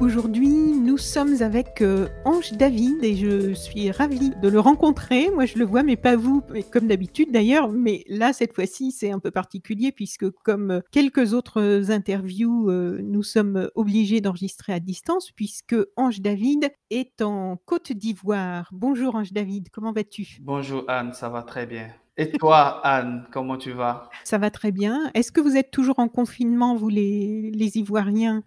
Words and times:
Aujourd'hui, 0.00 0.48
nous 0.48 0.96
sommes 0.96 1.42
avec 1.42 1.82
euh, 1.82 2.08
Ange 2.24 2.52
David 2.52 3.04
et 3.04 3.16
je 3.16 3.52
suis 3.52 3.90
ravie 3.90 4.30
de 4.30 4.48
le 4.48 4.58
rencontrer. 4.58 5.30
Moi, 5.30 5.44
je 5.44 5.58
le 5.58 5.66
vois, 5.66 5.82
mais 5.82 5.96
pas 5.96 6.16
vous, 6.16 6.42
mais 6.50 6.62
comme 6.62 6.86
d'habitude 6.86 7.30
d'ailleurs. 7.32 7.68
Mais 7.68 8.04
là, 8.08 8.32
cette 8.32 8.54
fois-ci, 8.54 8.92
c'est 8.92 9.10
un 9.10 9.18
peu 9.18 9.30
particulier 9.30 9.92
puisque, 9.92 10.30
comme 10.42 10.70
euh, 10.70 10.80
quelques 10.90 11.34
autres 11.34 11.90
interviews, 11.90 12.70
euh, 12.70 12.98
nous 13.02 13.22
sommes 13.22 13.68
obligés 13.74 14.22
d'enregistrer 14.22 14.72
à 14.72 14.80
distance 14.80 15.32
puisque 15.32 15.76
Ange 15.96 16.22
David 16.22 16.72
est 16.88 17.20
en 17.20 17.58
Côte 17.66 17.92
d'Ivoire. 17.92 18.70
Bonjour 18.72 19.16
Ange 19.16 19.34
David, 19.34 19.68
comment 19.70 19.92
vas-tu? 19.92 20.38
Bonjour 20.40 20.84
Anne, 20.88 21.12
ça 21.12 21.28
va 21.28 21.42
très 21.42 21.66
bien. 21.66 21.88
Et 22.16 22.32
toi, 22.32 22.80
Anne, 22.86 23.26
comment 23.30 23.56
tu 23.56 23.72
vas? 23.72 24.08
Ça 24.24 24.38
va 24.38 24.50
très 24.50 24.72
bien. 24.72 25.10
Est-ce 25.14 25.30
que 25.30 25.40
vous 25.40 25.56
êtes 25.56 25.70
toujours 25.70 25.98
en 25.98 26.08
confinement, 26.08 26.74
vous 26.74 26.88
les, 26.88 27.50
les 27.50 27.76
Ivoiriens? 27.78 28.42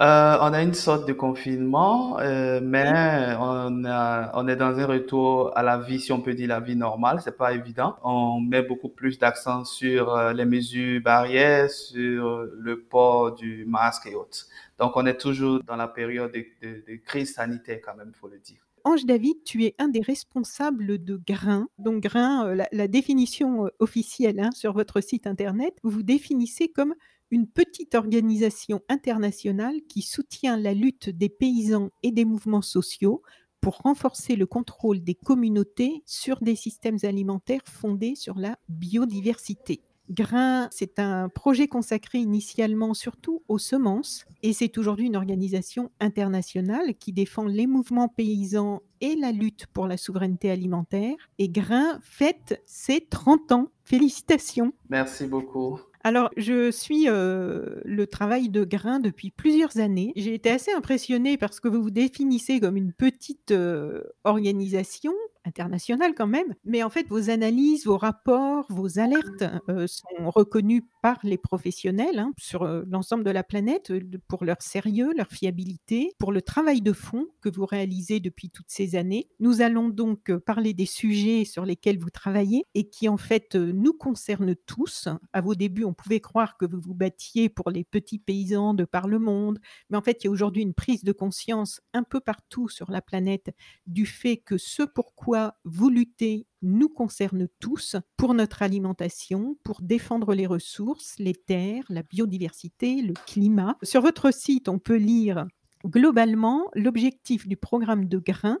Euh, 0.00 0.38
on 0.40 0.52
a 0.52 0.62
une 0.62 0.74
sorte 0.74 1.06
de 1.06 1.12
confinement, 1.12 2.18
euh, 2.18 2.60
mais 2.60 3.36
on, 3.38 3.84
a, 3.84 4.32
on 4.34 4.48
est 4.48 4.56
dans 4.56 4.76
un 4.76 4.86
retour 4.86 5.56
à 5.56 5.62
la 5.62 5.78
vie, 5.78 6.00
si 6.00 6.10
on 6.10 6.20
peut 6.20 6.34
dire 6.34 6.48
la 6.48 6.58
vie 6.58 6.74
normale. 6.74 7.20
C'est 7.22 7.36
pas 7.36 7.52
évident. 7.52 7.96
On 8.02 8.40
met 8.40 8.62
beaucoup 8.62 8.88
plus 8.88 9.20
d'accent 9.20 9.64
sur 9.64 10.12
euh, 10.12 10.32
les 10.32 10.46
mesures 10.46 11.00
barrières, 11.00 11.70
sur 11.70 12.44
le 12.58 12.80
port 12.80 13.36
du 13.36 13.64
masque 13.66 14.06
et 14.06 14.16
autres. 14.16 14.46
Donc, 14.80 14.96
on 14.96 15.06
est 15.06 15.16
toujours 15.16 15.60
dans 15.62 15.76
la 15.76 15.86
période 15.86 16.32
de, 16.32 16.44
de, 16.62 16.96
crise 16.96 17.34
sanitaire, 17.34 17.78
quand 17.84 17.94
même, 17.94 18.12
faut 18.20 18.28
le 18.28 18.38
dire. 18.38 18.58
Ange 18.86 19.06
David, 19.06 19.44
tu 19.44 19.64
es 19.64 19.74
un 19.78 19.88
des 19.88 20.02
responsables 20.02 21.02
de 21.02 21.18
Grain. 21.26 21.68
Donc 21.78 22.02
Grain, 22.02 22.54
la, 22.70 22.88
définition 22.88 23.70
officielle 23.78 24.38
hein, 24.40 24.50
sur 24.50 24.74
votre 24.74 25.00
site 25.00 25.26
internet, 25.26 25.74
vous 25.82 26.02
définissez 26.02 26.68
comme 26.68 26.94
une 27.34 27.48
petite 27.48 27.96
organisation 27.96 28.80
internationale 28.88 29.80
qui 29.88 30.02
soutient 30.02 30.56
la 30.56 30.72
lutte 30.72 31.10
des 31.10 31.28
paysans 31.28 31.90
et 32.04 32.12
des 32.12 32.24
mouvements 32.24 32.62
sociaux 32.62 33.22
pour 33.60 33.78
renforcer 33.78 34.36
le 34.36 34.46
contrôle 34.46 35.02
des 35.02 35.16
communautés 35.16 36.04
sur 36.06 36.38
des 36.42 36.54
systèmes 36.54 36.98
alimentaires 37.02 37.64
fondés 37.64 38.14
sur 38.14 38.38
la 38.38 38.56
biodiversité. 38.68 39.80
Grain, 40.10 40.68
c'est 40.70 41.00
un 41.00 41.28
projet 41.28 41.66
consacré 41.66 42.18
initialement 42.18 42.94
surtout 42.94 43.42
aux 43.48 43.58
semences 43.58 44.26
et 44.44 44.52
c'est 44.52 44.78
aujourd'hui 44.78 45.06
une 45.06 45.16
organisation 45.16 45.90
internationale 45.98 46.94
qui 46.94 47.12
défend 47.12 47.46
les 47.46 47.66
mouvements 47.66 48.08
paysans 48.08 48.80
et 49.00 49.16
la 49.16 49.32
lutte 49.32 49.66
pour 49.72 49.88
la 49.88 49.96
souveraineté 49.96 50.52
alimentaire. 50.52 51.16
Et 51.38 51.48
Grain 51.48 51.98
fête 52.00 52.62
ses 52.64 53.00
30 53.00 53.50
ans. 53.50 53.68
Félicitations. 53.82 54.72
Merci 54.88 55.26
beaucoup. 55.26 55.80
Alors, 56.06 56.28
je 56.36 56.70
suis 56.70 57.08
euh, 57.08 57.80
le 57.82 58.06
travail 58.06 58.50
de 58.50 58.62
Grain 58.64 59.00
depuis 59.00 59.30
plusieurs 59.30 59.78
années. 59.78 60.12
J'ai 60.16 60.34
été 60.34 60.50
assez 60.50 60.70
impressionnée 60.70 61.38
parce 61.38 61.60
que 61.60 61.68
vous 61.68 61.82
vous 61.82 61.90
définissez 61.90 62.60
comme 62.60 62.76
une 62.76 62.92
petite 62.92 63.52
euh, 63.52 64.02
organisation 64.24 65.14
international 65.44 66.14
quand 66.14 66.26
même. 66.26 66.54
Mais 66.64 66.82
en 66.82 66.90
fait, 66.90 67.06
vos 67.08 67.30
analyses, 67.30 67.86
vos 67.86 67.98
rapports, 67.98 68.66
vos 68.70 68.98
alertes 68.98 69.44
euh, 69.68 69.86
sont 69.86 70.30
reconnus 70.30 70.82
par 71.02 71.18
les 71.22 71.38
professionnels 71.38 72.18
hein, 72.18 72.32
sur 72.38 72.62
euh, 72.62 72.82
l'ensemble 72.88 73.24
de 73.24 73.30
la 73.30 73.42
planète 73.42 73.90
euh, 73.90 74.00
pour 74.28 74.44
leur 74.44 74.60
sérieux, 74.62 75.12
leur 75.16 75.28
fiabilité, 75.28 76.12
pour 76.18 76.32
le 76.32 76.42
travail 76.42 76.80
de 76.80 76.92
fond 76.92 77.26
que 77.40 77.48
vous 77.48 77.66
réalisez 77.66 78.20
depuis 78.20 78.50
toutes 78.50 78.70
ces 78.70 78.96
années. 78.96 79.28
Nous 79.40 79.60
allons 79.60 79.88
donc 79.88 80.34
parler 80.38 80.74
des 80.74 80.86
sujets 80.86 81.44
sur 81.44 81.64
lesquels 81.64 81.98
vous 81.98 82.10
travaillez 82.10 82.64
et 82.74 82.88
qui 82.88 83.08
en 83.08 83.16
fait 83.16 83.54
nous 83.54 83.92
concernent 83.92 84.56
tous. 84.66 85.08
À 85.32 85.40
vos 85.40 85.54
débuts, 85.54 85.84
on 85.84 85.94
pouvait 85.94 86.20
croire 86.20 86.56
que 86.56 86.64
vous 86.64 86.80
vous 86.80 86.94
battiez 86.94 87.48
pour 87.48 87.70
les 87.70 87.84
petits 87.84 88.18
paysans 88.18 88.74
de 88.74 88.84
par 88.84 89.08
le 89.08 89.18
monde, 89.18 89.58
mais 89.90 89.96
en 89.96 90.02
fait, 90.02 90.22
il 90.22 90.26
y 90.26 90.28
a 90.28 90.30
aujourd'hui 90.30 90.62
une 90.62 90.74
prise 90.74 91.04
de 91.04 91.12
conscience 91.12 91.80
un 91.92 92.02
peu 92.02 92.20
partout 92.20 92.68
sur 92.68 92.90
la 92.90 93.02
planète 93.02 93.54
du 93.86 94.06
fait 94.06 94.36
que 94.36 94.58
ce 94.58 94.82
pourquoi 94.82 95.33
vous 95.64 95.90
luttez 95.90 96.46
nous 96.62 96.88
concerne 96.88 97.48
tous 97.60 97.96
pour 98.16 98.34
notre 98.34 98.62
alimentation, 98.62 99.56
pour 99.62 99.80
défendre 99.82 100.34
les 100.34 100.46
ressources, 100.46 101.14
les 101.18 101.34
terres, 101.34 101.84
la 101.88 102.02
biodiversité, 102.02 103.02
le 103.02 103.14
climat. 103.26 103.76
Sur 103.82 104.02
votre 104.02 104.32
site, 104.32 104.68
on 104.68 104.78
peut 104.78 104.96
lire 104.96 105.46
globalement 105.84 106.70
l'objectif 106.74 107.46
du 107.46 107.56
programme 107.56 108.06
de 108.06 108.18
grains 108.18 108.58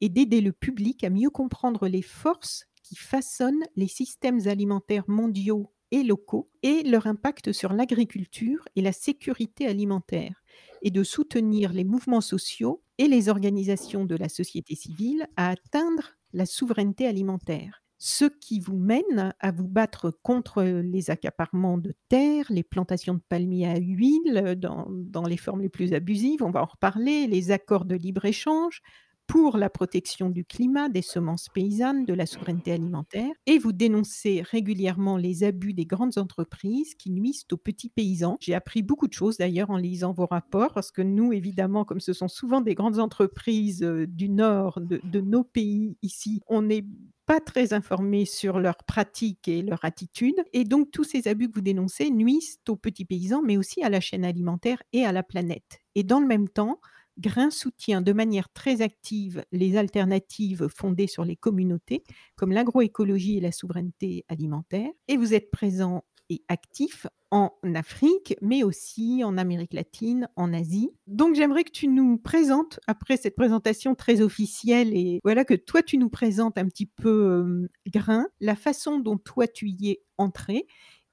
est 0.00 0.10
d'aider 0.10 0.40
le 0.40 0.52
public 0.52 1.04
à 1.04 1.10
mieux 1.10 1.30
comprendre 1.30 1.88
les 1.88 2.02
forces 2.02 2.66
qui 2.82 2.96
façonnent 2.96 3.64
les 3.76 3.88
systèmes 3.88 4.46
alimentaires 4.46 5.08
mondiaux 5.08 5.72
et 5.90 6.02
locaux 6.02 6.50
et 6.62 6.82
leur 6.82 7.06
impact 7.06 7.52
sur 7.52 7.72
l'agriculture 7.72 8.68
et 8.76 8.82
la 8.82 8.92
sécurité 8.92 9.66
alimentaire, 9.66 10.42
et 10.82 10.90
de 10.90 11.02
soutenir 11.02 11.72
les 11.72 11.84
mouvements 11.84 12.20
sociaux 12.20 12.82
et 12.98 13.08
les 13.08 13.28
organisations 13.28 14.04
de 14.04 14.16
la 14.16 14.28
société 14.28 14.74
civile 14.74 15.26
à 15.36 15.50
atteindre 15.50 16.15
la 16.36 16.46
souveraineté 16.46 17.06
alimentaire. 17.06 17.82
Ce 17.98 18.26
qui 18.26 18.60
vous 18.60 18.76
mène 18.76 19.34
à 19.40 19.50
vous 19.50 19.66
battre 19.66 20.10
contre 20.22 20.62
les 20.62 21.10
accaparements 21.10 21.78
de 21.78 21.94
terres, 22.10 22.44
les 22.50 22.62
plantations 22.62 23.14
de 23.14 23.22
palmiers 23.26 23.66
à 23.66 23.78
huile 23.78 24.54
dans, 24.58 24.86
dans 24.90 25.24
les 25.24 25.38
formes 25.38 25.62
les 25.62 25.70
plus 25.70 25.94
abusives, 25.94 26.42
on 26.42 26.50
va 26.50 26.62
en 26.62 26.66
reparler, 26.66 27.26
les 27.26 27.52
accords 27.52 27.86
de 27.86 27.94
libre-échange, 27.94 28.82
pour 29.26 29.56
la 29.56 29.70
protection 29.70 30.30
du 30.30 30.44
climat, 30.44 30.88
des 30.88 31.02
semences 31.02 31.48
paysannes, 31.48 32.04
de 32.04 32.14
la 32.14 32.26
souveraineté 32.26 32.72
alimentaire, 32.72 33.30
et 33.46 33.58
vous 33.58 33.72
dénoncez 33.72 34.42
régulièrement 34.42 35.16
les 35.16 35.44
abus 35.44 35.74
des 35.74 35.86
grandes 35.86 36.18
entreprises 36.18 36.94
qui 36.94 37.10
nuisent 37.10 37.46
aux 37.52 37.56
petits 37.56 37.88
paysans. 37.88 38.36
J'ai 38.40 38.54
appris 38.54 38.82
beaucoup 38.82 39.08
de 39.08 39.12
choses 39.12 39.36
d'ailleurs 39.36 39.70
en 39.70 39.76
lisant 39.76 40.12
vos 40.12 40.26
rapports, 40.26 40.72
parce 40.72 40.90
que 40.90 41.02
nous, 41.02 41.32
évidemment, 41.32 41.84
comme 41.84 42.00
ce 42.00 42.12
sont 42.12 42.28
souvent 42.28 42.60
des 42.60 42.74
grandes 42.74 42.98
entreprises 42.98 43.82
euh, 43.82 44.06
du 44.06 44.28
nord 44.28 44.80
de, 44.80 45.20
nos 45.20 45.44
pays 45.44 45.96
ici, 46.02 46.40
on 46.46 46.62
n'est 46.62 46.84
pas 47.24 47.40
très 47.40 47.72
informés 47.72 48.24
sur 48.24 48.60
leurs 48.60 48.84
pratiques 48.86 49.48
et 49.48 49.62
leurs 49.62 49.84
attitudes. 49.84 50.40
Et 50.52 50.64
donc, 50.64 50.90
tous 50.92 51.04
ces 51.04 51.26
abus 51.26 51.48
que 51.48 51.56
vous 51.56 51.60
dénoncez 51.60 52.10
nuisent 52.10 52.60
aux 52.68 52.76
petits 52.76 53.04
paysans, 53.04 53.42
mais 53.42 53.56
aussi 53.56 53.82
à 53.82 53.88
la 53.88 54.00
chaîne 54.00 54.24
alimentaire 54.24 54.82
et 54.92 55.04
à 55.04 55.10
la 55.10 55.24
planète. 55.24 55.80
Et 55.96 56.04
dans 56.04 56.20
le 56.20 56.26
même 56.26 56.48
temps, 56.48 56.78
Grain 57.18 57.50
soutient 57.50 58.02
de 58.02 58.12
manière 58.12 58.52
très 58.52 58.82
active 58.82 59.44
les 59.52 59.76
alternatives 59.76 60.68
fondées 60.68 61.06
sur 61.06 61.24
les 61.24 61.36
communautés, 61.36 62.02
comme 62.36 62.52
l'agroécologie 62.52 63.38
et 63.38 63.40
la 63.40 63.52
souveraineté 63.52 64.24
alimentaire. 64.28 64.90
Et 65.08 65.16
vous 65.16 65.34
êtes 65.34 65.50
présent 65.50 66.04
et 66.28 66.42
actif 66.48 67.06
en 67.30 67.52
Afrique, 67.74 68.34
mais 68.42 68.64
aussi 68.64 69.22
en 69.24 69.38
Amérique 69.38 69.74
latine, 69.74 70.28
en 70.36 70.52
Asie. 70.52 70.90
Donc 71.06 71.34
j'aimerais 71.34 71.64
que 71.64 71.70
tu 71.70 71.88
nous 71.88 72.18
présentes, 72.18 72.80
après 72.86 73.16
cette 73.16 73.36
présentation 73.36 73.94
très 73.94 74.20
officielle, 74.20 74.96
et 74.96 75.20
voilà 75.24 75.44
que 75.44 75.54
toi 75.54 75.82
tu 75.82 75.98
nous 75.98 76.08
présentes 76.08 76.58
un 76.58 76.66
petit 76.66 76.86
peu 76.86 77.68
Grain, 77.86 78.26
la 78.40 78.56
façon 78.56 78.98
dont 78.98 79.18
toi 79.18 79.46
tu 79.46 79.68
y 79.68 79.90
es 79.90 80.02
entré, 80.18 80.66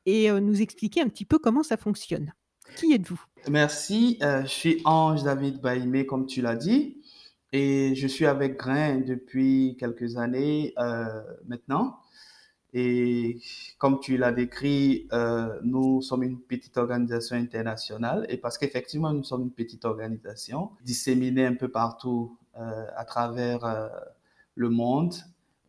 et 0.05 0.31
nous 0.31 0.61
expliquer 0.61 1.01
un 1.01 1.09
petit 1.09 1.25
peu 1.25 1.37
comment 1.39 1.63
ça 1.63 1.77
fonctionne. 1.77 2.33
Qui 2.75 2.93
êtes-vous? 2.93 3.21
Merci, 3.49 4.17
euh, 4.21 4.43
je 4.43 4.47
suis 4.47 4.81
Ange 4.85 5.23
David 5.23 5.59
Baïmé, 5.61 6.05
comme 6.05 6.25
tu 6.25 6.41
l'as 6.41 6.55
dit, 6.55 6.97
et 7.51 7.93
je 7.93 8.07
suis 8.07 8.25
avec 8.25 8.57
Grain 8.57 9.01
depuis 9.01 9.75
quelques 9.79 10.17
années 10.17 10.73
euh, 10.79 11.21
maintenant. 11.45 11.99
Et 12.73 13.39
comme 13.77 13.99
tu 13.99 14.17
l'as 14.17 14.31
décrit, 14.31 15.07
euh, 15.13 15.59
nous 15.63 16.01
sommes 16.01 16.23
une 16.23 16.39
petite 16.39 16.77
organisation 16.77 17.35
internationale, 17.35 18.25
et 18.29 18.37
parce 18.37 18.57
qu'effectivement, 18.57 19.13
nous 19.13 19.23
sommes 19.23 19.43
une 19.43 19.51
petite 19.51 19.85
organisation 19.85 20.71
disséminée 20.83 21.45
un 21.45 21.55
peu 21.55 21.67
partout 21.67 22.37
à 22.55 23.03
travers 23.03 23.89
le 24.55 24.69
monde. 24.69 25.15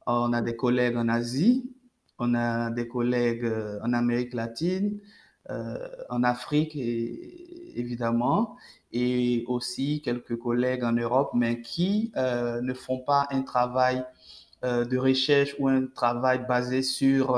On 0.07 0.35
a 0.35 0.43
des 0.43 0.55
collègues 0.55 0.97
en 0.97 1.09
Asie, 1.09 1.73
on 2.19 2.35
a 2.35 2.71
des 2.71 2.87
collègues 2.87 3.51
en 3.83 3.95
Amérique 3.95 4.35
latine, 4.35 5.01
en 5.49 6.23
Afrique 6.23 6.75
évidemment, 6.77 8.57
et 8.93 9.45
aussi 9.49 10.01
quelques 10.03 10.39
collègues 10.39 10.85
en 10.85 10.93
Europe, 10.93 11.31
mais 11.35 11.61
qui 11.61 12.13
euh, 12.17 12.61
ne 12.63 12.73
font 12.73 12.99
pas 12.99 13.27
un 13.31 13.43
travail 13.43 14.05
de 14.63 14.97
recherche 14.97 15.55
ou 15.59 15.69
un 15.69 15.87
travail 15.87 16.47
basé 16.49 16.81
sur 16.81 17.37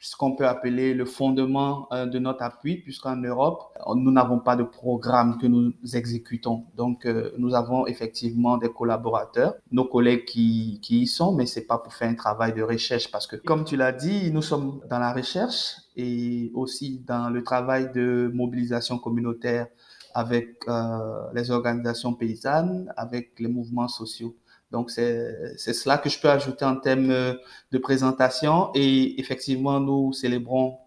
ce 0.00 0.16
qu'on 0.16 0.36
peut 0.36 0.46
appeler 0.46 0.94
le 0.94 1.04
fondement 1.04 1.88
euh, 1.92 2.06
de 2.06 2.18
notre 2.18 2.42
appui, 2.42 2.76
puisqu'en 2.76 3.16
Europe, 3.16 3.64
nous 3.96 4.10
n'avons 4.10 4.38
pas 4.38 4.54
de 4.54 4.62
programme 4.62 5.38
que 5.38 5.46
nous 5.46 5.72
exécutons. 5.94 6.64
Donc, 6.76 7.04
euh, 7.04 7.32
nous 7.38 7.54
avons 7.54 7.86
effectivement 7.86 8.58
des 8.58 8.70
collaborateurs, 8.70 9.54
nos 9.72 9.84
collègues 9.84 10.24
qui, 10.24 10.78
qui 10.82 11.00
y 11.00 11.06
sont, 11.06 11.34
mais 11.34 11.46
c'est 11.46 11.66
pas 11.66 11.78
pour 11.78 11.92
faire 11.94 12.08
un 12.08 12.14
travail 12.14 12.52
de 12.52 12.62
recherche, 12.62 13.10
parce 13.10 13.26
que, 13.26 13.36
comme 13.36 13.64
tu 13.64 13.76
l'as 13.76 13.92
dit, 13.92 14.30
nous 14.30 14.42
sommes 14.42 14.80
dans 14.88 14.98
la 14.98 15.12
recherche 15.12 15.76
et 15.96 16.52
aussi 16.54 17.02
dans 17.06 17.28
le 17.28 17.42
travail 17.42 17.90
de 17.92 18.30
mobilisation 18.32 18.98
communautaire 18.98 19.66
avec 20.14 20.56
euh, 20.68 21.30
les 21.34 21.50
organisations 21.50 22.14
paysannes, 22.14 22.92
avec 22.96 23.38
les 23.38 23.48
mouvements 23.48 23.88
sociaux. 23.88 24.34
Donc, 24.70 24.90
c'est 24.90 25.56
cela 25.56 25.98
que 25.98 26.08
je 26.08 26.20
peux 26.20 26.30
ajouter 26.30 26.64
en 26.64 26.76
termes 26.76 27.10
euh, 27.10 27.34
de 27.72 27.78
présentation. 27.78 28.70
Et 28.74 29.18
effectivement, 29.20 29.80
nous 29.80 30.12
célébrons 30.12 30.78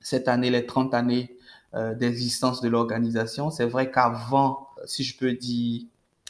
cette 0.00 0.28
année 0.28 0.50
les 0.50 0.66
30 0.66 0.92
années 0.94 1.36
euh, 1.74 1.94
d'existence 1.94 2.60
de 2.60 2.68
l'organisation. 2.68 3.50
C'est 3.50 3.66
vrai 3.66 3.90
qu'avant, 3.90 4.68
si 4.84 5.04
je 5.04 5.16
peux 5.16 5.32
dire, 5.32 5.82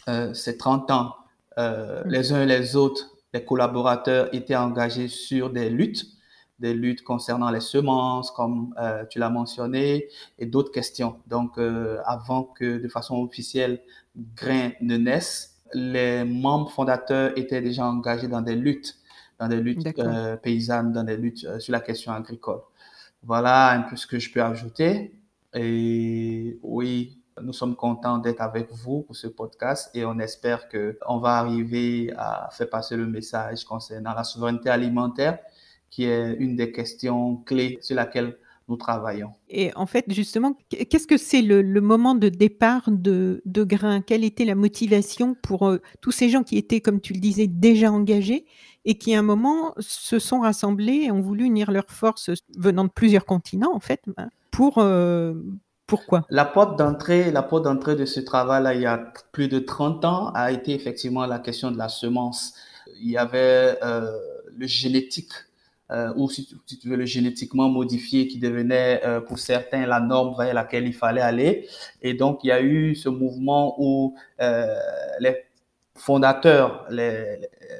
euh, 0.08 0.32
ces 0.34 0.56
30 0.56 0.90
ans, 0.90 1.14
euh, 1.58 2.04
mm. 2.04 2.08
les 2.08 2.32
uns 2.32 2.42
et 2.42 2.46
les 2.46 2.76
autres, 2.76 3.16
les 3.32 3.44
collaborateurs 3.44 4.32
étaient 4.34 4.56
engagés 4.56 5.08
sur 5.08 5.50
des 5.50 5.70
luttes, 5.70 6.06
des 6.58 6.74
luttes 6.74 7.02
concernant 7.02 7.50
les 7.50 7.60
semences, 7.60 8.30
comme 8.30 8.74
euh, 8.78 9.04
tu 9.10 9.18
l'as 9.18 9.30
mentionné, 9.30 10.08
et 10.38 10.46
d'autres 10.46 10.70
questions. 10.70 11.16
Donc, 11.26 11.58
euh, 11.58 11.98
avant 12.04 12.44
que 12.44 12.78
de 12.78 12.88
façon 12.88 13.16
officielle, 13.22 13.80
Grain 14.36 14.70
ne 14.80 14.96
naisse, 14.96 15.51
les 15.74 16.24
membres 16.24 16.70
fondateurs 16.70 17.36
étaient 17.36 17.60
déjà 17.60 17.86
engagés 17.86 18.28
dans 18.28 18.42
des 18.42 18.54
luttes, 18.54 18.98
dans 19.38 19.48
des 19.48 19.60
luttes 19.60 19.86
euh, 19.98 20.36
paysannes, 20.36 20.92
dans 20.92 21.04
des 21.04 21.16
luttes 21.16 21.44
euh, 21.44 21.58
sur 21.58 21.72
la 21.72 21.80
question 21.80 22.12
agricole. 22.12 22.60
Voilà 23.22 23.70
un 23.70 23.82
peu 23.82 23.96
ce 23.96 24.06
que 24.06 24.18
je 24.18 24.32
peux 24.32 24.42
ajouter. 24.42 25.14
Et 25.54 26.58
oui, 26.62 27.18
nous 27.40 27.52
sommes 27.52 27.76
contents 27.76 28.18
d'être 28.18 28.40
avec 28.40 28.70
vous 28.70 29.02
pour 29.02 29.16
ce 29.16 29.26
podcast 29.26 29.90
et 29.94 30.04
on 30.04 30.18
espère 30.18 30.68
que 30.68 30.98
on 31.06 31.18
va 31.18 31.36
arriver 31.36 32.12
à 32.16 32.48
faire 32.52 32.68
passer 32.68 32.96
le 32.96 33.06
message 33.06 33.64
concernant 33.64 34.14
la 34.14 34.24
souveraineté 34.24 34.68
alimentaire, 34.70 35.38
qui 35.90 36.04
est 36.04 36.34
une 36.34 36.56
des 36.56 36.72
questions 36.72 37.36
clés 37.36 37.78
sur 37.80 37.96
laquelle 37.96 38.36
nous 38.68 38.76
travaillons. 38.76 39.32
Et 39.48 39.70
en 39.76 39.86
fait, 39.86 40.04
justement, 40.08 40.56
qu'est-ce 40.68 41.06
que 41.06 41.16
c'est 41.16 41.42
le, 41.42 41.62
moment 41.80 42.14
de 42.14 42.28
départ 42.28 42.82
de, 42.88 43.42
de 43.44 43.64
Grain? 43.64 44.00
Quelle 44.00 44.24
était 44.24 44.44
la 44.44 44.54
motivation 44.54 45.34
pour 45.42 45.68
euh, 45.68 45.78
tous 46.00 46.12
ces 46.12 46.28
gens 46.28 46.42
qui 46.42 46.56
étaient, 46.56 46.80
comme 46.80 47.00
tu 47.00 47.12
le 47.12 47.20
disais, 47.20 47.46
déjà 47.46 47.90
engagés 47.90 48.46
et 48.84 48.96
qui, 48.98 49.14
à 49.14 49.20
un 49.20 49.22
moment, 49.22 49.74
se 49.78 50.18
sont 50.18 50.40
rassemblés 50.40 51.04
et 51.04 51.10
ont 51.12 51.20
voulu 51.20 51.44
unir 51.44 51.70
leurs 51.70 51.90
forces 51.90 52.30
venant 52.56 52.84
de 52.84 52.90
plusieurs 52.90 53.24
continents, 53.24 53.74
en 53.74 53.80
fait, 53.80 54.00
ben, 54.16 54.28
pour... 54.50 54.78
Euh, 54.78 55.34
pourquoi 55.86 56.24
La 56.30 56.46
porte 56.46 56.78
d'entrée, 56.78 57.30
la 57.30 57.42
porte 57.42 57.64
d'entrée 57.64 57.96
de 57.96 58.06
ce 58.06 58.20
travail-là, 58.20 58.74
il 58.74 58.80
y 58.80 58.86
a 58.86 59.12
plus 59.32 59.48
de 59.48 59.58
30 59.58 60.04
ans, 60.06 60.30
a 60.30 60.50
été 60.50 60.72
effectivement 60.72 61.26
la 61.26 61.38
question 61.38 61.70
de 61.70 61.76
la 61.76 61.88
semence. 61.88 62.54
Il 63.00 63.10
y 63.10 63.18
avait 63.18 63.78
euh, 63.82 64.10
le 64.56 64.66
génétique 64.66 65.32
euh, 65.92 66.12
ou 66.16 66.30
si 66.30 66.46
tu, 66.46 66.88
veux 66.88 66.96
le 66.96 67.04
génétiquement 67.04 67.68
modifié 67.68 68.26
qui 68.26 68.38
devenait 68.38 69.02
euh, 69.04 69.20
pour 69.20 69.38
certains 69.38 69.86
la 69.86 70.00
norme 70.00 70.34
vers 70.38 70.54
laquelle 70.54 70.86
il 70.86 70.94
fallait 70.94 71.20
aller. 71.20 71.68
Et 72.00 72.14
donc 72.14 72.40
il 72.44 72.48
y 72.48 72.52
a 72.52 72.62
eu 72.62 72.94
ce 72.94 73.10
mouvement 73.10 73.74
où 73.78 74.14
euh, 74.40 74.74
les 75.20 75.36
fondateurs, 75.94 76.88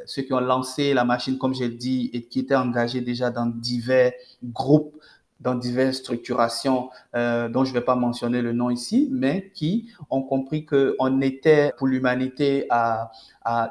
ceux 0.05 0.23
qui 0.23 0.33
ont 0.35 0.41
lancé 0.41 0.93
la 0.93 1.05
machine, 1.05 1.39
comme 1.39 1.55
j'ai 1.55 1.71
dit, 1.71 2.11
et 2.13 2.23
qui 2.23 2.41
étaient 2.41 2.55
engagés 2.55 3.01
déjà 3.01 3.31
dans 3.31 3.47
divers 3.47 4.13
groupes, 4.45 4.95
dans 5.41 5.55
diverses 5.55 5.97
structurations 5.97 6.91
dont 7.15 7.65
je 7.65 7.71
ne 7.71 7.73
vais 7.73 7.81
pas 7.81 7.97
mentionner 7.97 8.43
le 8.43 8.53
nom 8.53 8.71
ici, 8.71 9.09
mais 9.11 9.51
qui 9.55 9.89
ont 10.11 10.23
compris 10.23 10.67
qu'on 10.67 11.21
était 11.23 11.73
pour 11.79 11.89
l'humanité 11.89 12.67
à 12.71 13.11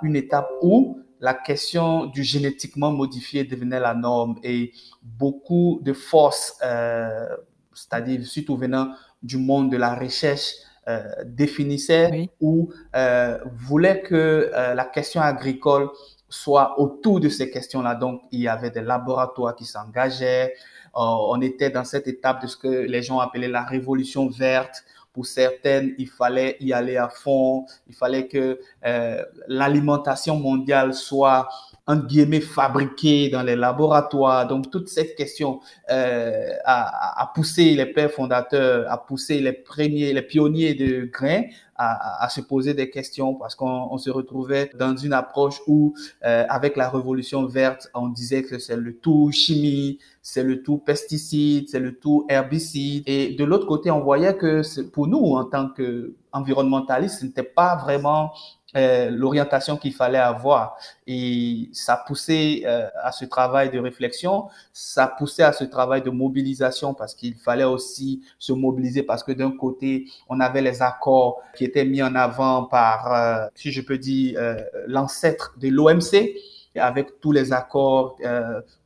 une 0.01 0.15
étape 0.15 0.49
où 0.61 0.97
la 1.21 1.35
question 1.35 2.07
du 2.07 2.23
génétiquement 2.23 2.91
modifié 2.91 3.43
devenait 3.43 3.79
la 3.79 3.93
norme 3.93 4.39
et 4.43 4.73
beaucoup 5.03 5.79
de 5.83 5.93
forces, 5.93 6.57
euh, 6.63 7.27
c'est-à-dire 7.73 8.25
surtout 8.25 8.57
venant 8.57 8.89
du 9.21 9.37
monde 9.37 9.71
de 9.71 9.77
la 9.77 9.93
recherche, 9.93 10.51
euh, 10.87 11.03
définissaient 11.25 12.27
ou 12.41 12.73
euh, 12.95 13.37
voulaient 13.55 14.01
que 14.01 14.49
la 14.51 14.85
question 14.85 15.21
agricole 15.21 15.89
soit 16.27 16.79
autour 16.79 17.19
de 17.19 17.29
ces 17.29 17.51
questions-là. 17.51 17.93
Donc, 17.93 18.21
il 18.31 18.39
y 18.39 18.47
avait 18.47 18.71
des 18.71 18.81
laboratoires 18.81 19.55
qui 19.55 19.65
s'engageaient. 19.65 20.55
On 20.95 21.39
était 21.41 21.69
dans 21.69 21.83
cette 21.83 22.07
étape 22.07 22.41
de 22.41 22.47
ce 22.47 22.57
que 22.57 22.67
les 22.67 23.03
gens 23.03 23.19
appelaient 23.19 23.47
la 23.47 23.63
révolution 23.63 24.27
verte 24.27 24.83
pour 25.13 25.25
certaines, 25.25 25.93
il 25.97 26.07
fallait 26.07 26.55
y 26.59 26.71
aller 26.73 26.97
à 26.97 27.09
fond. 27.09 27.65
Il 27.87 27.95
fallait 27.95 28.27
que 28.27 28.59
euh, 28.85 29.23
l'alimentation 29.47 30.37
mondiale 30.37 30.93
soit 30.93 31.49
en 31.87 31.97
guillemets 31.97 32.41
fabriquée 32.41 33.29
dans 33.29 33.43
les 33.43 33.55
laboratoires. 33.55 34.47
Donc 34.47 34.71
toute 34.71 34.87
cette 34.87 35.15
question 35.15 35.59
euh, 35.89 36.53
a, 36.63 37.21
a, 37.21 37.27
poussé 37.33 37.73
les 37.73 37.87
pères 37.87 38.11
fondateurs, 38.11 38.89
a 38.89 38.97
poussé 38.97 39.41
les 39.41 39.53
premiers, 39.53 40.13
les 40.13 40.21
pionniers 40.21 40.75
de 40.75 41.05
grains 41.05 41.43
à, 41.81 42.23
à, 42.23 42.29
se 42.29 42.41
poser 42.41 42.73
des 42.73 42.89
questions 42.89 43.33
parce 43.33 43.55
qu'on 43.55 43.97
se 43.97 44.09
retrouvait 44.09 44.69
dans 44.77 44.95
une 44.95 45.13
approche 45.13 45.59
où, 45.67 45.95
euh, 46.23 46.45
avec 46.47 46.77
la 46.77 46.89
révolution 46.89 47.45
verte, 47.47 47.89
on 47.95 48.09
disait 48.09 48.43
que 48.43 48.59
c'est 48.59 48.75
le 48.75 48.95
tout 48.97 49.31
chimie, 49.31 49.97
c'est 50.21 50.43
le 50.43 50.61
tout 50.61 50.77
pesticide, 50.77 51.69
c'est 51.69 51.79
le 51.79 51.97
tout 51.97 52.25
herbicide. 52.29 53.03
Et 53.07 53.33
de 53.33 53.43
l'autre 53.43 53.65
côté, 53.65 53.89
on 53.89 54.01
voyait 54.01 54.35
que 54.37 54.61
pour 54.89 55.07
nous, 55.07 55.35
en 55.35 55.45
tant 55.45 55.69
qu'environnementalistes, 55.69 57.19
ce 57.19 57.25
n'était 57.25 57.43
pas 57.43 57.75
vraiment 57.75 58.31
euh, 58.75 59.09
l'orientation 59.09 59.75
qu'il 59.77 59.93
fallait 59.93 60.17
avoir. 60.17 60.77
Et 61.07 61.69
ça 61.73 62.01
poussait 62.07 62.63
euh, 62.65 62.87
à 63.03 63.11
ce 63.11 63.25
travail 63.25 63.69
de 63.69 63.79
réflexion, 63.79 64.47
ça 64.71 65.07
poussait 65.07 65.43
à 65.43 65.51
ce 65.51 65.63
travail 65.63 66.01
de 66.01 66.09
mobilisation 66.09 66.93
parce 66.93 67.13
qu'il 67.13 67.35
fallait 67.35 67.65
aussi 67.65 68.21
se 68.39 68.53
mobiliser 68.53 69.03
parce 69.03 69.23
que 69.23 69.33
d'un 69.33 69.51
côté, 69.51 70.05
on 70.29 70.39
avait 70.39 70.61
les 70.61 70.81
accords 70.81 71.41
qui 71.55 71.65
étaient 71.65 71.85
mis 71.85 72.01
en 72.01 72.15
avant 72.15 72.63
par, 72.63 73.13
euh, 73.13 73.47
si 73.55 73.71
je 73.71 73.81
peux 73.81 73.97
dire, 73.97 74.39
l'ancêtre 74.87 75.53
de 75.59 75.67
l'OMC 75.67 76.35
avec 76.75 77.19
tous 77.19 77.31
les 77.33 77.51
accords 77.51 78.15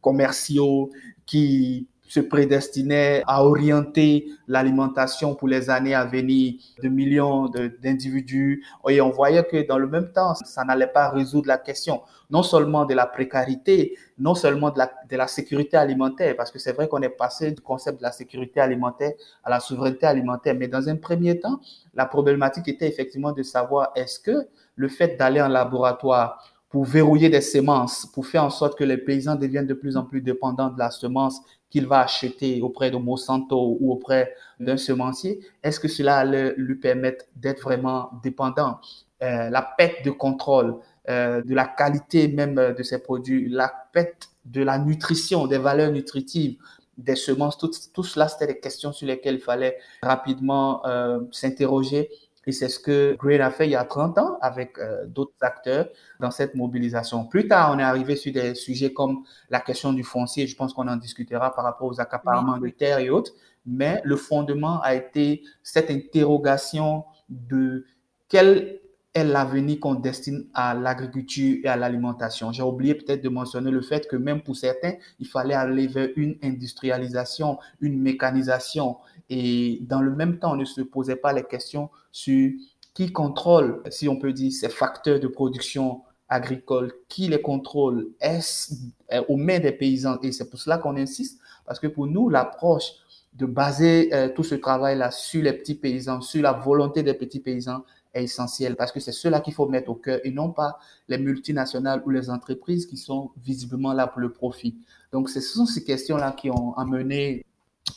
commerciaux 0.01 0.89
qui 1.25 1.87
se 2.07 2.19
prédestinait 2.19 3.23
à 3.27 3.43
orienter 3.43 4.27
l'alimentation 4.47 5.35
pour 5.35 5.47
les 5.47 5.69
années 5.69 5.95
à 5.95 6.05
venir 6.05 6.53
de 6.81 6.87
millions 6.87 7.47
d'individus. 7.81 8.63
Et 8.89 9.01
on 9.01 9.09
voyait 9.09 9.43
que 9.43 9.67
dans 9.67 9.77
le 9.77 9.87
même 9.87 10.11
temps, 10.11 10.35
ça 10.35 10.63
n'allait 10.63 10.87
pas 10.87 11.09
résoudre 11.09 11.47
la 11.47 11.57
question, 11.57 12.01
non 12.29 12.43
seulement 12.43 12.85
de 12.85 12.93
la 12.93 13.05
précarité, 13.05 13.97
non 14.17 14.35
seulement 14.35 14.69
de 14.69 14.77
la, 14.77 14.91
de 15.09 15.17
la 15.17 15.27
sécurité 15.27 15.77
alimentaire, 15.77 16.35
parce 16.35 16.51
que 16.51 16.59
c'est 16.59 16.73
vrai 16.73 16.87
qu'on 16.87 17.01
est 17.01 17.09
passé 17.09 17.51
du 17.51 17.61
concept 17.61 17.99
de 17.99 18.03
la 18.03 18.11
sécurité 18.11 18.59
alimentaire 18.59 19.13
à 19.43 19.49
la 19.49 19.59
souveraineté 19.59 20.05
alimentaire. 20.05 20.55
Mais 20.55 20.67
dans 20.67 20.87
un 20.87 20.95
premier 20.95 21.39
temps, 21.39 21.59
la 21.93 22.05
problématique 22.05 22.67
était 22.67 22.87
effectivement 22.87 23.31
de 23.31 23.43
savoir 23.43 23.91
est-ce 23.95 24.19
que 24.19 24.47
le 24.75 24.87
fait 24.87 25.17
d'aller 25.17 25.41
en 25.41 25.47
laboratoire 25.47 26.51
pour 26.69 26.83
verrouiller 26.83 27.29
des 27.29 27.39
semences, 27.41 28.05
pour 28.05 28.27
faire 28.27 28.43
en 28.43 28.49
sorte 28.49 28.77
que 28.77 28.83
les 28.83 28.97
paysans 28.97 29.35
deviennent 29.35 29.67
de 29.67 29.73
plus 29.73 29.95
en 29.95 30.03
plus 30.03 30.21
dépendants 30.21 30.69
de 30.69 30.77
la 30.77 30.91
semence 30.91 31.39
qu'il 31.75 31.87
va 31.87 31.99
acheter 31.99 32.61
auprès 32.61 32.89
de 32.89 32.95
Monsanto 32.95 33.77
ou 33.81 33.91
auprès 33.91 34.33
d'un 34.61 34.77
semencier, 34.77 35.41
est-ce 35.61 35.77
que 35.77 35.89
cela 35.89 36.15
allait 36.19 36.53
lui 36.55 36.75
permettre 36.75 37.25
d'être 37.35 37.63
vraiment 37.63 38.11
dépendant 38.23 38.79
euh, 39.21 39.49
La 39.49 39.61
perte 39.61 40.05
de 40.05 40.11
contrôle 40.11 40.77
euh, 41.09 41.41
de 41.43 41.53
la 41.53 41.65
qualité 41.65 42.29
même 42.29 42.55
de 42.55 42.81
ces 42.81 42.99
produits, 42.99 43.49
la 43.49 43.73
perte 43.91 44.29
de 44.45 44.63
la 44.63 44.77
nutrition, 44.79 45.47
des 45.47 45.57
valeurs 45.57 45.91
nutritives 45.91 46.55
des 46.97 47.17
semences, 47.17 47.57
tout, 47.57 47.71
tout 47.93 48.03
cela, 48.03 48.29
c'était 48.29 48.47
des 48.47 48.59
questions 48.61 48.93
sur 48.93 49.05
lesquelles 49.05 49.35
il 49.35 49.41
fallait 49.41 49.77
rapidement 50.01 50.85
euh, 50.85 51.19
s'interroger 51.29 52.09
et 52.47 52.51
c'est 52.51 52.69
ce 52.69 52.79
que 52.79 53.15
Green 53.17 53.41
a 53.41 53.51
fait 53.51 53.67
il 53.67 53.71
y 53.71 53.75
a 53.75 53.83
30 53.83 54.17
ans 54.17 54.37
avec 54.41 54.77
euh, 54.77 55.05
d'autres 55.07 55.33
acteurs 55.41 55.87
dans 56.19 56.31
cette 56.31 56.55
mobilisation. 56.55 57.25
Plus 57.25 57.47
tard, 57.47 57.73
on 57.75 57.79
est 57.79 57.83
arrivé 57.83 58.15
sur 58.15 58.31
des 58.31 58.55
sujets 58.55 58.93
comme 58.93 59.23
la 59.49 59.59
question 59.59 59.93
du 59.93 60.03
foncier. 60.03 60.47
Je 60.47 60.55
pense 60.55 60.73
qu'on 60.73 60.87
en 60.87 60.95
discutera 60.95 61.53
par 61.55 61.63
rapport 61.63 61.87
aux 61.87 61.99
accaparements 61.99 62.57
de 62.57 62.69
terres 62.69 62.99
et 62.99 63.09
autres. 63.09 63.31
Mais 63.65 64.01
le 64.03 64.15
fondement 64.15 64.79
a 64.81 64.93
été 64.93 65.43
cette 65.63 65.89
interrogation 65.89 67.05
de 67.29 67.85
quelle 68.29 68.79
est 69.15 69.23
l'avenir 69.23 69.79
qu'on 69.79 69.95
destine 69.95 70.45
à 70.53 70.73
l'agriculture 70.73 71.59
et 71.63 71.67
à 71.67 71.77
l'alimentation. 71.77 72.51
J'ai 72.51 72.61
oublié 72.61 72.95
peut-être 72.95 73.23
de 73.23 73.29
mentionner 73.29 73.71
le 73.71 73.81
fait 73.81 74.07
que 74.07 74.17
même 74.17 74.41
pour 74.41 74.57
certains, 74.57 74.93
il 75.19 75.27
fallait 75.27 75.53
aller 75.53 75.87
vers 75.87 76.09
une 76.17 76.37
industrialisation, 76.43 77.57
une 77.79 77.99
mécanisation. 77.99 78.97
Et 79.29 79.79
dans 79.83 80.01
le 80.01 80.13
même 80.13 80.37
temps, 80.37 80.51
on 80.51 80.57
ne 80.57 80.65
se 80.65 80.81
posait 80.81 81.15
pas 81.15 81.31
les 81.31 81.43
questions 81.43 81.89
sur 82.11 82.51
qui 82.93 83.11
contrôle, 83.11 83.81
si 83.89 84.07
on 84.09 84.17
peut 84.17 84.33
dire, 84.33 84.51
ces 84.51 84.69
facteurs 84.69 85.19
de 85.19 85.27
production 85.27 86.01
agricole, 86.27 86.91
qui 87.07 87.27
les 87.27 87.41
contrôle, 87.41 88.09
est-ce 88.19 88.73
euh, 89.13 89.21
aux 89.29 89.37
mains 89.37 89.59
des 89.59 89.71
paysans? 89.71 90.17
Et 90.23 90.31
c'est 90.31 90.49
pour 90.49 90.59
cela 90.59 90.77
qu'on 90.77 90.97
insiste, 90.97 91.39
parce 91.65 91.79
que 91.79 91.87
pour 91.87 92.07
nous, 92.07 92.29
l'approche 92.29 92.91
de 93.33 93.45
baser 93.45 94.13
euh, 94.13 94.29
tout 94.29 94.43
ce 94.43 94.55
travail-là 94.55 95.11
sur 95.11 95.43
les 95.43 95.53
petits 95.53 95.75
paysans, 95.75 96.21
sur 96.21 96.41
la 96.41 96.53
volonté 96.53 97.03
des 97.03 97.13
petits 97.13 97.41
paysans 97.41 97.83
est 98.15 98.23
essentielle, 98.23 98.75
parce 98.75 98.91
que 98.91 98.99
c'est 98.99 99.11
cela 99.11 99.41
qu'il 99.41 99.53
faut 99.53 99.67
mettre 99.67 99.89
au 99.89 99.95
cœur 99.95 100.19
et 100.23 100.31
non 100.31 100.51
pas 100.51 100.79
les 101.07 101.17
multinationales 101.17 102.01
ou 102.05 102.09
les 102.09 102.29
entreprises 102.29 102.85
qui 102.85 102.97
sont 102.97 103.31
visiblement 103.43 103.93
là 103.93 104.07
pour 104.07 104.21
le 104.21 104.31
profit. 104.31 104.77
Donc, 105.11 105.29
ce 105.29 105.41
sont 105.41 105.65
ces 105.65 105.83
questions-là 105.83 106.31
qui 106.31 106.49
ont 106.49 106.73
amené 106.73 107.45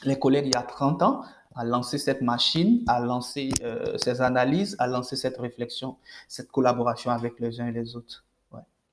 les 0.05 0.19
collègues 0.19 0.47
il 0.47 0.55
y 0.55 0.59
a 0.59 0.63
30 0.63 1.03
ans 1.03 1.23
à 1.55 1.65
lancer 1.65 1.99
cette 1.99 2.23
machine, 2.23 2.85
à 2.87 3.01
lancer 3.01 3.51
euh, 3.63 3.97
ces 3.97 4.21
analyses, 4.21 4.77
à 4.79 4.87
lancer 4.87 5.17
cette 5.17 5.39
réflexion, 5.39 5.97
cette 6.29 6.53
collaboration 6.53 7.11
avec 7.11 7.41
les 7.41 7.61
uns 7.61 7.69
et 7.69 7.73
les 7.73 7.97
autres. 7.97 8.25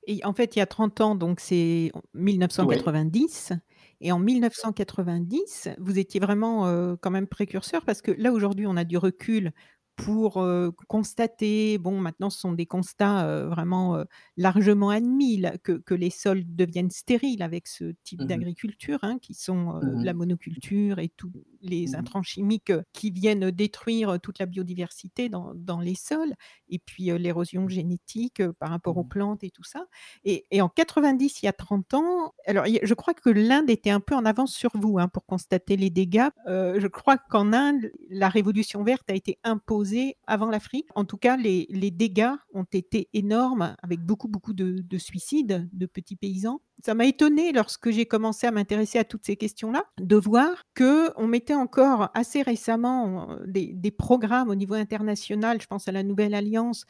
Et 0.07 0.23
en 0.23 0.33
fait, 0.33 0.55
il 0.55 0.59
y 0.59 0.61
a 0.61 0.65
30 0.65 1.01
ans, 1.01 1.15
donc 1.15 1.39
c'est 1.39 1.91
1990. 2.13 3.53
Et 4.01 4.11
en 4.11 4.19
1990, 4.19 5.69
vous 5.79 5.97
étiez 5.97 6.19
vraiment 6.19 6.67
euh, 6.67 6.95
quand 6.99 7.11
même 7.11 7.27
précurseur 7.27 7.83
parce 7.83 8.01
que 8.01 8.11
là, 8.11 8.31
aujourd'hui, 8.31 8.67
on 8.67 8.77
a 8.77 8.83
du 8.83 8.97
recul 8.97 9.51
pour 9.95 10.45
constater, 10.87 11.77
bon, 11.77 11.99
maintenant 11.99 12.29
ce 12.29 12.39
sont 12.39 12.53
des 12.53 12.65
constats 12.65 13.45
vraiment 13.45 14.03
largement 14.37 14.89
admis, 14.89 15.43
que, 15.63 15.93
les 15.93 16.09
sols 16.09 16.43
deviennent 16.45 16.91
stériles 16.91 17.41
avec 17.41 17.67
ce 17.67 17.93
type 18.03 18.21
mmh 18.21 18.25
d'agriculture, 18.25 18.99
hein, 19.03 19.17
qui 19.21 19.33
sont 19.33 19.75
mmh 19.75 20.03
la 20.03 20.13
monoculture 20.13 20.99
et 20.99 21.09
tous 21.09 21.31
les 21.61 21.87
mmh 21.87 21.95
intrants 21.95 22.23
chimiques 22.23 22.73
qui 22.93 23.11
viennent 23.11 23.51
détruire 23.51 24.19
toute 24.21 24.39
la 24.39 24.45
biodiversité 24.45 25.29
dans, 25.29 25.79
les 25.79 25.95
sols, 25.95 26.33
et 26.69 26.79
puis 26.79 27.05
l'érosion 27.17 27.67
génétique 27.67 28.45
par 28.59 28.69
rapport 28.69 28.97
aux 28.97 29.03
plantes 29.03 29.43
et 29.43 29.49
tout 29.49 29.63
ça. 29.63 29.85
Et, 30.23 30.45
en 30.61 30.69
90, 30.69 31.41
il 31.41 31.45
y 31.45 31.49
a 31.49 31.53
30 31.53 31.93
ans, 31.93 32.33
alors 32.45 32.65
je 32.65 32.93
crois 32.93 33.13
que 33.13 33.29
l'Inde 33.29 33.69
était 33.69 33.89
un 33.89 33.99
peu 33.99 34.15
en 34.15 34.25
avance 34.25 34.53
sur 34.53 34.71
vous 34.75 34.99
hein, 34.99 35.07
pour 35.07 35.25
constater 35.25 35.77
les 35.77 35.89
dégâts. 35.89 36.29
je 36.47 36.87
crois 36.87 37.17
qu'en 37.17 37.53
Inde, 37.53 37.91
la 38.09 38.29
révolution 38.29 38.83
verte 38.83 39.09
a 39.09 39.13
été 39.13 39.39
imposée 39.43 39.84
avant 40.27 40.49
l'Afrique. 40.49 40.87
En 40.95 41.05
tout 41.05 41.17
cas, 41.17 41.37
les, 41.37 41.67
dégâts 41.91 42.33
ont 42.53 42.65
été 42.71 43.09
énormes 43.13 43.75
avec 43.81 44.01
beaucoup, 44.01 44.27
beaucoup 44.27 44.53
de, 44.53 44.97
suicides 44.97 45.69
de 45.73 45.85
petits 45.85 46.15
paysans. 46.15 46.61
Ça 46.83 46.93
m'a 46.93 47.05
étonné 47.05 47.51
lorsque 47.51 47.89
j'ai 47.89 48.05
commencé 48.05 48.47
à 48.47 48.51
m'intéresser 48.51 48.99
à 48.99 49.03
toutes 49.03 49.25
ces 49.25 49.37
questions-là, 49.37 49.85
de 49.97 50.15
voir 50.15 50.63
que 50.73 51.11
on 51.15 51.25
mettait 51.25 51.53
encore 51.53 52.09
assez 52.13 52.41
récemment 52.41 53.31
euh, 53.31 53.37
des, 53.47 53.73
des, 53.73 53.91
programmes 53.91 54.49
au 54.49 54.55
niveau 54.55 54.73
international, 54.73 55.61
je 55.61 55.67
pense 55.67 55.87
à 55.87 55.93
la 55.93 56.03
Nouvelle 56.03 56.33
Alliance, 56.33 56.85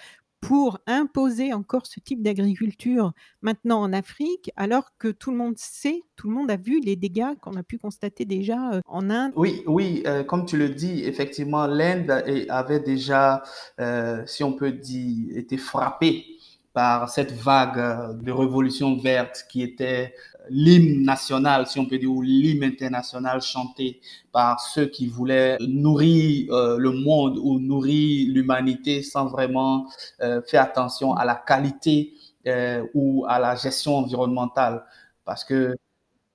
pour 0.46 0.78
imposer 0.86 1.54
encore 1.54 1.88
ce 1.88 2.00
type 2.00 2.22
d'agriculture 2.22 3.14
maintenant 3.42 3.82
en 3.82 3.92
Afrique, 3.94 4.52
alors 4.56 4.92
que 5.00 5.08
tout 5.08 5.32
le 5.32 5.38
monde 5.38 5.58
sait, 5.58 6.04
tout 6.16 6.30
le 6.30 6.36
monde 6.36 6.52
a 6.52 6.56
vu 6.56 6.80
les 6.82 6.96
dégâts 6.96 7.34
qu'on 7.42 7.56
a 7.56 7.64
pu 7.64 7.80
constater 7.80 8.26
déjà 8.26 8.74
euh, 8.74 8.82
en 8.86 9.10
Inde. 9.10 9.34
Oui, 9.36 9.64
oui, 9.66 10.04
euh, 10.06 10.24
comme 10.24 10.46
tu 10.46 10.58
le 10.58 10.70
dis, 10.70 11.04
effectivement, 11.04 11.66
l'Inde 11.66 12.24
avait 12.50 12.80
déjà, 12.80 13.42
euh, 13.80 14.22
si 14.28 14.44
on 14.44 14.54
peut 14.54 14.72
dire, 14.72 15.36
été 15.36 15.58
frappée 15.58 16.26
par 16.74 17.10
cette 17.10 17.32
vague 17.32 18.22
de 18.22 18.32
révolution 18.32 18.98
verte 18.98 19.46
qui 19.50 19.64
était 19.64 20.14
l'hymne 20.50 21.04
national, 21.04 21.68
si 21.68 21.80
on 21.80 21.86
peut 21.86 21.98
dire, 21.98 22.12
ou 22.12 22.22
l'hymne 22.22 22.64
international 22.64 23.42
chanté 23.42 24.00
par 24.32 24.60
ceux 24.60 24.88
qui 24.88 25.08
voulaient 25.08 25.58
nourrir 25.62 26.52
euh, 26.52 26.78
le 26.78 26.92
monde 26.92 27.38
ou 27.42 27.60
nourrir 27.60 28.34
l'humanité 28.34 29.02
sans 29.02 29.28
vraiment 29.28 29.88
euh, 30.22 30.42
faire 30.42 30.64
attention 30.64 31.14
à 31.14 31.26
la 31.26 31.36
qualité 31.36 32.14
euh, 32.48 32.84
ou 32.94 33.26
à 33.28 33.40
la 33.40 33.56
gestion 33.56 33.98
environnementale. 33.98 34.84
Parce 35.24 35.44
que 35.44 35.76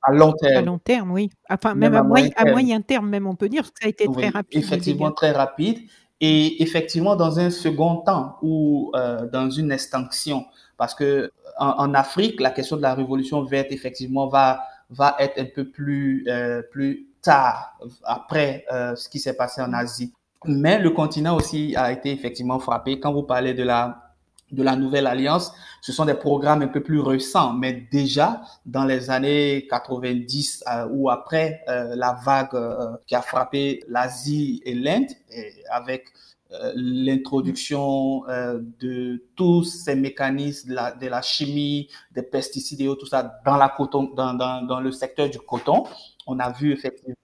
à 0.03 0.13
long 0.13 0.33
terme. 0.33 0.57
À 0.57 0.63
long 0.63 0.79
terme, 0.79 1.13
oui. 1.13 1.31
Enfin, 1.51 1.75
même, 1.75 1.95
à, 1.95 2.03
moyen, 2.03 2.31
terme. 2.31 2.49
à, 2.49 2.51
moyen, 2.51 2.81
terme. 2.81 3.09
même, 3.09 3.27
on 3.27 3.35
peut 3.35 3.51
dire, 3.51 3.65
que 3.65 3.79
ça 3.81 3.87
a 3.87 3.89
été 3.89 4.07
très 4.07 4.29
rapide. 4.31 4.59
Effectivement, 4.59 5.13
très 5.13 5.33
rapide. 5.33 5.79
Et 6.23 6.63
effectivement, 6.63 7.17
dans 7.17 7.39
un 7.39 7.51
second 7.51 7.97
temps 7.97 8.37
ou 8.43 8.93
dans 9.31 9.51
une 9.51 9.73
extinction, 9.73 10.47
parce 10.81 10.95
que 10.95 11.31
en, 11.59 11.93
Afrique, 11.93 12.41
la 12.41 12.51
question 12.51 12.79
de 12.79 12.81
la 12.81 12.95
révolution 12.95 13.45
verte, 13.45 13.67
effectivement, 13.71 14.29
va, 14.29 14.63
va 14.89 15.15
être 15.19 15.39
un 15.39 15.45
peu 15.45 15.69
plus, 15.69 16.25
euh, 16.27 16.63
plus 16.73 17.07
tard, 17.21 17.79
après 18.03 18.65
euh, 18.73 18.97
ce 18.97 19.11
qui 19.11 19.19
s'est 19.19 19.37
passé 19.37 19.61
en 19.61 19.75
Asie. 19.75 20.15
Mais 20.47 20.79
le 20.79 20.89
continent 20.89 21.37
aussi 21.37 21.77
a 21.77 21.93
été 21.93 22.11
effectivement 22.11 22.59
frappé. 22.59 22.99
Quand 22.99 23.13
vous 23.13 23.25
parlez 23.25 23.53
de 23.53 23.63
la 23.63 24.07
de 24.53 24.65
la 24.65 24.75
nouvelle 24.75 25.07
alliance, 25.07 25.53
ce 25.81 25.93
sont 25.93 26.07
des 26.07 26.15
programmes 26.15 26.63
un 26.63 26.67
peu 26.69 26.83
plus 26.83 26.99
récents, 26.99 27.53
mais 27.53 27.87
déjà 27.93 28.41
dans 28.67 28.85
les 28.85 29.11
années 29.11 29.67
90 29.71 30.65
euh, 30.67 30.89
ou 30.91 31.11
après 31.11 31.63
la 31.69 32.19
vague 32.25 32.59
qui 33.07 33.15
a 33.15 33.21
frappé 33.21 33.85
l'Asie 33.87 34.61
et 34.65 34.75
l'Inde, 34.75 35.11
avec 35.71 36.07
l'introduction 36.75 38.29
euh, 38.29 38.61
de 38.81 39.25
tous 39.37 39.65
ces 39.65 39.95
mécanismes 39.95 40.71
de 40.71 40.75
la, 40.75 40.93
de 40.93 41.07
la, 41.07 41.23
chimie, 41.23 41.89
des 42.13 42.23
pesticides 42.23 42.81
et 42.81 42.87
tout 42.99 43.07
ça 43.07 43.41
dans, 43.45 43.57
la 43.57 43.69
coton, 43.69 44.13
dans, 44.15 44.35
dans, 44.35 44.63
dans 44.63 44.81
le 44.81 44.91
secteur 44.93 45.31
du 45.31 45.39
coton. 45.39 45.85
On 46.27 46.39
a 46.39 46.51
vu 46.51 46.73
effectivement 46.73 47.15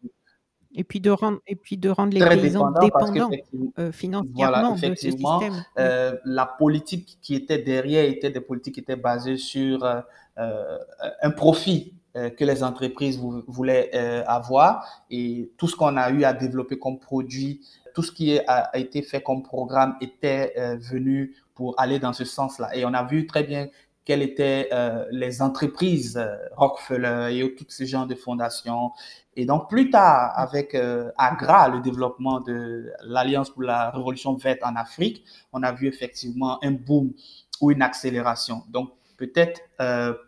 et 0.76 0.84
puis 0.84 1.00
de 1.00 1.10
rendre 1.10 1.38
et 1.46 1.56
puis 1.56 1.78
de 1.78 1.88
rendre 1.88 2.12
les 2.12 2.20
paysans 2.20 2.70
dépendants 2.70 3.30
euh, 3.78 3.90
financièrement 3.90 4.74
de 4.74 4.94
ce 4.94 4.94
système. 4.94 5.64
Euh, 5.78 6.14
la 6.24 6.46
politique 6.46 7.18
qui 7.22 7.34
était 7.34 7.58
derrière 7.58 8.04
était 8.04 8.30
des 8.30 8.42
politiques 8.42 8.74
qui 8.74 8.80
étaient 8.80 8.94
basées 8.94 9.38
sur 9.38 9.82
euh, 9.84 10.78
un 11.22 11.30
profit 11.30 11.94
que 12.14 12.44
les 12.44 12.62
entreprises 12.62 13.20
voulaient 13.46 13.92
avoir 14.26 15.04
et 15.10 15.50
tout 15.58 15.68
ce 15.68 15.76
qu'on 15.76 15.98
a 15.98 16.10
eu 16.10 16.24
à 16.24 16.32
développer 16.32 16.78
comme 16.78 16.98
produit 16.98 17.60
tout 17.96 18.02
ce 18.02 18.12
qui 18.12 18.38
a, 18.38 18.76
été 18.76 19.00
fait 19.00 19.22
comme 19.22 19.42
programme 19.42 19.96
était 20.02 20.52
euh, 20.58 20.76
venu 20.76 21.34
pour 21.54 21.74
aller 21.80 21.98
dans 21.98 22.12
ce 22.12 22.26
sens-là. 22.26 22.76
Et 22.76 22.84
on 22.84 22.92
a 22.92 23.04
vu 23.04 23.26
très 23.26 23.42
bien 23.42 23.68
quelles 24.04 24.20
étaient 24.20 24.68
euh, 24.70 25.06
les 25.10 25.40
entreprises 25.40 26.18
euh, 26.18 26.36
Rockefeller 26.56 27.38
et 27.38 27.54
tous 27.54 27.64
ces 27.70 27.86
genres 27.86 28.06
de 28.06 28.14
fondations. 28.14 28.90
Et 29.34 29.46
donc 29.46 29.70
plus 29.70 29.88
tard, 29.88 30.32
avec 30.36 30.74
AGRA, 31.16 31.70
le 31.70 31.80
développement 31.80 32.40
de 32.40 32.92
l'Alliance 33.02 33.48
pour 33.48 33.62
la 33.62 33.88
Révolution 33.88 34.34
verte 34.34 34.60
en 34.62 34.76
Afrique, 34.76 35.24
on 35.54 35.62
a 35.62 35.72
vu 35.72 35.88
effectivement 35.88 36.62
un 36.62 36.72
boom 36.72 37.14
ou 37.62 37.70
une 37.70 37.80
accélération. 37.80 38.62
Donc 38.68 38.90
peut-être 39.16 39.62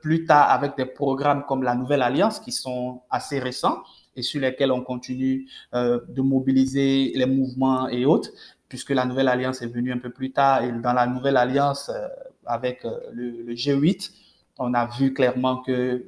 plus 0.00 0.24
tard 0.24 0.50
avec 0.50 0.74
des 0.78 0.86
programmes 0.86 1.44
comme 1.46 1.62
la 1.62 1.74
Nouvelle 1.74 2.00
Alliance 2.02 2.40
qui 2.40 2.52
sont 2.52 3.02
assez 3.10 3.38
récents, 3.38 3.82
et 4.18 4.22
sur 4.22 4.40
lesquels 4.40 4.72
on 4.72 4.82
continue 4.82 5.46
euh, 5.74 6.00
de 6.08 6.20
mobiliser 6.20 7.12
les 7.14 7.26
mouvements 7.26 7.88
et 7.88 8.04
autres, 8.04 8.30
puisque 8.68 8.90
la 8.90 9.04
nouvelle 9.06 9.28
alliance 9.28 9.62
est 9.62 9.68
venue 9.68 9.92
un 9.92 9.98
peu 9.98 10.10
plus 10.10 10.32
tard. 10.32 10.64
Et 10.64 10.72
dans 10.72 10.92
la 10.92 11.06
nouvelle 11.06 11.36
alliance, 11.36 11.88
euh, 11.88 12.08
avec 12.44 12.84
euh, 12.84 12.98
le, 13.12 13.42
le, 13.42 13.54
G8, 13.54 14.10
on 14.58 14.74
a 14.74 14.86
vu 14.86 15.14
clairement 15.14 15.58
que 15.58 16.04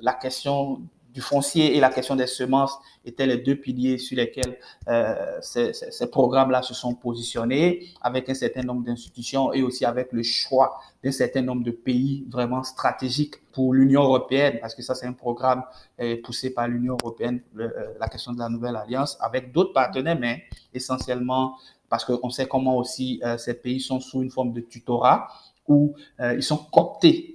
la 0.00 0.12
question 0.12 0.82
du 1.12 1.20
foncier 1.20 1.76
et 1.76 1.80
la 1.80 1.90
question 1.90 2.16
des 2.16 2.26
semences 2.26 2.78
étaient 3.04 3.26
les 3.26 3.38
deux 3.38 3.56
piliers 3.56 3.98
sur 3.98 4.16
lesquels 4.16 4.58
euh, 4.88 5.38
ces, 5.40 5.72
ces, 5.72 6.06
programmes-là 6.10 6.62
se 6.62 6.74
sont 6.74 6.94
positionnés, 6.94 7.88
avec 8.00 8.28
un 8.28 8.34
certain 8.34 8.62
nombre 8.62 8.84
d'institutions 8.84 9.52
et 9.52 9.62
aussi 9.62 9.84
avec 9.84 10.12
le 10.12 10.22
choix 10.22 10.80
d'un 11.04 11.10
certain 11.10 11.42
nombre 11.42 11.64
de 11.64 11.70
pays 11.70 12.24
vraiment 12.30 12.62
stratégiques 12.62 13.34
pour 13.52 13.74
l'Union 13.74 14.02
européenne, 14.04 14.58
parce 14.60 14.74
que 14.74 14.82
ça 14.82 14.94
c'est 14.94 15.06
un 15.06 15.12
programme 15.12 15.62
euh, 16.00 16.16
poussé 16.22 16.50
par 16.50 16.68
l'Union 16.68 16.96
européenne, 17.02 17.42
euh, 17.58 17.68
la 18.00 18.08
question 18.08 18.32
de 18.32 18.38
la 18.38 18.48
nouvelle 18.48 18.76
alliance, 18.76 19.18
avec 19.20 19.52
d'autres 19.52 19.72
partenaires, 19.72 20.18
mais 20.18 20.44
essentiellement 20.72 21.56
parce 21.88 22.06
qu'on 22.06 22.30
sait 22.30 22.46
comment 22.46 22.78
aussi 22.78 23.20
euh, 23.22 23.36
ces 23.36 23.54
pays 23.54 23.80
sont 23.80 24.00
sous 24.00 24.22
une 24.22 24.30
forme 24.30 24.52
de 24.52 24.60
tutorat 24.60 25.28
où 25.68 25.94
ils 26.18 26.42
sont 26.42 26.56
cooptés 26.56 27.31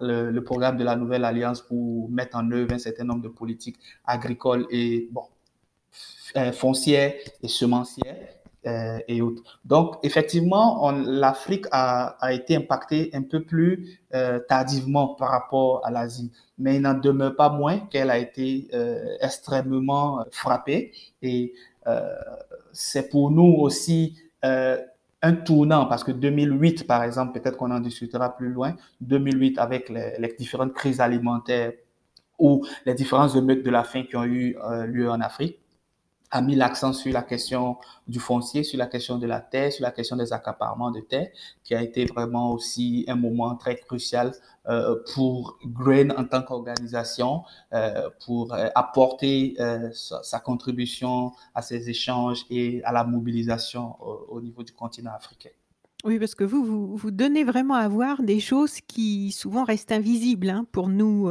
le, 0.00 0.38
programme 0.40 0.76
de 0.76 0.84
la 0.84 0.96
nouvelle 0.96 1.24
alliance 1.24 1.62
pour 1.62 2.10
mettre 2.10 2.36
en 2.36 2.50
œuvre 2.50 2.72
un 2.72 2.78
certain 2.78 3.04
nombre 3.04 3.22
de 3.22 3.28
politiques 3.28 3.78
agricoles 4.04 4.66
et 4.70 5.08
bon, 5.10 5.24
euh, 6.36 6.52
foncières 6.52 7.14
et 7.42 7.48
semencières 7.48 8.28
euh, 8.66 8.98
et 9.08 9.20
autres. 9.20 9.42
Donc, 9.64 9.96
effectivement, 10.02 10.90
l'Afrique 10.90 11.66
a, 11.72 12.16
a, 12.24 12.32
été 12.32 12.56
impactée 12.56 13.10
un 13.12 13.22
peu 13.22 13.42
plus 13.42 14.00
euh, 14.14 14.38
tardivement 14.48 15.08
par 15.14 15.30
rapport 15.30 15.84
à 15.84 15.90
l'Asie, 15.90 16.32
mais 16.58 16.76
il 16.76 16.82
n'en 16.82 16.94
demeure 16.94 17.36
pas 17.36 17.50
moins 17.50 17.78
qu'elle 17.78 18.10
a 18.10 18.18
été 18.18 18.68
extrêmement 19.20 20.24
frappée 20.30 20.92
et 21.20 21.54
c'est 22.72 23.10
pour 23.10 23.30
nous 23.30 23.56
aussi 23.58 24.16
un 25.22 25.34
tournant 25.34 25.86
parce 25.86 26.04
que 26.04 26.10
2008, 26.10 26.86
par 26.86 27.02
exemple, 27.04 27.38
peut-être 27.38 27.56
qu'on 27.56 27.70
en 27.70 27.80
discutera 27.80 28.36
plus 28.36 28.50
loin, 28.50 28.74
2008 29.00 29.58
avec 29.58 29.88
les, 29.88 30.18
les 30.18 30.34
différentes 30.36 30.74
crises 30.74 31.00
alimentaires 31.00 31.72
ou 32.38 32.66
les 32.86 32.94
différentes 32.94 33.36
émeutes 33.36 33.64
de 33.64 33.70
la 33.70 33.84
faim 33.84 34.02
qui 34.08 34.16
ont 34.16 34.24
eu 34.24 34.56
euh, 34.64 34.86
lieu 34.86 35.08
en 35.08 35.20
Afrique 35.20 35.61
a 36.32 36.40
mis 36.40 36.56
l'accent 36.56 36.94
sur 36.94 37.12
la 37.12 37.22
question 37.22 37.76
du 38.08 38.18
foncier, 38.18 38.64
sur 38.64 38.78
la 38.78 38.86
question 38.86 39.18
de 39.18 39.26
la 39.26 39.40
terre, 39.40 39.70
sur 39.70 39.82
la 39.82 39.90
question 39.90 40.16
des 40.16 40.32
accaparements 40.32 40.90
de 40.90 41.00
terre, 41.00 41.28
qui 41.62 41.74
a 41.74 41.82
été 41.82 42.06
vraiment 42.06 42.52
aussi 42.52 43.04
un 43.06 43.16
moment 43.16 43.54
très 43.54 43.76
crucial 43.76 44.32
euh, 44.66 44.96
pour 45.14 45.58
Grain 45.66 46.08
en 46.16 46.24
tant 46.24 46.42
qu'organisation, 46.42 47.42
euh, 47.74 48.08
pour 48.24 48.54
euh, 48.54 48.68
apporter 48.74 49.56
sa, 49.92 50.40
contribution 50.40 51.32
à 51.54 51.60
ces 51.60 51.90
échanges 51.90 52.46
et 52.48 52.82
à 52.84 52.92
la 52.92 53.04
mobilisation 53.04 53.96
au, 54.00 54.36
au 54.36 54.40
niveau 54.40 54.62
du 54.62 54.72
continent 54.72 55.12
africain. 55.14 55.50
Oui, 56.04 56.18
parce 56.18 56.34
que 56.34 56.44
vous, 56.44 56.64
vous, 56.64 56.96
vous, 56.96 57.10
donnez 57.10 57.44
vraiment 57.44 57.74
à 57.74 57.86
voir 57.88 58.22
des 58.22 58.40
choses 58.40 58.80
qui 58.80 59.30
souvent 59.32 59.64
restent 59.64 59.92
invisibles 59.92 60.48
hein, 60.48 60.66
pour 60.72 60.88
nous 60.88 61.30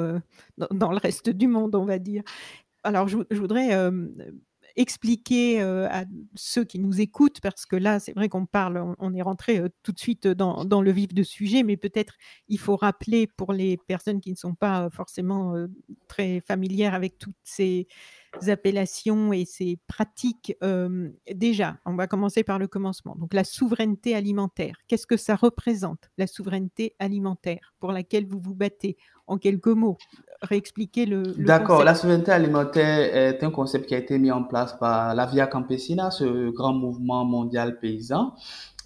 dans, 0.72 0.92
le 0.92 0.98
reste 0.98 1.30
du 1.30 1.48
monde, 1.48 1.76
on 1.76 1.86
va 1.86 1.98
dire. 1.98 2.22
Alors, 2.84 3.08
je, 3.08 3.18
je 3.30 3.40
voudrais 3.40 3.74
expliquer 4.76 5.62
euh, 5.62 5.88
à 5.90 6.06
ceux 6.36 6.64
qui 6.64 6.80
nous 6.80 7.02
écoutent, 7.02 7.42
parce 7.42 7.66
que 7.66 7.76
là, 7.76 8.00
c'est 8.00 8.14
vrai 8.14 8.30
qu'on 8.30 8.46
parle, 8.46 8.96
on, 9.00 9.14
est 9.14 9.22
rentré 9.22 9.60
euh, 9.60 9.70
tout 9.84 9.92
de 9.92 10.00
suite 10.00 10.28
dans, 10.28 10.66
dans, 10.66 10.82
le 10.82 10.92
vif 10.92 11.14
de 11.14 11.24
sujet, 11.24 11.64
mais 11.64 11.78
peut-être 11.78 12.16
il 12.48 12.60
faut 12.60 12.76
rappeler 12.76 13.28
pour 13.28 13.54
les 13.54 13.78
personnes 13.78 14.22
qui 14.22 14.32
ne 14.32 14.38
sont 14.38 14.56
pas 14.56 14.90
forcément 14.90 15.56
euh, 15.56 15.68
très 16.08 16.42
familières 16.42 16.94
avec 16.94 17.18
toutes 17.18 17.36
ces 17.44 17.88
appellations 18.48 19.34
et 19.34 19.46
ces 19.46 19.78
pratiques. 19.88 20.56
Euh, 20.64 21.10
déjà, 21.34 21.78
on 21.86 21.96
va 21.96 22.08
commencer 22.08 22.44
par 22.44 22.60
le 22.60 22.68
commencement. 22.68 23.16
Donc 23.16 23.34
la 23.34 23.44
souveraineté 23.44 24.16
alimentaire. 24.16 24.76
Qu'est-ce 24.88 25.08
que 25.08 25.18
ça 25.18 25.36
représente, 25.36 26.10
la 26.18 26.28
souveraineté 26.28 26.96
alimentaire 27.00 27.74
pour 27.80 27.92
laquelle 27.92 28.26
vous 28.26 28.40
vous 28.40 28.56
battez? 28.56 28.98
En 29.28 29.38
quelques 29.38 29.68
mots, 29.68 29.98
réexpliquer 30.42 31.06
le... 31.06 31.24
le 31.38 31.46
D'accord, 31.46 31.86
la 31.86 31.96
souveraineté 31.96 32.32
alimentaire 32.32 33.16
est 33.16 33.42
un 33.44 33.52
concept 33.52 33.86
qui 33.86 33.96
a 33.96 33.98
été 33.98 34.20
mis 34.20 34.32
en 34.32 34.44
place 34.44 34.78
par 34.78 35.16
la 35.16 35.26
Via 35.26 35.48
Campesina, 35.48 36.12
ce 36.12 36.50
grand 36.50 36.74
mouvement 36.74 37.24
mondial 37.24 37.80
paysan. 37.80 38.36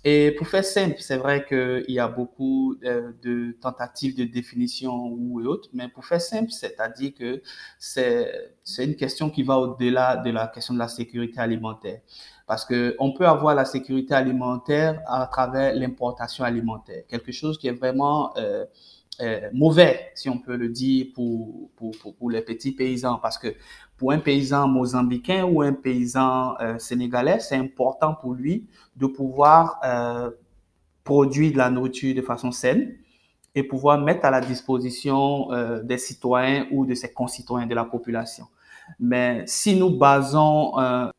Et 0.08 0.32
pour 0.38 0.48
faire 0.48 0.64
simple, 0.64 0.98
c'est 1.00 1.18
vrai 1.18 1.46
qu'il 1.48 1.92
y 1.92 1.98
a 1.98 2.08
beaucoup 2.08 2.76
de, 2.76 3.16
de, 3.24 3.58
tentatives 3.60 4.16
de 4.16 4.24
définition 4.24 5.08
ou 5.08 5.42
autres, 5.42 5.68
mais 5.74 5.88
pour 5.90 6.06
faire 6.06 6.22
simple, 6.22 6.52
c'est-à-dire 6.52 7.12
que 7.18 7.42
c'est 7.80 8.30
une 8.78 8.96
question 8.96 9.32
qui 9.32 9.42
va 9.42 9.58
au-delà 9.58 10.18
de 10.18 10.30
la 10.30 10.46
question 10.46 10.76
de 10.76 10.80
la 10.80 10.90
sécurité 10.90 11.40
alimentaire. 11.40 12.02
Parce 12.46 12.66
que 12.66 12.96
on 13.00 13.14
peut 13.14 13.26
avoir 13.26 13.56
la 13.56 13.66
sécurité 13.66 14.14
alimentaire 14.14 15.02
à 15.08 15.26
travers 15.26 15.74
l'importation 15.74 16.44
alimentaire, 16.44 17.04
quelque 17.08 17.32
chose 17.32 17.58
qui 17.58 17.68
est 17.68 17.72
vraiment 17.72 18.38
euh, 18.38 18.64
euh, 19.22 19.50
mauvais, 19.54 20.12
si 20.14 20.30
on 20.30 20.38
peut 20.40 20.58
le 20.58 20.70
dire, 20.70 21.08
pour, 21.16 21.70
pour, 21.78 21.92
pour, 21.98 22.16
pour, 22.16 22.30
les 22.30 22.42
petits 22.42 22.74
paysans. 22.74 23.18
Parce 23.18 23.38
que 23.38 23.56
pour 23.98 24.12
un 24.12 24.20
paysan 24.20 24.68
mozambicain 24.68 25.46
ou 25.46 25.62
un 25.62 25.74
paysan 25.74 26.56
euh, 26.60 26.78
sénégalais, 26.78 27.40
c'est 27.40 27.56
important 27.56 28.14
pour 28.14 28.34
lui 28.34 28.68
de 28.96 29.08
pouvoir 29.08 29.80
euh, 29.84 30.32
produire 31.04 31.54
de 31.54 31.58
la 31.58 31.70
nourriture 31.70 32.14
de 32.16 32.22
façon 32.22 32.52
saine 32.52 32.96
et 33.54 33.64
pouvoir 33.64 34.00
mettre 34.00 34.26
à 34.26 34.32
la 34.32 34.42
disposition 34.42 35.52
euh, 35.52 35.82
des 35.82 35.98
citoyens 35.98 36.68
ou 36.72 36.86
de 36.86 36.94
ses 36.94 37.12
concitoyens 37.14 37.68
de 37.68 37.76
la 37.76 37.86
population. 37.86 38.48
Mais 39.00 39.44
si 39.48 39.76
nous 39.76 39.98
basons 39.98 40.74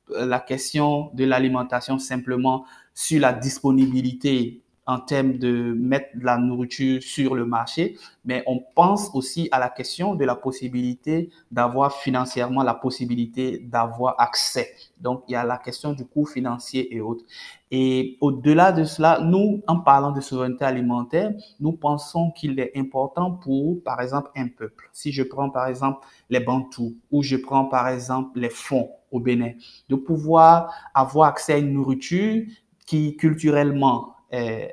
la 0.09 0.39
question 0.39 1.11
de 1.15 1.25
l'alimentation 1.25 1.99
simplement 1.99 2.65
sur 2.95 3.21
la 3.21 3.33
disponibilité 3.33 4.63
en 4.87 5.01
termes 5.01 5.39
de 5.39 5.75
mettre 5.75 6.17
de 6.17 6.25
la 6.25 6.39
nourriture 6.39 7.03
sur 7.03 7.35
le 7.35 7.45
marché, 7.45 7.97
mais 8.25 8.45
on 8.47 8.63
pense 8.75 9.11
aussi 9.15 9.49
à 9.51 9.59
la 9.59 9.69
question 9.69 10.15
de 10.15 10.25
la 10.25 10.37
possibilité 10.37 11.31
d'avoir 11.51 11.93
financièrement 11.93 12.63
la 12.63 12.75
possibilité 12.75 13.59
d'avoir 13.59 14.15
accès. 14.19 14.71
Donc, 15.01 15.25
il 15.29 15.33
y 15.33 15.35
a 15.35 15.45
la 15.45 15.59
question 15.59 15.93
du 15.93 16.05
coût 16.05 16.25
financier 16.25 16.95
et 16.95 17.01
autres. 17.01 17.25
Et 17.71 18.17
au-delà 18.21 18.71
de 18.71 18.85
cela, 18.85 19.19
nous, 19.21 19.61
en 19.67 19.81
parlant 19.81 20.13
de 20.13 20.21
souveraineté 20.21 20.65
alimentaire, 20.65 21.33
nous 21.59 21.73
pensons 21.73 22.31
qu'il 22.31 22.59
est 22.61 22.73
important 22.77 23.33
pour, 23.33 23.83
par 23.83 24.01
exemple, 24.01 24.31
un 24.37 24.47
peuple. 24.47 24.89
Si 24.93 25.11
je 25.11 25.25
prends, 25.25 25.51
par 25.51 25.67
exemple, 25.67 26.07
les 26.31 26.41
Bantous 26.41 26.95
ou 27.11 27.23
je 27.25 27.37
prends, 27.37 27.65
par 27.65 27.89
exemple, 27.89 28.39
les 28.39 28.51
fonds 28.51 28.91
au 29.11 29.19
Bénin, 29.19 29.53
de 29.89 29.97
pouvoir 29.97 30.73
avoir 30.95 31.29
accès 31.29 31.55
à 31.55 31.59
une 31.59 31.73
nourriture 31.73 32.45
qui, 32.87 33.17
culturellement, 33.17 34.15
euh, 34.33 34.67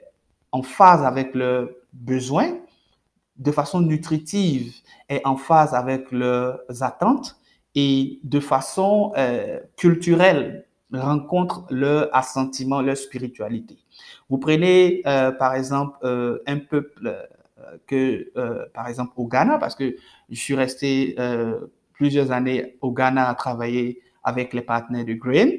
en 0.54 0.62
phase 0.62 1.04
avec 1.04 1.34
leurs 1.36 1.68
besoins, 1.92 2.60
de 3.38 3.52
façon 3.52 3.82
nutritive 3.82 4.74
et 5.10 5.20
en 5.26 5.36
phase 5.36 5.74
avec 5.74 6.12
leurs 6.12 6.62
attentes 6.82 7.36
et 7.76 8.20
de 8.24 8.40
façon 8.40 9.12
euh, 9.18 9.60
culturelle 9.76 10.66
rencontre 10.94 11.66
leur 11.72 12.16
assentiment, 12.16 12.82
leur 12.84 12.96
spiritualité. 12.96 13.80
Vous 14.30 14.38
prenez 14.38 15.02
euh, 15.08 15.32
par 15.32 15.56
exemple 15.56 15.98
euh, 16.04 16.38
un 16.46 16.60
peuple 16.60 17.30
que, 17.88 18.32
par 18.74 18.90
exemple 18.90 19.14
au 19.16 19.26
Ghana, 19.26 19.58
parce 19.58 19.74
que 19.74 19.96
je 20.30 20.36
suis 20.36 20.54
resté 20.54 21.16
plusieurs 21.94 22.32
années 22.32 22.78
au 22.82 22.92
Ghana 22.92 23.30
à 23.30 23.34
travailler 23.36 24.02
avec 24.22 24.54
les 24.54 24.62
partenaires 24.62 25.06
de 25.06 25.14
Grain, 25.14 25.50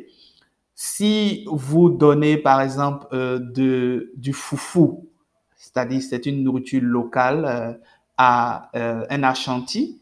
si 0.75 1.45
vous 1.51 1.91
donnez, 1.91 2.37
par 2.37 2.61
exemple, 2.61 3.07
euh, 3.13 3.39
de, 3.39 4.13
du 4.17 4.33
foufou, 4.33 5.09
c'est-à-dire 5.57 6.03
c'est 6.03 6.27
une 6.27 6.43
nourriture 6.43 6.83
locale 6.83 7.45
euh, 7.45 7.73
à 8.19 8.71
euh, 8.77 9.07
un 9.11 9.23
Ashanti, 9.23 10.01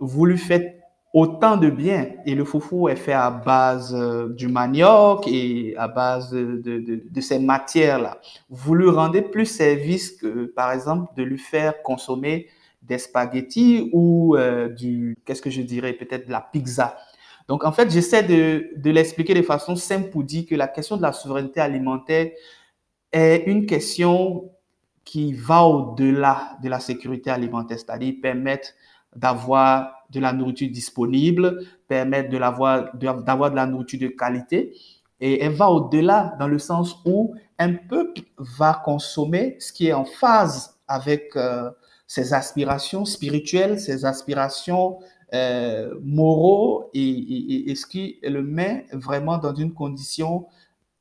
vous 0.00 0.26
lui 0.26 0.38
faites 0.38 0.80
autant 1.14 1.56
de 1.56 1.70
bien. 1.70 2.10
Et 2.26 2.34
le 2.34 2.44
foufou 2.44 2.88
est 2.88 2.96
fait 2.96 3.12
à 3.12 3.30
base 3.30 3.94
du 4.36 4.48
manioc 4.48 5.26
et 5.28 5.74
à 5.76 5.86
base 5.88 6.32
de, 6.32 6.58
de 6.58 7.20
ces 7.20 7.38
matières-là. 7.38 8.18
Vous 8.48 8.74
lui 8.74 8.88
rendez 8.88 9.22
plus 9.22 9.46
service 9.46 10.12
que, 10.12 10.46
par 10.46 10.72
exemple, 10.72 11.12
de 11.16 11.22
lui 11.22 11.38
faire 11.38 11.82
consommer 11.82 12.48
des 12.82 12.98
spaghettis 12.98 13.90
ou 13.92 14.36
euh, 14.36 14.68
du, 14.68 15.16
qu'est-ce 15.24 15.42
que 15.42 15.50
je 15.50 15.62
dirais, 15.62 15.92
peut-être 15.92 16.26
de 16.26 16.32
la 16.32 16.40
pizza. 16.40 16.96
Donc, 17.48 17.64
en 17.64 17.72
fait, 17.72 17.90
j'essaie 17.90 18.22
de, 18.22 18.90
l'expliquer 18.90 19.34
de 19.34 19.42
façon 19.42 19.76
simple 19.76 20.10
pour 20.10 20.24
dire 20.24 20.46
que 20.46 20.54
la 20.54 20.68
question 20.68 20.96
de 20.96 21.02
la 21.02 21.12
souveraineté 21.12 21.60
alimentaire 21.60 22.30
est 23.12 23.44
une 23.46 23.66
question 23.66 24.50
qui 25.04 25.32
va 25.34 25.64
au-delà 25.64 26.56
de 26.62 26.68
la 26.68 26.80
sécurité 26.80 27.30
alimentaire, 27.30 27.78
c'est-à-dire 27.78 28.14
permettre 28.22 28.68
d'avoir 29.14 29.92
de 30.10 30.20
la 30.20 30.32
nourriture 30.32 30.70
disponible, 30.70 31.66
permettre 31.88 32.30
d'avoir 32.30 32.94
de 32.94 33.56
la 33.56 33.66
nourriture 33.66 34.00
de 34.00 34.08
qualité. 34.08 34.74
Et 35.20 35.42
elle 35.42 35.52
va 35.52 35.70
au-delà 35.70 36.34
dans 36.38 36.48
le 36.48 36.58
sens 36.58 36.96
où 37.04 37.34
un 37.58 37.74
peuple 37.74 38.22
va 38.38 38.80
consommer 38.84 39.56
ce 39.58 39.72
qui 39.72 39.88
est 39.88 39.92
en 39.92 40.04
phase 40.04 40.78
avec 40.88 41.36
euh, 41.36 41.70
ses 42.06 42.34
aspirations 42.34 43.04
spirituelles, 43.04 43.80
ses 43.80 44.04
aspirations 44.04 44.98
euh, 45.34 45.94
moraux 46.02 46.90
et, 46.92 47.00
et, 47.00 47.70
et, 47.70 47.74
ce 47.74 47.86
qui 47.86 48.18
le 48.22 48.42
met 48.42 48.86
vraiment 48.92 49.38
dans 49.38 49.54
une 49.54 49.72
condition 49.72 50.46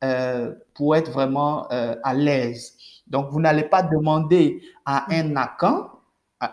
euh, 0.03 0.53
pour 0.73 0.95
être 0.95 1.11
vraiment 1.11 1.71
euh, 1.71 1.95
à 2.03 2.13
l'aise. 2.13 2.75
Donc, 3.07 3.29
vous 3.29 3.39
n'allez 3.39 3.65
pas 3.65 3.83
demander 3.83 4.61
à 4.85 5.05
un 5.13 5.35
Akan, 5.35 5.89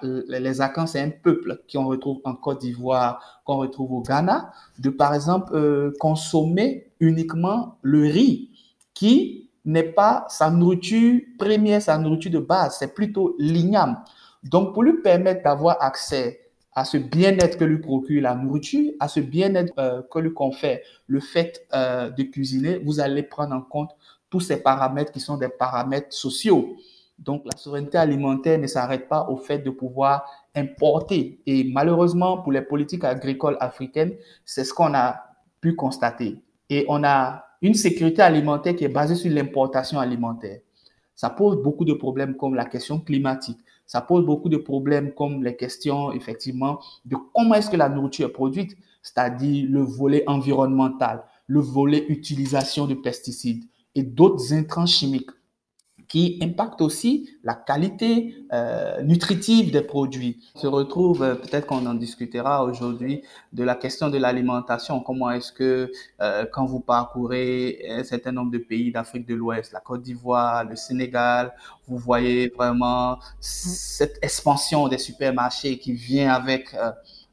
les 0.03 0.61
Akans, 0.61 0.87
c'est 0.87 1.01
un 1.01 1.11
peuple 1.11 1.62
qu'on 1.73 1.87
retrouve 1.87 2.21
en 2.25 2.35
Côte 2.35 2.61
d'Ivoire, 2.61 3.41
qu'on 3.45 3.57
retrouve 3.57 3.93
au 3.93 4.03
Ghana, 4.03 4.53
de 4.79 4.91
par 4.91 5.14
exemple 5.14 5.55
euh, 5.55 5.93
consommer 5.99 6.93
uniquement 7.01 7.79
le 7.83 8.03
riz, 8.03 8.51
qui 8.93 9.51
n'est 9.64 9.83
pas 9.83 10.27
sa 10.29 10.51
nourriture 10.51 11.21
première, 11.38 11.81
sa 11.81 11.97
nourriture 11.99 12.33
de 12.33 12.38
base, 12.41 12.77
c'est 12.79 12.95
plutôt 12.95 13.35
l'igname. 13.38 14.03
Donc, 14.43 14.75
pour 14.75 14.83
lui 14.83 15.01
permettre 15.01 15.43
d'avoir 15.43 15.83
accès 15.83 16.48
à 16.79 16.85
ce 16.85 16.97
bien-être 16.97 17.59
que 17.59 17.64
lui 17.64 17.79
procure 17.79 18.23
la 18.23 18.37
nourriture, 18.37 18.93
à 19.01 19.09
ce 19.09 19.19
bien-être 19.19 19.73
euh, 19.81 20.01
que 20.09 20.21
lui 20.21 20.33
confère 20.33 20.79
le 21.09 21.19
fait 21.19 21.67
euh, 21.75 22.09
de 22.11 22.23
cuisiner, 22.23 22.79
vous 22.79 23.01
allez 23.01 23.25
prendre 23.25 23.53
en 23.57 23.62
compte 23.62 23.91
tous 24.31 24.38
ces 24.38 24.62
paramètres 24.62 25.11
qui 25.11 25.19
sont 25.19 25.37
des 25.37 25.49
paramètres 25.49 26.12
sociaux. 26.12 26.77
Donc 27.19 27.43
la 27.45 27.59
souveraineté 27.59 27.99
alimentaire 27.99 28.61
ne 28.61 28.69
s'arrête 28.69 29.09
pas 29.09 29.29
au 29.29 29.37
fait 29.37 29.59
de 29.59 29.71
pouvoir 29.71 30.25
importer. 30.55 31.41
Et 31.47 31.64
malheureusement, 31.64 32.43
pour 32.43 32.53
les 32.53 32.62
politiques 32.62 33.03
agricoles 33.03 33.57
africaines, 33.59 34.14
c'est 34.45 34.62
ce 34.62 34.73
qu'on 34.73 34.95
a 34.95 35.17
pu 35.61 35.75
constater. 35.75 36.41
Et 36.71 36.87
on 36.88 37.03
a 37.03 37.45
une 37.61 37.75
sécurité 37.75 38.23
alimentaire 38.23 38.77
qui 38.77 38.85
est 38.85 38.88
basée 38.88 39.17
sur 39.17 39.33
l'importation 39.33 39.99
alimentaire. 39.99 40.61
Ça 41.17 41.31
pose 41.31 41.61
beaucoup 41.61 41.85
de 41.85 41.95
problèmes 41.95 42.37
comme 42.37 42.55
la 42.55 42.67
question 42.67 43.01
climatique 43.01 43.59
ça 43.88 44.03
pose 44.03 44.24
beaucoup 44.24 44.51
de 44.51 44.59
problèmes 44.59 45.12
comme 45.14 45.42
les 45.42 45.57
questions, 45.57 46.12
effectivement, 46.12 46.79
de 47.07 47.16
comment 47.35 47.55
est-ce 47.55 47.70
que 47.70 47.77
la 47.77 47.88
nourriture 47.88 48.29
est 48.29 48.33
produite, 48.33 48.77
c'est-à-dire 49.03 49.66
le 49.68 49.81
volet 49.81 50.22
environnemental, 50.29 51.24
le 51.46 51.61
volet 51.61 52.05
utilisation 52.09 52.87
de 52.87 52.94
pesticides 52.94 53.64
et 53.94 54.03
d'autres 54.03 54.53
intrants 54.53 54.85
chimiques. 54.85 55.31
Qui 56.09 56.38
impacte 56.42 56.81
aussi 56.81 57.29
la 57.44 57.55
qualité 57.55 58.35
euh, 58.53 59.03
nutritive 59.03 59.71
des 59.71 59.83
produits. 59.83 60.38
On 60.55 60.61
se 60.61 60.66
retrouve, 60.66 61.23
euh, 61.23 61.35
peut-être 61.35 61.66
qu'on 61.66 61.85
en 61.85 61.94
discutera 61.94 62.64
aujourd'hui, 62.64 63.23
de 63.53 63.62
la 63.62 63.75
question 63.75 64.09
de 64.09 64.16
l'alimentation. 64.16 65.01
Comment 65.01 65.31
est-ce 65.31 65.53
que 65.53 65.92
euh, 66.21 66.47
quand 66.51 66.64
vous 66.64 66.81
parcourez 66.81 67.85
un 67.90 68.05
certain 68.05 68.33
nombre 68.33 68.51
de 68.51 68.59
pays 68.59 68.90
d'Afrique 68.90 69.27
de 69.27 69.35
l'Ouest, 69.35 69.73
la 69.73 69.81
Côte 69.81 70.03
d'Ivoire, 70.03 70.64
le 70.64 70.77
Sénégal, 70.77 71.53
vous 71.87 71.99
voyez 71.99 72.49
vraiment 72.49 73.18
cette 73.40 74.18
expansion 74.23 74.88
des 74.88 74.99
supermarchés 74.99 75.79
qui 75.79 75.92
vient 75.92 76.33
avec 76.33 76.75
euh, 76.75 76.90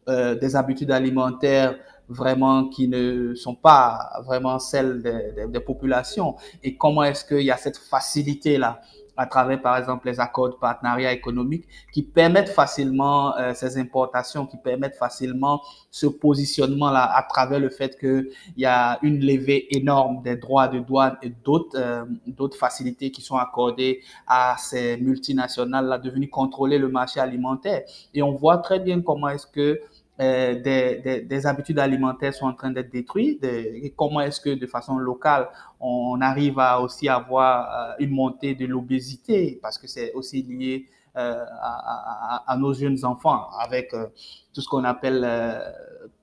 euh, 0.07 0.35
des 0.35 0.55
habitudes 0.55 0.91
alimentaires 0.91 1.75
vraiment 2.07 2.67
qui 2.67 2.87
ne 2.87 3.33
sont 3.35 3.55
pas 3.55 4.21
vraiment 4.25 4.59
celles 4.59 5.01
des, 5.01 5.47
des, 5.47 5.59
populations? 5.59 6.35
Et 6.63 6.75
comment 6.75 7.03
est-ce 7.03 7.25
qu'il 7.25 7.41
y 7.41 7.51
a 7.51 7.57
cette 7.57 7.77
facilité 7.77 8.57
là 8.57 8.81
à 9.17 9.25
travers 9.25 9.61
par 9.61 9.77
exemple 9.77 10.07
les 10.07 10.19
accords 10.19 10.49
de 10.49 10.55
partenariat 10.55 11.11
économique 11.11 11.65
qui 11.91 12.03
permettent 12.03 12.49
facilement 12.49 13.35
euh, 13.37 13.53
ces 13.53 13.77
importations, 13.77 14.45
qui 14.45 14.57
permettent 14.57 14.95
facilement 14.95 15.61
ce 15.89 16.07
positionnement 16.07 16.91
là 16.91 17.03
à 17.15 17.23
travers 17.23 17.59
le 17.59 17.69
fait 17.69 17.97
qu'il 17.97 18.29
y 18.57 18.65
a 18.65 18.99
une 19.01 19.19
levée 19.19 19.67
énorme 19.75 20.21
des 20.23 20.35
droits 20.35 20.67
de 20.67 20.79
douane 20.79 21.17
et 21.21 21.29
d'autres 21.29 21.77
euh, 21.77 22.05
d'autres 22.27 22.57
facilités 22.57 23.11
qui 23.11 23.21
sont 23.21 23.37
accordées 23.37 24.01
à 24.27 24.55
ces 24.57 24.97
multinationales 24.97 25.85
là 25.85 25.97
devenues 25.97 26.29
contrôler 26.29 26.77
le 26.77 26.89
marché 26.89 27.19
alimentaire? 27.19 27.83
Et 28.13 28.21
on 28.21 28.33
voit 28.33 28.57
très 28.57 28.79
bien 28.79 29.01
comment 29.01 29.29
est-ce 29.29 29.47
que 29.47 29.79
euh, 30.21 30.61
des, 30.61 31.01
des, 31.03 31.21
des, 31.21 31.47
habitudes 31.47 31.77
alimentaires 31.79 32.33
sont 32.33 32.45
en 32.45 32.53
train 32.53 32.71
d'être 32.71 32.89
détruites 32.89 33.43
et 33.43 33.93
comment 33.97 34.21
est-ce 34.21 34.39
que 34.39 34.51
de 34.51 34.65
façon 34.65 34.97
locale 34.97 35.49
on 35.81 36.21
arrive 36.21 36.57
à 36.57 36.79
aussi 36.79 37.09
avoir 37.09 37.91
euh, 37.91 37.93
une 37.99 38.11
montée 38.11 38.55
de 38.55 38.65
l'obésité? 38.65 39.59
Parce 39.61 39.77
que 39.77 39.87
c'est 39.87 40.13
aussi 40.13 40.41
lié 40.41 40.85
euh, 41.17 41.45
à, 41.61 42.43
à, 42.45 42.53
à, 42.53 42.57
nos 42.57 42.73
jeunes 42.73 43.03
enfants 43.03 43.49
avec 43.59 43.93
euh, 43.93 44.07
tout 44.53 44.61
ce 44.61 44.67
qu'on 44.69 44.83
appelle 44.83 45.21
euh, 45.25 45.59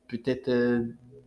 peut-être 0.08 0.50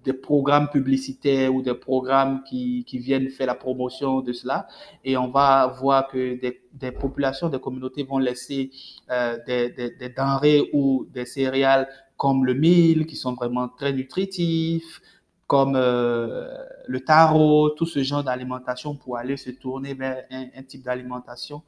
des 0.05 0.13
programmes 0.13 0.69
publicitaires 0.69 1.53
ou 1.53 1.61
des 1.61 1.73
programmes 1.73 2.43
qui, 2.43 2.85
qui, 2.85 2.99
viennent 2.99 3.29
faire 3.29 3.47
la 3.47 3.55
promotion 3.55 4.21
de 4.21 4.31
cela. 4.33 4.67
Et 5.03 5.17
on 5.17 5.29
va 5.29 5.65
voir 5.67 6.07
que 6.07 6.39
des, 6.39 6.61
des 6.73 6.91
populations, 6.91 7.49
des 7.49 7.59
communautés 7.59 8.03
vont 8.03 8.19
laisser 8.19 8.69
euh, 9.09 9.37
des, 9.47 9.71
des, 9.71 9.89
des, 9.89 10.09
denrées 10.09 10.69
ou 10.73 11.07
des 11.11 11.25
céréales 11.25 11.87
comme 12.17 12.45
le 12.45 12.53
mil, 12.53 13.05
qui 13.05 13.15
sont 13.15 13.33
vraiment 13.33 13.67
très 13.67 13.93
nutritifs, 13.93 15.01
comme 15.47 15.75
euh, 15.75 16.47
le 16.87 16.99
taro, 17.01 17.69
tout 17.69 17.85
ce 17.85 18.01
genre 18.03 18.23
d'alimentation 18.23 18.95
pour 18.95 19.17
aller 19.17 19.37
se 19.37 19.51
tourner 19.51 19.93
vers 19.93 20.25
un, 20.31 20.47
un 20.55 20.63
type 20.63 20.83
d'alimentation 20.83 21.61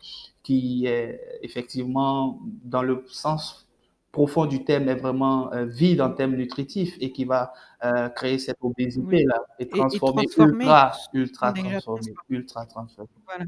qui 0.44 0.86
est 0.86 1.22
effectivement 1.42 2.40
dans 2.64 2.82
le 2.82 3.04
sens 3.08 3.68
profond 4.12 4.46
du 4.48 4.64
terme 4.64 4.90
est 4.90 4.96
vraiment 4.96 5.54
euh, 5.54 5.66
vide 5.66 6.02
en 6.02 6.12
termes 6.12 6.36
nutritifs 6.36 6.96
et 7.00 7.12
qui 7.12 7.26
va 7.26 7.54
euh, 7.84 8.10
créer 8.10 8.40
cette 8.40 8.58
obésité 8.62 9.24
là 9.26 9.36
et 9.60 9.68
transformer, 9.68 10.24
et, 10.24 10.26
et 10.26 10.30
transformer 10.30 10.64
ultra 10.64 10.92
ultra 11.14 11.54
transformé 11.54 12.14
ultra 12.30 12.66
transformé. 12.66 13.10
Voilà 13.26 13.46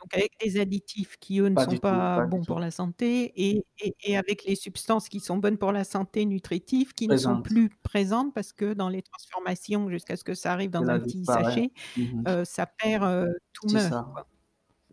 donc 0.00 0.14
avec 0.14 0.32
des 0.40 0.60
additifs 0.60 1.16
qui, 1.18 1.40
eux, 1.40 1.48
ne 1.48 1.56
Pas 1.56 1.66
sont 1.66 1.78
tout, 1.78 2.04
pas 2.14 2.22
bons 2.22 2.44
pour 2.44 2.60
la 2.60 2.70
santé 2.70 3.32
et, 3.36 3.64
et- 3.80 3.94
et 4.04 4.16
avec 4.16 4.44
les 4.44 4.54
substances 4.56 5.08
qui 5.08 5.20
sont 5.20 5.36
bonnes 5.38 5.58
pour 5.58 5.72
la 5.72 5.84
santé 5.84 6.24
nutritives 6.26 6.92
qui 6.94 7.08
ne 7.08 7.16
sont 7.16 7.36
plus 7.36 7.70
présentes 7.82 8.32
parce 8.34 8.52
que 8.52 8.74
dans 8.74 8.88
les 8.88 9.02
transformations, 9.02 9.90
jusqu'à 9.90 10.16
ce 10.16 10.24
que 10.24 10.34
ça 10.34 10.52
arrive 10.52 10.70
dans 10.70 10.88
un 10.90 11.00
petit 11.00 11.26
sachet, 11.26 11.72
Mhm. 11.96 12.28
euh, 12.28 12.44
ça 12.44 12.66
perd, 12.66 13.04
euh, 13.04 13.26
tout 13.54 13.68
meurt. 13.68 13.96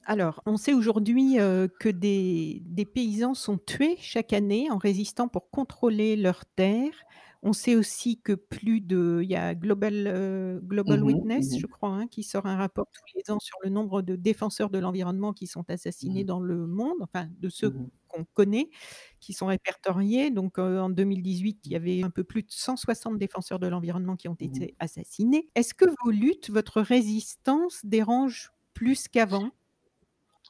Alors, 0.08 0.42
on 0.46 0.58
sait 0.58 0.74
aujourd'hui 0.74 1.40
euh, 1.40 1.68
que 1.80 1.90
des, 1.90 2.62
des 2.66 2.86
paysans 2.86 3.34
sont 3.34 3.58
tués 3.58 3.98
chaque 4.00 4.34
année 4.34 4.70
en 4.70 4.78
résistant 4.78 5.28
pour 5.28 5.50
contrôler 5.50 6.16
leurs 6.16 6.46
terres. 6.46 6.94
On 7.48 7.54
sait 7.54 7.76
aussi 7.76 8.20
que 8.20 8.34
plus 8.34 8.82
de... 8.82 9.20
Il 9.24 9.30
y 9.30 9.36
a 9.36 9.54
Global, 9.54 10.08
euh, 10.08 10.60
Global 10.62 11.02
Mhm, 11.02 11.06
Witness, 11.06 11.52
mhm, 11.52 11.60
je 11.60 11.68
crois, 11.68 11.90
hein, 11.90 12.08
qui 12.08 12.24
sort 12.24 12.48
un 12.48 12.58
rapport 12.58 12.88
tous 12.92 13.04
les 13.16 13.32
ans 13.32 13.40
sur 13.40 13.58
le 13.64 13.70
nombre 13.70 14.02
de 14.02 14.16
défenseurs 14.16 14.72
de 14.72 14.80
l'environnement 14.80 15.32
qui 15.32 15.46
sont 15.46 15.64
assassinés 15.70 16.22
mhm, 16.22 16.26
dans 16.26 16.40
le 16.40 16.66
monde, 16.66 16.98
enfin 17.02 17.30
de 17.40 17.50
ceux 17.50 17.72
qu'on 18.08 18.26
connaît, 18.34 18.72
qui 19.20 19.34
sont 19.34 19.46
répertoriés. 19.46 20.32
Donc 20.32 20.58
euh, 20.58 20.80
en 20.80 20.90
2018, 20.90 21.60
il 21.66 21.72
y 21.72 21.76
avait 21.76 22.02
un 22.02 22.10
peu 22.10 22.24
plus 22.24 22.42
de 22.42 22.50
160 22.50 23.20
défenseurs 23.20 23.60
de 23.60 23.68
l'environnement 23.68 24.16
qui 24.16 24.28
ont 24.28 24.38
été 24.40 24.76
assassinés. 24.80 25.48
Est-ce 25.54 25.76
que 25.76 25.86
vos 26.04 26.10
luttes, 26.10 26.50
votre 26.50 26.82
résistance 26.82 27.82
dérange 27.86 28.54
plus 28.74 29.08
qu'avant? 29.08 29.52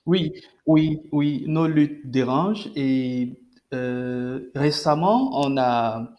Oui, 0.06 0.34
oui, 0.68 1.02
oui, 1.12 1.44
nos 1.48 1.68
luttes 1.68 2.10
dérangent 2.10 2.70
et 2.76 3.34
euh, 3.74 4.52
récemment, 4.54 5.32
on 5.34 5.58
a 5.58 6.16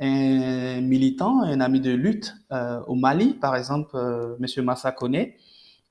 un 0.00 0.80
militant, 0.80 1.42
un 1.42 1.60
ami 1.60 1.80
de 1.80 1.92
lutte 1.92 2.36
euh, 2.52 2.80
au 2.86 2.94
Mali, 2.94 3.34
par 3.34 3.56
exemple, 3.56 3.90
euh, 3.94 4.36
Monsieur 4.38 4.62
Massa 4.62 4.92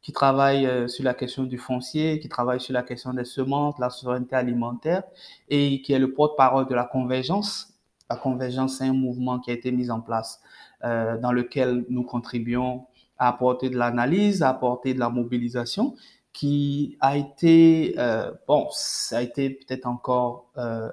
qui 0.06 0.14
travaille 0.14 0.68
euh, 0.68 0.88
sur 0.88 1.04
la 1.04 1.16
question 1.16 1.46
du 1.46 1.58
foncier, 1.58 2.20
qui 2.20 2.30
travaille 2.30 2.62
sur 2.62 2.74
la 2.74 2.84
question 2.84 3.12
des 3.12 3.26
semences, 3.26 3.80
la 3.80 3.90
souveraineté 3.90 4.36
alimentaire 4.36 5.02
et 5.50 5.82
qui 5.82 5.94
est 5.94 6.00
le 6.00 6.14
porte-parole 6.14 6.68
de 6.68 6.76
la 6.76 6.84
convergence. 6.84 7.74
La 8.08 8.16
convergence, 8.16 8.78
c'est 8.78 8.84
un 8.84 8.94
mouvement 8.94 9.40
qui 9.40 9.50
a 9.50 9.56
été 9.56 9.72
mis 9.72 9.90
en 9.90 10.02
place 10.02 10.42
euh, 10.84 11.18
dans 11.18 11.32
lequel 11.32 11.86
nous 11.90 12.04
contribuons 12.04 12.86
à 13.18 13.30
apporter 13.30 13.72
de 13.72 13.78
l'analyse, 13.78 14.44
à 14.44 14.50
apporter 14.50 14.94
de 14.94 15.00
la 15.00 15.10
mobilisation, 15.10 15.96
qui 16.32 16.98
a 17.00 17.18
été, 17.18 17.96
euh, 17.98 18.32
bon, 18.48 18.68
ça 18.70 19.18
a 19.18 19.22
été 19.24 19.50
peut-être 19.50 19.88
encore 19.88 20.52
euh, 20.58 20.92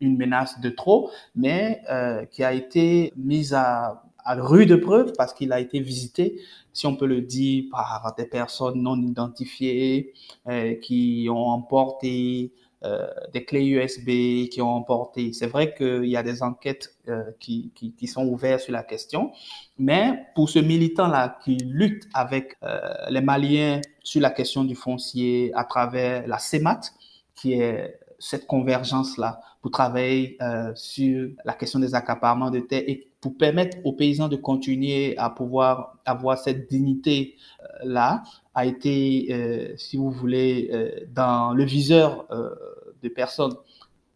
une 0.00 0.16
menace 0.16 0.60
de 0.60 0.68
trop, 0.70 1.10
mais 1.34 1.82
euh, 1.90 2.24
qui 2.26 2.44
a 2.44 2.52
été 2.52 3.12
mise 3.16 3.54
à, 3.54 4.02
rude 4.28 4.80
preuve 4.80 5.12
parce 5.16 5.32
qu'il 5.32 5.52
a 5.52 5.60
été 5.60 5.78
visité, 5.78 6.40
si 6.72 6.88
on 6.88 6.96
peut 6.96 7.06
le 7.06 7.20
dire, 7.20 7.66
par 7.70 8.12
des 8.18 8.26
personnes 8.26 8.82
non 8.82 9.00
identifiées 9.00 10.14
euh, 10.48 10.74
qui 10.82 11.28
ont 11.30 11.46
emporté 11.46 12.50
euh, 12.82 13.06
des 13.32 13.44
clés 13.44 13.64
USB, 13.64 14.48
qui 14.48 14.60
ont 14.60 14.70
emporté. 14.70 15.32
C'est 15.32 15.46
vrai 15.46 15.76
qu'il 15.76 16.06
y 16.06 16.16
a 16.16 16.24
des 16.24 16.42
enquêtes 16.42 16.96
qui, 17.38 17.70
sont 18.08 18.26
ouvertes 18.26 18.62
sur 18.62 18.72
la 18.72 18.82
question, 18.82 19.30
mais 19.78 20.24
pour 20.34 20.50
ce 20.50 20.58
militant-là 20.58 21.38
qui 21.44 21.58
lutte 21.58 22.08
avec 22.12 22.56
les 23.08 23.20
Maliens 23.20 23.80
sur 24.02 24.20
la 24.20 24.30
question 24.30 24.64
du 24.64 24.74
foncier 24.74 25.52
à 25.54 25.62
travers 25.62 26.26
la 26.26 26.38
CEMAT, 26.38 26.80
qui 27.36 27.52
est 27.52 28.00
cette 28.18 28.46
convergence-là 28.46 29.40
pour 29.60 29.70
travailler 29.70 30.36
euh, 30.40 30.72
sur 30.74 31.30
la 31.44 31.52
question 31.54 31.78
des 31.78 31.94
accaparements 31.94 32.50
de 32.50 32.60
terre 32.60 32.82
et 32.86 33.08
pour 33.20 33.36
permettre 33.36 33.78
aux 33.84 33.92
paysans 33.92 34.28
de 34.28 34.36
continuer 34.36 35.16
à 35.18 35.30
pouvoir 35.30 35.96
avoir 36.04 36.38
cette 36.38 36.70
dignité-là, 36.70 38.22
a 38.54 38.64
été, 38.64 39.26
euh, 39.30 39.74
si 39.76 39.96
vous 39.96 40.10
voulez, 40.10 40.70
euh, 40.72 40.90
dans 41.12 41.52
le 41.52 41.64
viseur 41.64 42.26
euh, 42.30 42.50
de 43.02 43.08
personnes 43.08 43.54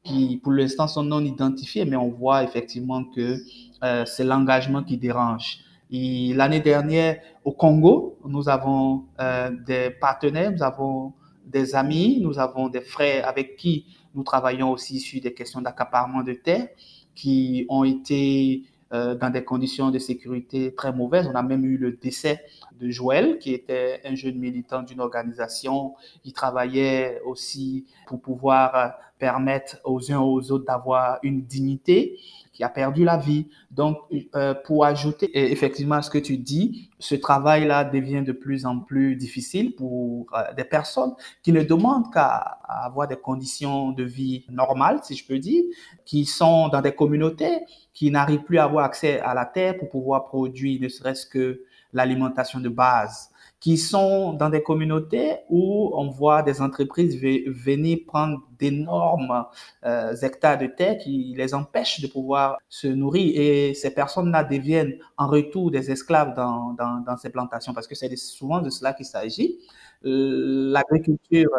qui, 0.04 0.40
pour 0.42 0.52
l'instant, 0.52 0.88
sont 0.88 1.02
non 1.02 1.24
identifiées, 1.24 1.84
mais 1.84 1.96
on 1.96 2.08
voit 2.08 2.42
effectivement 2.44 3.04
que 3.04 3.36
euh, 3.82 4.04
c'est 4.06 4.24
l'engagement 4.24 4.82
qui 4.82 4.96
dérange. 4.96 5.58
Et 5.90 6.32
l'année 6.34 6.60
dernière, 6.60 7.20
au 7.44 7.52
Congo, 7.52 8.18
nous 8.24 8.48
avons 8.48 9.04
euh, 9.20 9.50
des 9.66 9.90
partenaires, 9.90 10.52
nous 10.52 10.62
avons 10.62 11.12
des 11.50 11.74
amis, 11.74 12.20
nous 12.20 12.38
avons 12.38 12.68
des 12.68 12.80
frères 12.80 13.28
avec 13.28 13.56
qui 13.56 13.86
nous 14.14 14.22
travaillons 14.22 14.70
aussi 14.70 15.00
sur 15.00 15.20
des 15.20 15.34
questions 15.34 15.60
d'accaparement 15.60 16.22
de 16.22 16.32
terre 16.32 16.68
qui 17.14 17.66
ont 17.68 17.84
été 17.84 18.64
euh, 18.92 19.14
dans 19.14 19.30
des 19.30 19.44
conditions 19.44 19.90
de 19.90 19.98
sécurité 19.98 20.74
très 20.74 20.92
mauvaises. 20.92 21.28
On 21.30 21.36
a 21.36 21.42
même 21.42 21.64
eu 21.64 21.76
le 21.76 21.92
décès 21.92 22.40
de 22.80 22.90
Joël, 22.90 23.38
qui 23.38 23.52
était 23.52 24.00
un 24.04 24.14
jeune 24.14 24.36
militant 24.36 24.82
d'une 24.82 25.00
organisation. 25.00 25.94
Il 26.24 26.32
travaillait 26.32 27.20
aussi 27.24 27.86
pour 28.06 28.20
pouvoir 28.20 28.94
permettre 29.18 29.76
aux 29.84 30.10
uns 30.10 30.18
aux 30.18 30.50
autres 30.50 30.64
d'avoir 30.64 31.18
une 31.22 31.42
dignité 31.42 32.18
qui 32.60 32.64
a 32.64 32.68
perdu 32.68 33.04
la 33.04 33.16
vie. 33.16 33.48
Donc, 33.70 33.96
euh, 34.34 34.52
pour 34.52 34.84
ajouter 34.84 35.30
effectivement 35.50 35.94
à 35.94 36.02
ce 36.02 36.10
que 36.10 36.18
tu 36.18 36.36
dis, 36.36 36.90
ce 36.98 37.14
travail-là 37.14 37.84
devient 37.84 38.20
de 38.20 38.32
plus 38.32 38.66
en 38.66 38.80
plus 38.80 39.16
difficile 39.16 39.74
pour 39.74 40.26
euh, 40.34 40.52
des 40.54 40.64
personnes 40.64 41.14
qui 41.42 41.52
ne 41.52 41.62
demandent 41.62 42.12
qu'à 42.12 42.58
avoir 42.68 43.08
des 43.08 43.16
conditions 43.16 43.92
de 43.92 44.04
vie 44.04 44.44
normales, 44.50 45.00
si 45.02 45.14
je 45.16 45.26
peux 45.26 45.38
dire, 45.38 45.64
qui 46.04 46.26
sont 46.26 46.68
dans 46.68 46.82
des 46.82 46.92
communautés 46.92 47.60
qui 47.94 48.10
n'arrivent 48.10 48.42
plus 48.42 48.58
à 48.58 48.64
avoir 48.64 48.84
accès 48.84 49.20
à 49.20 49.32
la 49.32 49.46
terre 49.46 49.78
pour 49.78 49.88
pouvoir 49.88 50.26
produire 50.26 50.82
ne 50.82 50.88
serait-ce 50.88 51.24
que 51.24 51.62
l'alimentation 51.94 52.60
de 52.60 52.68
base, 52.68 53.30
qui 53.60 53.76
sont 53.76 54.32
dans 54.32 54.48
des 54.48 54.62
communautés 54.62 55.36
où 55.50 55.90
on 55.94 56.08
voit 56.08 56.42
des 56.42 56.62
entreprises 56.62 57.20
venir 57.20 57.98
prendre 58.06 58.40
d'énormes 58.58 59.44
euh, 59.84 60.16
hectares 60.16 60.58
de 60.58 60.66
terre 60.66 60.96
qui 60.96 61.34
les 61.36 61.54
empêchent 61.54 62.00
de 62.00 62.06
pouvoir 62.06 62.56
se 62.70 62.88
nourrir. 62.88 63.32
Et 63.38 63.74
ces 63.74 63.92
personnes-là 63.92 64.44
deviennent 64.44 64.98
en 65.18 65.28
retour 65.28 65.70
des 65.70 65.90
esclaves 65.90 66.34
dans, 66.34 66.74
dans, 66.74 67.16
ces 67.18 67.30
plantations, 67.30 67.74
parce 67.74 67.86
que 67.86 67.94
c'est 67.94 68.14
souvent 68.16 68.60
de 68.62 68.70
cela 68.70 68.94
qu'il 68.94 69.06
s'agit. 69.06 69.58
l'agriculture. 70.02 71.50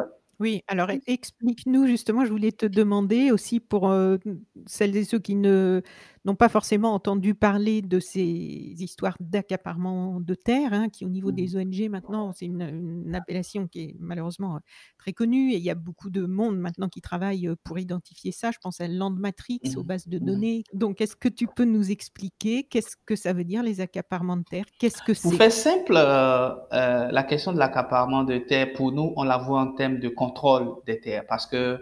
Oui, 0.41 0.63
alors 0.67 0.89
explique-nous 1.05 1.85
justement, 1.85 2.25
je 2.25 2.31
voulais 2.31 2.51
te 2.51 2.65
demander 2.65 3.29
aussi 3.29 3.59
pour, 3.59 3.91
heu, 3.91 4.17
celles 4.65 4.97
et 4.97 5.03
ceux 5.03 5.19
qui 5.19 5.35
ne 5.35 5.83
n'ont 6.25 6.35
pas 6.35 6.49
forcément 6.49 6.93
entendu 6.93 7.33
parler 7.35 7.81
de 7.81 7.99
ces 7.99 8.21
histoires 8.21 9.15
d'accaparement 9.19 10.19
de 10.21 10.33
terres, 10.35 10.73
hein, 10.73 10.89
qui 10.89 11.05
au 11.05 11.09
niveau 11.09 11.31
Mmh 11.31 11.35
des 11.35 11.55
ONG 11.57 11.89
maintenant, 11.89 12.31
c'est 12.33 12.45
une 12.45 12.61
une 12.61 13.15
appellation 13.15 13.67
qui 13.67 13.79
est 13.81 13.95
malheureusement, 13.99 14.57
heu, 14.57 14.59
très 14.97 15.13
connue 15.13 15.51
et 15.53 15.57
il 15.57 15.63
y 15.63 15.69
a 15.69 15.75
beaucoup 15.75 16.09
de 16.09 16.25
monde 16.25 16.57
maintenant 16.59 16.89
qui 16.89 17.01
travaille, 17.01 17.49
pour 17.63 17.79
identifier 17.79 18.31
ça. 18.31 18.51
Je 18.51 18.57
pense 18.61 18.81
à 18.81 18.87
Landmatrix, 18.87 19.61
aux 19.75 19.83
Mmh 19.83 19.83
bases 19.83 20.07
de 20.07 20.19
Mmh 20.19 20.25
données. 20.25 20.63
Donc 20.73 21.01
est-ce 21.01 21.15
que 21.15 21.29
tu 21.29 21.47
peux 21.47 21.65
nous 21.65 21.91
expliquer 21.91 22.63
qu'est-ce 22.65 22.95
que 23.05 23.15
ça 23.15 23.33
veut 23.33 23.43
dire 23.45 23.63
les 23.63 23.81
accaparements 23.81 24.37
de 24.37 24.43
terres? 24.43 24.65
Qu'est-ce 24.79 25.01
que 25.01 25.13
Pour 25.21 25.33
c'est? 25.33 25.35
faire 25.35 25.51
simple, 25.51 25.93
euh, 25.95 26.49
euh, 26.73 27.11
la 27.11 27.23
question 27.23 27.53
de 27.53 27.59
l'accaparement 27.59 28.23
de 28.23 28.37
terres, 28.39 28.73
pour 28.73 28.91
nous, 28.91 29.13
on 29.17 29.23
la 29.23 29.37
voit 29.37 29.61
en 29.61 29.71
termes 29.73 29.99
de 29.99 30.09
contrôle 30.09 30.73
des 30.87 30.99
terres, 30.99 31.25
parce 31.27 31.45
que 31.45 31.79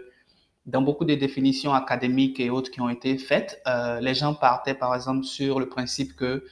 dans 0.66 0.82
beaucoup 0.82 1.04
de 1.04 1.14
définitions 1.14 1.72
académiques 1.72 2.38
et 2.40 2.50
autres 2.50 2.70
qui 2.70 2.80
ont 2.80 2.88
été 2.88 3.18
faites, 3.18 3.60
euh, 3.66 4.00
les 4.00 4.14
gens 4.14 4.34
partaient 4.34 4.74
par 4.74 4.94
exemple 4.94 5.24
sur 5.24 5.58
le 5.58 5.68
principe 5.68 6.14
que 6.14 6.44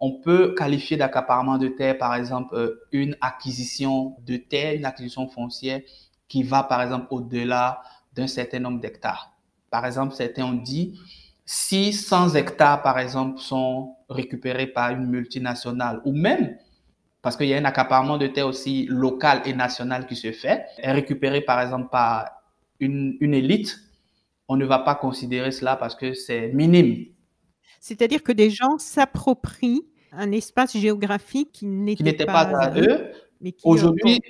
on 0.00 0.10
peut 0.12 0.54
qualifier 0.58 0.96
d'accaparement 0.96 1.58
de 1.58 1.68
terre, 1.68 1.96
par 1.96 2.16
exemple, 2.16 2.56
euh, 2.56 2.82
une 2.90 3.16
acquisition 3.20 4.16
de 4.26 4.36
terre, 4.36 4.74
une 4.74 4.84
acquisition 4.84 5.28
foncière 5.28 5.80
qui 6.26 6.42
va 6.42 6.64
par 6.64 6.82
exemple 6.82 7.06
au-delà 7.10 7.82
d'un 8.12 8.26
certain 8.26 8.58
nombre 8.58 8.80
d'hectares. 8.80 9.32
Par 9.70 9.86
exemple, 9.86 10.14
certains 10.14 10.44
ont 10.44 10.54
dit 10.54 10.98
si 11.44 11.92
100 11.92 12.34
hectares, 12.34 12.82
par 12.82 12.98
exemple, 12.98 13.38
sont 13.38 13.94
récupérés 14.08 14.66
par 14.66 14.90
une 14.90 15.06
multinationale 15.06 16.00
ou 16.04 16.12
même 16.12 16.56
parce 17.22 17.36
qu'il 17.36 17.46
y 17.46 17.54
a 17.54 17.58
un 17.58 17.64
accaparement 17.64 18.18
de 18.18 18.26
terre 18.26 18.48
aussi 18.48 18.86
local 18.90 19.42
et 19.44 19.54
national 19.54 20.06
qui 20.06 20.16
se 20.16 20.32
fait, 20.32 20.66
est 20.78 20.90
récupéré 20.90 21.40
par 21.40 21.60
exemple 21.60 21.88
par 21.90 22.41
une, 22.82 23.16
une 23.20 23.32
élite, 23.32 23.78
on 24.48 24.56
ne 24.56 24.64
va 24.66 24.80
pas 24.80 24.94
considérer 24.94 25.52
cela 25.52 25.76
parce 25.76 25.94
que 25.94 26.14
c'est 26.14 26.48
minime. 26.48 27.06
C'est-à-dire 27.80 28.22
que 28.22 28.32
des 28.32 28.50
gens 28.50 28.78
s'approprient 28.78 29.82
un 30.12 30.30
espace 30.32 30.76
géographique 30.76 31.52
qui 31.52 31.66
n'était 31.66 32.26
pas 32.26 32.44
pas 32.46 32.58
à 32.58 32.78
eux, 32.78 33.12
mais 33.40 33.52
qui, 33.52 33.62
pour 33.62 33.72
Aujourd'hui, 33.72 34.20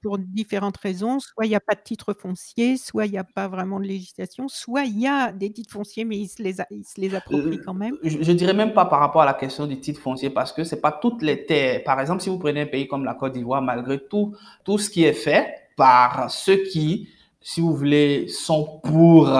pour 0.00 0.18
différentes 0.18 0.76
raisons, 0.76 1.18
soit 1.20 1.46
il 1.46 1.50
y 1.50 1.54
a 1.54 1.60
pas 1.60 1.74
de 1.74 1.80
titre 1.82 2.14
foncier, 2.14 2.76
soit 2.76 3.06
il 3.06 3.12
y 3.12 3.18
a 3.18 3.24
pas 3.24 3.48
vraiment 3.48 3.80
de 3.80 3.86
législation, 3.86 4.46
soit 4.48 4.84
il 4.84 5.00
y 5.00 5.06
a 5.06 5.32
des 5.32 5.50
titres 5.50 5.72
fonciers, 5.72 6.04
mais 6.04 6.16
ils 6.18 6.28
se 6.28 6.42
les 6.42 6.60
a 6.60 6.66
ils 6.70 6.84
se 6.84 7.00
les 7.00 7.14
approprient 7.14 7.58
euh, 7.58 7.62
quand 7.64 7.74
même. 7.74 7.96
je, 8.02 8.22
je 8.22 8.32
dirais 8.32 8.54
même 8.54 8.72
pas 8.72 8.84
par 8.84 9.00
rapport 9.00 9.22
à 9.22 9.26
la 9.26 9.34
question 9.34 9.66
du 9.66 9.80
titre 9.80 10.00
foncier 10.00 10.30
parce 10.30 10.52
que 10.52 10.64
c'est 10.64 10.80
pas 10.80 10.92
toutes 10.92 11.22
les 11.22 11.44
terres. 11.46 11.82
Par 11.84 12.00
exemple, 12.00 12.22
si 12.22 12.28
vous 12.28 12.38
prenez 12.38 12.62
un 12.62 12.66
pays 12.66 12.86
comme 12.86 13.04
la 13.04 13.14
Côte 13.14 13.32
d'Ivoire, 13.32 13.62
malgré 13.62 13.98
tout, 13.98 14.34
tout 14.64 14.78
ce 14.78 14.88
qui 14.90 15.04
est 15.04 15.12
fait 15.12 15.54
par 15.76 16.30
ceux 16.30 16.62
qui, 16.64 17.08
si 17.42 17.60
vous 17.60 17.74
voulez, 17.74 18.28
sont 18.28 18.80
pour 18.82 19.30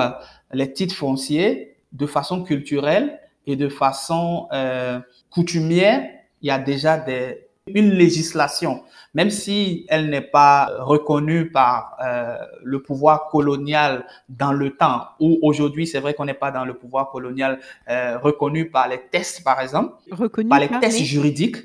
les 0.52 0.72
titres 0.72 0.94
fonciers 0.94 1.76
de 1.92 2.06
façon 2.06 2.42
culturelle 2.42 3.18
et 3.46 3.56
de 3.56 3.68
façon 3.68 4.48
euh, 4.52 5.00
coutumière, 5.30 6.08
il 6.40 6.48
y 6.48 6.50
a 6.50 6.58
déjà 6.58 6.98
des, 6.98 7.48
une 7.66 7.90
législation, 7.90 8.82
même 9.14 9.30
si 9.30 9.86
elle 9.88 10.10
n'est 10.10 10.20
pas 10.20 10.70
reconnue 10.80 11.50
par 11.50 11.96
euh, 12.04 12.36
le 12.62 12.82
pouvoir 12.82 13.28
colonial 13.28 14.06
dans 14.28 14.52
le 14.52 14.76
temps, 14.76 15.06
ou 15.20 15.38
aujourd'hui 15.42 15.86
c'est 15.86 16.00
vrai 16.00 16.14
qu'on 16.14 16.24
n'est 16.24 16.34
pas 16.34 16.50
dans 16.50 16.64
le 16.64 16.74
pouvoir 16.74 17.10
colonial 17.10 17.60
euh, 17.88 18.18
reconnu 18.18 18.70
par 18.70 18.88
les 18.88 19.00
tests, 19.10 19.44
par 19.44 19.60
exemple, 19.60 19.94
Reconnu 20.10 20.48
par 20.48 20.60
les 20.60 20.68
tests 20.68 21.02
juridiques, 21.02 21.56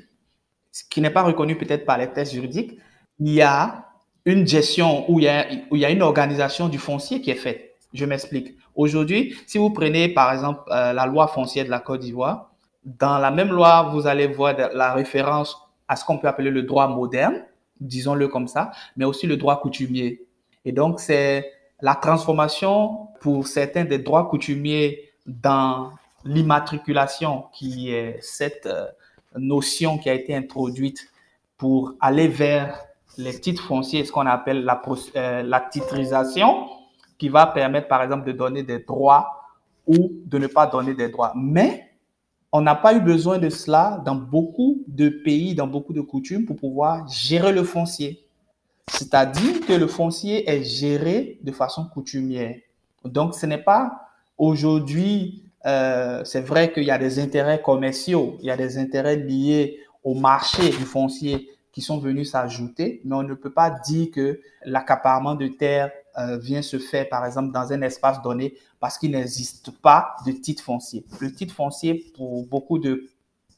ce 0.72 0.84
qui 0.88 1.00
n'est 1.00 1.10
pas 1.10 1.22
reconnu 1.22 1.56
peut-être 1.56 1.84
par 1.84 1.98
les 1.98 2.08
tests 2.08 2.32
juridiques, 2.32 2.78
il 3.18 3.32
y 3.32 3.42
a 3.42 3.87
une 4.28 4.46
gestion 4.46 5.10
où 5.10 5.20
il 5.20 5.24
y 5.24 5.84
a, 5.84 5.90
une 5.90 6.02
organisation 6.02 6.68
du 6.68 6.78
foncier 6.78 7.22
qui 7.22 7.30
est 7.30 7.34
faite. 7.34 7.76
Je 7.94 8.04
m'explique. 8.04 8.56
Aujourd'hui, 8.74 9.34
si 9.46 9.56
vous 9.56 9.70
prenez 9.70 10.10
par 10.10 10.32
exemple 10.32 10.60
euh, 10.70 10.92
la 10.92 11.06
loi 11.06 11.28
foncière 11.28 11.64
de 11.64 11.70
la 11.70 11.80
Côte 11.80 12.00
d'Ivoire, 12.00 12.52
dans 12.84 13.16
la 13.18 13.30
même 13.30 13.48
loi, 13.48 13.90
vous 13.92 14.06
allez 14.06 14.26
voir 14.26 14.54
la 14.74 14.92
référence 14.92 15.56
à 15.88 15.96
ce 15.96 16.04
qu'on 16.04 16.18
peut 16.18 16.28
appeler 16.28 16.50
le 16.50 16.62
droit 16.62 16.88
moderne, 16.88 17.42
disons-le 17.80 18.28
comme 18.28 18.48
ça, 18.48 18.70
mais 18.98 19.06
aussi 19.06 19.26
le 19.26 19.38
droit 19.38 19.60
coutumier. 19.60 20.26
Et 20.66 20.72
donc, 20.72 21.00
c'est 21.00 21.50
la 21.80 21.94
transformation 21.94 23.08
pour 23.20 23.46
certains 23.46 23.86
des 23.86 23.98
droits 23.98 24.28
coutumiers 24.28 25.10
dans 25.26 25.92
l'immatriculation 26.26 27.44
qui 27.54 27.92
est 27.92 28.18
cette 28.20 28.66
euh, 28.66 28.84
notion 29.38 29.96
qui 29.96 30.10
a 30.10 30.14
été 30.14 30.34
introduite 30.36 31.10
pour 31.56 31.94
aller 32.00 32.28
vers 32.28 32.87
les 33.18 33.38
titres 33.38 33.64
fonciers, 33.64 34.04
ce 34.04 34.12
qu'on 34.12 34.26
appelle 34.26 34.64
la, 34.64 34.80
euh, 35.16 35.42
la 35.42 35.60
titrisation, 35.60 36.68
qui 37.18 37.28
va 37.28 37.46
permettre, 37.46 37.88
par 37.88 38.02
exemple, 38.02 38.26
de 38.26 38.32
donner 38.32 38.62
des 38.62 38.78
droits 38.78 39.42
ou 39.86 40.12
de 40.24 40.38
ne 40.38 40.46
pas 40.46 40.66
donner 40.66 40.94
des 40.94 41.08
droits. 41.08 41.32
Mais 41.34 41.90
on 42.52 42.60
n'a 42.60 42.76
pas 42.76 42.94
eu 42.94 43.00
besoin 43.00 43.38
de 43.38 43.50
cela 43.50 44.00
dans 44.06 44.14
beaucoup 44.14 44.84
de 44.86 45.08
pays, 45.08 45.54
dans 45.54 45.66
beaucoup 45.66 45.92
de 45.92 46.00
coutumes 46.00 46.46
pour 46.46 46.56
pouvoir 46.56 47.06
gérer 47.08 47.52
le 47.52 47.64
foncier. 47.64 48.24
C'est-à-dire 48.86 49.66
que 49.66 49.72
le 49.72 49.86
foncier 49.86 50.48
est 50.48 50.62
géré 50.62 51.38
de 51.42 51.52
façon 51.52 51.86
coutumière. 51.86 52.56
Donc, 53.04 53.34
ce 53.34 53.46
n'est 53.46 53.58
pas 53.58 54.08
aujourd'hui, 54.38 55.42
euh, 55.66 56.22
c'est 56.24 56.40
vrai 56.40 56.72
qu'il 56.72 56.84
y 56.84 56.90
a 56.90 56.98
des 56.98 57.18
intérêts 57.18 57.60
commerciaux, 57.60 58.38
il 58.40 58.46
y 58.46 58.50
a 58.50 58.56
des 58.56 58.78
intérêts 58.78 59.16
liés 59.16 59.80
au 60.04 60.14
marché 60.14 60.70
du 60.70 60.84
foncier 60.84 61.48
qui 61.78 61.84
sont 61.84 61.98
venus 61.98 62.32
s'ajouter, 62.32 63.00
mais 63.04 63.14
on 63.14 63.22
ne 63.22 63.34
peut 63.34 63.52
pas 63.52 63.70
dire 63.70 64.10
que 64.10 64.40
l'accaparement 64.64 65.36
de 65.36 65.46
terre 65.46 65.92
euh, 66.18 66.36
vient 66.36 66.60
se 66.60 66.76
faire, 66.76 67.08
par 67.08 67.24
exemple, 67.24 67.52
dans 67.52 67.72
un 67.72 67.82
espace 67.82 68.20
donné 68.20 68.54
parce 68.80 68.98
qu'il 68.98 69.12
n'existe 69.12 69.70
pas 69.80 70.16
de 70.26 70.32
titre 70.32 70.60
foncier. 70.60 71.04
Le 71.20 71.32
titre 71.32 71.54
foncier, 71.54 72.12
pour 72.16 72.44
beaucoup 72.48 72.80
de 72.80 73.08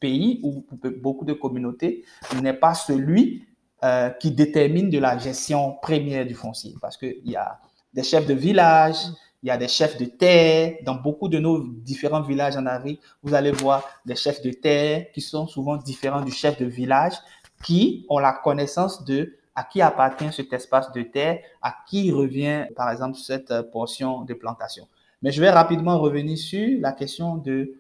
pays 0.00 0.38
ou 0.42 0.66
beaucoup 1.00 1.24
de 1.24 1.32
communautés, 1.32 2.04
n'est 2.42 2.52
pas 2.52 2.74
celui 2.74 3.46
euh, 3.84 4.10
qui 4.10 4.32
détermine 4.32 4.90
de 4.90 4.98
la 4.98 5.16
gestion 5.16 5.78
première 5.80 6.26
du 6.26 6.34
foncier. 6.34 6.74
Parce 6.78 6.98
qu'il 6.98 7.22
y 7.24 7.36
a 7.36 7.58
des 7.94 8.02
chefs 8.02 8.26
de 8.26 8.34
village, 8.34 8.98
il 9.42 9.46
y 9.46 9.50
a 9.50 9.56
des 9.56 9.68
chefs 9.68 9.96
de 9.96 10.04
terre. 10.04 10.74
Dans 10.84 10.96
beaucoup 10.96 11.28
de 11.28 11.38
nos 11.38 11.66
différents 11.66 12.20
villages 12.20 12.56
en 12.58 12.66
Afrique, 12.66 13.00
vous 13.22 13.32
allez 13.32 13.52
voir 13.52 13.82
des 14.04 14.16
chefs 14.16 14.42
de 14.42 14.50
terre 14.50 15.06
qui 15.12 15.22
sont 15.22 15.46
souvent 15.46 15.78
différents 15.78 16.20
du 16.20 16.32
chef 16.32 16.58
de 16.58 16.66
village, 16.66 17.14
qui 17.62 18.06
ont 18.08 18.18
la 18.18 18.32
connaissance 18.32 19.04
de 19.04 19.36
à 19.54 19.64
qui 19.64 19.82
appartient 19.82 20.32
cet 20.32 20.52
espace 20.52 20.90
de 20.92 21.02
terre, 21.02 21.40
à 21.60 21.74
qui 21.86 22.12
revient, 22.12 22.66
par 22.76 22.90
exemple, 22.90 23.16
cette 23.16 23.50
euh, 23.50 23.62
portion 23.62 24.22
de 24.22 24.32
plantation. 24.32 24.86
Mais 25.22 25.32
je 25.32 25.40
vais 25.40 25.50
rapidement 25.50 25.98
revenir 25.98 26.38
sur 26.38 26.80
la 26.80 26.92
question 26.92 27.36
de 27.36 27.74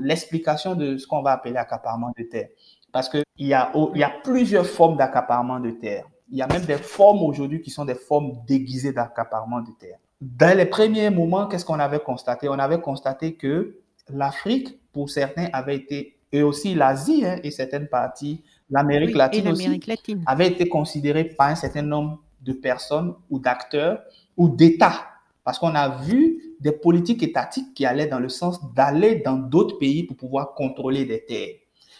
l'explication 0.00 0.76
de 0.76 0.96
ce 0.98 1.06
qu'on 1.06 1.22
va 1.22 1.32
appeler 1.32 1.56
accaparement 1.56 2.12
de 2.16 2.22
terre. 2.24 2.48
Parce 2.92 3.08
qu'il 3.08 3.24
y, 3.38 3.52
a, 3.52 3.72
y 3.94 4.02
a 4.02 4.12
plusieurs 4.22 4.66
formes 4.66 4.96
d'accaparement 4.96 5.58
de 5.58 5.70
terre. 5.70 6.04
Il 6.30 6.38
y 6.38 6.42
a 6.42 6.46
même 6.46 6.64
des 6.64 6.76
formes 6.76 7.22
aujourd'hui 7.22 7.60
qui 7.60 7.70
sont 7.70 7.84
des 7.84 7.96
formes 7.96 8.32
déguisées 8.46 8.92
d'accaparement 8.92 9.60
de 9.60 9.70
terre. 9.80 9.98
Dans 10.20 10.56
les 10.56 10.66
premiers 10.66 11.10
moments, 11.10 11.48
qu'est-ce 11.48 11.64
qu'on 11.64 11.80
avait 11.80 12.00
constaté? 12.00 12.48
On 12.48 12.58
avait 12.58 12.80
constaté 12.80 13.34
que 13.34 13.78
l'Afrique, 14.08 14.78
pour 14.92 15.10
certains, 15.10 15.48
avait 15.52 15.76
été, 15.76 16.16
et 16.30 16.42
aussi 16.42 16.74
l'Asie 16.74 17.24
hein, 17.24 17.38
et 17.42 17.50
certaines 17.50 17.88
parties, 17.88 18.44
l'Amérique 18.70 19.10
oui, 19.10 19.18
latine 19.18 19.48
aussi, 19.48 19.80
latine. 19.86 20.22
avait 20.26 20.48
été 20.48 20.68
considérée 20.68 21.24
par 21.24 21.48
un 21.48 21.54
certain 21.54 21.82
nombre 21.82 22.22
de 22.40 22.52
personnes 22.52 23.14
ou 23.28 23.38
d'acteurs 23.38 24.02
ou 24.36 24.48
d'États. 24.48 25.06
Parce 25.44 25.58
qu'on 25.58 25.74
a 25.74 25.88
vu 25.88 26.54
des 26.60 26.72
politiques 26.72 27.22
étatiques 27.22 27.74
qui 27.74 27.86
allaient 27.86 28.06
dans 28.06 28.20
le 28.20 28.28
sens 28.28 28.60
d'aller 28.74 29.16
dans 29.16 29.36
d'autres 29.36 29.78
pays 29.78 30.04
pour 30.04 30.16
pouvoir 30.16 30.54
contrôler 30.54 31.04
des 31.04 31.24
terres. 31.24 31.56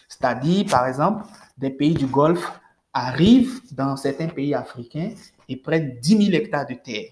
C'est-à-dire, 0.07 0.65
par 0.69 0.87
exemple, 0.87 1.25
des 1.57 1.69
pays 1.69 1.93
du 1.93 2.05
Golfe 2.05 2.51
arrivent 2.93 3.61
dans 3.71 3.95
certains 3.95 4.27
pays 4.27 4.53
africains 4.53 5.11
et 5.47 5.55
prennent 5.55 5.97
10 5.99 6.25
000 6.25 6.31
hectares 6.33 6.67
de 6.67 6.75
terre. 6.75 7.11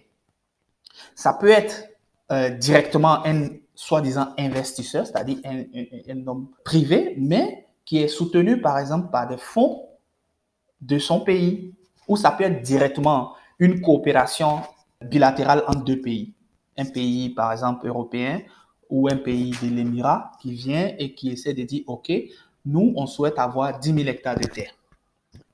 Ça 1.15 1.33
peut 1.33 1.49
être 1.49 1.85
euh, 2.31 2.49
directement 2.49 3.25
un 3.25 3.47
soi-disant 3.73 4.33
investisseur, 4.37 5.07
c'est-à-dire 5.07 5.37
un, 5.45 5.59
un, 5.59 5.85
un, 6.09 6.27
homme 6.27 6.49
privé, 6.65 7.15
mais 7.17 7.68
qui 7.89 7.97
est 7.97 8.07
soutenu, 8.07 8.61
par 8.61 8.77
exemple, 8.77 9.09
par 9.09 9.27
des 9.27 9.37
fonds 9.37 9.87
de 10.79 10.99
son 10.99 11.21
pays, 11.21 11.73
ou 12.07 12.17
ça 12.17 12.29
peut 12.29 12.43
être 12.43 12.61
directement 12.61 13.33
une 13.57 13.81
coopération 13.81 14.59
bilatérale 15.03 15.63
entre 15.67 15.83
deux 15.83 15.99
pays. 15.99 16.35
Un 16.77 16.85
pays, 16.85 17.31
par 17.31 17.51
exemple, 17.51 17.87
européen 17.87 18.41
ou 18.91 19.09
un 19.09 19.17
pays 19.17 19.55
de 19.63 19.69
l'Émirat 19.69 20.31
qui 20.39 20.53
vient 20.53 20.93
et 20.99 21.15
qui 21.15 21.31
essaie 21.31 21.55
de 21.55 21.63
dire, 21.63 21.81
OK, 21.87 22.11
nous, 22.63 22.93
on 22.95 23.07
souhaite 23.07 23.39
avoir 23.39 23.79
10 23.79 23.91
000 23.91 24.07
hectares 24.07 24.37
de 24.37 24.45
terre. 24.45 24.75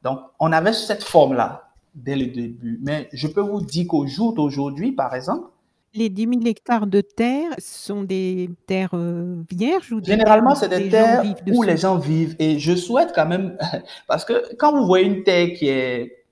Donc, 0.04 0.20
on 0.38 0.52
avait 0.52 0.74
cette 0.74 1.06
forme-là 1.06 1.70
dès 1.94 2.18
le 2.18 2.26
début. 2.26 2.82
Mais 2.84 3.08
je 3.14 3.28
peux 3.28 3.40
vous 3.40 3.62
dire 3.62 3.88
qu'au 3.88 4.08
jour 4.08 4.34
d'aujourd'hui, 4.34 4.92
par 4.92 5.16
exemple, 5.16 5.48
les 5.96 6.10
10 6.10 6.24
000 6.24 6.42
hectares 6.46 6.88
de 6.88 7.02
terre 7.02 7.52
sont 7.58 8.04
des 8.04 8.50
terres 8.68 8.94
euh, 8.94 9.42
vierges 9.50 9.92
ou 9.92 10.02
des 10.02 10.12
Généralement, 10.12 10.56
c'est 10.56 10.70
des 10.70 10.90
terres 10.90 11.24
où 11.48 11.64
les 11.64 11.78
gens 11.78 11.98
vivent. 11.98 12.36
Et 12.40 12.60
je 12.60 12.76
souhaite 12.76 13.12
quand 13.16 13.26
même, 13.26 13.58
parce 14.08 14.26
que 14.26 14.56
quand 14.56 14.78
vous 14.78 14.86
voyez 14.86 15.06
une 15.06 15.24
terre 15.24 15.54
qui 15.54 15.68
est 15.68 16.26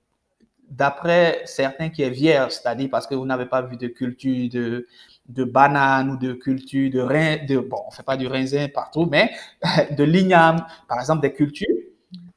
d'après 0.70 1.42
certains 1.44 1.88
qui 1.88 2.02
est 2.02 2.10
vierge, 2.10 2.52
c'est-à-dire 2.52 2.88
parce 2.90 3.06
que 3.06 3.14
vous 3.14 3.26
n'avez 3.26 3.46
pas 3.46 3.62
vu 3.62 3.76
de 3.76 3.86
culture 3.88 4.48
de, 4.50 4.86
de 5.28 5.44
banane 5.44 6.10
ou 6.10 6.16
de 6.16 6.32
culture 6.34 6.90
de 6.90 7.00
rein, 7.00 7.38
de, 7.46 7.58
bon, 7.58 7.78
on 7.86 7.90
fait 7.90 8.02
pas 8.02 8.16
du 8.16 8.26
raisin 8.26 8.68
partout, 8.72 9.06
mais 9.10 9.30
de 9.96 10.04
l'igname, 10.04 10.64
par 10.88 11.00
exemple, 11.00 11.22
des 11.22 11.32
cultures. 11.32 11.68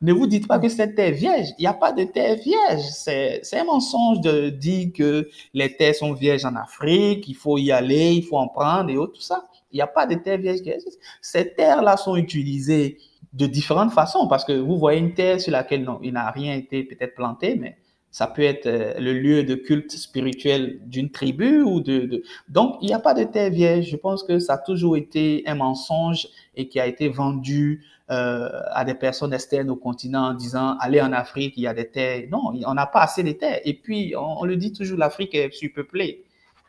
Ne 0.02 0.14
vous 0.14 0.28
dites 0.28 0.48
pas 0.48 0.60
que 0.60 0.70
cette 0.70 0.96
terre 0.96 1.14
vierge. 1.14 1.48
Il 1.58 1.62
n'y 1.62 1.68
a 1.68 1.74
pas 1.74 1.92
de 1.92 2.04
terre 2.04 2.38
vierge. 2.38 2.84
C'est, 2.92 3.42
un 3.54 3.64
mensonge 3.64 4.22
de 4.22 4.50
dire 4.50 4.92
que 4.94 5.28
les 5.54 5.76
terres 5.76 5.96
sont 5.96 6.14
vierges 6.14 6.46
en 6.46 6.56
Afrique, 6.56 7.28
il 7.28 7.36
faut 7.36 7.58
y 7.58 7.72
aller, 7.72 8.14
il 8.14 8.24
faut 8.24 8.38
en 8.38 8.48
prendre 8.48 8.92
et 8.92 8.98
autres, 8.98 9.14
tout 9.14 9.22
ça. 9.22 9.46
Il 9.72 9.78
n'y 9.78 9.82
a 9.82 9.88
pas 9.88 10.06
de 10.06 10.16
terre 10.16 10.38
vierge 10.38 10.62
qui 10.62 10.70
existe. 10.70 11.00
Ces 11.22 11.54
terres-là 11.56 11.98
sont 11.98 12.16
utilisées 12.16 12.98
de 13.34 13.48
différentes 13.48 13.92
façons 13.92 14.28
parce 14.28 14.46
que 14.46 14.54
vous 14.54 14.78
voyez 14.78 15.00
une 15.00 15.14
terre 15.14 15.42
sur 15.42 15.52
laquelle 15.52 15.88
il 16.04 16.14
n'a 16.14 16.30
rien 16.30 16.56
été 16.56 16.84
peut-être 16.84 17.16
planté, 17.16 17.56
mais 17.56 17.78
ça 18.12 18.28
peut 18.28 18.44
être 18.44 18.68
euh, 18.68 18.94
le 19.00 19.14
lieu 19.14 19.44
de 19.44 19.56
culte 19.56 19.92
spirituel 19.92 20.80
d'une 20.86 21.12
tribu 21.12 21.62
ou 21.62 21.82
de, 21.82 22.24
Donc, 22.50 22.78
il 22.82 22.88
n'y 22.88 22.94
a 22.94 23.00
pas 23.00 23.14
de 23.14 23.24
terre 23.24 23.52
vierge. 23.52 23.86
Je 23.86 23.96
pense 23.96 24.24
que 24.24 24.40
ça 24.40 24.54
a 24.54 24.58
toujours 24.58 24.98
été 24.98 25.44
un 25.46 25.56
mensonge 25.56 26.28
et 26.56 26.68
qui 26.68 26.80
a 26.80 26.88
été 26.88 27.10
vendu 27.10 27.84
euh, 28.10 28.62
à 28.72 28.86
des 28.86 28.94
personnes 28.94 29.34
externes 29.34 29.70
au 29.70 29.76
continent 29.76 30.30
en 30.30 30.34
disant 30.34 30.78
allez 30.80 31.02
en 31.02 31.12
Afrique, 31.12 31.56
il 31.58 31.64
y 31.64 31.68
a 31.68 31.74
des 31.74 31.90
terres. 31.90 32.24
Non, 32.32 32.54
on 32.66 32.74
n'a 32.74 32.86
pas 32.86 33.02
assez 33.02 33.22
de 33.22 33.34
terres. 33.34 33.60
Et 33.66 33.74
puis, 33.74 34.14
on, 34.18 34.46
le 34.46 34.56
dit 34.56 34.72
toujours, 34.72 34.98
l'Afrique 34.98 35.36
est 35.36 35.52
surpeuplée. 35.52 36.24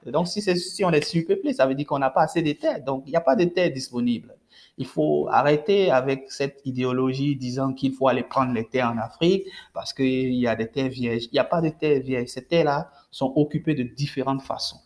Donc, 0.06 0.26
si, 0.26 0.84
on 0.84 0.90
est 0.90 1.04
surpeuplé, 1.04 1.52
ça 1.52 1.66
veut 1.66 1.76
dire 1.76 1.86
qu'on 1.86 2.00
n'a 2.00 2.10
pas 2.10 2.22
assez 2.22 2.42
de 2.42 2.52
terres. 2.52 2.82
Donc, 2.82 3.04
il 3.06 3.10
n'y 3.10 3.16
a 3.16 3.20
pas 3.20 3.36
de 3.36 3.44
terres 3.44 3.70
disponibles. 3.70 4.34
Il 4.78 4.86
faut 4.86 5.28
arrêter 5.30 5.92
avec 5.92 6.30
cette 6.32 6.60
idéologie 6.64 7.36
disant 7.36 7.72
qu'il 7.72 7.92
faut 7.92 8.08
aller 8.08 8.24
prendre 8.24 8.52
les 8.52 8.66
terres 8.66 8.90
en 8.90 8.98
Afrique 8.98 9.44
parce 9.74 9.92
qu'il 9.92 10.34
y 10.34 10.46
a 10.48 10.56
des 10.56 10.68
terres 10.68 10.88
vierges. 10.88 11.24
Il 11.26 11.34
n'y 11.34 11.38
a 11.38 11.44
pas 11.44 11.60
de 11.60 11.68
terres 11.68 12.00
vierges. 12.00 12.28
Ces 12.28 12.46
terres-là 12.46 12.90
sont 13.12 13.32
occupées 13.36 13.74
de 13.74 13.84
différentes 13.84 14.42
façons. 14.42 14.78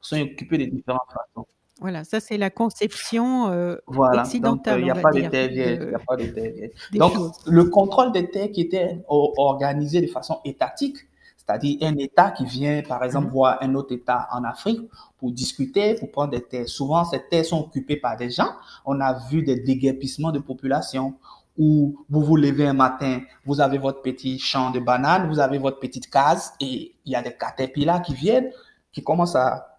Sont 0.00 0.20
occupées 0.20 0.58
de 0.58 0.64
différentes 0.64 1.10
façons. 1.12 1.46
Voilà, 1.82 2.04
ça 2.04 2.20
c'est 2.20 2.38
la 2.38 2.48
conception 2.48 3.48
euh, 3.50 3.76
voilà. 3.86 4.22
occidentale. 4.22 4.80
Donc, 4.80 4.80
il 4.80 4.84
n'y 4.84 4.90
a, 4.90 5.02
pas 5.02 5.10
de 5.10 5.94
a 5.94 5.98
pas 5.98 6.16
vierges. 6.16 6.70
Donc, 6.94 7.12
le 7.46 7.64
contrôle 7.64 8.12
des 8.12 8.30
terres 8.30 8.50
qui 8.52 8.62
était 8.62 9.04
organisé 9.08 10.00
de 10.00 10.06
façon 10.06 10.38
étatique, 10.44 10.96
c'est-à-dire 11.36 11.78
un 11.82 11.96
État 11.98 12.30
qui 12.30 12.44
vient, 12.44 12.82
par 12.82 13.02
exemple, 13.02 13.26
mhm. 13.26 13.32
voir 13.32 13.58
un 13.60 13.74
autre 13.74 13.92
État 13.92 14.28
en 14.30 14.44
Afrique 14.44 14.80
pour 15.18 15.32
discuter, 15.32 15.94
pour 15.94 16.12
prendre 16.12 16.30
des 16.30 16.42
terres. 16.42 16.68
Souvent, 16.68 17.04
ces 17.04 17.20
terres 17.28 17.44
sont 17.44 17.60
occupées 17.60 17.96
par 17.96 18.16
des 18.16 18.30
gens. 18.30 18.52
On 18.86 19.00
a 19.00 19.18
vu 19.28 19.42
des 19.42 19.56
déguerpissements 19.56 20.30
de 20.30 20.38
population 20.38 21.14
où 21.58 22.04
vous 22.08 22.22
vous 22.22 22.36
levez 22.36 22.66
un 22.66 22.72
matin, 22.72 23.20
vous 23.44 23.60
avez 23.60 23.76
votre 23.76 24.02
petit 24.02 24.38
champ 24.38 24.70
de 24.70 24.78
bananes, 24.78 25.28
vous 25.28 25.40
avez 25.40 25.58
votre 25.58 25.80
petite 25.80 26.08
case 26.08 26.54
et 26.60 26.94
il 27.04 27.12
y 27.12 27.14
a 27.16 27.22
des 27.22 27.34
caterpillars 27.36 28.00
qui 28.02 28.14
viennent, 28.14 28.50
qui 28.92 29.02
commencent 29.02 29.36
à 29.36 29.71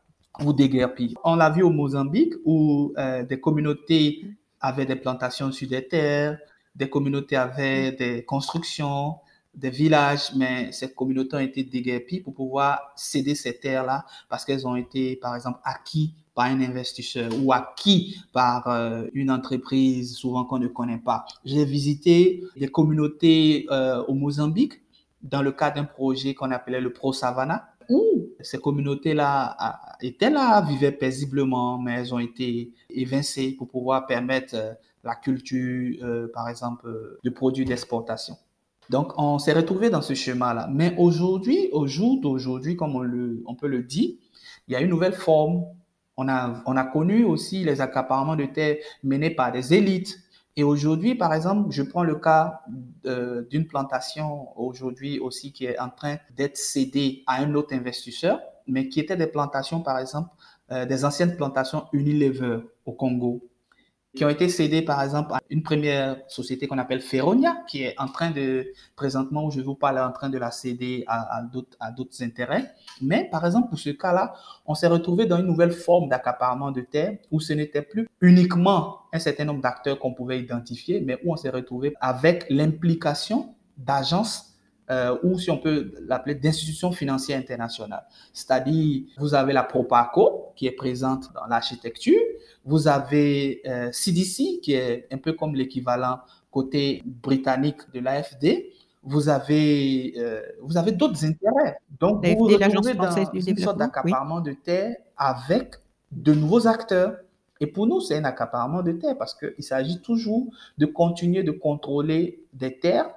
On 1.23 1.35
l'a 1.35 1.49
vu 1.49 1.63
au 1.63 1.69
Mozambique 1.69 2.33
où 2.45 2.93
euh, 2.97 3.23
des 3.23 3.39
communautés 3.39 4.25
avaient 4.59 4.85
des 4.85 4.95
plantations 4.95 5.51
sur 5.51 5.67
des 5.67 5.87
terres, 5.87 6.37
des 6.75 6.89
communautés 6.89 7.35
avaient 7.35 7.91
des 7.91 8.23
constructions, 8.25 9.15
des 9.53 9.69
villages, 9.69 10.31
mais 10.35 10.71
ces 10.71 10.91
communautés 10.91 11.35
ont 11.35 11.39
été 11.39 11.63
déguerpies 11.63 12.21
pour 12.21 12.33
pouvoir 12.33 12.91
céder 12.95 13.35
ces 13.35 13.59
terres-là 13.59 14.05
parce 14.29 14.45
qu'elles 14.45 14.65
ont 14.65 14.75
été, 14.75 15.15
par 15.17 15.35
exemple, 15.35 15.59
acquis 15.63 16.15
par 16.33 16.45
un 16.45 16.59
investisseur 16.61 17.29
ou 17.43 17.53
acquis 17.53 18.17
par 18.31 18.67
euh, 18.67 19.05
une 19.13 19.29
entreprise 19.29 20.15
souvent 20.15 20.45
qu'on 20.45 20.57
ne 20.57 20.67
connaît 20.67 20.97
pas. 20.97 21.25
J'ai 21.45 21.65
visité 21.65 22.43
des 22.57 22.67
communautés 22.67 23.67
euh, 23.69 24.03
au 24.05 24.15
Mozambique 24.15 24.81
dans 25.21 25.43
le 25.43 25.51
cadre 25.51 25.75
d'un 25.75 25.83
projet 25.83 26.33
qu'on 26.33 26.49
appelait 26.49 26.81
le 26.81 26.91
Pro 26.91 27.13
Savannah 27.13 27.67
où 27.89 28.29
ces 28.43 28.59
communautés-là 28.59 29.57
étaient 30.01 30.29
là, 30.29 30.61
vivaient 30.61 30.91
paisiblement, 30.91 31.79
mais 31.79 31.93
elles 31.93 32.13
ont 32.13 32.19
été 32.19 32.71
évincées 32.89 33.55
pour 33.57 33.67
pouvoir 33.67 34.05
permettre 34.05 34.55
euh, 34.55 34.73
la 35.03 35.15
culture, 35.15 35.97
par 36.33 36.47
exemple, 36.47 36.87
de 37.21 37.29
produits 37.29 37.65
d'exportation. 37.65 38.37
Donc, 38.89 39.13
on 39.17 39.39
s'est 39.39 39.53
retrouvé 39.53 39.89
dans 39.89 40.01
ce 40.01 40.13
schéma-là. 40.13 40.69
Mais 40.71 40.95
aujourd'hui, 40.97 41.69
au 41.71 41.87
jour 41.87 42.19
d'aujourd'hui, 42.21 42.75
comme 42.75 42.95
on, 42.95 42.99
le, 43.01 43.43
on 43.45 43.55
peut 43.55 43.67
le 43.67 43.83
dire, 43.83 44.11
il 44.67 44.73
y 44.73 44.75
a 44.75 44.81
une 44.81 44.89
nouvelle 44.89 45.13
forme. 45.13 45.65
On 46.15 46.29
a, 46.29 46.61
on 46.65 46.77
a 46.77 46.83
connu 46.83 47.23
aussi 47.23 47.63
les 47.63 47.81
accaparements 47.81 48.35
de 48.35 48.45
terre 48.45 48.77
menés 49.03 49.31
par 49.31 49.51
des 49.51 49.73
élites. 49.73 50.19
Et 50.55 50.63
aujourd'hui, 50.63 51.15
par 51.15 51.33
exemple, 51.33 51.71
je 51.71 51.81
prends 51.81 52.03
le 52.03 52.15
cas 52.15 52.61
euh, 53.05 53.43
d'une 53.49 53.65
plantation 53.67 54.57
aujourd'hui 54.59 55.19
aussi 55.19 55.51
qui 55.51 55.65
est 55.65 55.79
en 55.79 55.89
train 55.89 56.17
d'être 56.35 56.57
cédée 56.57 57.23
à 57.25 57.41
un 57.41 57.55
autre 57.55 57.73
investisseur, 57.73 58.39
mais 58.67 58.87
qui 58.87 58.99
était 58.99 59.17
des 59.17 59.27
plantations, 59.27 59.81
par 59.81 59.97
exemple, 59.97 60.29
euh, 60.71 60.85
des 60.85 61.05
anciennes 61.05 61.35
plantations 61.35 61.85
Unilever 61.91 62.59
au 62.85 62.93
Congo 62.93 63.41
qui 64.15 64.23
ont 64.23 64.29
été 64.29 64.47
cédés 64.47 64.81
par 64.81 65.01
exemple 65.01 65.33
à 65.33 65.39
une 65.49 65.63
première 65.63 66.17
société 66.27 66.67
qu'on 66.67 66.77
appelle 66.77 67.01
Ferronia, 67.01 67.63
qui 67.67 67.83
est 67.83 67.99
en 67.99 68.07
train 68.07 68.31
de, 68.31 68.71
présentement 68.95 69.45
où 69.45 69.51
je 69.51 69.61
vous 69.61 69.75
parle, 69.75 69.99
en 69.99 70.11
train 70.11 70.29
de 70.29 70.37
la 70.37 70.51
céder 70.51 71.03
à, 71.07 71.41
à 71.79 71.91
d'autres 71.91 72.21
intérêts. 72.21 72.73
Mais 73.01 73.27
par 73.31 73.45
exemple, 73.45 73.69
pour 73.69 73.79
ce 73.79 73.89
cas-là, 73.89 74.33
on 74.65 74.75
s'est 74.75 74.87
retrouvé 74.87 75.25
dans 75.25 75.37
une 75.37 75.47
nouvelle 75.47 75.71
forme 75.71 76.09
d'accaparement 76.09 76.71
de 76.71 76.81
terre 76.81 77.17
où 77.31 77.39
ce 77.39 77.53
n'était 77.53 77.81
plus 77.81 78.07
uniquement 78.21 78.99
un 79.11 79.19
certain 79.19 79.45
nombre 79.45 79.61
d'acteurs 79.61 79.97
qu'on 79.99 80.13
pouvait 80.13 80.39
identifier, 80.39 81.01
mais 81.01 81.19
où 81.23 81.33
on 81.33 81.35
s'est 81.35 81.49
retrouvé 81.49 81.93
avec 81.99 82.45
l'implication 82.49 83.55
d'agences 83.77 84.52
euh, 84.89 85.17
ou 85.23 85.39
si 85.39 85.49
on 85.49 85.57
peut 85.57 85.93
l'appeler 86.07 86.35
d'institutions 86.35 86.91
financières 86.91 87.39
internationales. 87.39 88.05
C'est-à-dire, 88.33 89.03
vous 89.17 89.33
avez 89.33 89.53
la 89.53 89.63
Propaco 89.63 90.51
qui 90.55 90.67
est 90.67 90.71
présente 90.71 91.31
dans 91.33 91.45
l'architecture, 91.45 92.19
vous 92.65 92.87
avez 92.87 93.61
euh, 93.65 93.91
CDC 93.91 94.59
qui 94.61 94.73
est 94.73 95.07
un 95.11 95.17
peu 95.17 95.33
comme 95.33 95.55
l'équivalent 95.55 96.19
côté 96.51 97.01
britannique 97.05 97.79
de 97.93 97.99
l'AFD. 97.99 98.71
Vous 99.03 99.27
avez, 99.27 100.13
euh, 100.17 100.41
vous 100.61 100.77
avez 100.77 100.91
d'autres 100.91 101.25
intérêts. 101.25 101.77
Donc, 101.99 102.25
vous 102.25 102.37
vous 102.37 102.47
retrouvez 102.47 102.93
dans 102.93 103.11
une 103.11 103.57
sorte 103.57 103.77
d'accaparement 103.77 104.39
de 104.39 104.53
terre 104.53 104.95
avec 105.17 105.75
de 106.11 106.33
nouveaux 106.33 106.67
acteurs. 106.67 107.17
Et 107.59 107.67
pour 107.67 107.87
nous, 107.87 108.01
c'est 108.01 108.17
un 108.17 108.23
accaparement 108.23 108.81
de 108.81 108.93
terre 108.93 109.17
parce 109.17 109.33
qu'il 109.33 109.63
s'agit 109.63 110.01
toujours 110.01 110.47
de 110.77 110.85
continuer 110.85 111.43
de 111.43 111.51
contrôler 111.51 112.43
des 112.53 112.79
terres 112.79 113.09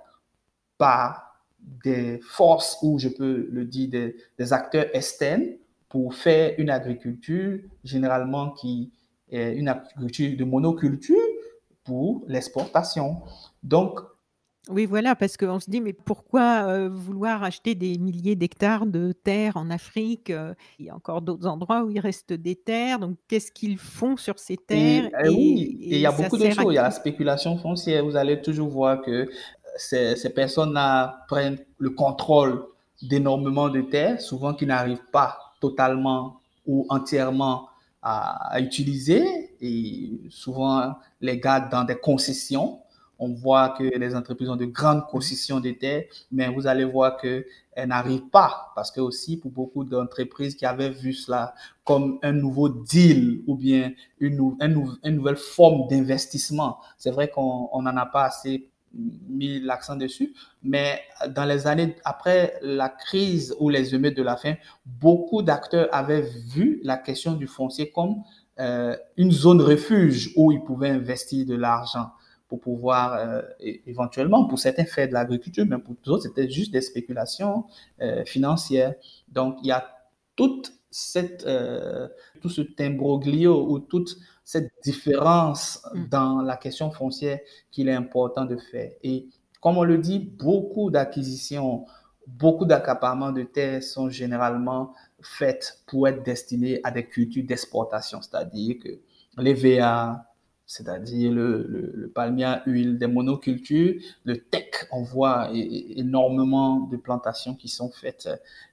par 0.78 1.25
des 1.66 2.20
forces 2.22 2.78
ou 2.82 2.98
je 2.98 3.08
peux 3.08 3.48
le 3.50 3.64
dire 3.64 4.14
des, 4.38 4.52
acteurs 4.52 4.86
externes 4.94 5.56
pour 5.88 6.14
faire 6.14 6.54
une 6.58 6.70
agriculture 6.70 7.58
généralement 7.84 8.50
qui 8.50 8.92
est 9.30 9.54
une 9.54 9.68
agriculture 9.68 10.36
de 10.36 10.44
monoculture 10.44 11.16
pour 11.84 12.24
l'exportation. 12.28 13.22
Donc, 13.62 14.00
oui, 14.68 14.84
voilà, 14.84 15.14
parce 15.14 15.36
qu'on 15.36 15.60
se 15.60 15.70
dit, 15.70 15.80
mais 15.80 15.92
pourquoi 15.92 16.64
euh, 16.66 16.88
vouloir 16.90 17.44
acheter 17.44 17.76
des 17.76 17.98
milliers 17.98 18.34
d'hectares 18.34 18.84
de 18.84 19.12
terres 19.12 19.56
en 19.56 19.70
Afrique 19.70 20.30
euh, 20.30 20.54
Il 20.80 20.86
y 20.86 20.90
a 20.90 20.96
encore 20.96 21.22
d'autres 21.22 21.46
endroits 21.46 21.84
où 21.84 21.90
il 21.90 22.00
reste 22.00 22.32
des 22.32 22.56
terres? 22.56 22.98
Donc, 22.98 23.16
qu'est-ce 23.28 23.52
qu'ils 23.52 23.78
font 23.78 24.16
sur 24.16 24.40
ces 24.40 24.56
terres? 24.56 25.08
et, 25.24 25.28
oui, 25.28 25.78
et 25.82 25.94
il 25.94 26.00
y 26.00 26.06
a 26.06 26.10
beaucoup 26.10 26.36
de 26.36 26.50
choses. 26.50 26.64
Il 26.68 26.74
y 26.74 26.78
a 26.78 26.82
la 26.82 26.90
spéculation 26.90 27.56
foncière. 27.58 28.04
Vous 28.04 28.16
allez 28.16 28.42
toujours 28.42 28.68
voir 28.68 29.02
que 29.02 29.28
ces, 29.76 30.30
personnes-là 30.30 31.24
prennent 31.28 31.58
le 31.78 31.90
contrôle 31.90 32.64
d'énormément 33.02 33.68
de 33.68 33.82
terres, 33.82 34.20
souvent 34.20 34.54
qui 34.54 34.66
n'arrivent 34.66 35.10
pas 35.12 35.38
totalement 35.60 36.40
ou 36.66 36.86
entièrement 36.88 37.68
à, 38.02 38.60
utiliser 38.60 39.56
et 39.60 40.20
souvent 40.30 40.94
les 41.20 41.38
gardent 41.38 41.70
dans 41.70 41.84
des 41.84 41.96
concessions. 41.96 42.80
On 43.18 43.32
voit 43.32 43.70
que 43.70 43.82
les 43.82 44.14
entreprises 44.14 44.50
ont 44.50 44.56
de 44.56 44.66
grandes 44.66 45.06
concessions 45.06 45.58
de 45.58 45.70
terres, 45.70 46.04
mais 46.30 46.48
vous 46.48 46.66
allez 46.66 46.84
voir 46.84 47.16
qu'elles 47.16 47.44
n'arrivent 47.86 48.28
pas 48.30 48.72
parce 48.74 48.90
que 48.90 49.00
aussi 49.00 49.38
pour 49.38 49.50
beaucoup 49.50 49.84
d'entreprises 49.84 50.54
qui 50.54 50.66
avaient 50.66 50.90
vu 50.90 51.14
cela 51.14 51.54
comme 51.82 52.18
un 52.22 52.32
nouveau 52.32 52.68
deal 52.68 53.42
ou 53.46 53.56
bien 53.56 53.92
une, 54.20 54.54
une 54.60 55.14
nouvelle 55.14 55.36
forme 55.36 55.88
d'investissement, 55.88 56.78
c'est 56.98 57.10
vrai 57.10 57.28
qu'on 57.28 57.70
n'en 57.80 57.96
a 57.96 58.06
pas 58.06 58.24
assez 58.24 58.68
mis 59.28 59.60
l'accent 59.60 59.96
dessus. 59.96 60.34
Mais 60.62 61.00
dans 61.28 61.44
les 61.44 61.66
années 61.66 61.96
après 62.04 62.58
la 62.62 62.88
crise 62.88 63.54
ou 63.58 63.68
les 63.68 63.94
émeutes 63.94 64.16
de 64.16 64.22
la 64.22 64.36
faim, 64.36 64.54
beaucoup 64.84 65.42
d'acteurs 65.42 65.88
avaient 65.92 66.22
vu 66.22 66.80
la 66.82 66.96
question 66.96 67.34
du 67.34 67.46
foncier 67.46 67.90
comme 67.90 68.22
euh, 68.58 68.96
une 69.16 69.32
zone 69.32 69.60
refuge 69.60 70.32
où 70.34 70.50
ils 70.50 70.62
pouvaient 70.62 70.88
investir 70.88 71.44
de 71.44 71.54
l'argent 71.54 72.10
pour 72.48 72.60
pouvoir 72.60 73.14
euh, 73.14 73.42
éventuellement, 73.60 74.46
pour 74.46 74.58
certains, 74.58 74.84
faire 74.84 75.08
de 75.08 75.12
l'agriculture, 75.12 75.66
mais 75.68 75.78
pour 75.78 75.96
d'autres, 76.04 76.22
c'était 76.22 76.48
juste 76.48 76.72
des 76.72 76.80
spéculations 76.80 77.64
euh, 78.00 78.24
financières. 78.24 78.94
Donc, 79.28 79.58
il 79.62 79.68
y 79.68 79.72
a 79.72 79.86
toute 80.36 80.72
cette, 80.90 81.46
tout 82.40 82.48
ce 82.48 82.62
imbroglio 82.80 83.70
ou 83.70 83.80
toute 83.80 84.16
cette 84.46 84.72
différence 84.82 85.86
mm. 85.92 86.08
dans 86.08 86.40
la 86.40 86.56
question 86.56 86.90
foncière 86.90 87.40
qu'il 87.70 87.88
est 87.90 87.94
important 87.94 88.46
de 88.46 88.56
faire. 88.56 88.92
Et 89.02 89.26
comme 89.60 89.76
on 89.76 89.84
le 89.84 89.98
dit, 89.98 90.20
beaucoup 90.20 90.90
d'acquisitions 90.90 91.84
beaucoup 92.26 92.64
d'accaparements 92.64 93.32
de 93.32 93.42
terres 93.42 93.82
sont 93.82 94.08
généralement 94.08 94.92
faits 95.20 95.82
pour 95.86 96.08
être 96.08 96.24
destinés 96.24 96.80
à 96.84 96.90
des 96.90 97.06
cultures 97.06 97.44
d'exportation, 97.44 98.20
c'est-à-dire 98.20 98.76
que 98.82 98.88
les 99.38 99.54
VA, 99.54 100.26
c'est-à-dire 100.66 101.30
le, 101.32 101.92
le, 101.94 102.08
palmier 102.08 102.44
à 102.44 102.62
huile, 102.66 102.98
des 102.98 103.06
monocultures, 103.06 103.94
le 104.24 104.38
tech, 104.38 104.86
on 104.90 105.02
voit 105.02 105.50
énormément 105.52 106.80
de 106.80 106.96
plantations 106.96 107.54
qui 107.54 107.68
sont 107.68 107.90
faites 107.90 108.28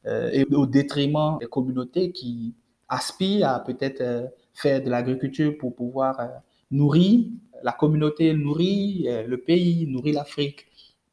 euh, 0.07 0.29
et 0.33 0.45
au 0.45 0.65
détriment 0.65 1.37
des 1.39 1.45
communautés 1.45 2.11
qui 2.11 2.55
aspirent 2.89 3.49
à 3.49 3.63
peut-être 3.63 4.01
euh, 4.01 4.27
faire 4.53 4.81
de 4.83 4.89
l'agriculture 4.89 5.57
pour 5.57 5.75
pouvoir 5.75 6.19
euh, 6.19 6.27
nourrir 6.71 7.25
la 7.63 7.71
communauté, 7.71 8.33
nourrir 8.33 9.25
le 9.25 9.37
pays, 9.37 9.87
nourrir 9.87 10.15
l'Afrique. 10.15 10.67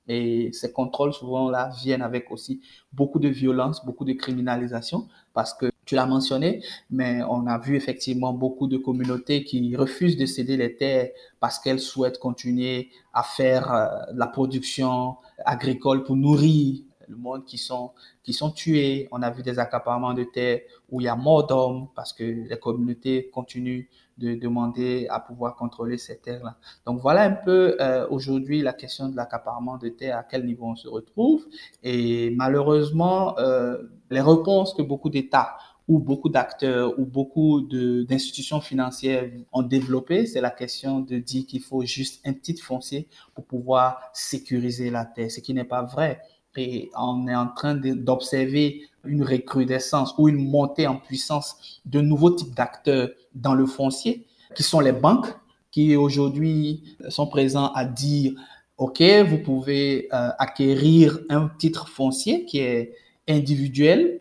Et 0.09 0.51
ces 0.53 0.73
contrôles, 0.73 1.13
souvent, 1.13 1.49
là, 1.49 1.71
viennent 1.83 2.03
avec 2.03 2.33
aussi 2.33 2.61
beaucoup 2.93 3.21
de 3.21 3.29
violence, 3.29 3.85
beaucoup 3.87 4.05
de 4.05 4.13
criminalisation, 4.13 5.07
parce 5.33 5.55
que 5.55 5.71
tu 5.85 5.95
l'as 5.95 6.07
mentionné, 6.07 6.63
mais 6.91 7.21
on 7.29 7.47
a 7.47 7.59
vu 7.59 7.75
effectivement 7.77 8.33
beaucoup 8.33 8.69
de 8.69 8.77
communautés 8.77 9.45
qui 9.45 9.75
refusent 9.75 10.17
de 10.17 10.27
céder 10.27 10.57
les 10.57 10.77
terres 10.77 11.11
parce 11.41 11.59
qu'elles 11.59 11.81
souhaitent 11.81 12.19
continuer 12.19 12.91
à 13.13 13.23
faire 13.25 13.73
euh, 13.73 13.89
la 14.15 14.27
production 14.27 15.17
agricole 15.45 16.05
pour 16.05 16.17
nourrir 16.17 16.81
le 17.11 17.17
monde 17.17 17.45
qui 17.45 17.59
sont, 17.59 17.91
qui 18.23 18.33
sont 18.33 18.51
tués. 18.51 19.09
On 19.13 19.23
a 19.23 19.31
vu 19.31 19.43
des 19.43 19.59
accaparements 19.59 20.15
de 20.15 20.25
terres 20.25 20.61
où 20.91 21.01
il 21.01 21.05
y 21.05 21.09
a 21.09 21.17
mort 21.17 21.47
d'hommes 21.47 21.89
parce 21.95 22.13
que 22.13 22.25
les 22.25 22.59
communautés 22.59 23.31
continuent 23.31 23.87
de 24.19 24.35
demander 24.35 25.07
à 25.09 25.19
pouvoir 25.19 25.57
contrôler 25.57 25.97
ces 25.97 26.19
terres-là. 26.19 26.57
Donc 26.87 27.01
voilà 27.01 27.23
un 27.23 27.33
peu 27.33 27.77
euh, 27.81 28.07
aujourd'hui 28.11 28.61
la 28.61 28.75
question 28.75 29.09
de 29.09 29.17
l'accaparement 29.17 29.79
de 29.79 29.89
terres, 29.89 30.19
à 30.19 30.23
quel 30.23 30.45
niveau 30.45 30.67
on 30.67 30.77
se 30.77 30.89
retrouve. 30.89 31.47
Et 31.83 32.31
malheureusement, 32.31 33.39
euh, 33.39 33.79
les 34.11 34.21
réponses 34.21 34.75
que 34.75 34.83
beaucoup 34.83 35.09
d'États 35.09 35.57
ou 35.89 35.99
beaucoup 35.99 36.29
d'acteurs 36.29 36.97
ou 37.01 37.05
beaucoup 37.05 37.63
d'institutions 37.63 38.61
financières 38.61 39.29
ont 39.53 39.63
développé, 39.63 40.25
c'est 40.27 40.41
la 40.41 40.53
question 40.53 41.01
de 41.01 41.19
dire 41.19 41.47
qu'il 41.47 41.63
faut 41.63 41.83
juste 41.83 42.25
un 42.25 42.33
titre 42.33 42.63
foncier 42.63 43.09
pour 43.35 43.45
pouvoir 43.45 44.01
sécuriser 44.13 44.91
la 44.91 45.05
terre, 45.05 45.33
ce 45.33 45.41
qui 45.41 45.53
n'est 45.53 45.65
pas 45.65 45.83
vrai. 45.83 46.21
Et 46.57 46.91
on 46.97 47.29
est 47.29 47.35
en 47.35 47.49
train 47.49 47.75
d'observer 47.75 48.83
une 49.05 49.23
recrudescence 49.23 50.15
ou 50.19 50.29
une 50.29 50.49
montée 50.51 50.87
en 50.87 50.97
puissance 50.97 51.81
de 51.85 52.01
nouveaux 52.01 52.31
types 52.31 52.55
d'acteurs 52.55 53.09
dans 53.35 53.55
le 53.55 53.67
foncier, 53.67 54.27
qui 54.55 54.63
sont 54.63 54.81
les 54.81 54.93
banques, 54.93 55.29
qui 55.71 55.97
aujourd'hui 55.97 56.83
sont 57.09 57.27
présents 57.27 57.73
à 57.73 57.85
dire, 57.85 58.33
OK, 58.79 59.03
vous 59.29 59.39
pouvez 59.39 60.09
euh, 60.13 60.31
acquérir 60.39 61.21
un 61.29 61.51
titre 61.59 61.89
foncier 61.89 62.45
qui 62.45 62.59
est 62.59 62.95
individuel, 63.29 64.21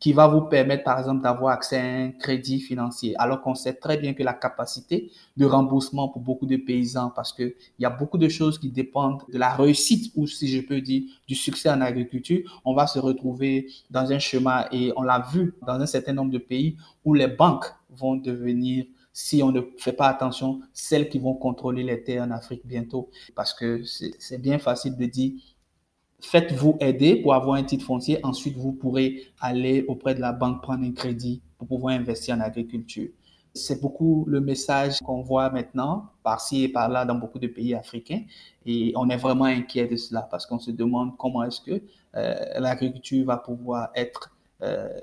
qui 0.00 0.14
va 0.14 0.26
vous 0.26 0.40
permettre, 0.40 0.82
par 0.82 0.98
exemple, 0.98 1.22
d'avoir 1.22 1.52
accès 1.52 1.76
à 1.76 1.84
un 1.84 2.10
crédit 2.10 2.58
financier, 2.58 3.14
alors 3.18 3.42
qu'on 3.42 3.54
sait 3.54 3.74
très 3.74 3.98
bien 3.98 4.14
que 4.14 4.22
la 4.22 4.32
capacité 4.32 5.10
de 5.36 5.44
remboursement 5.44 6.08
pour 6.08 6.22
beaucoup 6.22 6.46
de 6.46 6.56
paysans, 6.56 7.10
parce 7.14 7.32
qu'il 7.34 7.54
y 7.78 7.84
a 7.84 7.90
beaucoup 7.90 8.16
de 8.16 8.28
choses 8.28 8.58
qui 8.58 8.70
dépendent 8.70 9.22
de 9.30 9.38
la 9.38 9.54
réussite, 9.54 10.10
ou 10.16 10.26
si 10.26 10.48
je 10.48 10.62
peux 10.62 10.80
dire, 10.80 11.02
du 11.28 11.34
succès 11.34 11.70
en 11.70 11.82
agriculture, 11.82 12.60
on 12.64 12.74
va 12.74 12.86
se 12.86 12.98
retrouver 12.98 13.68
dans 13.90 14.10
un 14.10 14.18
chemin, 14.18 14.64
et 14.72 14.90
on 14.96 15.02
l'a 15.02 15.22
vu 15.32 15.54
dans 15.66 15.74
un 15.78 15.86
certain 15.86 16.14
nombre 16.14 16.32
de 16.32 16.38
pays, 16.38 16.76
où 17.04 17.12
les 17.12 17.28
banques 17.28 17.66
vont 17.90 18.16
devenir 18.16 18.86
si 19.12 19.42
on 19.42 19.52
ne 19.52 19.60
fait 19.76 19.92
pas 19.92 20.06
attention, 20.06 20.60
celles 20.72 21.08
qui 21.08 21.18
vont 21.18 21.34
contrôler 21.34 21.82
les 21.82 22.02
terres 22.02 22.22
en 22.22 22.30
Afrique 22.30 22.64
bientôt. 22.64 23.10
Parce 23.34 23.52
que 23.52 23.82
c'est 23.84 24.40
bien 24.40 24.58
facile 24.58 24.96
de 24.96 25.04
dire, 25.04 25.32
faites-vous 26.22 26.76
aider 26.80 27.16
pour 27.16 27.34
avoir 27.34 27.56
un 27.56 27.62
titre 27.62 27.84
foncier. 27.84 28.18
Ensuite, 28.24 28.56
vous 28.56 28.72
pourrez 28.72 29.22
aller 29.40 29.84
auprès 29.88 30.14
de 30.14 30.20
la 30.20 30.32
banque 30.32 30.62
prendre 30.62 30.84
un 30.84 30.92
crédit 30.92 31.42
pour 31.58 31.68
pouvoir 31.68 31.94
investir 31.94 32.36
en 32.36 32.40
agriculture. 32.40 33.08
C'est 33.52 33.80
beaucoup 33.80 34.24
le 34.28 34.40
message 34.40 34.98
qu'on 35.00 35.22
voit 35.22 35.50
maintenant 35.50 36.10
par-ci 36.22 36.64
et 36.64 36.68
par-là 36.68 37.04
dans 37.04 37.16
beaucoup 37.16 37.40
de 37.40 37.48
pays 37.48 37.74
africains. 37.74 38.22
Et 38.64 38.92
on 38.94 39.08
est 39.10 39.16
vraiment 39.16 39.44
inquiet 39.44 39.88
de 39.88 39.96
cela 39.96 40.22
parce 40.22 40.46
qu'on 40.46 40.60
se 40.60 40.70
demande 40.70 41.16
comment 41.16 41.42
est-ce 41.42 41.60
que 41.60 41.82
euh, 42.14 42.60
l'agriculture 42.60 43.26
va 43.26 43.38
pouvoir 43.38 43.90
être 43.94 44.30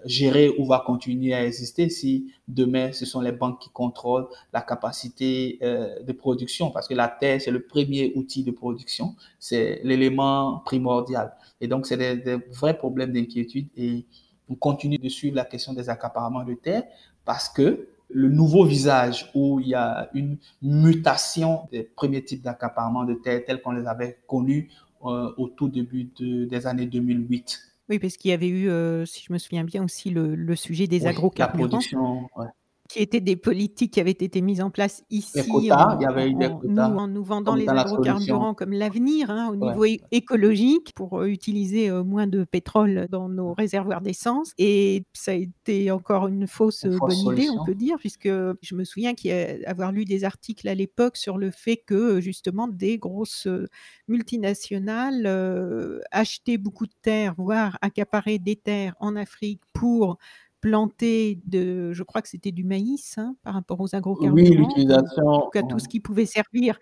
gérer 0.05 0.49
ou 0.57 0.65
va 0.65 0.83
continuer 0.85 1.33
à 1.33 1.45
exister 1.45 1.89
si 1.89 2.31
demain 2.47 2.91
ce 2.91 3.05
sont 3.05 3.21
les 3.21 3.31
banques 3.31 3.59
qui 3.59 3.69
contrôlent 3.69 4.27
la 4.53 4.61
capacité 4.61 5.57
euh, 5.61 6.01
de 6.03 6.11
production 6.11 6.69
parce 6.71 6.87
que 6.87 6.93
la 6.93 7.07
terre 7.07 7.41
c'est 7.41 7.51
le 7.51 7.63
premier 7.63 8.13
outil 8.15 8.43
de 8.43 8.51
production, 8.51 9.15
c'est 9.39 9.81
l'élément 9.83 10.61
primordial. 10.65 11.33
Et 11.59 11.67
donc 11.67 11.87
c'est 11.87 11.97
des, 11.97 12.37
vrais 12.51 12.77
problèmes 12.77 13.11
d'inquiétude 13.13 13.67
et 13.75 14.05
on 14.49 14.55
continue 14.55 14.97
de 14.97 15.09
suivre 15.09 15.35
la 15.35 15.45
question 15.45 15.73
des 15.73 15.89
accaparements 15.89 16.43
de 16.43 16.53
terre 16.53 16.83
parce 17.25 17.49
que 17.49 17.87
le 18.09 18.29
nouveau 18.29 18.63
visage 18.63 19.29
où 19.33 19.59
il 19.59 19.69
y 19.69 19.75
a 19.75 20.09
une 20.13 20.37
mutation 20.61 21.67
des 21.71 21.83
premiers 21.83 22.23
types 22.23 22.41
d'accaparement 22.41 23.03
de 23.03 23.15
terre 23.15 23.43
tels 23.45 23.61
qu'on 23.61 23.71
les 23.71 23.85
avait 23.85 24.19
connus 24.27 24.69
euh, 25.03 25.33
au 25.37 25.49
tout 25.49 25.67
début 25.67 26.09
des 26.19 26.67
années 26.67 26.85
2008. 26.85 27.76
Oui, 27.89 27.99
parce 27.99 28.17
qu'il 28.17 28.31
y 28.31 28.33
avait 28.33 28.49
eu, 28.49 28.69
si 29.05 29.23
je 29.23 29.31
me 29.31 29.37
souviens 29.37 29.63
bien 29.63 29.83
aussi, 29.83 30.09
le 30.09 30.35
le 30.35 30.55
sujet 30.55 30.87
des 30.87 31.07
agrocarburants. 31.07 31.63
la 31.63 31.67
production, 31.67 32.29
ouais 32.35 32.47
qui 32.87 32.99
étaient 32.99 33.21
des 33.21 33.35
politiques 33.35 33.93
qui 33.93 33.99
avaient 33.99 34.11
été 34.11 34.41
mises 34.41 34.61
en 34.61 34.69
place 34.69 35.03
ici, 35.09 35.39
quotas, 35.47 35.95
en, 35.95 35.99
il 35.99 36.03
y 36.03 36.05
avait 36.05 36.29
eu 36.29 36.33
des 36.33 36.49
quotas, 36.49 36.89
nous, 36.89 36.97
en 36.97 37.07
nous 37.07 37.23
vendant 37.23 37.55
les 37.55 37.67
agrocarburants 37.67 38.53
comme 38.53 38.71
l'avenir 38.71 39.29
hein, 39.29 39.49
au 39.51 39.55
niveau 39.55 39.85
écologique 40.11 40.93
pour 40.95 41.19
euh, 41.19 41.27
utiliser 41.27 41.89
euh, 41.89 42.03
moins 42.03 42.27
de 42.27 42.43
pétrole 42.43 43.07
dans 43.09 43.29
nos 43.29 43.53
réservoirs 43.53 44.01
d'essence. 44.01 44.53
Et 44.57 45.03
ça 45.13 45.31
a 45.31 45.35
été 45.35 45.91
encore 45.91 46.27
une 46.27 46.47
fausse, 46.47 46.83
une 46.83 46.97
bonne 46.97 47.33
idée, 47.33 47.49
on 47.49 47.65
peut 47.65 47.75
dire, 47.75 47.97
puisque 47.97 48.27
je 48.27 48.75
me 48.75 48.83
souviens 48.83 49.13
avoir 49.65 49.91
lu 49.91 50.05
des 50.05 50.23
articles 50.23 50.67
à 50.67 50.75
l'époque 50.75 51.17
sur 51.17 51.37
le 51.37 51.51
fait 51.51 51.77
que 51.77 52.19
justement 52.21 52.67
des 52.67 52.97
grosses 52.97 53.47
multinationales 54.07 55.25
euh, 55.25 55.99
achetaient 56.11 56.57
beaucoup 56.57 56.85
de 56.85 56.93
terres, 57.01 57.35
voire 57.37 57.77
accaparaient 57.81 58.39
des 58.39 58.55
terres 58.55 58.95
en 58.99 59.15
Afrique 59.15 59.61
pour 59.73 60.17
planter 60.61 61.39
de, 61.45 61.93
je 61.93 62.03
crois 62.03 62.21
que 62.21 62.29
c'était 62.29 62.51
du 62.51 62.63
maïs 62.63 63.17
hein, 63.17 63.35
par 63.43 63.53
rapport 63.53 63.79
aux 63.79 63.95
agrocarburants. 63.95 64.35
Oui, 64.35 64.49
l'utilisation. 64.49 65.49
À 65.53 65.63
tout 65.63 65.79
ce 65.79 65.87
qui 65.87 65.99
pouvait 65.99 66.25
servir 66.25 66.79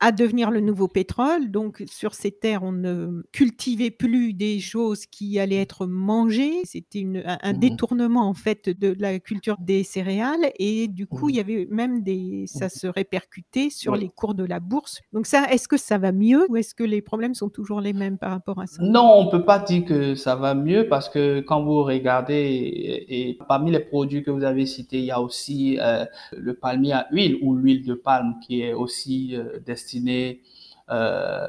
à 0.00 0.12
devenir 0.12 0.50
le 0.50 0.60
nouveau 0.60 0.88
pétrole. 0.88 1.50
Donc, 1.50 1.82
sur 1.86 2.14
ces 2.14 2.30
terres, 2.30 2.62
on 2.62 2.72
ne 2.72 3.22
cultivait 3.32 3.90
plus 3.90 4.34
des 4.34 4.60
choses 4.60 5.06
qui 5.06 5.38
allaient 5.38 5.60
être 5.60 5.86
mangées. 5.86 6.60
C'était 6.64 7.06
un, 7.24 7.52
mmh 7.52 7.56
détournement, 7.56 8.28
en 8.28 8.34
fait, 8.34 8.68
de 8.68 8.94
la 8.98 9.18
culture 9.18 9.56
des 9.58 9.82
céréales. 9.82 10.52
Et 10.58 10.88
du 10.88 11.06
coup, 11.06 11.30
il 11.30 11.36
y 11.36 11.38
mmh. 11.38 11.40
avait 11.40 11.68
même 11.70 12.02
des, 12.02 12.44
ça 12.46 12.66
mmh 12.66 12.70
se 12.70 12.86
répercutait 12.86 13.70
sur 13.70 13.96
les 13.96 14.08
cours 14.08 14.34
de 14.34 14.44
la 14.44 14.60
bourse. 14.60 15.00
Donc, 15.12 15.26
ça, 15.26 15.46
est-ce 15.50 15.68
que 15.68 15.76
ça 15.78 15.98
va 15.98 16.12
mieux 16.12 16.46
ou 16.50 16.56
est-ce 16.56 16.74
que 16.74 16.84
les 16.84 17.00
problèmes 17.00 17.34
sont 17.34 17.48
toujours 17.48 17.80
les 17.80 17.92
mêmes 17.92 18.18
par 18.18 18.30
rapport 18.30 18.60
à 18.60 18.66
ça? 18.66 18.82
Non, 18.82 19.14
on 19.16 19.30
peut 19.30 19.44
pas 19.44 19.58
dire 19.58 19.84
que 19.84 20.14
ça 20.14 20.36
va 20.36 20.54
mieux 20.54 20.88
parce 20.88 21.08
que 21.08 21.40
quand 21.40 21.62
vous 21.64 21.82
regardez, 21.82 23.04
et, 23.08 23.38
parmi 23.48 23.70
les 23.70 23.80
produits 23.80 24.22
que 24.22 24.30
vous 24.30 24.44
avez 24.44 24.66
cités, 24.66 24.98
il 24.98 25.06
y 25.06 25.10
a 25.10 25.20
aussi 25.20 25.78
euh, 25.80 26.04
le 26.36 26.54
palmier 26.54 26.92
à 26.92 27.06
huile 27.10 27.38
ou 27.42 27.54
l'huile 27.54 27.84
de 27.84 27.94
palme 27.94 28.34
qui 28.46 28.62
est 28.62 28.72
aussi 28.72 29.34
euh, 29.34 29.58
destiné 29.86 30.40
euh, 30.88 31.46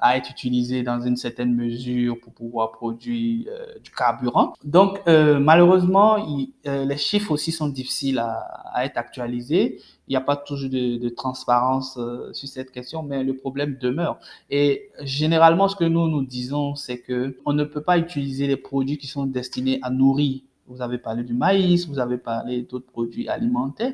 à 0.00 0.16
être 0.18 0.30
utilisé 0.30 0.82
dans 0.82 1.00
une 1.00 1.16
certaine 1.16 1.54
mesure 1.54 2.18
pour 2.20 2.32
pouvoir 2.32 2.72
produire 2.72 3.46
euh, 3.48 3.78
du 3.82 3.90
carburant. 3.90 4.52
Donc, 4.64 5.00
euh, 5.06 5.38
malheureusement, 5.38 6.16
les 6.64 6.96
chiffres 6.96 7.30
aussi 7.30 7.52
sont 7.52 7.68
difficiles 7.68 8.18
à, 8.18 8.84
être 8.84 8.98
actualisés. 8.98 9.80
Il 10.08 10.10
n'y 10.10 10.16
a 10.16 10.20
pas 10.20 10.36
toujours 10.36 10.68
de, 10.68 10.98
de 10.98 11.08
transparence 11.08 11.98
sur 12.32 12.48
cette 12.48 12.70
question, 12.70 13.02
mais 13.02 13.22
le 13.24 13.34
problème 13.34 13.78
demeure. 13.80 14.18
Et 14.50 14.90
généralement, 15.00 15.68
ce 15.68 15.76
que 15.76 15.84
nous 15.84 16.08
nous 16.08 16.24
disons, 16.24 16.74
c'est 16.74 16.98
que 16.98 17.38
on 17.46 17.52
ne 17.54 17.64
peut 17.64 17.80
pas 17.80 17.96
utiliser 17.96 18.46
les 18.46 18.56
produits 18.56 18.98
qui 18.98 19.06
sont 19.06 19.24
destinés 19.24 19.78
à 19.82 19.90
nourrir 19.90 20.40
vous 20.66 20.80
avez 20.80 20.96
parlé 20.96 21.24
du 21.24 21.34
maïs, 21.34 21.86
vous 21.86 21.98
avez 21.98 22.16
parlé 22.16 22.62
d'autres 22.62 22.86
produits 22.86 23.28
alimentaires 23.28 23.92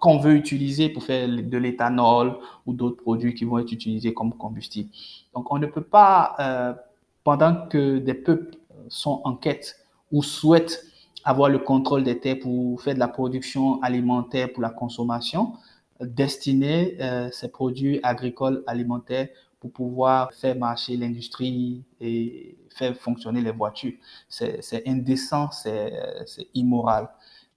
qu'on 0.00 0.18
veut 0.18 0.34
utiliser 0.34 0.88
pour 0.88 1.04
faire 1.04 1.28
de 1.28 1.58
l'éthanol 1.58 2.38
ou 2.66 2.72
d'autres 2.72 3.02
produits 3.02 3.34
qui 3.34 3.44
vont 3.44 3.58
être 3.58 3.72
utilisés 3.72 4.12
comme 4.12 4.32
combustible. 4.34 4.90
Donc 5.34 5.52
on 5.52 5.58
ne 5.58 5.66
peut 5.66 5.82
pas, 5.82 6.34
euh, 6.40 6.74
pendant 7.22 7.66
que 7.68 7.98
des 7.98 8.14
peuples 8.14 8.56
sont 8.88 9.20
en 9.24 9.34
quête 9.34 9.76
ou 10.12 10.22
souhaitent 10.22 10.84
avoir 11.24 11.48
le 11.48 11.58
contrôle 11.58 12.04
des 12.04 12.18
terres 12.18 12.38
pour 12.40 12.82
faire 12.82 12.94
de 12.94 12.98
la 12.98 13.08
production 13.08 13.80
alimentaire 13.82 14.52
pour 14.52 14.62
la 14.62 14.70
consommation, 14.70 15.54
destiner 16.00 16.96
euh, 17.00 17.30
ces 17.32 17.48
produits 17.48 18.00
agricoles 18.02 18.62
alimentaires 18.66 19.28
pour 19.60 19.72
pouvoir 19.72 20.32
faire 20.34 20.56
marcher 20.56 20.96
l'industrie 20.96 21.82
et 21.98 22.58
faire 22.76 22.94
fonctionner 22.96 23.40
les 23.40 23.52
voitures. 23.52 23.94
C'est 24.28 24.86
indécent, 24.86 25.50
c'est 25.52 25.92
immoral. 26.52 27.08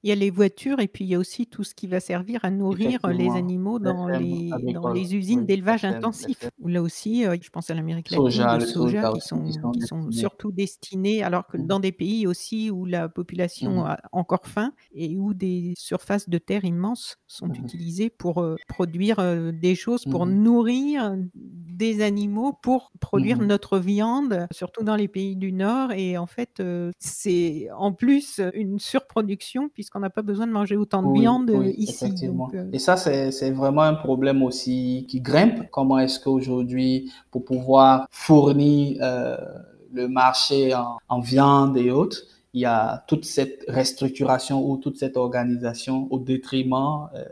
Il 0.07 0.09
y 0.09 0.13
a 0.13 0.15
les 0.15 0.29
voitures 0.29 0.79
et 0.79 0.87
puis 0.87 1.03
il 1.03 1.09
y 1.09 1.15
a 1.15 1.19
aussi 1.19 1.47
tout 1.47 1.65
ce 1.65 1.75
qui 1.75 1.85
va 1.85 1.99
servir 1.99 2.39
à 2.45 2.49
nourrir 2.49 3.07
les 3.11 3.35
animaux 3.35 3.77
dans 3.77 4.07
les 4.07 4.63
dans 4.65 4.87
les 4.87 5.15
usines 5.17 5.45
d'élevage 5.45 5.83
intensif. 5.83 6.49
Là 6.63 6.81
aussi, 6.81 7.25
heu, 7.25 7.35
je 7.41 7.49
pense 7.49 7.69
à 7.69 7.73
l'Amérique 7.73 8.09
latine, 8.11 8.47
Soja, 8.47 8.57
le 8.57 8.71
soja 8.71 9.05
soja 9.05 9.07
qui 9.07 9.19
sont 9.19 9.43
qui 9.43 9.51
sont 9.51 9.67
qui 9.69 9.81
sont 9.81 10.09
destinés. 10.09 10.11
surtout 10.11 10.53
destinés 10.53 11.23
alors 11.23 11.45
que 11.49 11.57
Mmh. 11.57 11.67
dans 11.67 11.81
des 11.81 11.91
pays 11.91 12.25
aussi 12.25 12.71
où 12.71 12.85
la 12.85 13.09
population 13.09 13.83
Mmh. 13.83 13.85
a 13.85 13.99
encore 14.13 14.47
faim 14.47 14.71
et 14.93 15.17
où 15.17 15.33
des 15.33 15.73
surfaces 15.77 16.29
de 16.29 16.37
terre 16.37 16.63
immenses 16.63 17.17
sont 17.27 17.49
Mmh. 17.49 17.57
utilisées 17.57 18.09
pour, 18.09 18.41
heu, 18.41 18.59
produire, 18.67 19.19
heu, 19.19 19.51
des 19.51 19.75
choses 19.75 20.05
pour 20.05 20.25
nourrir 20.25 21.17
des 21.33 22.01
animaux, 22.01 22.53
pour 22.53 22.91
produire 23.01 23.41
notre 23.41 23.77
viande, 23.77 24.47
surtout 24.51 24.83
dans 24.83 24.95
les 24.95 25.07
pays 25.09 25.35
du 25.35 25.51
Nord. 25.51 25.91
Et 25.91 26.17
en 26.17 26.27
fait, 26.27 26.61
c'est 26.99 27.67
en 27.75 27.93
plus 27.93 28.39
une 28.53 28.79
surproduction 28.79 29.69
puisqu'on 29.69 29.96
n'a 29.99 30.09
pas 30.09 30.21
besoin 30.21 30.47
de 30.47 30.51
manger 30.51 30.75
autant 30.77 31.01
de 31.03 31.07
Oui, 31.07 31.21
viande, 31.21 31.49
oui, 31.53 31.73
ici 31.77 31.91
effectivement. 32.05 32.45
donc 32.45 32.55
heu 32.55 32.69
Et 32.73 32.79
ça, 32.79 32.97
c'est, 32.97 33.31
c'est 33.31 33.51
vraiment 33.51 33.81
un 33.83 33.93
problème 33.95 34.43
aussi 34.43 35.05
qui 35.09 35.21
grimpe. 35.21 35.69
Comment 35.71 35.99
est-ce 35.99 36.19
qu'aujourd'hui, 36.19 37.11
pour 37.31 37.43
pouvoir 37.45 38.07
fournir 38.11 38.97
euh, 39.01 39.37
le 39.93 40.07
marché 40.07 40.73
en, 40.75 40.97
en 41.09 41.19
viande 41.19 41.77
et 41.77 41.91
autres, 41.91 42.23
il 42.53 42.61
y 42.61 42.65
a 42.65 43.03
toute 43.07 43.25
cette 43.25 43.63
restructuration 43.67 44.67
ou 44.69 44.77
toute 44.77 44.97
cette 44.97 45.17
organisation 45.17 46.07
au 46.11 46.19
détriment 46.19 47.09
euh, 47.15 47.23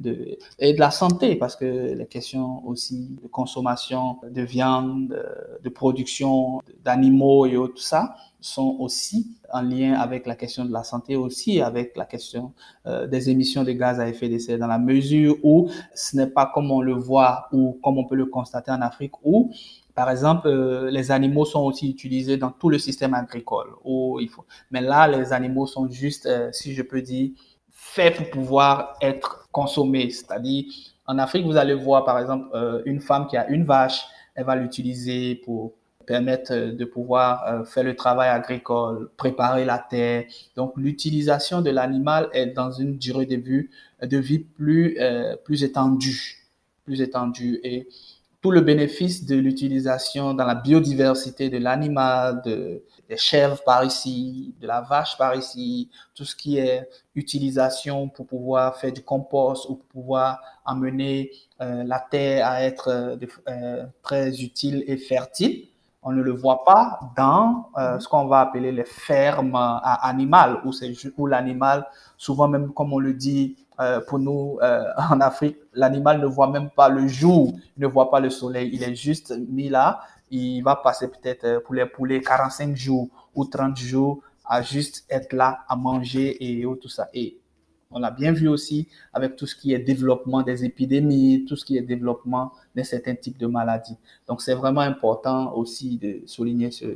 de, 0.00 0.38
et 0.58 0.72
de 0.72 0.80
la 0.80 0.90
santé, 0.90 1.36
parce 1.36 1.56
que 1.56 1.94
les 1.94 2.06
questions 2.06 2.66
aussi 2.66 3.16
de 3.22 3.28
consommation 3.28 4.18
de 4.28 4.42
viande, 4.42 5.16
de 5.62 5.68
production 5.68 6.60
d'animaux 6.84 7.46
et 7.46 7.56
autres, 7.56 7.74
tout 7.74 7.82
ça, 7.82 8.14
sont 8.40 8.76
aussi 8.78 9.36
en 9.52 9.62
lien 9.62 9.94
avec 9.94 10.26
la 10.26 10.34
question 10.34 10.64
de 10.64 10.72
la 10.72 10.82
santé, 10.82 11.16
aussi 11.16 11.60
avec 11.60 11.96
la 11.96 12.06
question 12.06 12.52
euh, 12.86 13.06
des 13.06 13.28
émissions 13.28 13.64
de 13.64 13.72
gaz 13.72 14.00
à 14.00 14.08
effet 14.08 14.28
de 14.28 14.38
serre, 14.38 14.58
dans 14.58 14.66
la 14.66 14.78
mesure 14.78 15.36
où 15.42 15.68
ce 15.94 16.16
n'est 16.16 16.26
pas 16.26 16.50
comme 16.52 16.70
on 16.70 16.80
le 16.80 16.94
voit 16.94 17.48
ou 17.52 17.78
comme 17.82 17.98
on 17.98 18.04
peut 18.04 18.14
le 18.14 18.26
constater 18.26 18.70
en 18.70 18.80
Afrique, 18.80 19.12
où 19.24 19.50
par 19.94 20.08
exemple, 20.10 20.48
euh, 20.48 20.90
les 20.90 21.10
animaux 21.10 21.44
sont 21.44 21.60
aussi 21.60 21.90
utilisés 21.90 22.36
dans 22.38 22.50
tout 22.50 22.70
le 22.70 22.78
système 22.78 23.12
agricole. 23.12 23.70
Où 23.84 24.18
il 24.20 24.28
faut... 24.28 24.46
Mais 24.70 24.80
là, 24.80 25.06
les 25.08 25.32
animaux 25.34 25.66
sont 25.66 25.90
juste, 25.90 26.24
euh, 26.24 26.48
si 26.52 26.72
je 26.72 26.82
peux 26.82 27.02
dire, 27.02 27.30
faits 27.92 28.16
pour 28.16 28.30
pouvoir 28.30 28.94
être 29.00 29.48
consommés. 29.50 30.10
C'est-à-dire, 30.10 30.64
en 31.06 31.18
Afrique, 31.18 31.44
vous 31.44 31.56
allez 31.56 31.74
voir, 31.74 32.04
par 32.04 32.18
exemple, 32.18 32.48
euh, 32.54 32.82
une 32.84 33.00
femme 33.00 33.26
qui 33.26 33.36
a 33.36 33.48
une 33.48 33.64
vache, 33.64 34.04
elle 34.34 34.44
va 34.44 34.54
l'utiliser 34.54 35.34
pour 35.34 35.72
permettre 36.06 36.54
de 36.54 36.84
pouvoir 36.84 37.44
euh, 37.46 37.64
faire 37.64 37.84
le 37.84 37.96
travail 37.96 38.28
agricole, 38.28 39.10
préparer 39.16 39.64
la 39.64 39.78
terre. 39.78 40.24
Donc, 40.56 40.72
l'utilisation 40.76 41.62
de 41.62 41.70
l'animal 41.70 42.28
est 42.32 42.46
dans 42.46 42.70
une 42.70 42.96
durée 42.96 43.26
de 43.26 43.36
vie, 44.18 44.38
plus, 44.38 44.96
euh, 45.00 45.36
plus 45.44 45.64
étendue, 45.64 46.46
plus 46.84 47.00
étendue. 47.00 47.60
Et 47.64 47.88
tout 48.40 48.52
le 48.52 48.60
bénéfice 48.60 49.26
de 49.26 49.36
l'utilisation 49.36 50.32
dans 50.34 50.46
la 50.46 50.54
biodiversité 50.54 51.50
de 51.50 51.58
l'animal, 51.58 52.40
de, 52.44 52.82
des 53.10 53.16
chèvres 53.16 53.60
par 53.64 53.84
ici, 53.84 54.54
de 54.60 54.68
la 54.68 54.80
vache 54.82 55.18
par 55.18 55.34
ici, 55.34 55.90
tout 56.14 56.24
ce 56.24 56.36
qui 56.36 56.58
est 56.58 56.88
utilisation 57.16 58.08
pour 58.08 58.24
pouvoir 58.24 58.76
faire 58.76 58.92
du 58.92 59.02
compost 59.02 59.68
ou 59.68 59.74
pour 59.74 59.88
pouvoir 59.88 60.40
amener 60.64 61.32
euh, 61.60 61.82
la 61.82 61.98
terre 61.98 62.46
à 62.46 62.62
être 62.62 63.18
euh, 63.48 63.84
très 64.02 64.40
utile 64.40 64.84
et 64.86 64.96
fertile. 64.96 65.66
On 66.04 66.12
ne 66.12 66.22
le 66.22 66.30
voit 66.30 66.64
pas 66.64 67.00
dans 67.16 67.68
euh, 67.76 67.98
ce 67.98 68.06
qu'on 68.08 68.26
va 68.26 68.40
appeler 68.40 68.70
les 68.70 68.84
fermes 68.84 69.56
à 69.56 70.08
animales, 70.08 70.60
où, 70.64 70.70
où 71.18 71.26
l'animal, 71.26 71.86
souvent 72.16 72.46
même 72.46 72.72
comme 72.72 72.92
on 72.92 73.00
le 73.00 73.12
dit, 73.12 73.56
euh, 73.80 74.00
pour 74.06 74.18
nous 74.18 74.58
euh, 74.62 74.84
en 75.10 75.20
Afrique, 75.20 75.56
l'animal 75.72 76.20
ne 76.20 76.26
voit 76.26 76.48
même 76.48 76.70
pas 76.70 76.88
le 76.88 77.08
jour, 77.08 77.52
ne 77.76 77.86
voit 77.86 78.10
pas 78.10 78.20
le 78.20 78.30
soleil, 78.30 78.70
il 78.72 78.82
est 78.82 78.94
juste 78.94 79.34
mis 79.48 79.68
là, 79.68 80.00
il 80.30 80.62
va 80.62 80.76
passer 80.76 81.08
peut-être 81.08 81.62
pour 81.64 81.74
les 81.74 81.86
poulets 81.86 82.20
45 82.20 82.76
jours 82.76 83.08
ou 83.34 83.44
30 83.44 83.76
jours 83.78 84.22
à 84.44 84.62
juste 84.62 85.04
être 85.08 85.32
là 85.32 85.60
à 85.68 85.76
manger 85.76 86.36
et 86.40 86.64
tout 86.80 86.88
ça. 86.88 87.08
Et 87.14 87.38
on 87.92 87.98
l'a 87.98 88.10
bien 88.10 88.32
vu 88.32 88.48
aussi 88.48 88.88
avec 89.12 89.36
tout 89.36 89.46
ce 89.46 89.56
qui 89.56 89.72
est 89.72 89.78
développement 89.78 90.42
des 90.42 90.64
épidémies, 90.64 91.44
tout 91.48 91.56
ce 91.56 91.64
qui 91.64 91.76
est 91.76 91.82
développement 91.82 92.52
de 92.76 92.82
certains 92.82 93.16
types 93.16 93.38
de 93.38 93.46
maladies. 93.46 93.96
Donc 94.28 94.42
c'est 94.42 94.54
vraiment 94.54 94.80
important 94.80 95.52
aussi 95.54 95.98
de 95.98 96.22
souligner 96.26 96.70
ce, 96.70 96.86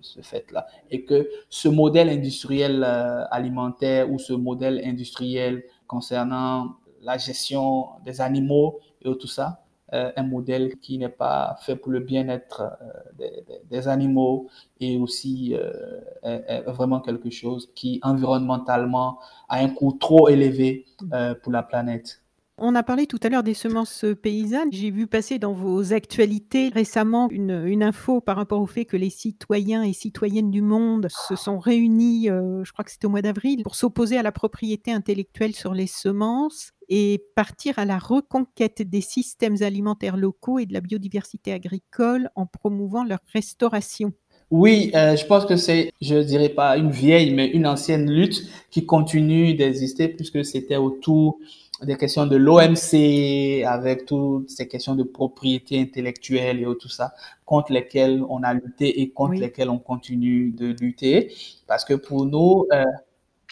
ce, 0.00 0.20
fait-là. 0.20 0.66
Et 0.90 1.04
que 1.04 1.28
ce 1.48 1.68
modèle 1.68 2.10
industriel 2.10 2.84
euh, 2.84 3.24
alimentaire 3.30 4.10
ou 4.10 4.18
ce 4.18 4.34
modèle 4.34 4.82
industriel 4.84 5.64
concernant 5.86 6.76
la 7.00 7.16
gestion 7.16 7.86
des 8.04 8.20
animaux 8.20 8.78
et 9.02 9.16
tout 9.16 9.26
ça, 9.26 9.46
euh, 9.48 9.71
un 9.92 10.22
modèle 10.22 10.76
qui 10.80 10.98
n'est 10.98 11.08
pas 11.08 11.56
fait 11.60 11.76
pour 11.76 11.92
le 11.92 12.00
bien-être 12.00 12.62
euh, 12.62 12.88
des, 13.18 13.44
des, 13.70 13.88
animaux 13.88 14.48
et 14.80 14.98
aussi 14.98 15.54
euh, 15.54 16.62
vraiment 16.66 17.00
quelque 17.00 17.30
chose 17.30 17.70
qui 17.74 18.00
environnementalement 18.02 19.18
a 19.48 19.58
un 19.58 19.68
coût 19.68 19.92
trop 19.92 20.28
élevé 20.28 20.86
euh, 21.12 21.34
pour 21.34 21.52
la 21.52 21.62
planète. 21.62 22.22
On 22.58 22.74
a 22.74 22.82
parlé 22.82 23.06
tout 23.06 23.18
à 23.22 23.28
l'heure 23.28 23.42
des 23.42 23.54
semences 23.54 24.04
paysannes. 24.22 24.68
J'ai 24.70 24.90
vu 24.90 25.06
passer 25.06 25.38
dans 25.38 25.52
vos 25.52 25.94
actualités 25.94 26.68
récemment 26.68 27.28
une, 27.30 27.64
une, 27.66 27.82
info 27.82 28.20
par 28.20 28.36
rapport 28.36 28.60
au 28.60 28.66
fait 28.66 28.84
que 28.84 28.96
les 28.96 29.10
citoyens 29.10 29.82
et 29.82 29.94
citoyennes 29.94 30.50
du 30.50 30.60
monde 30.60 31.08
se 31.08 31.34
sont 31.34 31.58
réunis, 31.58 32.28
euh, 32.30 32.62
je 32.62 32.72
crois 32.72 32.84
que 32.84 32.90
c'était 32.90 33.06
au 33.06 33.10
mois 33.10 33.22
d'avril, 33.22 33.62
pour 33.62 33.74
s'opposer 33.74 34.18
à 34.18 34.22
la 34.22 34.32
propriété 34.32 34.92
intellectuelle 34.92 35.54
sur 35.54 35.72
les 35.72 35.86
semences 35.86 36.72
et 36.94 37.24
partir 37.34 37.78
à 37.78 37.86
la 37.86 37.96
reconquête 37.96 38.82
des 38.82 39.00
systèmes 39.00 39.56
alimentaires 39.62 40.18
locaux 40.18 40.58
et 40.58 40.66
de 40.66 40.74
la 40.74 40.82
biodiversité 40.82 41.50
agricole 41.50 42.28
en 42.34 42.44
promouvant 42.44 43.02
leur 43.02 43.20
restauration. 43.32 44.12
Oui, 44.50 44.90
euh, 44.94 45.16
je 45.16 45.24
pense 45.24 45.46
que 45.46 45.56
c'est, 45.56 45.90
je 46.02 46.16
dirais 46.16 46.50
pas 46.50 46.76
une 46.76 46.90
vieille, 46.90 47.32
mais 47.32 47.46
une 47.46 47.66
ancienne 47.66 48.10
lutte 48.10 48.42
qui 48.70 48.84
continue 48.84 49.54
d'exister 49.54 50.08
puisque 50.08 50.44
c'était 50.44 50.76
autour 50.76 51.38
des 51.80 51.96
questions 51.96 52.26
de 52.26 52.36
l'OMC, 52.36 53.64
avec 53.66 54.04
toutes 54.04 54.50
ces 54.50 54.68
questions 54.68 54.94
de 54.94 55.02
propriété 55.02 55.80
intellectuelle 55.80 56.60
et 56.60 56.66
tout 56.78 56.90
ça, 56.90 57.14
contre 57.46 57.72
lesquelles 57.72 58.22
on 58.28 58.42
a 58.42 58.52
lutté 58.52 59.00
et 59.00 59.08
contre 59.08 59.30
oui. 59.30 59.40
lesquelles 59.40 59.70
on 59.70 59.78
continue 59.78 60.50
de 60.50 60.76
lutter. 60.78 61.32
Parce 61.66 61.86
que 61.86 61.94
pour 61.94 62.26
nous... 62.26 62.66
Euh, 62.70 62.84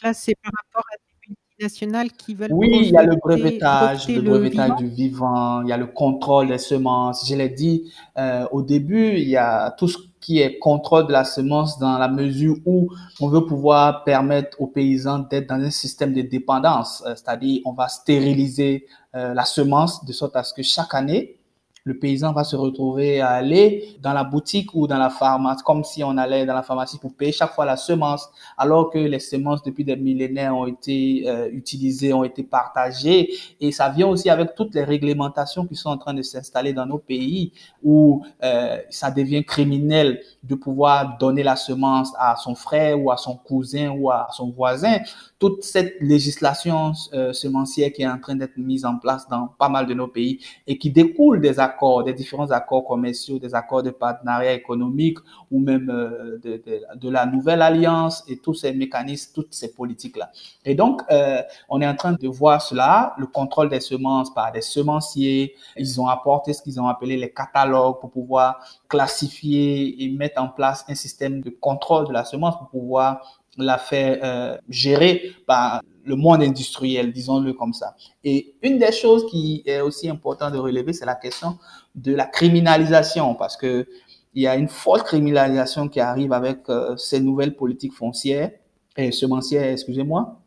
Là, 0.02 0.12
c'est 0.12 0.34
par 0.42 0.52
rapport 0.62 0.84
à 0.92 1.09
multinationales 1.60 2.10
qui 2.12 2.34
veulent... 2.34 2.52
Oui, 2.52 2.70
il 2.82 2.90
y 2.90 2.96
a 2.96 3.02
le 3.02 3.16
brevetage, 3.16 4.08
le 4.08 4.20
brevetage 4.20 4.76
du 4.76 4.88
vivant, 4.88 5.62
il 5.62 5.68
y 5.68 5.72
a 5.72 5.76
le 5.76 5.86
contrôle 5.86 6.48
des 6.48 6.58
semences. 6.58 7.28
Je 7.28 7.34
l'ai 7.34 7.48
dit 7.48 7.92
euh, 8.18 8.46
au 8.50 8.62
début, 8.62 9.14
il 9.16 9.28
y 9.28 9.36
a 9.36 9.70
tout 9.72 9.88
ce 9.88 9.98
qui 10.20 10.40
est 10.40 10.58
contrôle 10.58 11.06
de 11.06 11.12
la 11.12 11.24
semence 11.24 11.78
dans 11.78 11.98
la 11.98 12.08
mesure 12.08 12.56
où 12.66 12.90
on 13.20 13.28
veut 13.28 13.46
pouvoir 13.46 14.04
permettre 14.04 14.60
aux 14.60 14.66
paysans 14.66 15.20
d'être 15.20 15.48
dans 15.48 15.60
un 15.60 15.70
système 15.70 16.12
de 16.12 16.22
dépendance, 16.22 17.02
euh, 17.06 17.14
c'est-à-dire 17.14 17.62
on 17.64 17.72
va 17.72 17.88
stériliser 17.88 18.86
euh, 19.14 19.34
la 19.34 19.44
semence 19.44 20.04
de 20.04 20.12
sorte 20.12 20.36
à 20.36 20.42
ce 20.42 20.52
que 20.52 20.62
chaque 20.62 20.94
année, 20.94 21.39
le 21.84 21.98
paysan 21.98 22.32
va 22.32 22.44
se 22.44 22.56
retrouver 22.56 23.20
à 23.20 23.30
aller 23.30 23.96
dans 24.00 24.12
la 24.12 24.24
boutique 24.24 24.74
ou 24.74 24.86
dans 24.86 24.98
la 24.98 25.10
pharmacie, 25.10 25.62
comme 25.64 25.84
si 25.84 26.04
on 26.04 26.16
allait 26.16 26.46
dans 26.46 26.54
la 26.54 26.62
pharmacie 26.62 26.98
pour 26.98 27.14
payer 27.14 27.32
chaque 27.32 27.52
fois 27.52 27.64
la 27.64 27.76
semence, 27.76 28.28
alors 28.58 28.90
que 28.90 28.98
les 28.98 29.18
semences 29.18 29.62
depuis 29.62 29.84
des 29.84 29.96
millénaires 29.96 30.54
ont 30.56 30.66
été 30.66 31.24
euh, 31.26 31.48
utilisées, 31.52 32.12
ont 32.12 32.24
été 32.24 32.42
partagées. 32.42 33.30
Et 33.60 33.72
ça 33.72 33.88
vient 33.88 34.08
aussi 34.08 34.28
avec 34.28 34.54
toutes 34.54 34.74
les 34.74 34.84
réglementations 34.84 35.66
qui 35.66 35.76
sont 35.76 35.90
en 35.90 35.98
train 35.98 36.14
de 36.14 36.22
s'installer 36.22 36.72
dans 36.72 36.86
nos 36.86 36.98
pays, 36.98 37.52
où 37.82 38.24
euh, 38.42 38.78
ça 38.90 39.10
devient 39.10 39.44
criminel 39.44 40.20
de 40.42 40.54
pouvoir 40.54 41.16
donner 41.18 41.42
la 41.42 41.56
semence 41.56 42.12
à 42.18 42.36
son 42.36 42.54
frère 42.54 43.00
ou 43.00 43.10
à 43.10 43.16
son 43.16 43.36
cousin 43.36 43.90
ou 43.90 44.10
à 44.10 44.28
son 44.32 44.50
voisin. 44.50 44.98
Toute 45.40 45.64
cette 45.64 45.96
législation 46.00 46.92
euh, 47.14 47.32
semencière 47.32 47.92
qui 47.92 48.02
est 48.02 48.06
en 48.06 48.18
train 48.18 48.36
d'être 48.36 48.58
mise 48.58 48.84
en 48.84 48.98
place 48.98 49.26
dans 49.28 49.48
pas 49.58 49.70
mal 49.70 49.86
de 49.86 49.94
nos 49.94 50.06
pays 50.06 50.38
et 50.66 50.76
qui 50.76 50.90
découle 50.90 51.40
des 51.40 51.58
accords, 51.58 52.04
des 52.04 52.12
différents 52.12 52.50
accords 52.50 52.84
commerciaux, 52.84 53.38
des 53.38 53.54
accords 53.54 53.82
de 53.82 53.88
partenariat 53.90 54.52
économique 54.52 55.16
ou 55.50 55.58
même 55.58 55.88
euh, 55.90 56.38
de, 56.44 56.62
de, 56.64 56.82
de, 56.94 57.08
la 57.08 57.24
nouvelle 57.24 57.62
alliance 57.62 58.22
et 58.28 58.36
tous 58.36 58.52
ces 58.52 58.72
mécanismes, 58.74 59.32
toutes 59.34 59.54
ces 59.54 59.72
politiques-là. 59.72 60.30
Et 60.64 60.74
donc, 60.74 61.00
euh, 61.10 61.40
on 61.70 61.80
est 61.80 61.88
en 61.88 61.96
train 61.96 62.12
de 62.12 62.28
voir 62.28 62.60
cela, 62.60 63.14
le 63.16 63.26
contrôle 63.26 63.70
des 63.70 63.80
semences 63.80 64.32
par 64.34 64.52
des 64.52 64.60
semenciers. 64.60 65.54
Ils 65.76 66.00
ont 66.00 66.06
apporté 66.06 66.52
ce 66.52 66.60
qu'ils 66.60 66.78
ont 66.78 66.86
appelé 66.86 67.16
les 67.16 67.32
catalogues 67.32 67.98
pour 67.98 68.10
pouvoir 68.10 68.62
classifier 68.88 70.04
et 70.04 70.10
mettre 70.10 70.42
en 70.42 70.48
place 70.48 70.84
un 70.88 70.94
système 70.94 71.40
de 71.40 71.48
contrôle 71.48 72.08
de 72.08 72.12
la 72.12 72.24
semence 72.24 72.58
pour 72.58 72.68
pouvoir 72.68 73.39
la 73.62 73.78
faire 73.78 74.18
euh, 74.22 74.58
gérer 74.68 75.32
par 75.46 75.82
le 76.04 76.16
monde 76.16 76.42
industriel, 76.42 77.12
disons-le 77.12 77.52
comme 77.52 77.72
ça. 77.72 77.94
Et 78.24 78.54
une 78.62 78.78
des 78.78 78.92
choses 78.92 79.26
qui 79.30 79.62
est 79.66 79.80
aussi 79.80 80.08
importante 80.08 80.52
de 80.52 80.58
relever, 80.58 80.92
c'est 80.92 81.06
la 81.06 81.14
question 81.14 81.58
de 81.94 82.14
la 82.14 82.26
criminalisation, 82.26 83.34
parce 83.34 83.56
que 83.56 83.86
il 84.34 84.42
y 84.42 84.46
a 84.46 84.56
une 84.56 84.68
forte 84.68 85.06
criminalisation 85.06 85.88
qui 85.88 86.00
arrive 86.00 86.32
avec 86.32 86.68
euh, 86.68 86.96
ces 86.96 87.20
nouvelles 87.20 87.56
politiques 87.56 87.94
foncières 87.94 88.52
et 88.96 89.10
semencières, 89.12 89.72
excusez-moi, 89.72 90.39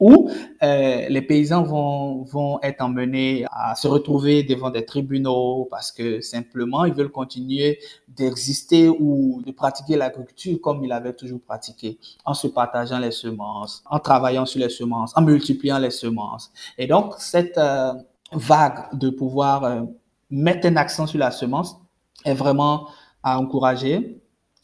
où 0.00 0.30
euh, 0.62 1.08
les 1.08 1.22
paysans 1.22 1.62
vont, 1.62 2.22
vont 2.22 2.60
être 2.62 2.80
emmenés 2.82 3.44
à 3.50 3.74
se 3.74 3.88
retrouver 3.88 4.44
devant 4.44 4.70
des 4.70 4.84
tribunaux 4.84 5.66
parce 5.70 5.90
que 5.90 6.20
simplement 6.20 6.84
ils 6.84 6.94
veulent 6.94 7.10
continuer 7.10 7.80
d'exister 8.06 8.88
ou 8.88 9.42
de 9.44 9.50
pratiquer 9.50 9.96
l'agriculture 9.96 10.58
comme 10.62 10.84
ils 10.84 10.92
avaient 10.92 11.14
toujours 11.14 11.40
pratiqué, 11.40 11.98
en 12.24 12.34
se 12.34 12.46
partageant 12.46 12.98
les 12.98 13.10
semences, 13.10 13.82
en 13.90 13.98
travaillant 13.98 14.46
sur 14.46 14.60
les 14.60 14.68
semences, 14.68 15.16
en 15.16 15.22
multipliant 15.22 15.78
les 15.78 15.90
semences. 15.90 16.52
Et 16.76 16.86
donc 16.86 17.14
cette 17.18 17.58
euh, 17.58 17.92
vague 18.32 18.96
de 18.96 19.10
pouvoir 19.10 19.64
euh, 19.64 19.82
mettre 20.30 20.66
un 20.68 20.76
accent 20.76 21.06
sur 21.06 21.18
la 21.18 21.32
semence 21.32 21.76
est 22.24 22.34
vraiment 22.34 22.88
à 23.22 23.38
encourager 23.40 24.20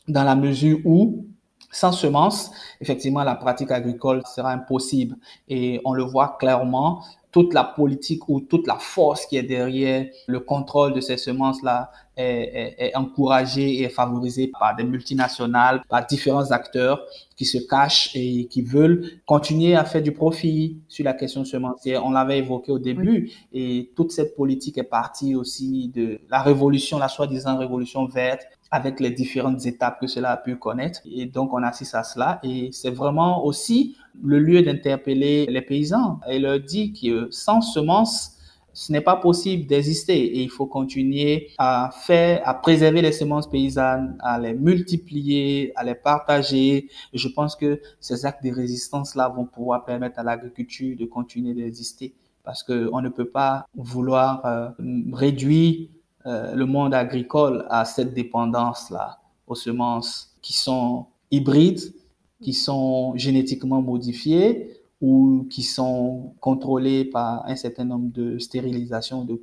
dans 0.06 0.24
la 0.24 0.36
mesure 0.36 0.78
où 0.84 1.26
sans 1.74 1.92
semences, 1.92 2.50
effectivement, 2.80 3.24
la 3.24 3.34
pratique 3.34 3.70
agricole 3.70 4.22
sera 4.32 4.52
impossible. 4.52 5.16
Et 5.48 5.80
on 5.84 5.92
le 5.92 6.04
voit 6.04 6.36
clairement, 6.38 7.02
toute 7.34 7.52
la 7.52 7.64
politique 7.64 8.28
ou 8.28 8.40
toute 8.40 8.68
la 8.68 8.76
force 8.76 9.26
qui 9.26 9.36
est 9.36 9.42
derrière 9.42 10.06
le 10.28 10.38
contrôle 10.38 10.92
de 10.92 11.00
ces 11.00 11.16
semences-là 11.16 11.90
est, 12.16 12.76
est, 12.78 12.96
encouragée 12.96 13.82
et 13.82 13.88
favorisée 13.88 14.52
par 14.56 14.76
des 14.76 14.84
multinationales, 14.84 15.82
par 15.88 16.06
différents 16.06 16.52
acteurs 16.52 17.02
qui 17.36 17.44
se 17.44 17.58
cachent 17.58 18.12
et 18.14 18.46
qui 18.46 18.62
veulent 18.62 19.20
continuer 19.26 19.74
à 19.74 19.84
faire 19.84 20.00
du 20.00 20.12
profit 20.12 20.78
sur 20.86 21.04
la 21.04 21.12
question 21.12 21.44
semencière. 21.44 22.06
On 22.06 22.12
l'avait 22.12 22.38
évoqué 22.38 22.70
au 22.70 22.78
début 22.78 23.32
et 23.52 23.90
toute 23.96 24.12
cette 24.12 24.36
politique 24.36 24.78
est 24.78 24.84
partie 24.84 25.34
aussi 25.34 25.88
de 25.88 26.20
la 26.30 26.40
révolution, 26.40 27.00
la 27.00 27.08
soi-disant 27.08 27.58
révolution 27.58 28.06
verte 28.06 28.46
avec 28.74 28.98
les 28.98 29.10
différentes 29.10 29.64
étapes 29.66 30.00
que 30.00 30.08
cela 30.08 30.32
a 30.32 30.36
pu 30.36 30.56
connaître. 30.56 31.00
Et 31.04 31.26
donc, 31.26 31.52
on 31.52 31.62
assiste 31.62 31.94
à 31.94 32.02
cela. 32.02 32.40
Et 32.42 32.70
c'est 32.72 32.90
vraiment 32.90 33.44
aussi 33.44 33.96
le 34.20 34.40
lieu 34.40 34.62
d'interpeller 34.62 35.46
les 35.46 35.62
paysans 35.62 36.18
et 36.28 36.40
leur 36.40 36.58
dire 36.58 36.90
que 37.00 37.28
sans 37.30 37.60
semences, 37.60 38.32
ce 38.72 38.90
n'est 38.90 39.00
pas 39.00 39.14
possible 39.14 39.66
d'exister 39.68 40.20
et 40.20 40.42
il 40.42 40.50
faut 40.50 40.66
continuer 40.66 41.50
à 41.58 41.90
faire, 41.92 42.42
à 42.44 42.54
préserver 42.54 43.02
les 43.02 43.12
semences 43.12 43.48
paysannes, 43.48 44.16
à 44.18 44.40
les 44.40 44.54
multiplier, 44.54 45.72
à 45.76 45.84
les 45.84 45.94
partager. 45.94 46.88
Je 47.12 47.28
pense 47.28 47.54
que 47.54 47.80
ces 48.00 48.26
actes 48.26 48.42
de 48.42 48.50
résistance-là 48.50 49.28
vont 49.28 49.44
pouvoir 49.44 49.84
permettre 49.84 50.18
à 50.18 50.24
l'agriculture 50.24 50.96
de 50.98 51.04
continuer 51.04 51.54
d'exister 51.54 52.12
parce 52.42 52.64
qu'on 52.64 53.00
ne 53.00 53.08
peut 53.08 53.28
pas 53.28 53.66
vouloir 53.76 54.44
euh, 54.44 54.68
réduire 55.12 55.88
euh, 56.26 56.54
le 56.54 56.66
monde 56.66 56.94
agricole 56.94 57.66
a 57.68 57.84
cette 57.84 58.14
dépendance-là 58.14 59.20
aux 59.46 59.54
semences 59.54 60.34
qui 60.40 60.52
sont 60.54 61.06
hybrides, 61.30 61.92
qui 62.40 62.52
sont 62.52 63.16
génétiquement 63.16 63.82
modifiées 63.82 64.80
ou 65.00 65.46
qui 65.50 65.62
sont 65.62 66.32
contrôlées 66.40 67.04
par 67.04 67.44
un 67.46 67.56
certain 67.56 67.84
nombre 67.84 68.10
de 68.12 68.38
stérilisations, 68.38 69.24
de, 69.24 69.38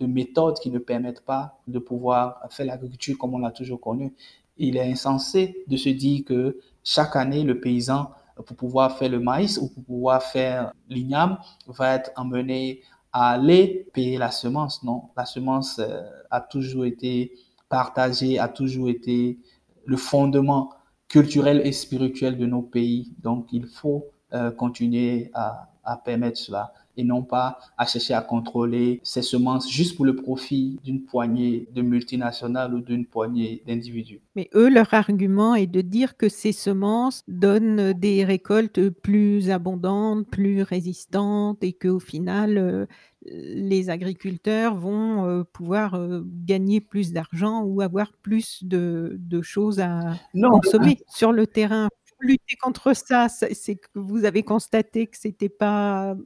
de 0.00 0.06
méthodes 0.06 0.58
qui 0.58 0.70
ne 0.70 0.78
permettent 0.78 1.24
pas 1.24 1.58
de 1.66 1.78
pouvoir 1.78 2.40
faire 2.50 2.66
l'agriculture 2.66 3.16
comme 3.16 3.34
on 3.34 3.38
l'a 3.38 3.50
toujours 3.50 3.80
connu. 3.80 4.12
Il 4.58 4.76
est 4.76 4.90
insensé 4.90 5.64
de 5.68 5.76
se 5.76 5.88
dire 5.88 6.24
que 6.24 6.58
chaque 6.84 7.16
année, 7.16 7.44
le 7.44 7.60
paysan, 7.60 8.10
pour 8.44 8.56
pouvoir 8.56 8.98
faire 8.98 9.08
le 9.08 9.20
maïs 9.20 9.58
ou 9.58 9.68
pour 9.68 9.84
pouvoir 9.84 10.22
faire 10.22 10.72
l'igname, 10.90 11.38
va 11.66 11.94
être 11.94 12.10
emmené 12.16 12.82
aller 13.24 13.88
payer 13.92 14.18
la 14.18 14.30
semence. 14.30 14.82
Non, 14.82 15.10
la 15.16 15.24
semence 15.24 15.78
euh, 15.78 16.02
a 16.30 16.40
toujours 16.40 16.84
été 16.84 17.32
partagée, 17.68 18.38
a 18.38 18.48
toujours 18.48 18.88
été 18.88 19.38
le 19.84 19.96
fondement 19.96 20.70
culturel 21.08 21.62
et 21.64 21.72
spirituel 21.72 22.36
de 22.36 22.46
nos 22.46 22.62
pays. 22.62 23.14
Donc, 23.22 23.48
il 23.52 23.66
faut 23.66 24.06
euh, 24.34 24.50
continuer 24.50 25.30
à, 25.34 25.70
à 25.84 25.96
permettre 25.96 26.38
cela 26.38 26.72
et 26.96 27.04
non 27.04 27.22
pas 27.22 27.58
à 27.78 27.86
chercher 27.86 28.14
à 28.14 28.20
contrôler 28.20 29.00
ces 29.02 29.22
semences 29.22 29.70
juste 29.70 29.96
pour 29.96 30.04
le 30.04 30.16
profit 30.16 30.78
d'une 30.84 31.02
poignée 31.02 31.68
de 31.74 31.82
multinationales 31.82 32.74
ou 32.74 32.80
d'une 32.80 33.06
poignée 33.06 33.62
d'individus. 33.66 34.20
Mais 34.34 34.48
eux, 34.54 34.68
leur 34.68 34.92
argument 34.94 35.54
est 35.54 35.66
de 35.66 35.80
dire 35.80 36.16
que 36.16 36.28
ces 36.28 36.52
semences 36.52 37.22
donnent 37.28 37.92
des 37.92 38.24
récoltes 38.24 38.90
plus 38.90 39.50
abondantes, 39.50 40.26
plus 40.28 40.62
résistantes 40.62 41.62
et 41.62 41.72
qu'au 41.72 41.98
final, 41.98 42.58
euh, 42.58 42.86
les 43.30 43.90
agriculteurs 43.90 44.76
vont 44.76 45.24
euh, 45.24 45.44
pouvoir 45.44 45.94
euh, 45.94 46.22
gagner 46.24 46.80
plus 46.80 47.12
d'argent 47.12 47.62
ou 47.62 47.80
avoir 47.80 48.12
plus 48.12 48.64
de, 48.64 49.16
de 49.18 49.42
choses 49.42 49.80
à 49.80 50.00
non, 50.34 50.50
consommer 50.50 50.98
sur 51.08 51.32
le 51.32 51.46
terrain. 51.46 51.88
Lutter 52.20 52.56
contre 52.56 52.94
ça, 52.94 53.28
c'est 53.28 53.76
que 53.76 53.88
vous 53.94 54.24
avez 54.24 54.42
constaté 54.42 55.06
que 55.06 55.18
c'était 55.18 55.50
pas 55.50 56.16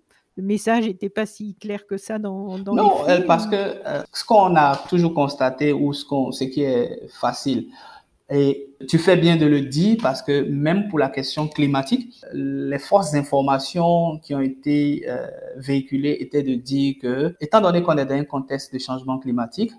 le 0.41 0.47
message 0.47 0.87
n'était 0.87 1.11
pas 1.11 1.27
si 1.27 1.55
clair 1.55 1.87
que 1.87 1.97
ça 1.97 2.19
dans, 2.19 2.59
dans 2.59 2.75
non, 2.75 3.05
les 3.07 3.17
faits, 3.17 3.27
parce 3.27 3.47
que 3.47 3.57
euh, 3.57 4.03
ce 4.13 4.25
qu'on 4.25 4.57
a 4.57 4.77
toujours 4.89 5.15
constaté 5.15 5.73
ou 5.73 5.93
ce, 5.93 6.05
qu'on, 6.05 6.33
ce 6.33 6.45
qui 6.45 6.63
est 6.63 7.09
facile, 7.09 7.69
et 8.33 8.71
tu 8.89 8.99
fais 8.99 9.17
bien 9.17 9.37
de 9.37 9.45
le 9.45 9.61
dire 9.63 9.99
parce 10.01 10.23
que 10.23 10.43
même 10.49 10.89
pour 10.89 11.01
la 11.01 11.09
question 11.09 11.49
climatique, 11.49 12.15
les 12.33 12.79
forces 12.79 13.11
d'information 13.13 14.19
qui 14.19 14.35
ont 14.35 14.41
été 14.41 15.05
euh, 15.09 15.27
véhiculées 15.57 16.17
étaient 16.21 16.45
de 16.45 16.55
dire 16.55 16.95
que, 17.03 17.35
étant 17.41 17.61
donné 17.61 17.83
qu'on 17.83 17.99
est 17.99 18.07
dans 18.07 18.15
un 18.15 18.25
contexte 18.25 18.73
de 18.73 18.79
changement 18.79 19.19
climatique, 19.19 19.73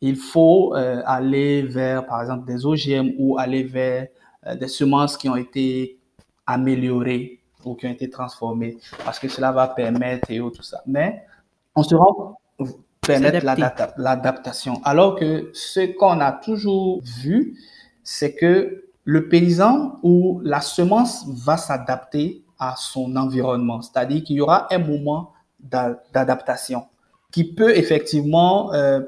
il 0.00 0.16
faut 0.16 0.74
euh, 0.74 1.02
aller 1.04 1.62
vers, 1.62 2.06
par 2.06 2.22
exemple, 2.22 2.46
des 2.46 2.64
OGM 2.64 3.12
ou 3.18 3.38
aller 3.38 3.62
vers 3.62 4.08
euh, 4.46 4.56
des 4.56 4.68
semences 4.68 5.18
qui 5.18 5.28
ont 5.28 5.36
été 5.36 5.98
améliorées 6.46 7.43
ou 7.66 7.74
qui 7.74 7.86
ont 7.86 7.90
été 7.90 8.10
transformées 8.10 8.78
parce 9.04 9.18
que 9.18 9.28
cela 9.28 9.52
va 9.52 9.68
permettre 9.68 10.30
et 10.30 10.38
tout 10.38 10.62
ça. 10.62 10.82
Mais 10.86 11.24
on 11.74 11.82
se 11.82 11.94
rend 11.94 12.38
permettre 13.06 13.44
l'adaptation. 13.96 14.80
Alors 14.84 15.16
que 15.16 15.50
ce 15.52 15.96
qu'on 15.96 16.20
a 16.20 16.32
toujours 16.32 17.02
vu, 17.02 17.58
c'est 18.02 18.34
que 18.34 18.84
le 19.04 19.28
paysan 19.28 19.98
ou 20.02 20.40
la 20.42 20.60
semence 20.60 21.26
va 21.28 21.56
s'adapter 21.56 22.42
à 22.58 22.74
son 22.76 23.16
environnement. 23.16 23.82
C'est-à-dire 23.82 24.22
qu'il 24.22 24.36
y 24.36 24.40
aura 24.40 24.72
un 24.72 24.78
moment 24.78 25.32
d'adaptation 25.60 26.86
qui 27.30 27.44
peut 27.44 27.76
effectivement 27.76 28.72
euh, 28.74 29.00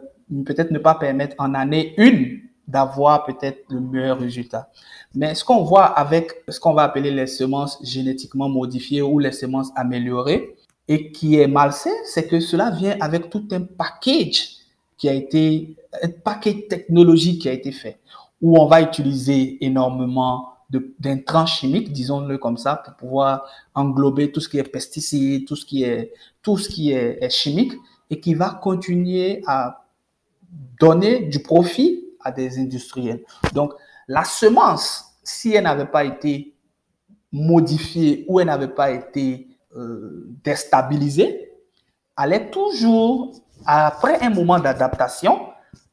peut-être 0.45 0.71
ne 0.71 0.79
pas 0.79 0.95
permettre 0.95 1.37
en 1.39 1.55
année 1.55 1.95
une 1.97 2.41
d'avoir 2.67 3.25
peut-être 3.25 3.65
le 3.71 3.81
meilleur 3.81 4.19
résultat. 4.19 4.71
Mais 5.15 5.35
ce 5.35 5.45
qu'on 5.45 5.63
voit 5.63 5.85
avec 5.85 6.45
ce 6.49 6.59
qu'on 6.59 6.75
va 6.75 6.83
appeler 6.83 7.11
les 7.11 7.27
semences 7.27 7.79
génétiquement 7.83 8.49
modifiées 8.49 9.03
ou 9.03 9.19
les 9.19 9.33
semences 9.33 9.71
améliorées 9.77 10.57
et 10.89 11.13
qui 11.13 11.39
est 11.39 11.47
malsain, 11.47 11.91
c'est 12.05 12.27
que 12.27 12.41
cela 12.41 12.71
vient 12.71 12.97
avec 13.01 13.31
tout 13.31 13.47
un 13.53 13.63
package 13.63 14.57
qui 14.97 15.09
a 15.09 15.13
été, 15.13 15.77
un 16.03 16.09
paquet 16.09 16.67
technologique 16.69 17.43
qui 17.43 17.49
a 17.49 17.53
été 17.53 17.73
fait, 17.73 17.99
où 18.41 18.59
on 18.59 18.67
va 18.67 18.81
utiliser 18.81 19.65
énormément 19.65 20.53
d'intrants 20.99 21.47
chimiques, 21.47 21.93
disons-le 21.93 22.39
comme 22.39 22.57
ça, 22.57 22.77
pour 22.77 22.95
pouvoir 22.95 23.45
englober 23.75 24.33
tout 24.33 24.41
ce 24.41 24.49
qui 24.49 24.59
est 24.59 24.65
pesticides, 24.65 25.47
tout 25.47 25.55
ce 25.55 25.65
qui 25.65 25.85
est, 25.85 26.13
tout 26.43 26.57
ce 26.57 26.69
qui 26.69 26.93
est, 26.93 27.19
est 27.23 27.31
chimique, 27.31 27.73
et 28.11 28.21
qui 28.21 28.35
va 28.35 28.51
continuer 28.51 29.43
à 29.47 29.85
donner 30.81 31.21
du 31.21 31.41
profit 31.41 32.06
à 32.27 32.33
des 32.33 32.59
industriels. 32.59 33.23
Donc, 33.55 33.73
la 34.09 34.25
semence, 34.25 35.17
si 35.23 35.55
elle 35.55 35.65
n'avait 35.65 35.87
pas 35.87 36.05
été 36.05 36.55
modifiée 37.33 38.25
ou 38.29 38.41
elle 38.41 38.47
n'avait 38.47 38.75
pas 38.75 38.91
été 38.91 39.49
euh, 39.77 40.27
déstabilisée, 40.43 41.53
allait 42.17 42.51
toujours, 42.51 43.33
après 43.65 44.21
un 44.23 44.31
moment 44.31 44.59
d'adaptation 44.59 45.41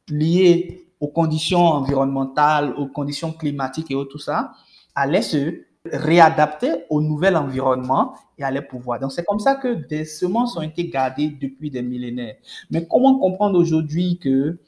lié 0.08 0.88
aux 1.00 1.08
conditions 1.08 1.60
environnementales, 1.60 2.74
aux 2.76 2.88
conditions 2.88 3.32
climatiques 3.32 3.90
et 3.90 4.08
tout 4.10 4.18
ça, 4.18 4.52
allait 4.94 5.22
se 5.22 5.64
réadapter 5.92 6.84
au 6.88 7.02
nouvel 7.02 7.36
environnement 7.36 8.14
et 8.38 8.42
allait 8.42 8.62
pouvoir. 8.62 9.00
Donc 9.00 9.12
c'est 9.12 9.24
comme 9.24 9.38
ça 9.38 9.54
que 9.56 9.86
des 9.86 10.04
semences 10.04 10.56
ont 10.56 10.62
été 10.62 10.88
gardées 10.88 11.28
depuis 11.28 11.70
des 11.70 11.82
millénaires. 11.82 12.36
Mais 12.70 12.86
comment 12.86 13.18
comprendre 13.18 13.58
aujourd'hui 13.58 14.18
que 14.18 14.58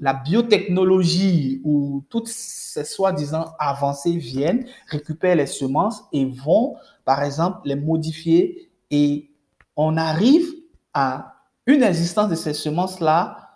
la 0.00 0.14
biotechnologie 0.14 1.60
ou 1.64 2.04
toutes 2.08 2.28
ces 2.28 2.84
soi-disant 2.84 3.54
avancées 3.58 4.16
viennent, 4.16 4.66
récupèrent 4.88 5.36
les 5.36 5.46
semences 5.46 6.04
et 6.12 6.24
vont, 6.24 6.76
par 7.04 7.22
exemple, 7.22 7.60
les 7.64 7.76
modifier 7.76 8.70
et 8.90 9.30
on 9.76 9.96
arrive 9.96 10.46
à 10.94 11.34
une 11.66 11.82
existence 11.82 12.28
de 12.28 12.34
ces 12.34 12.54
semences-là 12.54 13.50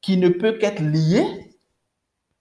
qui 0.00 0.16
ne 0.16 0.28
peut 0.28 0.58
qu'être 0.58 0.82
liée 0.82 1.48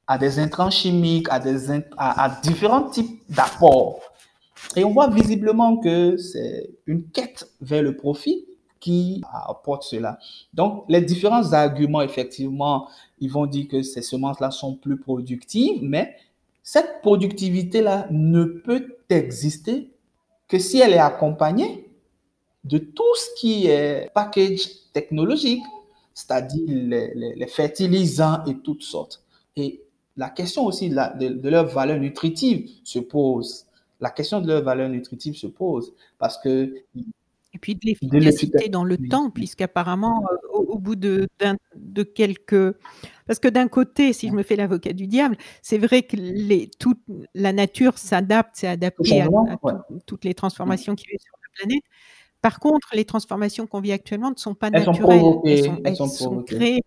à 0.05 0.17
des 0.17 0.39
intrants 0.39 0.69
chimiques, 0.69 1.27
à, 1.29 1.39
des, 1.39 1.71
à 1.97 2.39
différents 2.41 2.89
types 2.89 3.21
d'apports. 3.29 3.99
Et 4.75 4.83
on 4.83 4.91
voit 4.91 5.09
visiblement 5.09 5.77
que 5.77 6.17
c'est 6.17 6.69
une 6.85 7.09
quête 7.09 7.47
vers 7.61 7.83
le 7.83 7.95
profit 7.95 8.45
qui 8.79 9.21
apporte 9.47 9.83
cela. 9.83 10.17
Donc, 10.53 10.85
les 10.87 11.01
différents 11.01 11.53
arguments, 11.53 12.01
effectivement, 12.01 12.87
ils 13.19 13.31
vont 13.31 13.45
dire 13.45 13.67
que 13.67 13.81
ces 13.81 14.01
semences-là 14.01 14.51
sont 14.51 14.75
plus 14.75 14.97
productives, 14.97 15.79
mais 15.81 16.15
cette 16.63 17.01
productivité-là 17.01 18.07
ne 18.11 18.43
peut 18.43 18.97
exister 19.09 19.91
que 20.47 20.59
si 20.59 20.79
elle 20.79 20.93
est 20.93 20.99
accompagnée 20.99 21.89
de 22.63 22.77
tout 22.77 23.15
ce 23.15 23.39
qui 23.39 23.67
est 23.67 24.11
package 24.13 24.67
technologique, 24.93 25.63
c'est-à-dire 26.13 26.63
les, 26.67 27.47
fertilisants 27.47 28.43
et 28.45 28.57
toutes 28.57 28.83
sortes. 28.83 29.23
Et 29.55 29.81
la 30.15 30.29
question 30.29 30.65
aussi 30.65 30.89
de, 30.89 31.49
leur 31.49 31.67
valeur 31.67 31.99
nutritive 31.99 32.69
se 32.83 32.99
pose. 32.99 33.65
La 33.99 34.09
question 34.09 34.41
de 34.41 34.47
leur 34.47 34.63
valeur 34.63 34.89
nutritive 34.89 35.35
se 35.35 35.47
pose 35.47 35.93
parce 36.17 36.37
que 36.37 36.73
et 37.53 37.59
puis 37.59 37.75
de 37.75 37.79
l'efficacité 37.83 38.69
dans 38.69 38.83
le 38.83 38.97
temps, 38.97 39.29
puisqu'apparemment, 39.29 40.23
euh, 40.31 40.57
au, 40.57 40.77
bout 40.77 40.95
de, 40.95 41.27
de 41.75 42.03
quelques... 42.03 42.75
Parce 43.25 43.39
que 43.39 43.47
d'un 43.47 43.67
côté, 43.67 44.13
si 44.13 44.27
je 44.27 44.33
me 44.33 44.43
fais 44.43 44.55
l'avocat 44.55 44.93
du 44.93 45.07
diable, 45.07 45.37
c'est 45.61 45.77
vrai 45.77 46.03
que 46.03 46.15
les, 46.17 46.69
toute 46.79 46.99
la 47.33 47.53
nature 47.53 47.97
s'adapte, 47.97 48.51
c'est 48.53 48.67
adapté 48.67 49.21
à, 49.21 49.27
toutes 50.05 50.25
les 50.25 50.33
transformations 50.33 50.95
qui 50.95 51.07
vivent 51.07 51.19
sur 51.19 51.35
la 51.41 51.59
planète. 51.59 51.83
Par 52.41 52.59
contre, 52.59 52.89
les 52.93 53.05
transformations 53.05 53.65
qu'on 53.65 53.81
vit 53.81 53.91
actuellement 53.91 54.29
ne 54.29 54.37
sont 54.37 54.53
pas 54.53 54.69
naturelles. 54.69 55.21
elles 55.83 55.95
sont, 55.95 56.43
créées, 56.43 56.83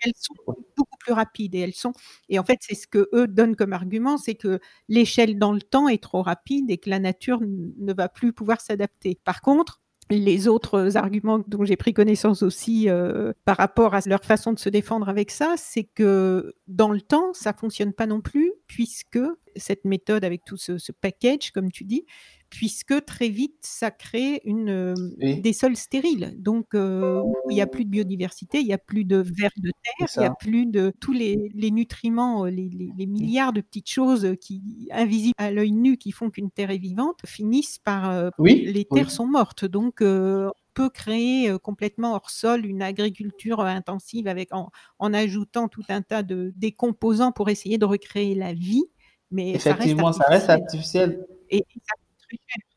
elles 0.00 0.12
sont 0.16 0.34
beaucoup 0.46 0.96
plus 0.98 1.12
rapides 1.12 1.54
et 1.54 1.60
elles 1.60 1.74
sont. 1.74 1.92
Et 2.28 2.38
en 2.38 2.44
fait, 2.44 2.58
c'est 2.60 2.74
ce 2.74 2.86
que 2.86 3.08
eux 3.12 3.26
donnent 3.26 3.56
comme 3.56 3.72
argument, 3.72 4.16
c'est 4.16 4.34
que 4.34 4.60
l'échelle 4.88 5.38
dans 5.38 5.52
le 5.52 5.60
temps 5.60 5.88
est 5.88 6.02
trop 6.02 6.22
rapide 6.22 6.70
et 6.70 6.78
que 6.78 6.88
la 6.88 6.98
nature 6.98 7.40
ne 7.42 7.92
va 7.92 8.08
plus 8.08 8.32
pouvoir 8.32 8.60
s'adapter. 8.60 9.20
Par 9.24 9.42
contre, 9.42 9.80
les 10.16 10.48
autres 10.48 10.96
arguments 10.96 11.40
dont 11.46 11.64
j'ai 11.64 11.76
pris 11.76 11.92
connaissance 11.92 12.42
aussi 12.42 12.88
euh, 12.88 13.32
par 13.44 13.56
rapport 13.56 13.94
à 13.94 14.00
leur 14.06 14.24
façon 14.24 14.52
de 14.52 14.58
se 14.58 14.68
défendre 14.68 15.08
avec 15.08 15.30
ça, 15.30 15.54
c'est 15.56 15.84
que 15.84 16.54
dans 16.66 16.90
le 16.90 17.00
temps, 17.00 17.32
ça 17.34 17.52
fonctionne 17.52 17.92
pas 17.92 18.06
non 18.06 18.20
plus, 18.20 18.52
puisque 18.66 19.20
cette 19.58 19.84
méthode 19.84 20.24
avec 20.24 20.44
tout 20.44 20.56
ce, 20.56 20.78
ce 20.78 20.92
package, 20.92 21.50
comme 21.52 21.70
tu 21.70 21.84
dis, 21.84 22.04
puisque 22.50 23.04
très 23.04 23.28
vite, 23.28 23.58
ça 23.60 23.90
crée 23.90 24.40
une, 24.44 24.70
euh, 24.70 24.94
des 25.20 25.52
sols 25.52 25.76
stériles. 25.76 26.34
Donc, 26.38 26.74
euh, 26.74 27.22
il 27.50 27.54
n'y 27.54 27.60
a 27.60 27.66
plus 27.66 27.84
de 27.84 27.90
biodiversité, 27.90 28.60
il 28.60 28.66
n'y 28.66 28.72
a 28.72 28.78
plus 28.78 29.04
de 29.04 29.16
vers 29.16 29.50
de 29.58 29.70
terre, 29.70 30.08
il 30.16 30.20
n'y 30.20 30.26
a 30.26 30.34
plus 30.34 30.66
de 30.66 30.92
tous 31.00 31.12
les, 31.12 31.50
les 31.54 31.70
nutriments, 31.70 32.46
euh, 32.46 32.50
les, 32.50 32.70
les, 32.96 33.06
milliards 33.06 33.52
de 33.52 33.60
petites 33.60 33.90
choses 33.90 34.34
qui, 34.40 34.88
invisibles 34.92 35.34
à 35.38 35.50
l'œil 35.50 35.72
nu 35.72 35.96
qui 35.96 36.12
font 36.12 36.30
qu'une 36.30 36.50
terre 36.50 36.70
est 36.70 36.78
vivante, 36.78 37.20
finissent 37.26 37.78
par... 37.78 38.30
oui, 38.38 38.70
les 38.72 38.84
terres 38.84 39.10
sont 39.10 39.26
mortes. 39.26 39.64
Donc, 39.64 39.98
on 40.00 40.52
peut 40.74 40.90
créer 40.90 41.52
complètement 41.62 42.14
hors 42.14 42.30
sol 42.30 42.64
une 42.64 42.82
agriculture 42.82 43.60
intensive 43.60 44.28
avec, 44.28 44.54
en, 44.54 44.70
en, 44.98 45.12
ajoutant 45.12 45.68
tout 45.68 45.82
un 45.88 46.02
tas 46.02 46.22
de 46.22 46.52
décomposants 46.56 47.32
pour 47.32 47.48
essayer 47.48 47.78
de 47.78 47.84
recréer 47.84 48.34
la 48.34 48.52
vie. 48.52 48.84
Mais 49.30 49.50
Effectivement, 49.50 50.12
ça 50.12 50.24
reste 50.28 50.50
artificiel. 50.50 51.26
Et, 51.50 51.64
ça 51.86 51.94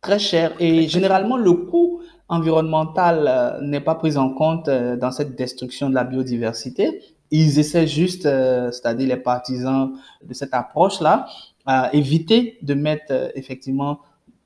Très 0.02 0.20
cher. 0.20 0.54
Et 0.60 0.88
généralement, 0.88 1.38
le 1.38 1.52
coût 1.54 2.02
environnemental 2.28 3.26
euh, 3.28 3.62
n'est 3.62 3.82
pas 3.82 3.96
pris 3.96 4.18
en 4.18 4.34
compte 4.34 4.68
euh, 4.68 4.96
dans 4.96 5.12
cette 5.12 5.36
destruction 5.36 5.90
de 5.90 5.96
la 5.96 6.04
biodiversité. 6.04 7.02
Ils 7.30 7.60
essaient 7.60 7.88
juste, 7.88 8.26
euh, 8.26 8.72
c'est-à-dire 8.72 9.10
les 9.10 9.18
partisans 9.18 9.92
de 10.24 10.34
cette 10.34 10.54
approche-là, 10.54 11.28
à 11.66 11.94
éviter 11.94 12.58
de 12.64 12.74
mettre 12.74 13.32
effectivement 13.36 14.00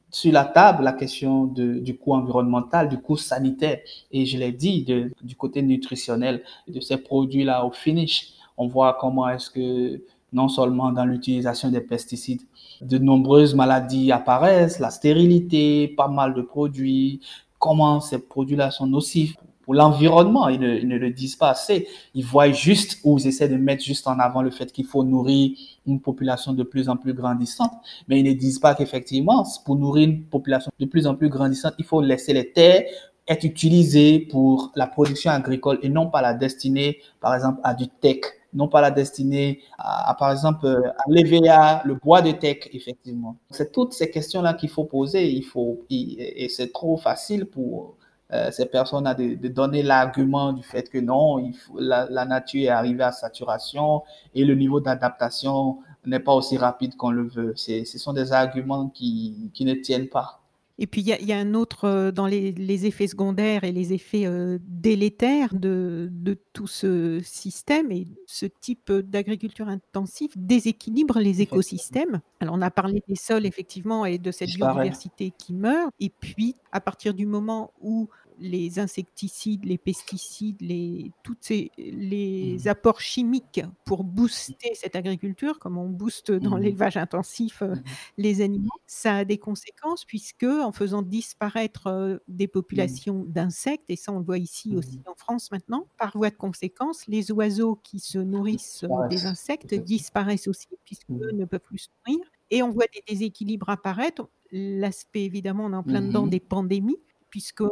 sur 0.10 0.34
la 0.34 0.46
table 0.46 0.84
la 0.84 0.94
question 0.94 1.46
de, 1.46 1.76
du 1.76 1.98
coût 1.98 2.14
environnemental, 2.14 2.90
du 2.90 2.98
coût 2.98 3.18
sanitaire. 3.18 3.80
Et 4.12 4.26
je 4.26 4.38
l'ai 4.38 4.52
dit, 4.52 4.84
de, 4.84 5.12
du 5.22 5.36
côté 5.36 5.62
nutritionnel 5.62 6.42
de 6.68 6.80
ces 6.80 6.98
produits-là 6.98 7.66
au 7.66 7.72
finish. 7.72 8.34
On 8.58 8.68
voit 8.68 8.98
comment 9.00 9.30
est-ce 9.30 9.50
que 9.50 10.02
non 10.34 10.48
seulement 10.48 10.92
dans 10.92 11.06
l'utilisation 11.06 11.70
des 11.70 11.82
pesticides, 11.82 12.42
de 12.82 12.98
nombreuses 12.98 13.56
maladies 13.56 14.12
apparaissent, 14.12 14.80
la 14.80 14.92
stérilité, 14.92 15.88
pas 15.88 16.08
mal 16.08 16.34
de 16.34 16.42
produits, 16.42 17.22
comment 17.60 18.02
ces 18.02 18.20
produits-là 18.20 18.72
sont 18.72 18.88
nocifs 18.88 19.36
pour 19.66 19.74
l'environnement. 19.74 20.48
Ils 20.48 20.60
ne, 20.60 20.98
le 20.98 21.10
disent 21.10 21.36
pas 21.36 21.50
assez. 21.50 21.88
Ils 22.14 22.24
voient 22.24 22.52
juste 22.52 23.00
ou 23.04 23.18
ils 23.18 23.28
essaient 23.28 23.50
de 23.50 23.58
mettre 23.58 23.84
juste 23.84 24.08
en 24.08 24.20
avant 24.20 24.42
le 24.42 24.52
fait 24.52 24.72
qu'il 24.72 24.86
faut 24.86 25.04
nourrir 25.04 25.58
une 25.86 26.00
population 26.00 26.54
de 26.54 26.64
plus 26.64 26.88
en 26.88 26.96
plus 26.96 27.14
grandissante. 27.14 27.72
Mais 28.08 28.20
ils 28.20 28.26
ne 28.26 28.34
disent 28.34 28.60
pas 28.60 28.76
qu'effectivement, 28.76 29.46
pour 29.66 29.76
nourrir 29.76 30.08
une 30.08 30.24
population 30.24 30.72
de 30.80 30.86
plus 30.86 31.08
en 31.08 31.16
plus 31.16 31.30
grandissante, 31.30 31.74
il 31.80 31.86
faut 31.86 32.02
laisser 32.02 32.34
les 32.34 32.52
terres 32.52 32.84
être 33.28 33.44
utilisées 33.44 34.20
pour 34.20 34.72
la 34.76 34.86
production 34.86 35.32
agricole 35.32 35.80
et 35.82 35.90
non 35.90 36.12
pas 36.12 36.22
la 36.22 36.36
destiner, 36.36 37.00
par 37.20 37.34
exemple, 37.34 37.60
à 37.64 37.74
du 37.74 37.88
tech 37.88 38.20
non 38.56 38.68
pas 38.68 38.82
la 38.82 38.90
destinée 38.90 39.62
à, 39.78 40.16
par 40.18 40.32
exemple, 40.32 40.66
à 40.98 41.04
l'EVA, 41.08 41.84
le 41.86 41.96
bois 41.96 42.22
de 42.22 42.32
tech, 42.32 42.70
effectivement. 42.74 43.36
C'est 43.52 43.72
toutes 43.72 43.94
ces 43.94 44.10
questions-là 44.10 44.54
qu'il 44.54 44.70
faut 44.70 44.86
poser. 44.86 45.30
Il 45.30 45.44
faut, 45.44 45.86
et, 45.90 46.48
c'est 46.50 46.72
trop 46.72 46.98
facile 46.98 47.46
pour 47.46 47.96
euh, 48.34 48.50
ces 48.52 48.66
personnes 48.66 49.14
de, 49.18 49.36
de 49.36 49.48
donner 49.50 49.84
l'argument 49.84 50.54
du 50.54 50.64
fait 50.64 50.90
que 50.90 50.98
non, 50.98 51.38
il 51.38 51.54
la, 51.78 52.26
nature 52.26 52.64
est 52.64 52.70
arrivée 52.70 53.04
à 53.04 53.12
saturation 53.12 54.02
et 54.34 54.44
le 54.46 54.56
niveau 54.56 54.80
d'adaptation 54.80 55.80
n'est 56.06 56.20
pas 56.20 56.34
aussi 56.34 56.58
rapide 56.58 56.96
qu'on 56.96 57.12
le 57.12 57.28
veut. 57.28 57.54
Ce 57.56 57.84
sont 57.98 58.14
des 58.14 58.32
arguments 58.32 58.90
qui, 58.90 59.52
qui 59.54 59.66
ne 59.66 59.74
tiennent 59.74 60.08
pas. 60.08 60.45
Et 60.78 60.88
puis, 60.88 61.02
il 61.02 61.08
y, 61.08 61.32
a 61.32 61.38
un 61.38 61.54
autre, 61.54 61.86
euh, 61.86 62.12
dans 62.12 62.28
les, 62.28 62.86
effets 62.86 63.08
secondaires 63.08 63.64
et 63.64 63.72
les 63.72 63.94
effets 63.94 64.26
euh, 64.26 64.58
délétères 64.62 65.54
de, 65.54 66.12
tout 66.52 66.68
ce 66.68 67.22
système 67.24 67.92
et 67.92 68.06
ce 68.28 68.46
type 68.46 68.92
d'agriculture 68.92 69.68
intensive 69.68 70.32
déséquilibre 70.36 71.20
les 71.20 71.42
écosystèmes. 71.42 72.22
Alors, 72.42 72.56
on 72.56 72.62
a 72.62 72.72
parlé 72.72 73.02
des 73.08 73.16
sols, 73.16 73.46
effectivement, 73.46 74.06
et 74.06 74.18
de 74.18 74.32
cette 74.32 74.54
biodiversité 74.54 75.32
qui 75.38 75.54
meurt. 75.54 75.92
Et 76.00 76.10
puis, 76.10 76.56
à 76.72 76.82
partir 76.82 77.14
du 77.14 77.26
moment 77.26 77.72
où 77.82 78.10
les 78.40 78.80
insecticides, 78.80 79.66
les 79.66 79.78
pesticides, 79.78 80.62
les, 80.62 81.12
tous 81.24 81.38
les 81.78 82.58
mmh. 82.64 82.68
apports 82.68 83.02
chimiques 83.02 83.62
pour 83.86 84.04
booster 84.04 84.74
cette 84.76 84.96
agriculture, 84.96 85.60
comme 85.60 85.78
on 85.78 85.90
booste 85.90 86.32
dans 86.32 86.58
mmh. 86.58 86.62
l'élevage 86.62 86.98
intensif 86.98 87.62
euh, 87.62 87.76
mmh. 87.76 87.84
les 88.18 88.42
animaux, 88.42 88.70
ça 88.88 89.18
a 89.18 89.26
des 89.26 89.38
conséquences 89.38 90.06
puisque 90.06 90.44
en 90.44 90.72
faisant 90.72 91.02
disparaître 91.02 91.88
euh, 91.88 92.18
des 92.28 92.48
populations 92.48 93.26
d'insectes, 93.28 93.90
et 93.90 93.96
ça 93.96 94.12
on 94.12 94.20
le 94.20 94.26
voit 94.26 94.38
ici 94.38 94.76
aussi 94.76 95.02
en 95.06 95.16
France 95.16 95.52
maintenant, 95.52 95.88
par 95.98 96.16
voie 96.18 96.30
de 96.30 96.36
conséquence, 96.36 97.08
les 97.08 97.32
oiseaux 97.32 97.76
qui 97.84 98.00
se 98.00 98.18
nourrissent 98.18 98.84
euh, 98.84 99.08
des 99.10 99.26
insectes 99.26 99.74
disparaissent 99.74 100.48
aussi 100.48 100.68
puisqu'eux 100.84 101.32
ne 101.34 101.46
peuvent 101.46 101.60
plus 101.60 101.80
se 101.80 101.90
nourrir. 102.08 102.26
Et 102.52 102.62
on 102.64 102.70
voit 102.70 102.86
des 102.94 103.04
déséquilibres 103.08 103.70
apparaître. 103.70 104.30
L'aspect, 104.52 105.26
évidemment, 105.26 105.66
on 105.66 105.74
est 105.74 105.78
en 105.78 105.84
plein 105.84 106.02
dedans 106.02 106.28
des 106.28 106.40
pandémies, 106.40 107.00
puisque 107.30 107.64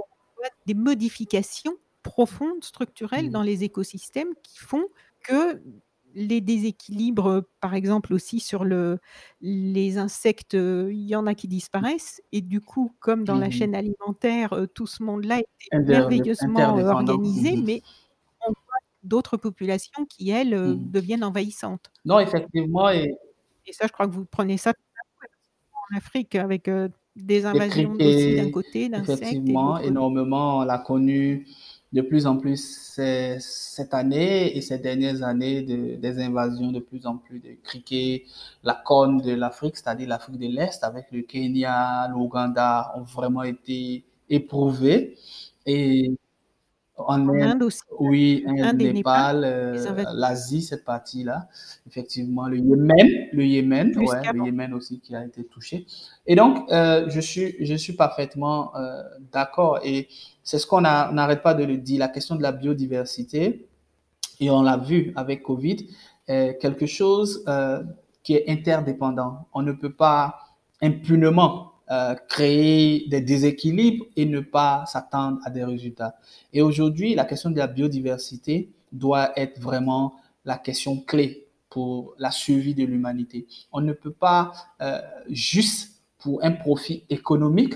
des 0.65 0.73
modifications 0.73 1.75
profondes, 2.03 2.63
structurelles 2.63 3.27
mmh. 3.27 3.31
dans 3.31 3.43
les 3.43 3.63
écosystèmes 3.63 4.33
qui 4.43 4.57
font 4.59 4.85
que 5.23 5.61
les 6.15 6.41
déséquilibres, 6.41 7.43
par 7.59 7.73
exemple 7.73 8.13
aussi 8.13 8.39
sur 8.39 8.65
le, 8.65 8.99
les 9.41 9.97
insectes, 9.97 10.53
il 10.53 11.07
y 11.07 11.15
en 11.15 11.25
a 11.25 11.33
qui 11.33 11.47
disparaissent. 11.47 12.21
Et 12.31 12.41
du 12.41 12.61
coup, 12.61 12.93
comme 12.99 13.23
dans 13.23 13.35
la 13.35 13.47
mmh 13.47 13.51
chaîne 13.51 13.75
alimentaire, 13.75 14.55
tout 14.75 14.85
ce 14.85 15.01
monde-là 15.01 15.39
est 15.39 15.79
merveilleusement 15.79 16.75
organisé, 16.77 17.57
mmh 17.57 17.63
mais 17.65 17.81
on 18.41 18.51
voit 18.51 18.79
d'autres 19.03 19.37
populations 19.37 20.05
qui, 20.05 20.29
elles, 20.29 20.77
deviennent 20.91 21.23
envahissantes. 21.23 21.91
Non, 22.05 22.19
effectivement. 22.19 22.89
Et... 22.89 23.15
et 23.65 23.73
ça, 23.73 23.87
je 23.87 23.91
crois 23.91 24.07
que 24.07 24.13
vous 24.13 24.25
prenez 24.25 24.57
ça 24.57 24.73
en 25.91 25.97
Afrique 25.97 26.35
avec 26.35 26.69
des 27.15 27.45
invasions 27.45 27.91
aussi 27.91 28.35
d'un 28.35 28.51
côté, 28.51 28.89
d'insectes. 28.89 29.21
Effectivement, 29.21 29.79
énormément. 29.79 30.59
On 30.59 30.63
l'a 30.63 30.79
connu 30.79 31.47
de 31.93 32.01
plus 32.01 32.25
en 32.25 32.37
plus 32.37 32.57
cette 33.39 33.93
année 33.93 34.57
et 34.57 34.61
ces 34.61 34.79
dernières 34.79 35.21
années 35.21 35.61
de, 35.61 35.95
des 35.95 36.19
invasions 36.19 36.71
de 36.71 36.79
plus 36.79 37.05
en 37.05 37.17
plus 37.17 37.39
de 37.39 37.55
criquets. 37.63 38.25
La 38.63 38.73
corne 38.73 39.21
de 39.21 39.31
l'Afrique, 39.31 39.77
c'est-à-dire 39.77 40.09
l'Afrique 40.09 40.39
de 40.39 40.47
l'Est, 40.47 40.83
avec 40.83 41.11
le 41.11 41.21
Kenya, 41.21 42.07
l'Ouganda, 42.09 42.93
ont 42.97 43.03
vraiment 43.03 43.43
été 43.43 44.03
éprouvés. 44.29 45.17
Et 45.65 46.11
en, 46.95 47.27
Inde, 47.29 47.63
aussi. 47.63 47.81
Oui, 47.99 48.43
Inde, 48.47 48.75
Népal, 48.81 49.43
euh, 49.43 50.03
l'Asie, 50.13 50.61
cette 50.61 50.85
partie-là. 50.85 51.47
Effectivement, 51.87 52.47
le 52.47 52.57
Yémen, 52.57 53.27
le 53.31 53.45
Yémen, 53.45 53.97
ouais, 53.97 54.21
le 54.33 54.45
Yémen 54.45 54.73
aussi 54.73 54.99
qui 54.99 55.15
a 55.15 55.25
été 55.25 55.43
touché. 55.43 55.85
Et 56.27 56.35
donc, 56.35 56.71
euh, 56.71 57.09
je 57.09 57.19
suis, 57.19 57.55
je 57.65 57.73
suis 57.73 57.93
parfaitement 57.93 58.75
euh, 58.75 59.01
d'accord. 59.31 59.79
Et 59.83 60.07
c'est 60.43 60.59
ce 60.59 60.67
qu'on 60.67 60.81
n'arrête 60.81 61.41
pas 61.41 61.53
de 61.53 61.63
le 61.63 61.77
dire, 61.77 61.99
la 61.99 62.09
question 62.09 62.35
de 62.35 62.43
la 62.43 62.51
biodiversité. 62.51 63.67
Et 64.39 64.49
on 64.49 64.61
l'a 64.61 64.77
vu 64.77 65.13
avec 65.15 65.41
Covid, 65.43 65.87
est 66.27 66.57
quelque 66.61 66.85
chose 66.85 67.43
qui 68.23 68.35
est 68.35 68.49
interdépendant. 68.49 69.47
On 69.53 69.61
ne 69.61 69.71
peut 69.71 69.93
pas 69.93 70.39
impunément 70.81 71.72
euh, 71.93 72.15
créer 72.27 73.05
des 73.07 73.21
déséquilibres 73.21 74.05
et 74.15 74.25
ne 74.25 74.39
pas 74.39 74.83
s'attendre 74.87 75.37
à 75.45 75.51
des 75.51 75.63
résultats. 75.63 76.15
Et 76.51 76.63
aujourd'hui, 76.63 77.13
la 77.13 77.23
question 77.23 77.51
de 77.51 77.57
la 77.57 77.67
biodiversité 77.67 78.71
doit 78.91 79.37
être 79.37 79.59
vraiment 79.59 80.15
la 80.43 80.57
question 80.57 80.97
clé 80.97 81.45
pour 81.69 82.15
la 82.17 82.31
survie 82.31 82.73
de 82.73 82.83
l'humanité. 82.83 83.45
On 83.71 83.81
ne 83.81 83.93
peut 83.93 84.11
pas 84.11 84.53
euh, 84.81 85.01
juste 85.29 86.01
pour 86.17 86.43
un 86.43 86.53
profit 86.53 87.03
économique 87.11 87.75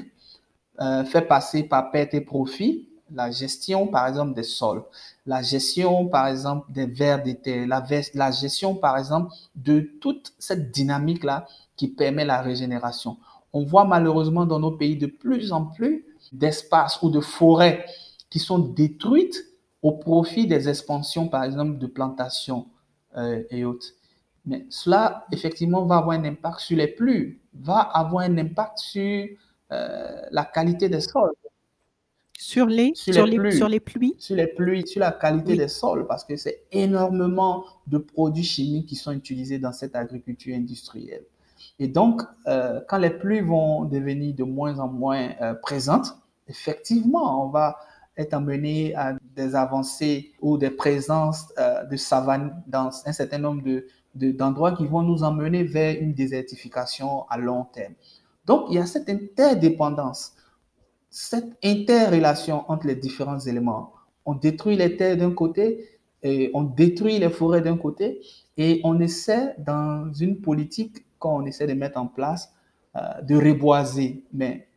euh, 0.82 1.04
fait 1.06 1.22
passer 1.22 1.62
par 1.62 1.92
perte 1.92 2.16
et 2.16 2.22
profit 2.22 2.90
la 3.14 3.30
gestion, 3.30 3.88
par 3.88 4.08
exemple, 4.08 4.34
des 4.34 4.44
sols, 4.44 4.84
la 5.28 5.44
gestion, 5.44 6.08
par 6.08 6.28
exemple, 6.28 6.72
des 6.72 6.88
vers 6.88 7.22
des 7.22 7.36
terres, 7.36 7.68
la 7.68 8.32
gestion, 8.32 8.74
par 8.74 8.98
exemple, 8.98 9.32
de 9.56 9.80
toute 10.02 10.34
cette 10.40 10.72
dynamique-là 10.72 11.46
qui 11.76 11.88
permet 11.88 12.26
la 12.26 12.42
régénération. 12.42 13.18
On 13.54 13.64
voit 13.64 13.86
malheureusement 13.86 14.46
dans 14.46 14.60
nos 14.60 14.72
pays 14.72 14.98
de 14.98 15.08
plus 15.08 15.52
en 15.52 15.66
plus 15.66 16.06
d'espaces 16.32 17.02
ou 17.02 17.10
de 17.10 17.20
forêts 17.20 17.86
qui 18.30 18.40
sont 18.40 18.60
détruites 18.60 19.46
au 19.82 19.94
profit 19.94 20.48
des 20.48 20.68
expansions, 20.70 21.28
par 21.28 21.44
exemple, 21.44 21.78
de 21.78 21.88
plantations 21.88 22.68
euh, 23.16 23.44
et 23.50 23.64
autres. 23.64 23.88
Mais 24.46 24.66
cela, 24.70 25.26
effectivement, 25.32 25.86
va 25.86 25.98
avoir 25.98 26.18
un 26.18 26.24
impact 26.24 26.60
sur 26.60 26.78
les 26.78 26.88
pluies, 26.88 27.40
va 27.54 27.80
avoir 27.80 28.24
un 28.24 28.38
impact 28.38 28.80
sur 28.80 29.28
euh, 29.72 30.22
la 30.32 30.46
qualité 30.46 30.90
des 30.90 31.02
sols. 31.02 31.32
Sur 32.40 32.68
les, 32.68 32.92
sur, 32.94 33.26
les, 33.26 33.38
pluies, 33.38 33.58
sur 33.58 33.68
les 33.68 33.80
pluies? 33.80 34.16
Sur 34.20 34.36
les 34.36 34.48
pluies, 34.48 34.88
sur 34.88 35.00
la 35.00 35.12
qualité 35.12 35.56
des 35.58 35.68
sols, 35.68 36.06
parce 36.06 36.24
que 36.24 36.36
c'est 36.36 36.66
énormément 36.72 37.66
de 37.88 37.98
produits 37.98 38.44
chimiques 38.44 38.90
qui 38.90 38.96
sont 38.96 39.12
utilisés 39.12 39.58
dans 39.58 39.74
cette 39.74 39.96
agriculture 39.96 40.56
industrielle. 40.56 41.26
Et 41.80 41.88
donc, 41.88 42.22
euh, 42.48 42.82
quand 42.88 42.98
les 42.98 43.12
pluies 43.12 43.42
vont 43.42 43.86
devenir 43.86 44.36
de 44.36 44.44
moins 44.44 44.80
en 44.80 44.88
moins 44.88 45.30
euh, 45.42 45.54
présentes, 45.54 46.18
effectivement, 46.48 47.46
on 47.46 47.50
va 47.50 47.78
être 48.18 48.34
amené 48.34 48.96
à 48.96 49.14
des 49.36 49.54
avancées 49.56 50.32
ou 50.42 50.58
des 50.58 50.72
présences 50.72 51.54
euh, 51.60 51.84
de 51.84 51.96
savane 51.96 52.64
dans 52.66 52.90
un 53.06 53.14
certain 53.14 53.38
nombre 53.38 53.62
de, 53.64 54.32
d'endroits 54.32 54.72
qui 54.72 54.88
vont 54.88 55.04
nous 55.04 55.24
emmener 55.24 55.64
vers 55.64 56.02
une 56.02 56.14
désertification 56.14 57.28
à 57.30 57.38
long 57.38 57.66
terme. 57.66 57.94
Donc, 58.46 58.66
il 58.70 58.76
y 58.76 58.80
a 58.80 58.86
cette 58.86 59.10
interdépendance 59.10 60.34
cette 61.10 61.58
interrelation 61.64 62.70
entre 62.70 62.86
les 62.86 62.96
différents 62.96 63.40
éléments. 63.40 63.94
On 64.26 64.36
détruit 64.36 64.76
les 64.76 64.98
terres 64.98 65.18
d'un 65.18 65.32
côté, 65.32 66.00
et 66.22 66.52
on 66.54 66.62
détruit 66.62 67.18
les 67.18 67.30
forêts 67.30 67.62
d'un 67.62 67.76
côté, 67.76 68.22
et 68.56 68.82
on 68.84 69.00
essaie, 69.00 69.56
dans 69.58 70.14
une 70.14 70.42
politique 70.42 71.07
qu'on 71.20 71.46
essaie 71.46 71.68
de 71.68 71.74
mettre 71.74 72.00
en 72.00 72.08
place, 72.08 72.54
euh, 72.96 73.22
de 73.22 73.36
reboiser. 73.36 74.24
Mais 74.34 74.68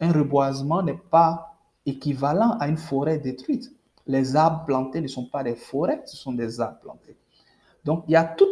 un 0.00 0.12
reboisement 0.12 0.82
n'est 0.82 1.00
pas 1.10 1.56
équivalent 1.86 2.56
à 2.58 2.68
une 2.68 2.76
forêt 2.76 3.18
détruite. 3.18 3.72
Les 4.06 4.36
arbres 4.36 4.64
plantés 4.64 5.00
ne 5.00 5.08
sont 5.08 5.26
pas 5.26 5.44
des 5.44 5.54
forêts, 5.54 6.02
ce 6.06 6.16
sont 6.16 6.32
des 6.32 6.60
arbres 6.60 6.78
plantés. 6.80 7.16
Donc, 7.84 8.04
il 8.08 8.12
y 8.12 8.16
a 8.16 8.24
toutes 8.24 8.48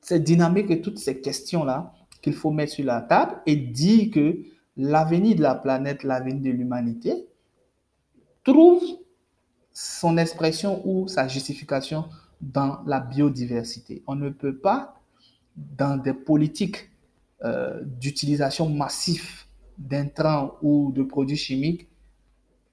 ces 0.00 0.20
dynamiques 0.20 0.70
et 0.70 0.80
toutes 0.80 0.98
ces 0.98 1.20
questions-là 1.20 1.92
qu'il 2.22 2.34
faut 2.34 2.50
mettre 2.50 2.72
sur 2.72 2.84
la 2.84 3.00
table 3.00 3.40
et 3.46 3.56
dire 3.56 4.10
que 4.12 4.38
l'avenir 4.76 5.36
de 5.36 5.42
la 5.42 5.54
planète, 5.54 6.02
l'avenir 6.04 6.42
de 6.42 6.56
l'humanité, 6.56 7.26
trouve 8.44 8.82
son 9.72 10.18
expression 10.18 10.82
ou 10.86 11.08
sa 11.08 11.28
justification 11.28 12.06
dans 12.40 12.80
la 12.86 13.00
biodiversité. 13.00 14.02
On 14.06 14.14
ne 14.14 14.30
peut 14.30 14.56
pas, 14.56 14.99
dans 15.76 15.96
des 15.96 16.14
politiques 16.14 16.90
euh, 17.44 17.80
d'utilisation 17.84 18.68
massive 18.68 19.44
d'intrants 19.78 20.56
ou 20.62 20.92
de 20.92 21.02
produits 21.02 21.36
chimiques, 21.36 21.88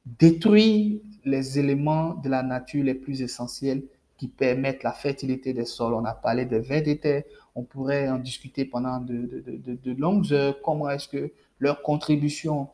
détruire 0.06 1.00
les 1.24 1.60
éléments 1.60 2.16
de 2.16 2.30
la 2.30 2.44
nature 2.44 2.84
les 2.84 2.96
plus 2.96 3.22
essentiels 3.22 3.84
qui 4.18 4.28
permettent 4.28 4.84
la 4.84 4.92
fertilité 4.92 5.54
des 5.54 5.66
sols. 5.66 5.94
On 5.94 6.06
a 6.06 6.14
parlé 6.14 6.46
de 6.46 6.58
vers 6.58 6.84
des 6.84 7.26
on 7.56 7.64
pourrait 7.64 8.10
en 8.10 8.18
discuter 8.18 8.66
pendant 8.66 9.00
de, 9.00 9.44
de 9.66 9.92
longues 9.94 10.32
heures. 10.34 10.62
Comment 10.64 10.90
est-ce 10.90 11.08
que 11.08 11.32
leur 11.60 11.82
contribution 11.82 12.70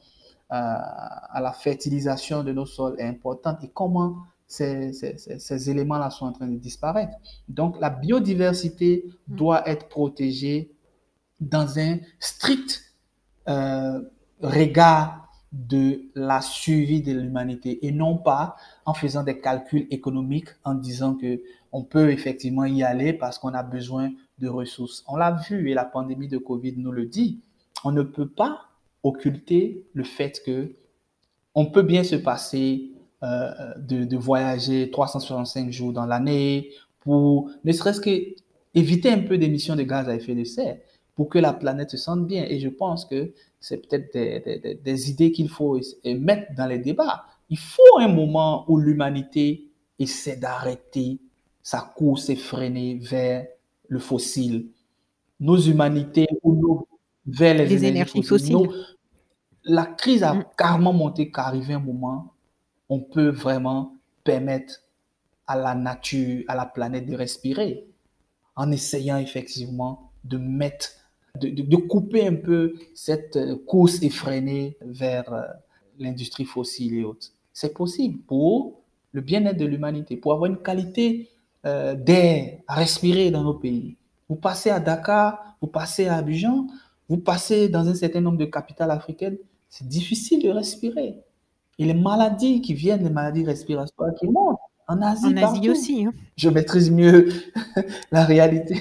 euh, 0.52 0.56
à 0.56 1.40
la 1.42 1.52
fertilisation 1.52 2.44
de 2.44 2.52
nos 2.52 2.66
sols 2.66 2.96
est 3.00 3.08
importante 3.08 3.64
et 3.64 3.72
comment 3.74 4.18
ces, 4.48 4.94
ces, 4.94 5.70
éléments-là 5.70 6.10
sont 6.12 6.26
en 6.26 6.32
train 6.32 6.48
de 6.48 6.58
disparaître. 6.58 7.14
Donc 7.48 7.80
la 7.80 7.90
biodiversité 7.90 9.06
mm. 9.28 9.36
doit 9.36 9.68
être 9.68 9.88
protégée 9.90 10.72
dans 11.40 11.80
un 11.80 11.98
strict 12.20 12.84
euh, 13.48 14.02
regard 14.42 15.24
de 15.52 16.02
la 16.16 16.42
survie 16.42 17.02
de 17.02 17.14
l'humanité 17.14 17.86
et 17.86 17.92
non 17.92 18.18
pas 18.18 18.56
en 18.86 18.94
faisant 18.94 19.24
des 19.24 19.40
calculs 19.40 19.88
économiques 19.92 20.50
en 20.64 20.74
disant 20.74 21.14
que 21.14 21.42
on 21.72 21.84
peut 21.84 22.12
effectivement 22.12 22.66
y 22.66 22.84
aller 22.84 23.14
parce 23.14 23.38
qu'on 23.38 23.54
a 23.54 23.64
besoin 23.64 24.12
de 24.40 24.48
ressources. 24.48 25.04
On 25.08 25.16
l'a 25.16 25.32
vu 25.32 25.70
et 25.70 25.74
la 25.74 25.86
pandémie 25.86 26.28
de 26.28 26.38
Covid 26.38 26.74
nous 26.78 26.92
le 26.92 27.06
dit. 27.06 27.40
On 27.84 27.92
ne 27.92 28.02
peut 28.02 28.28
pas 28.28 28.62
occulter 29.04 29.86
le 29.94 30.04
fait 30.04 30.42
que 30.46 30.74
on 31.56 31.68
peut 31.68 31.84
bien 31.84 32.04
se 32.04 32.16
passer 32.16 32.92
euh, 33.24 33.74
de, 33.78 34.18
voyager 34.18 34.92
365 34.92 35.72
jours 35.72 35.94
dans 35.94 36.06
l'année 36.06 36.72
pour 37.00 37.50
ne 37.64 37.72
serait-ce 37.72 38.02
que 38.02 38.36
éviter 38.76 39.12
un 39.12 39.20
peu 39.20 39.38
d'émissions 39.38 39.76
de 39.76 39.84
gaz 39.84 40.10
à 40.10 40.16
effet 40.16 40.36
de 40.36 40.44
serre 40.44 40.78
pour 41.16 41.30
que 41.30 41.40
la 41.40 41.54
planète 41.54 41.92
se 41.92 41.98
sente 41.98 42.28
bien. 42.28 42.44
Et 42.44 42.60
je 42.60 42.70
pense 42.70 43.06
que 43.06 43.32
c'est 43.60 43.78
peut-être 43.78 44.14
des, 44.84 45.10
idées 45.10 45.32
qu'il 45.32 45.48
faut 45.48 45.80
mettre 46.04 46.54
dans 46.56 46.66
les 46.66 46.80
débats. 46.80 47.26
Il 47.50 47.58
faut 47.58 48.00
un 48.00 48.08
moment 48.08 48.66
où 48.68 48.78
l'humanité 48.78 49.70
essaie 50.00 50.36
d'arrêter 50.36 51.20
sa 51.62 51.80
course 51.96 52.30
effrénée 52.30 53.00
vers 53.02 53.46
le 53.88 54.00
fossile. 54.00 54.68
Nos 55.40 55.58
humanités 55.58 56.28
ou 56.42 56.56
nos 56.56 56.88
vers 57.26 57.56
les, 57.56 57.86
énergies, 57.86 58.22
fossiles. 58.22 58.68
la 59.64 59.86
crise 59.86 60.24
a 60.24 60.34
mm. 60.34 60.46
carrément 60.58 60.92
monté 60.92 61.32
qu'arrivé 61.32 61.74
un 61.74 61.80
moment, 61.80 62.33
on 62.90 63.00
peut 63.00 63.30
vraiment 63.30 63.96
permettre 64.24 64.82
à 65.48 65.58
la 65.58 65.76
nature, 65.76 66.44
à 66.48 66.56
la 66.56 66.66
planète 66.66 67.06
de 67.06 67.16
respirer 67.16 67.88
en 68.56 68.72
essayant 68.72 69.18
effectivement 69.18 70.12
de 70.24 70.38
mettre, 70.38 70.90
de, 71.42 71.76
couper 71.76 72.28
un 72.28 72.36
peu 72.36 72.76
cette 72.94 73.36
euh, 73.36 73.56
course 73.68 74.02
effrénée 74.04 74.78
vers 74.82 75.34
euh, 75.34 75.42
l'industrie 76.00 76.46
fossile 76.46 76.96
et 76.96 77.04
autres. 77.04 77.32
C'est 77.52 77.74
possible 77.74 78.20
pour 78.20 78.82
le 79.12 79.22
bien-être 79.22 79.58
de 79.58 79.66
l'humanité, 79.66 80.16
pour 80.16 80.34
avoir 80.34 80.50
une 80.50 80.62
qualité 80.62 81.30
euh, 81.66 81.96
d'air 81.96 82.60
à 82.68 82.76
respirer 82.76 83.32
dans 83.32 83.44
nos 83.44 83.54
pays. 83.54 83.98
Vous 84.30 84.36
passez 84.36 84.70
à 84.70 84.80
Dakar, 84.80 85.58
vous 85.62 85.68
passez 85.68 86.08
à 86.08 86.16
Abidjan, 86.16 86.68
vous 87.10 87.18
passez 87.18 87.70
dans 87.70 87.88
un 87.88 87.96
certain 87.96 88.22
nombre 88.22 88.38
de 88.38 88.46
capitales 88.46 88.92
africaines, 88.92 89.38
c'est 89.70 89.88
difficile 89.88 90.42
de 90.42 90.50
respirer. 90.50 91.16
Et 91.80 91.86
les 91.86 91.94
maladies 91.94 92.62
qui 92.62 92.74
viennent, 92.74 93.04
les 93.04 93.10
maladies 93.10 93.46
respiratoires 93.46 94.14
qui 94.20 94.28
montent, 94.28 94.60
en 94.88 95.02
Asie, 95.02 95.26
en 95.26 95.38
Asie 95.38 95.70
aussi. 95.70 96.06
Hein. 96.06 96.14
Je 96.36 96.50
maîtrise 96.50 96.92
mieux 96.92 97.30
la 98.12 98.26
réalité 98.26 98.76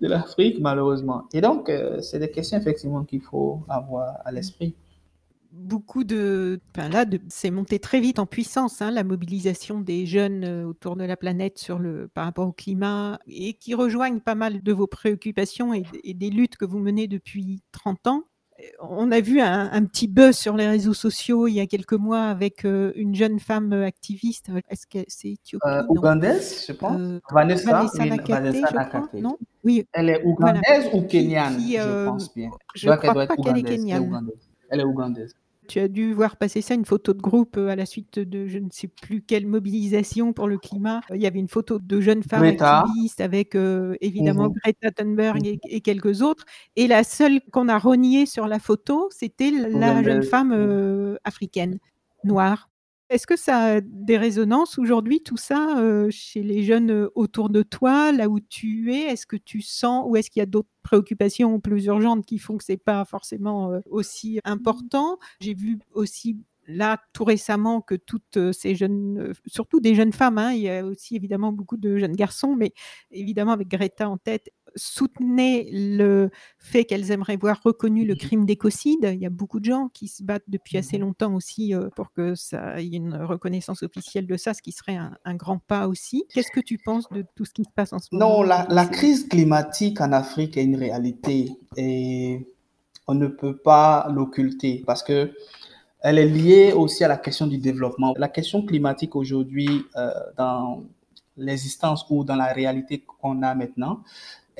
de 0.00 0.08
l'Afrique, 0.08 0.58
malheureusement. 0.60 1.24
Et 1.32 1.40
donc, 1.40 1.68
euh, 1.68 2.00
c'est 2.00 2.18
des 2.18 2.30
questions 2.30 2.56
effectivement 2.56 3.04
qu'il 3.04 3.20
faut 3.20 3.64
avoir 3.68 4.18
à 4.24 4.30
l'esprit 4.30 4.74
beaucoup 5.52 6.04
de. 6.04 6.60
Enfin 6.74 6.88
là, 6.88 7.04
c'est 7.28 7.50
monté 7.50 7.78
très 7.78 8.00
vite 8.00 8.18
en 8.18 8.26
puissance, 8.26 8.82
hein, 8.82 8.90
la 8.90 9.04
mobilisation 9.04 9.80
des 9.80 10.06
jeunes 10.06 10.44
euh, 10.44 10.66
autour 10.66 10.96
de 10.96 11.04
la 11.04 11.16
planète 11.16 11.58
sur 11.58 11.78
le, 11.78 12.08
par 12.08 12.24
rapport 12.24 12.48
au 12.48 12.52
climat 12.52 13.18
et 13.26 13.54
qui 13.54 13.74
rejoignent 13.74 14.20
pas 14.20 14.34
mal 14.34 14.62
de 14.62 14.72
vos 14.72 14.86
préoccupations 14.86 15.74
et, 15.74 15.84
des 16.14 16.30
luttes 16.30 16.56
que 16.56 16.64
vous 16.64 16.78
menez 16.78 17.08
depuis 17.08 17.62
30 17.72 18.06
ans. 18.06 18.24
On 18.80 19.10
a 19.12 19.20
vu 19.20 19.40
un, 19.40 19.84
petit 19.84 20.08
buzz 20.08 20.36
sur 20.36 20.56
les 20.56 20.68
réseaux 20.68 20.94
sociaux 20.94 21.46
il 21.46 21.54
y 21.54 21.60
a 21.60 21.66
quelques 21.66 21.94
mois 21.94 22.24
avec 22.24 22.64
euh, 22.64 22.92
une 22.94 23.14
jeune 23.14 23.38
femme 23.38 23.72
activiste. 23.72 24.50
Est-ce 24.68 24.86
que 24.86 25.04
c'est 25.08 25.36
euh, 25.64 25.82
ougandaise, 25.88 26.64
je 26.66 26.72
pense. 26.72 27.20
Vanessa, 27.30 27.86
Vanessa, 28.26 28.70
Nakate, 28.72 29.14
non? 29.14 29.36
Oui. 29.64 29.86
Elle 29.92 30.10
est 30.10 30.24
ougandaise 30.24 30.88
ou 30.92 31.02
kenyane, 31.02 31.60
je 31.60 32.06
pense 32.06 32.34
bien. 32.34 32.50
Je 32.74 32.88
ne 32.88 32.96
crois 32.96 33.26
pas 33.26 33.36
qu'elle 33.36 33.58
est 33.58 33.62
kenyane. 33.62 34.30
Elle 34.70 34.80
est 34.80 34.84
ougandaise 34.84 35.34
tu 35.70 35.78
as 35.78 35.86
dû 35.86 36.12
voir 36.12 36.36
passer 36.36 36.62
ça, 36.62 36.74
une 36.74 36.84
photo 36.84 37.12
de 37.14 37.20
groupe 37.20 37.56
euh, 37.56 37.68
à 37.68 37.76
la 37.76 37.86
suite 37.86 38.18
de 38.18 38.48
je 38.48 38.58
ne 38.58 38.70
sais 38.72 38.88
plus 38.88 39.22
quelle 39.22 39.46
mobilisation 39.46 40.32
pour 40.32 40.48
le 40.48 40.58
climat. 40.58 41.00
Il 41.14 41.22
y 41.22 41.28
avait 41.28 41.38
une 41.38 41.48
photo 41.48 41.78
de 41.78 42.00
jeunes 42.00 42.24
femmes 42.24 42.42
activistes 42.42 43.20
avec 43.20 43.54
euh, 43.54 43.94
évidemment 44.00 44.48
mmh 44.48 44.54
Greta 44.64 44.90
Thunberg 44.90 45.36
mmh 45.36 45.58
et, 45.68 45.80
quelques 45.80 46.22
autres. 46.22 46.44
Et 46.74 46.88
la 46.88 47.04
seule 47.04 47.40
qu'on 47.52 47.68
a 47.68 47.78
reniée 47.78 48.26
sur 48.26 48.48
la 48.48 48.58
photo, 48.58 49.08
c'était 49.12 49.52
la 49.52 50.02
jeune 50.02 50.24
femme 50.24 50.52
euh, 50.52 51.16
africaine, 51.22 51.78
noire. 52.24 52.69
Est-ce 53.10 53.26
que 53.26 53.36
ça 53.36 53.58
a 53.76 53.80
des 53.80 54.16
résonances 54.16 54.78
aujourd'hui, 54.78 55.20
tout 55.20 55.36
ça, 55.36 55.82
chez 56.10 56.44
les 56.44 56.62
jeunes 56.62 57.08
autour 57.16 57.50
de 57.50 57.62
toi, 57.64 58.12
là 58.12 58.28
où 58.28 58.38
tu 58.38 58.92
es? 58.94 59.00
Est-ce 59.12 59.26
que 59.26 59.34
tu 59.36 59.62
sens, 59.62 60.04
ou 60.08 60.14
est-ce 60.16 60.30
qu'il 60.30 60.38
y 60.38 60.42
a 60.44 60.46
d'autres 60.46 60.68
préoccupations 60.84 61.58
plus 61.58 61.86
urgentes 61.86 62.24
qui 62.24 62.38
font 62.38 62.56
que 62.56 62.62
c'est 62.64 62.76
pas 62.76 63.04
forcément 63.04 63.72
aussi 63.90 64.38
important? 64.44 65.18
J'ai 65.40 65.54
vu 65.54 65.80
aussi 65.92 66.38
là 66.68 67.00
tout 67.12 67.24
récemment 67.24 67.80
que 67.80 67.96
toutes 67.96 68.52
ces 68.52 68.76
jeunes, 68.76 69.32
surtout 69.46 69.80
des 69.80 69.96
jeunes 69.96 70.12
femmes, 70.12 70.38
hein, 70.38 70.52
il 70.52 70.60
y 70.60 70.70
a 70.70 70.84
aussi 70.86 71.16
évidemment 71.16 71.50
beaucoup 71.52 71.76
de 71.76 71.96
jeunes 71.98 72.14
garçons, 72.14 72.54
mais 72.54 72.72
évidemment 73.10 73.50
avec 73.50 73.66
Greta 73.66 74.08
en 74.08 74.18
tête, 74.18 74.50
soutenaient 74.76 75.68
le 75.72 76.30
fait 76.58 76.84
qu'elles 76.84 77.10
aimeraient 77.10 77.36
voir 77.36 77.60
reconnu 77.62 78.04
le 78.04 78.14
crime 78.14 78.44
d'écocide. 78.44 79.10
Il 79.12 79.20
y 79.20 79.26
a 79.26 79.30
beaucoup 79.30 79.60
de 79.60 79.64
gens 79.64 79.88
qui 79.92 80.08
se 80.08 80.22
battent 80.22 80.48
depuis 80.48 80.78
assez 80.78 80.98
longtemps 80.98 81.34
aussi 81.34 81.74
pour 81.96 82.12
que 82.12 82.34
ça 82.34 82.80
y 82.80 82.94
ait 82.94 82.98
une 82.98 83.14
reconnaissance 83.14 83.82
officielle 83.82 84.26
de 84.26 84.36
ça, 84.36 84.54
ce 84.54 84.62
qui 84.62 84.72
serait 84.72 84.96
un, 84.96 85.34
grand 85.34 85.58
pas 85.58 85.88
aussi. 85.88 86.24
Qu'est-ce 86.32 86.50
que 86.50 86.60
tu 86.60 86.78
penses 86.78 87.08
de 87.10 87.24
tout 87.34 87.44
ce 87.44 87.52
qui 87.52 87.64
se 87.64 87.70
passe 87.74 87.92
en 87.92 87.98
ce 87.98 88.08
moment 88.12 88.38
Non, 88.38 88.42
la, 88.42 88.66
la 88.68 88.86
crise 88.86 89.28
climatique 89.28 90.00
en 90.00 90.12
Afrique 90.12 90.56
est 90.56 90.64
une 90.64 90.76
réalité 90.76 91.50
et 91.76 92.46
on 93.06 93.14
ne 93.14 93.26
peut 93.26 93.56
pas 93.56 94.08
l'occulter 94.14 94.82
parce 94.86 95.02
que 95.02 95.32
elle 96.02 96.18
est 96.18 96.26
liée 96.26 96.72
aussi 96.72 97.04
à 97.04 97.08
la 97.08 97.18
question 97.18 97.46
du 97.46 97.58
développement. 97.58 98.14
La 98.16 98.28
question 98.28 98.64
climatique 98.64 99.16
aujourd'hui, 99.16 99.84
euh, 99.96 100.10
dans 100.36 100.84
l'existence 101.36 102.06
ou 102.08 102.24
dans 102.24 102.36
la 102.36 102.52
réalité 102.52 103.04
qu'on 103.06 103.42
a 103.42 103.54
maintenant, 103.54 104.02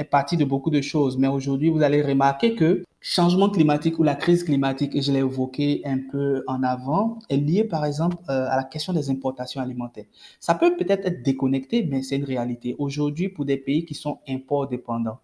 est 0.00 0.04
partie 0.04 0.36
de 0.36 0.44
beaucoup 0.44 0.70
de 0.70 0.80
choses. 0.80 1.18
Mais 1.18 1.28
aujourd'hui, 1.28 1.68
vous 1.68 1.82
allez 1.82 2.02
remarquer 2.02 2.54
que 2.54 2.82
changement 3.00 3.50
climatique 3.50 3.98
ou 3.98 4.02
la 4.02 4.14
crise 4.14 4.44
climatique, 4.44 4.96
et 4.96 5.02
je 5.02 5.12
l'ai 5.12 5.18
évoqué 5.18 5.82
un 5.84 5.98
peu 6.10 6.42
en 6.46 6.62
avant, 6.62 7.18
est 7.28 7.36
liée 7.36 7.64
par 7.64 7.84
exemple 7.84 8.16
euh, 8.28 8.48
à 8.48 8.56
la 8.56 8.64
question 8.64 8.92
des 8.92 9.10
importations 9.10 9.60
alimentaires. 9.60 10.06
Ça 10.40 10.54
peut 10.54 10.76
peut-être 10.76 11.06
être 11.06 11.22
déconnecté, 11.22 11.86
mais 11.88 12.02
c'est 12.02 12.16
une 12.16 12.24
réalité. 12.24 12.74
Aujourd'hui, 12.78 13.28
pour 13.28 13.44
des 13.44 13.58
pays 13.58 13.84
qui 13.84 13.94
sont 13.94 14.18
import 14.26 14.68
dépendants, 14.68 15.20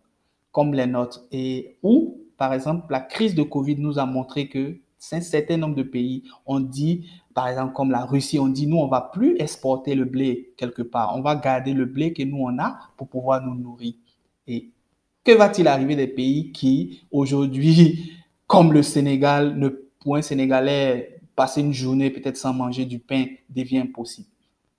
comme 0.52 0.74
les 0.74 0.86
nôtres, 0.86 1.22
et 1.32 1.78
où, 1.82 2.18
par 2.36 2.52
exemple, 2.52 2.86
la 2.90 3.00
crise 3.00 3.34
de 3.34 3.42
Covid 3.42 3.76
nous 3.76 3.98
a 3.98 4.04
montré 4.06 4.48
que 4.48 4.78
un 5.12 5.20
certain 5.20 5.56
nombre 5.56 5.76
de 5.76 5.82
pays 5.82 6.24
ont 6.46 6.60
dit, 6.60 7.06
par 7.32 7.48
exemple 7.48 7.74
comme 7.74 7.90
la 7.90 8.04
Russie, 8.04 8.38
on 8.38 8.48
dit 8.48 8.66
nous 8.66 8.78
on 8.78 8.88
va 8.88 9.02
plus 9.12 9.36
exporter 9.38 9.94
le 9.94 10.04
blé 10.04 10.52
quelque 10.56 10.82
part, 10.82 11.14
on 11.16 11.20
va 11.20 11.36
garder 11.36 11.74
le 11.74 11.84
blé 11.84 12.12
que 12.12 12.22
nous 12.24 12.38
on 12.38 12.58
a 12.58 12.78
pour 12.96 13.08
pouvoir 13.08 13.44
nous 13.44 13.54
nourrir. 13.54 13.94
Et 14.46 14.70
que 15.24 15.32
va-t-il 15.32 15.68
arriver 15.68 15.96
des 15.96 16.06
pays 16.06 16.52
qui 16.52 17.02
aujourd'hui, 17.10 18.12
comme 18.46 18.72
le 18.72 18.82
Sénégal, 18.82 19.56
ne 19.58 19.68
un 20.08 20.22
Sénégalais 20.22 21.18
passer 21.34 21.60
une 21.60 21.72
journée 21.72 22.10
peut-être 22.10 22.36
sans 22.36 22.52
manger 22.54 22.84
du 22.84 22.98
pain 23.00 23.26
devient 23.50 23.78
impossible? 23.78 24.28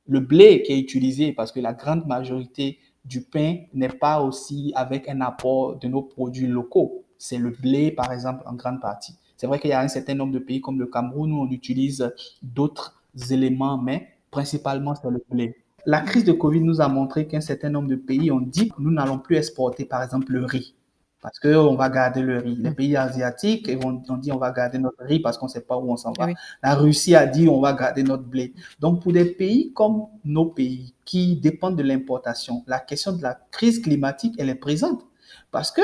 Le 0.07 0.21
blé 0.21 0.63
qui 0.63 0.71
est 0.71 0.79
utilisé, 0.79 1.33
parce 1.33 1.51
que 1.51 1.59
la 1.59 1.73
grande 1.73 2.07
majorité 2.07 2.79
du 3.03 3.21
pain 3.21 3.57
n'est 3.73 3.89
pas 3.89 4.21
aussi 4.21 4.71
avec 4.75 5.09
un 5.09 5.19
apport 5.21 5.77
de 5.77 5.87
nos 5.87 6.01
produits 6.01 6.47
locaux. 6.47 7.03
C'est 7.17 7.37
le 7.37 7.49
blé, 7.49 7.91
par 7.91 8.11
exemple, 8.11 8.43
en 8.45 8.53
grande 8.53 8.79
partie. 8.79 9.15
C'est 9.37 9.47
vrai 9.47 9.59
qu'il 9.59 9.69
y 9.69 9.73
a 9.73 9.81
un 9.81 9.87
certain 9.87 10.15
nombre 10.15 10.33
de 10.33 10.39
pays 10.39 10.61
comme 10.61 10.79
le 10.79 10.87
Cameroun 10.87 11.31
où 11.31 11.41
on 11.41 11.51
utilise 11.51 12.11
d'autres 12.41 12.99
éléments, 13.29 13.77
mais 13.77 14.07
principalement 14.31 14.95
c'est 14.95 15.09
le 15.09 15.23
blé. 15.29 15.55
La 15.87 16.01
crise 16.01 16.25
de 16.25 16.33
Covid 16.33 16.59
nous 16.59 16.81
a 16.81 16.89
montré 16.89 17.27
qu'un 17.27 17.39
certain 17.39 17.69
nombre 17.69 17.87
de 17.87 17.95
pays 17.95 18.29
ont 18.29 18.41
dit 18.41 18.67
que 18.67 18.75
nous 18.79 18.91
n'allons 18.91 19.19
plus 19.19 19.37
exporter, 19.37 19.85
par 19.85 20.03
exemple, 20.03 20.33
le 20.33 20.43
riz, 20.43 20.75
parce 21.21 21.39
qu'on 21.39 21.75
va 21.75 21.89
garder 21.89 22.21
le 22.21 22.39
riz. 22.39 22.57
Les 22.57 22.71
pays 22.71 22.97
asiatiques 22.97 23.71
ont, 23.85 24.17
dit 24.17 24.33
on 24.33 24.37
va 24.37 24.51
garder 24.51 24.79
notre 24.79 25.01
riz 25.05 25.21
parce 25.21 25.37
qu'on 25.37 25.45
ne 25.45 25.51
sait 25.51 25.61
pas 25.61 25.77
où 25.77 25.89
on 25.89 25.95
s'en 25.95 26.11
va. 26.11 26.27
La 26.61 26.75
Russie 26.75 27.15
a 27.15 27.25
dit 27.25 27.47
on 27.47 27.61
va 27.61 27.71
garder 27.71 28.03
notre 28.03 28.25
blé. 28.25 28.53
Donc, 28.81 29.01
pour 29.01 29.13
des 29.13 29.23
pays 29.23 29.71
comme 29.71 30.07
nos 30.25 30.47
pays 30.47 30.93
qui 31.05 31.37
dépendent 31.37 31.77
de 31.77 31.83
l'importation, 31.83 32.65
la 32.67 32.81
question 32.81 33.13
de 33.13 33.23
la 33.23 33.39
crise 33.49 33.81
climatique, 33.81 34.35
elle 34.39 34.49
est 34.49 34.55
présente. 34.55 35.07
Parce 35.51 35.71
que 35.71 35.81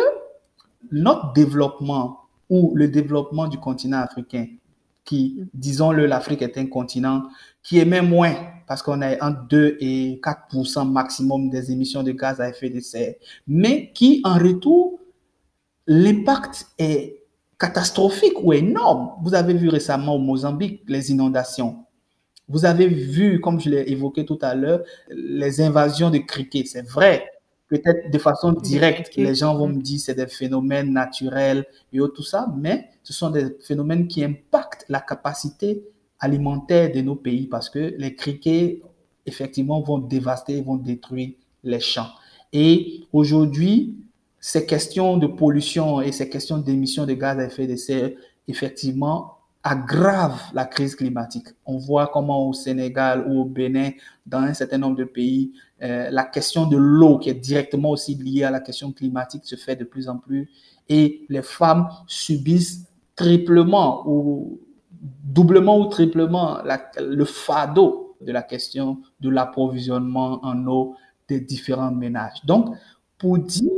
notre 0.91 1.31
développement 1.31 2.23
ou 2.49 2.73
le 2.75 2.89
développement 2.89 3.47
du 3.47 3.57
continent 3.57 3.99
africain, 3.99 4.47
qui, 5.05 5.47
disons-le, 5.53 6.07
l'Afrique 6.07 6.41
est 6.41 6.57
un 6.57 6.65
continent 6.65 7.23
qui 7.61 7.79
émet 7.79 8.01
moins, 8.01 8.35
parce 8.67 8.81
qu'on 8.81 9.01
est 9.01 9.21
entre 9.21 9.47
2 9.47 9.77
et 9.79 10.21
4% 10.23 10.89
maximum 10.89 11.49
des 11.49 11.71
émissions 11.71 12.03
de 12.03 12.11
gaz 12.11 12.39
à 12.41 12.49
effet 12.49 12.69
de 12.69 12.79
serre, 12.79 13.15
mais 13.47 13.91
qui, 13.93 14.21
en 14.23 14.35
retour, 14.35 14.99
l'impact 15.87 16.67
est 16.77 17.23
catastrophique 17.59 18.41
ou 18.41 18.53
énorme. 18.53 19.11
Vous 19.21 19.35
avez 19.35 19.53
vu 19.53 19.69
récemment 19.69 20.15
au 20.15 20.19
Mozambique 20.19 20.83
les 20.87 21.11
inondations. 21.11 21.85
Vous 22.49 22.65
avez 22.65 22.87
vu, 22.87 23.39
comme 23.39 23.59
je 23.59 23.69
l'ai 23.69 23.89
évoqué 23.91 24.25
tout 24.25 24.39
à 24.41 24.53
l'heure, 24.53 24.81
les 25.09 25.61
invasions 25.61 26.09
de 26.09 26.17
criquets. 26.17 26.65
C'est 26.65 26.87
vrai, 26.87 27.25
peut-être 27.69 28.11
de 28.11 28.17
façon 28.17 28.51
directe, 28.51 29.15
les 29.15 29.35
gens 29.35 29.55
vont 29.57 29.67
me 29.67 29.81
dire 29.81 29.99
c'est 29.99 30.15
des 30.15 30.27
phénomènes 30.27 30.91
naturels 30.91 31.65
et 31.91 31.99
tout 32.13 32.23
ça, 32.23 32.47
mais 32.57 32.89
ce 33.01 33.13
sont 33.13 33.29
des 33.29 33.57
phénomènes 33.61 34.07
qui 34.07 34.23
impactent 34.23 34.85
la 34.89 34.99
capacité 34.99 35.83
alimentaire 36.23 36.91
de 36.91 37.01
nos 37.01 37.15
pays 37.15 37.47
parce 37.47 37.69
que 37.69 37.93
les 37.97 38.15
criquets, 38.15 38.81
effectivement, 39.25 39.81
vont 39.81 39.97
dévaster, 39.97 40.61
vont 40.61 40.77
détruire 40.77 41.31
les 41.63 41.79
champs. 41.79 42.09
Et 42.51 43.01
aujourd'hui, 43.11 43.95
ces 44.39 44.65
questions 44.65 45.17
de 45.17 45.27
pollution 45.27 46.01
et 46.01 46.11
ces 46.11 46.29
questions 46.29 46.57
d'émissions 46.57 47.05
de 47.05 47.13
gaz 47.13 47.39
à 47.39 47.45
effet 47.45 47.67
de 47.67 47.75
serre, 47.75 48.11
effectivement, 48.47 49.37
aggrave 49.63 50.41
la 50.53 50.65
crise 50.65 50.95
climatique. 50.95 51.47
On 51.65 51.77
voit 51.77 52.07
comment 52.07 52.47
au 52.49 52.53
Sénégal 52.53 53.25
ou 53.27 53.41
au 53.41 53.45
Bénin, 53.45 53.91
dans 54.25 54.39
un 54.39 54.53
certain 54.53 54.77
nombre 54.77 54.97
de 54.97 55.05
pays, 55.05 55.53
euh, 55.81 56.09
la 56.09 56.23
question 56.25 56.65
de 56.67 56.77
l'eau, 56.77 57.17
qui 57.17 57.29
est 57.29 57.33
directement 57.33 57.91
aussi 57.91 58.15
liée 58.15 58.43
à 58.43 58.51
la 58.51 58.59
question 58.59 58.91
climatique, 58.91 59.43
se 59.45 59.55
fait 59.55 59.75
de 59.75 59.83
plus 59.83 60.09
en 60.09 60.17
plus 60.17 60.49
et 60.89 61.25
les 61.29 61.41
femmes 61.41 61.87
subissent 62.07 62.85
triplement 63.15 64.03
ou 64.07 64.59
doublement 65.03 65.79
ou 65.79 65.85
triplement 65.87 66.59
le 66.99 67.25
fardeau 67.25 68.15
de 68.21 68.31
la 68.31 68.41
question 68.41 69.01
de 69.19 69.29
l'approvisionnement 69.29 70.39
en 70.43 70.65
eau 70.67 70.95
des 71.27 71.41
différents 71.41 71.91
ménages. 71.91 72.43
Donc, 72.45 72.69
pour 73.17 73.37
dire 73.37 73.71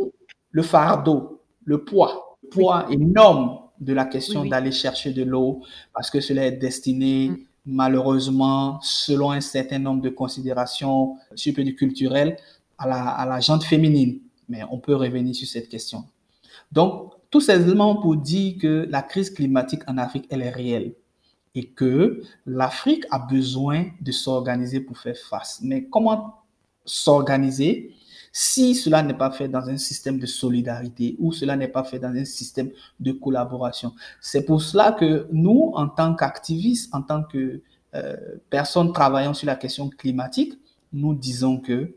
le 0.51 0.61
fardeau, 0.61 1.41
le 1.63 1.83
poids, 1.83 2.37
le 2.43 2.49
poids 2.49 2.85
énorme 2.91 3.59
de 3.79 3.93
la 3.93 4.05
question 4.05 4.45
d'aller 4.45 4.71
chercher 4.71 5.11
de 5.11 5.23
l'eau 5.23 5.61
parce 5.93 6.09
que 6.09 6.21
cela 6.21 6.45
est 6.45 6.53
destiné 6.53 7.29
mm. 7.29 7.37
malheureusement, 7.65 8.79
selon 8.81 9.31
un 9.31 9.41
certain 9.41 9.79
nombre 9.79 10.01
de 10.01 10.09
considérations 10.09 11.17
culturelles, 11.77 12.37
à 12.77 12.87
la, 12.87 13.09
à 13.09 13.25
la 13.25 13.39
jante 13.39 13.63
féminine. 13.63 14.19
Mais 14.47 14.61
on 14.69 14.77
peut 14.77 14.95
revenir 14.95 15.33
sur 15.33 15.47
cette 15.47 15.69
question. 15.69 16.03
Donc, 16.71 17.13
tout 17.31 17.41
ces 17.41 17.53
éléments 17.53 17.95
pour 17.95 18.15
dire 18.15 18.57
que 18.61 18.87
la 18.89 19.01
crise 19.01 19.29
climatique 19.31 19.81
en 19.87 19.97
Afrique, 19.97 20.27
elle 20.29 20.41
est 20.41 20.49
réelle 20.49 20.93
et 21.55 21.67
que 21.67 22.21
l'Afrique 22.45 23.05
a 23.09 23.19
besoin 23.19 23.85
de 24.01 24.11
s'organiser 24.11 24.81
pour 24.81 24.97
faire 24.97 25.17
face. 25.17 25.59
Mais 25.63 25.85
comment 25.85 26.35
s'organiser 26.83 27.95
si 28.33 28.75
cela 28.75 29.01
n'est 29.01 29.13
pas 29.13 29.31
fait 29.31 29.47
dans 29.47 29.69
un 29.69 29.77
système 29.77 30.19
de 30.19 30.25
solidarité 30.25 31.15
ou 31.19 31.31
cela 31.31 31.55
n'est 31.55 31.69
pas 31.69 31.85
fait 31.85 31.99
dans 31.99 32.13
un 32.13 32.25
système 32.25 32.69
de 32.99 33.13
collaboration? 33.13 33.93
C'est 34.19 34.45
pour 34.45 34.61
cela 34.61 34.91
que 34.91 35.27
nous, 35.31 35.71
en 35.75 35.87
tant 35.87 36.13
qu'activistes, 36.13 36.93
en 36.93 37.01
tant 37.01 37.23
que 37.23 37.61
euh, 37.95 38.15
personnes 38.49 38.91
travaillant 38.91 39.33
sur 39.33 39.47
la 39.47 39.55
question 39.55 39.89
climatique, 39.89 40.59
nous 40.91 41.15
disons 41.15 41.57
que 41.59 41.95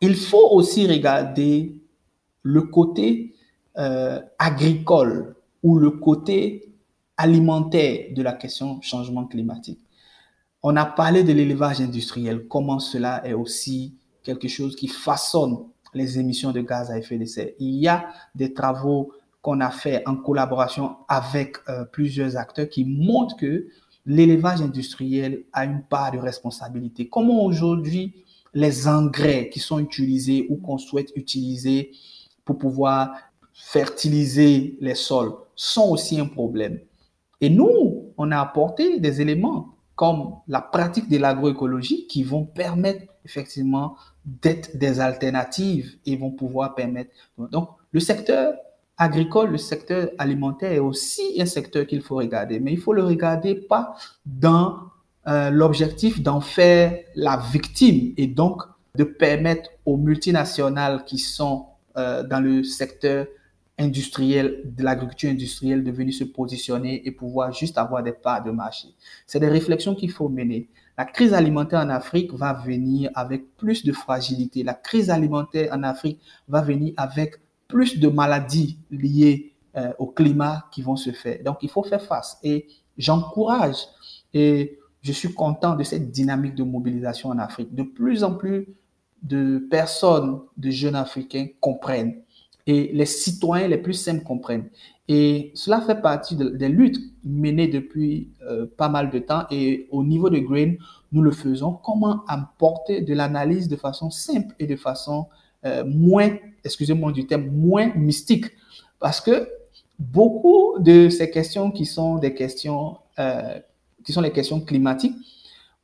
il 0.00 0.16
faut 0.16 0.48
aussi 0.50 0.86
regarder 0.86 1.76
le 2.42 2.62
côté 2.62 3.34
euh, 3.78 4.20
agricole 4.38 5.36
ou 5.62 5.78
le 5.78 5.90
côté 5.90 6.71
alimentaire 7.16 8.06
de 8.14 8.22
la 8.22 8.32
question 8.32 8.80
changement 8.80 9.26
climatique. 9.26 9.80
On 10.62 10.76
a 10.76 10.84
parlé 10.84 11.24
de 11.24 11.32
l'élevage 11.32 11.80
industriel, 11.80 12.46
comment 12.48 12.78
cela 12.78 13.26
est 13.26 13.32
aussi 13.32 13.96
quelque 14.22 14.48
chose 14.48 14.76
qui 14.76 14.88
façonne 14.88 15.58
les 15.94 16.18
émissions 16.18 16.52
de 16.52 16.60
gaz 16.60 16.90
à 16.90 16.98
effet 16.98 17.18
de 17.18 17.24
serre. 17.24 17.50
Il 17.58 17.76
y 17.76 17.88
a 17.88 18.06
des 18.34 18.54
travaux 18.54 19.12
qu'on 19.42 19.60
a 19.60 19.70
fait 19.70 20.06
en 20.06 20.16
collaboration 20.16 20.96
avec 21.08 21.56
euh, 21.68 21.84
plusieurs 21.84 22.36
acteurs 22.36 22.68
qui 22.68 22.84
montrent 22.84 23.36
que 23.36 23.66
l'élevage 24.06 24.62
industriel 24.62 25.44
a 25.52 25.64
une 25.64 25.82
part 25.82 26.12
de 26.12 26.18
responsabilité. 26.18 27.08
Comment 27.08 27.44
aujourd'hui 27.44 28.14
les 28.54 28.86
engrais 28.86 29.48
qui 29.48 29.60
sont 29.60 29.78
utilisés 29.78 30.46
ou 30.50 30.56
qu'on 30.56 30.78
souhaite 30.78 31.10
utiliser 31.16 31.92
pour 32.44 32.58
pouvoir 32.58 33.14
fertiliser 33.52 34.76
les 34.80 34.94
sols 34.94 35.32
sont 35.54 35.88
aussi 35.90 36.18
un 36.18 36.26
problème. 36.26 36.80
Et 37.42 37.50
nous, 37.50 38.14
on 38.16 38.30
a 38.30 38.38
apporté 38.40 39.00
des 39.00 39.20
éléments 39.20 39.74
comme 39.96 40.36
la 40.48 40.60
pratique 40.60 41.10
de 41.10 41.18
l'agroécologie 41.18 42.06
qui 42.06 42.22
vont 42.22 42.44
permettre 42.44 43.04
effectivement 43.24 43.96
d'être 44.24 44.76
des 44.76 45.00
alternatives 45.00 45.96
et 46.06 46.16
vont 46.16 46.30
pouvoir 46.30 46.74
permettre. 46.74 47.10
Donc, 47.36 47.68
le 47.90 48.00
secteur 48.00 48.54
agricole, 48.96 49.50
le 49.50 49.58
secteur 49.58 50.08
alimentaire 50.18 50.72
est 50.72 50.78
aussi 50.78 51.36
un 51.40 51.46
secteur 51.46 51.86
qu'il 51.86 52.00
faut 52.00 52.16
regarder, 52.16 52.60
mais 52.60 52.72
il 52.72 52.78
faut 52.78 52.92
le 52.92 53.04
regarder 53.04 53.56
pas 53.56 53.96
dans 54.24 54.78
euh, 55.26 55.50
l'objectif 55.50 56.22
d'en 56.22 56.40
faire 56.40 56.96
la 57.16 57.36
victime 57.36 58.14
et 58.16 58.28
donc 58.28 58.62
de 58.94 59.04
permettre 59.04 59.70
aux 59.84 59.96
multinationales 59.96 61.04
qui 61.04 61.18
sont 61.18 61.66
euh, 61.96 62.22
dans 62.22 62.40
le 62.40 62.62
secteur 62.62 63.26
industriel, 63.82 64.62
de 64.64 64.82
l'agriculture 64.82 65.30
industrielle, 65.30 65.84
de 65.84 65.90
venir 65.90 66.14
se 66.14 66.24
positionner 66.24 67.06
et 67.06 67.10
pouvoir 67.10 67.52
juste 67.52 67.78
avoir 67.78 68.02
des 68.02 68.12
parts 68.12 68.42
de 68.42 68.50
marché. 68.50 68.88
C'est 69.26 69.40
des 69.40 69.48
réflexions 69.48 69.94
qu'il 69.94 70.10
faut 70.10 70.28
mener. 70.28 70.68
La 70.96 71.04
crise 71.04 71.34
alimentaire 71.34 71.80
en 71.80 71.88
Afrique 71.88 72.32
va 72.32 72.52
venir 72.52 73.10
avec 73.14 73.56
plus 73.56 73.84
de 73.84 73.92
fragilité. 73.92 74.62
La 74.62 74.74
crise 74.74 75.10
alimentaire 75.10 75.72
en 75.72 75.82
Afrique 75.82 76.20
va 76.48 76.60
venir 76.62 76.92
avec 76.96 77.36
plus 77.68 77.98
de 77.98 78.08
maladies 78.08 78.78
liées 78.90 79.54
euh, 79.76 79.92
au 79.98 80.06
climat 80.06 80.68
qui 80.70 80.82
vont 80.82 80.96
se 80.96 81.10
faire. 81.10 81.42
Donc, 81.42 81.58
il 81.62 81.70
faut 81.70 81.82
faire 81.82 82.02
face. 82.02 82.38
Et 82.42 82.66
j'encourage 82.98 83.76
et 84.34 84.78
je 85.00 85.12
suis 85.12 85.32
content 85.32 85.74
de 85.74 85.82
cette 85.82 86.10
dynamique 86.10 86.54
de 86.54 86.62
mobilisation 86.62 87.30
en 87.30 87.38
Afrique. 87.38 87.74
De 87.74 87.82
plus 87.82 88.22
en 88.22 88.34
plus 88.34 88.68
de 89.22 89.66
personnes, 89.70 90.40
de 90.56 90.70
jeunes 90.70 90.96
Africains 90.96 91.46
comprennent 91.60 92.22
et 92.66 92.90
les 92.92 93.06
citoyens 93.06 93.68
les 93.68 93.78
plus 93.78 93.94
simples 93.94 94.24
comprennent. 94.24 94.68
Et 95.08 95.50
cela 95.54 95.80
fait 95.80 96.00
partie 96.00 96.36
des 96.36 96.68
luttes 96.68 97.00
menées 97.24 97.68
depuis 97.68 98.30
euh, 98.48 98.66
pas 98.76 98.88
mal 98.88 99.10
de 99.10 99.18
temps. 99.18 99.44
Et 99.50 99.88
au 99.90 100.04
niveau 100.04 100.30
de 100.30 100.38
Green, 100.38 100.78
nous 101.10 101.22
le 101.22 101.32
faisons. 101.32 101.72
Comment 101.72 102.24
apporter 102.28 103.00
de 103.02 103.14
l'analyse 103.14 103.68
de 103.68 103.76
façon 103.76 104.10
simple 104.10 104.54
et 104.58 104.66
de 104.66 104.76
façon 104.76 105.26
euh, 105.64 105.84
moins, 105.84 106.30
excusez-moi 106.64 107.12
du 107.12 107.26
terme, 107.26 107.46
moins 107.48 107.92
mystique? 107.94 108.46
Parce 109.00 109.20
que 109.20 109.48
beaucoup 109.98 110.78
de 110.78 111.08
ces 111.08 111.30
questions 111.30 111.70
qui 111.72 111.84
sont 111.84 112.16
des 112.18 112.34
questions, 112.34 112.98
euh, 113.18 113.58
qui 114.04 114.12
sont 114.12 114.20
les 114.20 114.32
questions 114.32 114.60
climatiques, 114.60 115.16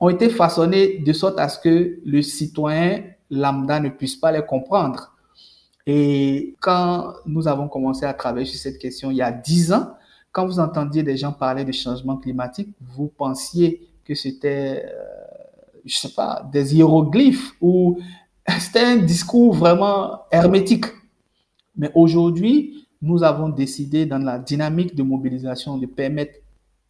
ont 0.00 0.08
été 0.08 0.28
façonnées 0.28 0.98
de 0.98 1.12
sorte 1.12 1.40
à 1.40 1.48
ce 1.48 1.58
que 1.58 1.98
le 2.04 2.22
citoyen 2.22 3.02
lambda 3.30 3.80
ne 3.80 3.88
puisse 3.88 4.16
pas 4.16 4.30
les 4.30 4.42
comprendre. 4.42 5.12
Et 5.90 6.54
quand 6.60 7.14
nous 7.24 7.48
avons 7.48 7.66
commencé 7.66 8.04
à 8.04 8.12
travailler 8.12 8.44
sur 8.44 8.60
cette 8.60 8.78
question 8.78 9.10
il 9.10 9.16
y 9.16 9.22
a 9.22 9.32
dix 9.32 9.72
ans, 9.72 9.94
quand 10.32 10.46
vous 10.46 10.60
entendiez 10.60 11.02
des 11.02 11.16
gens 11.16 11.32
parler 11.32 11.64
de 11.64 11.72
changement 11.72 12.18
climatique, 12.18 12.68
vous 12.78 13.08
pensiez 13.08 13.88
que 14.04 14.14
c'était, 14.14 14.84
euh, 14.84 15.24
je 15.86 15.96
sais 15.96 16.10
pas, 16.10 16.46
des 16.52 16.76
hiéroglyphes 16.76 17.54
ou 17.62 17.98
c'était 18.60 18.84
un 18.84 18.96
discours 18.98 19.54
vraiment 19.54 20.24
hermétique. 20.30 20.84
Mais 21.74 21.90
aujourd'hui, 21.94 22.86
nous 23.00 23.22
avons 23.22 23.48
décidé 23.48 24.04
dans 24.04 24.18
la 24.18 24.38
dynamique 24.38 24.94
de 24.94 25.02
mobilisation 25.02 25.78
de 25.78 25.86
permettre 25.86 26.34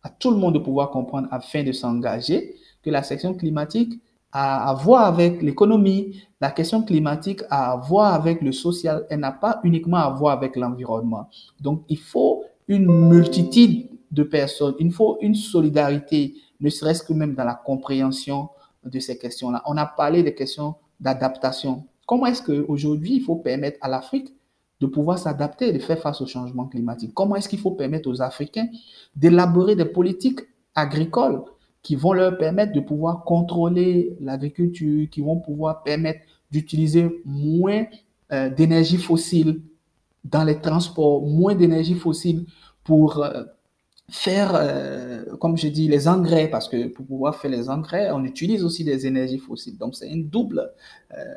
à 0.02 0.08
tout 0.08 0.32
le 0.32 0.38
monde 0.38 0.54
de 0.54 0.58
pouvoir 0.58 0.90
comprendre 0.90 1.28
afin 1.30 1.62
de 1.62 1.70
s'engager 1.70 2.56
que 2.82 2.90
la 2.90 3.04
section 3.04 3.32
climatique, 3.34 4.00
à, 4.32 4.74
voir 4.74 5.06
avec 5.06 5.42
l'économie, 5.42 6.22
la 6.40 6.50
question 6.50 6.82
climatique 6.82 7.40
à 7.50 7.76
voir 7.76 8.14
avec 8.14 8.42
le 8.42 8.52
social, 8.52 9.06
elle 9.10 9.20
n'a 9.20 9.32
pas 9.32 9.60
uniquement 9.64 9.96
à 9.96 10.10
voir 10.10 10.36
avec 10.36 10.56
l'environnement. 10.56 11.28
Donc, 11.60 11.84
il 11.88 11.98
faut 11.98 12.44
une 12.68 12.86
multitude 13.08 13.88
de 14.10 14.22
personnes, 14.22 14.74
il 14.78 14.92
faut 14.92 15.18
une 15.20 15.34
solidarité, 15.34 16.34
ne 16.60 16.68
serait-ce 16.68 17.02
que 17.02 17.12
même 17.12 17.34
dans 17.34 17.44
la 17.44 17.54
compréhension 17.54 18.48
de 18.84 18.98
ces 18.98 19.18
questions-là. 19.18 19.62
On 19.66 19.76
a 19.76 19.86
parlé 19.86 20.22
des 20.22 20.34
questions 20.34 20.74
d'adaptation. 21.00 21.84
Comment 22.06 22.26
est-ce 22.26 22.42
qu'aujourd'hui, 22.42 23.14
il 23.16 23.20
faut 23.20 23.36
permettre 23.36 23.78
à 23.80 23.88
l'Afrique 23.88 24.34
de 24.80 24.86
pouvoir 24.86 25.18
s'adapter 25.18 25.72
de 25.72 25.78
faire 25.78 25.98
face 25.98 26.20
au 26.20 26.26
changement 26.26 26.66
climatique? 26.66 27.12
Comment 27.14 27.36
est-ce 27.36 27.48
qu'il 27.48 27.58
faut 27.58 27.72
permettre 27.72 28.08
aux 28.08 28.22
Africains 28.22 28.68
d'élaborer 29.14 29.76
des 29.76 29.84
politiques 29.84 30.40
agricoles 30.74 31.42
qui 31.82 31.96
vont 31.96 32.12
leur 32.12 32.36
permettre 32.38 32.72
de 32.72 32.80
pouvoir 32.80 33.24
contrôler 33.24 34.16
l'agriculture, 34.20 35.08
qui 35.10 35.20
vont 35.20 35.38
pouvoir 35.38 35.82
permettre 35.82 36.20
d'utiliser 36.50 37.22
moins 37.24 37.86
euh, 38.32 38.50
d'énergie 38.50 38.98
fossile 38.98 39.62
dans 40.24 40.44
les 40.44 40.60
transports, 40.60 41.22
moins 41.22 41.54
d'énergie 41.54 41.94
fossile 41.94 42.46
pour 42.84 43.22
euh, 43.22 43.44
faire, 44.10 44.52
euh, 44.54 45.36
comme 45.36 45.56
je 45.56 45.68
dis, 45.68 45.88
les 45.88 46.08
engrais, 46.08 46.48
parce 46.48 46.68
que 46.68 46.88
pour 46.88 47.06
pouvoir 47.06 47.36
faire 47.36 47.50
les 47.50 47.70
engrais, 47.70 48.10
on 48.10 48.24
utilise 48.24 48.64
aussi 48.64 48.84
des 48.84 49.06
énergies 49.06 49.38
fossiles. 49.38 49.78
Donc, 49.78 49.94
c'est 49.94 50.10
un 50.10 50.18
double 50.18 50.70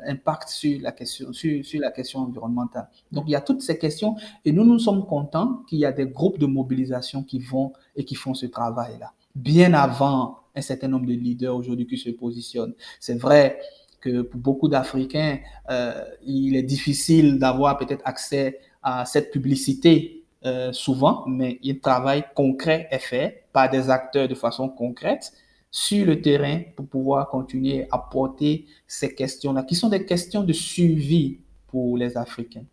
impact 0.06 0.48
sur 0.48 0.80
la, 0.82 0.92
question, 0.92 1.32
sur, 1.32 1.64
sur, 1.64 1.80
la 1.80 1.90
question 1.90 2.20
environnementale. 2.20 2.88
Donc, 3.10 3.24
il 3.26 3.30
y 3.30 3.36
a 3.36 3.40
toutes 3.40 3.62
ces 3.62 3.78
questions 3.78 4.16
et 4.44 4.52
nous, 4.52 4.64
nous 4.64 4.78
sommes 4.78 5.06
contents 5.06 5.62
qu'il 5.68 5.78
y 5.78 5.86
a 5.86 5.92
des 5.92 6.06
groupes 6.06 6.38
de 6.38 6.46
mobilisation 6.46 7.22
qui 7.22 7.38
vont 7.38 7.72
et 7.96 8.04
qui 8.04 8.14
font 8.14 8.34
ce 8.34 8.46
travail-là 8.46 9.12
bien 9.34 9.74
avant 9.74 10.38
un 10.54 10.60
certain 10.60 10.88
nombre 10.88 11.06
de 11.06 11.12
leaders 11.12 11.54
aujourd'hui 11.54 11.86
qui 11.86 11.96
se 11.96 12.10
positionnent. 12.10 12.74
C'est 13.00 13.18
vrai 13.18 13.58
que 14.00 14.22
pour 14.22 14.40
beaucoup 14.40 14.68
d'Africains, 14.68 15.38
euh, 15.70 16.04
il 16.24 16.56
est 16.56 16.62
difficile 16.62 17.38
d'avoir 17.38 17.78
peut-être 17.78 18.02
accès 18.04 18.58
à 18.82 19.04
cette 19.04 19.30
publicité 19.30 20.24
euh, 20.44 20.72
souvent, 20.72 21.24
mais 21.26 21.60
un 21.64 21.74
travail 21.74 22.24
concret 22.34 22.88
est 22.90 22.98
fait 22.98 23.44
par 23.52 23.70
des 23.70 23.90
acteurs 23.90 24.26
de 24.26 24.34
façon 24.34 24.68
concrète 24.68 25.32
sur 25.70 26.04
le 26.04 26.20
terrain 26.20 26.62
pour 26.76 26.86
pouvoir 26.86 27.28
continuer 27.28 27.86
à 27.90 27.98
porter 27.98 28.66
ces 28.86 29.14
questions-là, 29.14 29.62
qui 29.62 29.74
sont 29.74 29.88
des 29.88 30.04
questions 30.04 30.42
de 30.42 30.52
suivi 30.52 31.38
pour 31.68 31.96
les 31.96 32.16
Africains. 32.16 32.64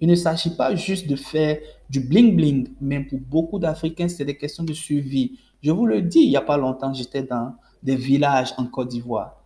Il 0.00 0.08
ne 0.08 0.16
s'agit 0.16 0.50
pas 0.50 0.74
juste 0.74 1.06
de 1.06 1.14
faire 1.14 1.58
du 1.88 2.00
bling-bling, 2.00 2.72
mais 2.80 3.00
pour 3.00 3.20
beaucoup 3.20 3.60
d'Africains, 3.60 4.08
c'est 4.08 4.24
des 4.24 4.36
questions 4.36 4.64
de 4.64 4.72
suivi, 4.72 5.38
je 5.62 5.70
vous 5.70 5.86
le 5.86 6.02
dis, 6.02 6.20
il 6.20 6.28
n'y 6.28 6.36
a 6.36 6.42
pas 6.42 6.56
longtemps, 6.56 6.92
j'étais 6.92 7.22
dans 7.22 7.54
des 7.82 7.96
villages 7.96 8.52
en 8.58 8.66
Côte 8.66 8.88
d'Ivoire, 8.88 9.42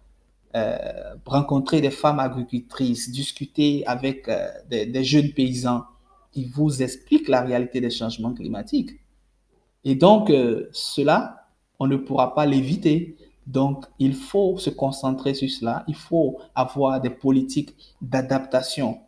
euh, 0.55 1.15
rencontrer 1.27 1.81
des 1.81 1.91
femmes 1.91 2.19
agricultrices, 2.21 3.11
discuter 3.11 3.87
avec 3.87 4.29
euh, 4.29 4.49
des, 4.69 5.05
jeunes 5.05 5.33
paysans. 5.33 5.85
Ils 6.35 6.49
vous 6.51 6.83
expliquent 6.83 7.29
la 7.29 7.43
réalité 7.43 7.81
des 7.81 7.91
changements 7.91 8.33
climatiques. 8.33 8.93
Et 9.85 9.95
donc, 9.95 10.31
euh, 10.31 10.69
cela, 10.73 11.49
on 11.79 11.87
ne 11.87 11.97
pourra 11.97 12.35
pas 12.35 12.47
l'éviter. 12.47 13.17
Donc, 13.47 13.85
il 13.99 14.15
faut 14.15 14.57
se 14.59 14.71
concentrer 14.71 15.35
sur 15.35 15.51
cela. 15.51 15.85
Il 15.89 15.95
faut 15.95 16.39
avoir 16.55 17.01
des 17.01 17.11
politiques 17.11 17.75
d'adaptation 18.01 19.01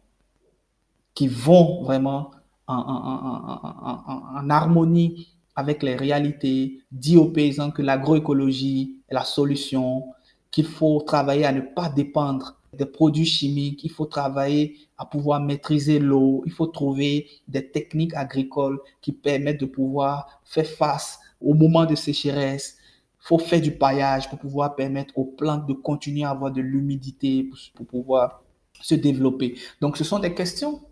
qui 1.14 1.28
vont 1.28 1.82
vraiment 1.82 2.30
en, 2.66 2.76
en 2.76 4.50
harmonie 4.50 5.37
avec 5.58 5.82
les 5.82 5.96
réalités, 5.96 6.84
dit 6.92 7.16
aux 7.16 7.32
paysans 7.32 7.72
que 7.72 7.82
l'agroécologie 7.82 8.94
est 9.08 9.14
la 9.14 9.24
solution, 9.24 10.04
qu'il 10.52 10.66
faut 10.66 11.00
travailler 11.00 11.46
à 11.46 11.50
ne 11.50 11.62
pas 11.62 11.88
dépendre 11.88 12.60
des 12.72 12.86
produits 12.86 13.26
chimiques, 13.26 13.82
il 13.82 13.90
faut 13.90 14.06
travailler 14.06 14.76
à 14.96 15.04
pouvoir 15.04 15.40
maîtriser 15.40 15.98
l'eau, 15.98 16.44
il 16.46 16.52
faut 16.52 16.68
trouver 16.68 17.26
des 17.48 17.68
techniques 17.72 18.14
agricoles 18.14 18.78
qui 19.00 19.10
permettent 19.10 19.58
de 19.58 19.66
pouvoir 19.66 20.40
faire 20.44 20.64
face 20.64 21.18
au 21.40 21.54
moment 21.54 21.86
de 21.86 21.96
sécheresse. 21.96 22.76
Il 23.20 23.26
faut 23.26 23.38
faire 23.38 23.60
du 23.60 23.72
paillage 23.72 24.30
pour 24.30 24.38
pouvoir 24.38 24.76
permettre 24.76 25.18
aux 25.18 25.24
plantes 25.24 25.66
de 25.66 25.72
continuer 25.72 26.22
à 26.22 26.30
avoir 26.30 26.52
de 26.52 26.60
l'humidité 26.60 27.50
pour, 27.74 27.84
pouvoir 27.84 28.44
se 28.80 28.94
développer. 28.94 29.56
Donc, 29.80 29.96
ce 29.96 30.04
sont 30.04 30.20
des 30.20 30.34
questions 30.34 30.82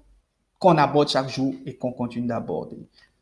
qu'on 0.59 0.77
aborde 0.77 1.09
chaque 1.09 1.29
jour 1.29 1.55
et 1.67 1.77
qu'on 1.77 1.93
continue 1.93 2.27
d'aborder 2.27 2.79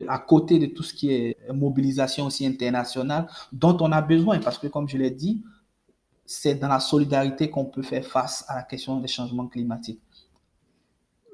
à 0.07 0.19
côté 0.19 0.59
de 0.59 0.65
tout 0.67 0.83
ce 0.83 0.93
qui 0.93 1.11
est 1.11 1.37
mobilisation 1.53 2.25
aussi 2.25 2.45
internationale 2.45 3.27
dont 3.51 3.77
on 3.79 3.91
a 3.91 4.01
besoin 4.01 4.39
parce 4.39 4.57
que 4.57 4.67
comme 4.67 4.89
je 4.89 4.97
l'ai 4.97 5.11
dit, 5.11 5.43
c'est 6.25 6.55
dans 6.55 6.67
la 6.67 6.79
solidarité 6.79 7.49
qu'on 7.49 7.65
peut 7.65 7.83
faire 7.83 8.05
face 8.05 8.43
à 8.47 8.55
la 8.55 8.63
question 8.63 8.99
des 8.99 9.07
changements 9.07 9.47
climatiques. 9.47 10.01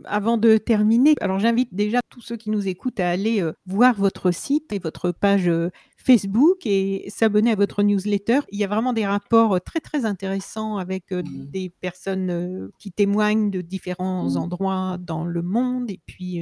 Avant 0.05 0.37
de 0.37 0.57
terminer, 0.57 1.13
alors 1.21 1.39
j'invite 1.39 1.73
déjà 1.73 1.99
tous 2.09 2.21
ceux 2.21 2.35
qui 2.35 2.49
nous 2.49 2.67
écoutent 2.67 2.99
à 2.99 3.09
aller 3.09 3.41
euh, 3.41 3.53
voir 3.67 3.93
votre 3.93 4.31
site 4.31 4.73
et 4.73 4.79
votre 4.79 5.11
page 5.11 5.47
euh, 5.47 5.69
Facebook 6.01 6.65
et 6.65 7.05
s'abonner 7.09 7.51
à 7.51 7.55
votre 7.55 7.83
newsletter. 7.83 8.39
Il 8.51 8.59
y 8.59 8.63
a 8.63 8.67
vraiment 8.67 8.93
des 8.93 9.05
rapports 9.05 9.55
euh, 9.55 9.59
très 9.59 9.79
très 9.79 10.05
intéressants 10.05 10.77
avec 10.77 11.11
euh, 11.11 11.21
mmh. 11.21 11.45
des 11.51 11.69
personnes 11.69 12.29
euh, 12.29 12.69
qui 12.79 12.91
témoignent 12.91 13.51
de 13.51 13.61
différents 13.61 14.29
mmh. 14.29 14.37
endroits 14.37 14.97
dans 14.99 15.23
le 15.23 15.41
monde 15.41 15.89
et 15.91 15.99
puis 16.05 16.37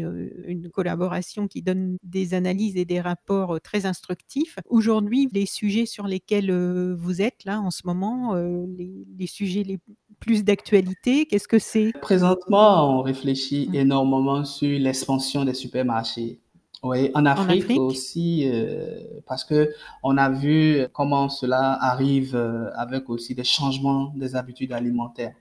une 0.45 0.69
collaboration 0.69 1.47
qui 1.47 1.61
donne 1.61 1.97
des 2.03 2.33
analyses 2.33 2.77
et 2.77 2.85
des 2.85 3.01
rapports 3.01 3.59
très 3.61 3.85
instructifs. 3.85 4.57
Aujourd'hui, 4.69 5.27
les 5.33 5.45
sujets 5.45 5.85
sur 5.85 6.07
lesquels 6.07 6.51
vous 6.93 7.21
êtes 7.21 7.43
là 7.45 7.59
en 7.59 7.71
ce 7.71 7.81
moment, 7.85 8.35
les, 8.35 9.27
sujets 9.27 9.63
les 9.63 9.79
plus 10.19 10.43
d'actualité, 10.43 11.25
qu'est-ce 11.25 11.47
que 11.47 11.59
c'est? 11.59 11.91
Présentement, 12.01 12.99
on 12.99 13.01
réfléchit 13.01 13.69
mmh. 13.69 13.75
énormément 13.75 14.45
sur 14.45 14.79
l'expansion 14.79 15.45
des 15.45 15.53
supermarchés 15.53 16.39
oui, 16.81 17.11
en 17.13 17.25
Afrique, 17.25 17.77
aussi, 17.77 18.49
euh, 18.49 19.01
parce 19.27 19.43
que 19.43 19.73
on 20.01 20.17
a 20.17 20.29
vu 20.29 20.87
comment 20.93 21.27
cela 21.27 21.73
arrive 21.73 22.35
euh, 22.35 22.71
avec 22.75 23.09
aussi 23.09 23.35
des 23.35 23.43
changements 23.43 24.13
des 24.15 24.35
habitudes 24.35 24.71
alimentaires. 24.71 25.35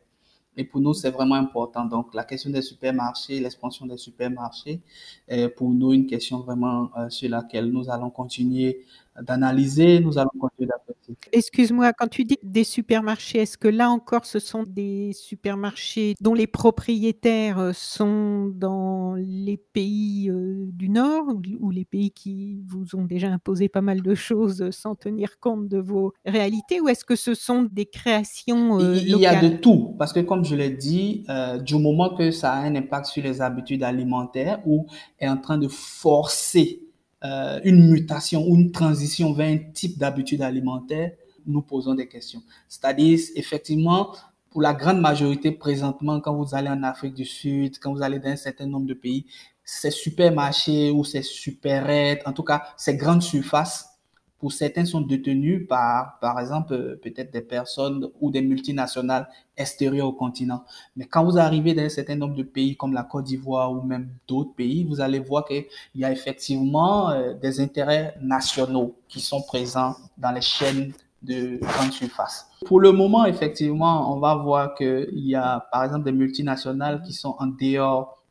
Et 0.56 0.64
pour 0.64 0.80
nous, 0.80 0.92
c'est 0.92 1.10
vraiment 1.10 1.36
important. 1.36 1.84
Donc, 1.84 2.12
la 2.14 2.24
question 2.24 2.50
des 2.50 2.62
supermarchés, 2.62 3.38
l'expansion 3.38 3.86
des 3.86 3.96
supermarchés, 3.96 4.80
est 5.28 5.48
pour 5.48 5.70
nous 5.70 5.92
une 5.92 6.06
question 6.06 6.40
vraiment 6.40 6.90
euh, 6.96 7.08
sur 7.08 7.30
laquelle 7.30 7.66
nous 7.66 7.88
allons 7.88 8.10
continuer 8.10 8.84
d'analyser, 9.22 10.00
nous 10.00 10.18
allons 10.18 10.30
continuer 10.38 10.68
d'apprécier. 10.68 11.16
Excuse-moi, 11.32 11.92
quand 11.92 12.08
tu 12.08 12.24
dis 12.24 12.38
des 12.42 12.64
supermarchés, 12.64 13.38
est-ce 13.38 13.58
que 13.58 13.68
là 13.68 13.90
encore, 13.90 14.24
ce 14.24 14.38
sont 14.38 14.64
des 14.66 15.12
supermarchés 15.14 16.14
dont 16.20 16.34
les 16.34 16.46
propriétaires 16.46 17.58
euh, 17.58 17.72
sont 17.72 18.52
dans 18.54 19.14
les 19.16 19.56
pays 19.56 20.30
euh, 20.30 20.66
du 20.72 20.88
Nord 20.88 21.26
ou, 21.60 21.70
les 21.70 21.84
pays 21.84 22.10
qui 22.10 22.62
vous 22.66 22.96
ont 22.96 23.04
déjà 23.04 23.28
imposé 23.28 23.68
pas 23.68 23.80
mal 23.80 24.02
de 24.02 24.14
choses 24.14 24.70
sans 24.70 24.94
tenir 24.94 25.38
compte 25.38 25.68
de 25.68 25.78
vos 25.78 26.12
réalités 26.24 26.80
ou 26.80 26.88
est-ce 26.88 27.04
que 27.04 27.16
ce 27.16 27.34
sont 27.34 27.68
des 27.70 27.86
créations 27.86 28.78
locales 28.78 29.02
Il 29.06 29.18
y 29.18 29.26
a 29.26 29.40
de 29.40 29.56
tout, 29.56 29.94
parce 29.98 30.12
que 30.12 30.20
comme 30.20 30.44
je 30.44 30.54
l'ai 30.54 30.70
dit, 30.70 31.24
du 31.64 31.76
moment 31.76 32.14
que 32.14 32.30
ça 32.30 32.52
a 32.52 32.60
un 32.60 32.74
impact 32.74 33.06
sur 33.06 33.22
les 33.22 33.40
habitudes 33.40 33.82
alimentaires 33.82 34.60
ou 34.66 34.86
est 35.18 35.28
en 35.28 35.36
train 35.36 35.58
de 35.58 35.68
forcer 35.68 36.87
euh, 37.24 37.60
une 37.64 37.90
mutation 37.90 38.46
ou 38.46 38.56
une 38.56 38.70
transition 38.70 39.32
vers 39.32 39.48
un 39.48 39.58
type 39.72 39.98
d'habitude 39.98 40.42
alimentaire, 40.42 41.12
nous 41.46 41.62
posons 41.62 41.94
des 41.94 42.06
questions. 42.06 42.42
C'est-à-dire, 42.68 43.18
effectivement, 43.34 44.14
pour 44.50 44.62
la 44.62 44.74
grande 44.74 45.00
majorité 45.00 45.50
présentement, 45.50 46.20
quand 46.20 46.34
vous 46.34 46.54
allez 46.54 46.68
en 46.68 46.82
Afrique 46.82 47.14
du 47.14 47.24
Sud, 47.24 47.78
quand 47.80 47.92
vous 47.92 48.02
allez 48.02 48.18
dans 48.18 48.30
un 48.30 48.36
certain 48.36 48.66
nombre 48.66 48.86
de 48.86 48.94
pays, 48.94 49.26
ces 49.64 49.90
supermarchés 49.90 50.90
ou 50.90 51.04
ces 51.04 51.22
supérettes, 51.22 52.22
en 52.26 52.32
tout 52.32 52.42
cas 52.42 52.62
ces 52.76 52.96
grandes 52.96 53.22
surfaces, 53.22 53.97
pour 54.38 54.52
certains 54.52 54.84
sont 54.84 55.00
détenus 55.00 55.66
par, 55.68 56.18
par 56.20 56.38
exemple, 56.38 56.72
euh, 56.72 57.00
peut-être 57.02 57.32
des 57.32 57.40
personnes 57.40 58.08
ou 58.20 58.30
des 58.30 58.40
multinationales 58.40 59.28
extérieures 59.56 60.08
au 60.08 60.12
continent. 60.12 60.64
Mais 60.96 61.06
quand 61.06 61.24
vous 61.24 61.38
arrivez 61.38 61.74
dans 61.74 61.82
un 61.82 61.88
certain 61.88 62.14
nombre 62.14 62.34
de 62.36 62.44
pays 62.44 62.76
comme 62.76 62.92
la 62.92 63.02
Côte 63.02 63.24
d'Ivoire 63.24 63.72
ou 63.72 63.82
même 63.82 64.08
d'autres 64.28 64.54
pays, 64.54 64.84
vous 64.84 65.00
allez 65.00 65.18
voir 65.18 65.44
qu'il 65.44 65.64
y 65.94 66.04
a 66.04 66.12
effectivement 66.12 67.10
euh, 67.10 67.34
des 67.34 67.60
intérêts 67.60 68.14
nationaux 68.20 68.94
qui 69.08 69.20
sont 69.20 69.42
présents 69.42 69.96
dans 70.16 70.30
les 70.30 70.40
chaînes 70.40 70.92
de 71.22 71.58
grande 71.60 71.92
surface. 71.92 72.48
Pour 72.64 72.78
le 72.80 72.92
moment, 72.92 73.24
effectivement, 73.24 74.14
on 74.14 74.20
va 74.20 74.36
voir 74.36 74.74
qu'il 74.76 75.08
y 75.14 75.34
a, 75.34 75.66
par 75.72 75.82
exemple, 75.82 76.04
des 76.04 76.12
multinationales 76.12 77.02
qui 77.02 77.12
sont 77.12 77.34
en 77.40 77.46
dehors 77.46 78.22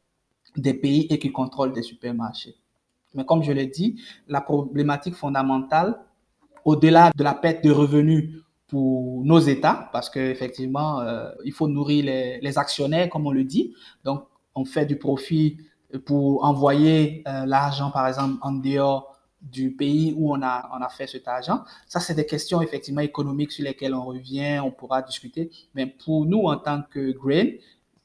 des 0.56 0.74
pays 0.74 1.06
et 1.10 1.20
qui 1.20 1.32
contrôlent 1.32 1.74
des 1.74 1.82
supermarchés. 1.82 2.56
Mais 3.18 3.26
comme 3.26 3.44
je 3.44 3.52
l'ai 3.52 3.68
dit, 3.68 4.00
la 4.28 4.40
problématique 4.42 5.16
fondamentale, 5.16 6.00
au-delà 6.64 7.12
de 7.16 7.24
la 7.24 7.34
perte 7.34 7.64
de 7.64 7.72
revenus 7.72 8.44
pour 8.68 9.24
nos 9.26 9.40
États, 9.40 9.90
parce 9.92 10.10
qu'effectivement, 10.10 11.02
euh, 11.02 11.30
il 11.46 11.54
faut 11.54 11.68
nourrir 11.68 12.06
les, 12.42 12.58
actionnaires, 12.58 13.10
comme 13.10 13.26
on 13.26 13.32
le 13.32 13.44
dit. 13.44 13.74
Donc, 14.04 14.26
on 14.56 14.66
fait 14.66 14.86
du 14.86 14.98
profit 14.98 15.58
pour 16.06 16.44
envoyer 16.44 17.24
euh, 17.28 17.46
l'argent, 17.46 17.92
par 17.92 18.08
exemple, 18.08 18.38
en 18.42 18.52
dehors 18.52 19.18
du 19.42 19.72
pays 19.72 20.14
où 20.18 20.36
on 20.36 20.42
a, 20.42 20.90
fait 20.90 21.08
cet 21.08 21.28
argent. 21.28 21.64
Ça, 21.88 22.00
c'est 22.00 22.16
des 22.16 22.26
questions 22.26 22.62
effectivement 22.62 23.02
économiques 23.02 23.52
sur 23.52 23.64
lesquelles 23.64 23.94
on 23.94 24.04
revient, 24.04 24.60
on 24.64 24.72
pourra 24.72 25.02
discuter. 25.02 25.50
Mais 25.74 25.86
pour 25.86 26.26
nous, 26.26 26.44
en 26.44 26.58
tant 26.58 26.82
que 26.90 27.12
Grain, 27.12 27.52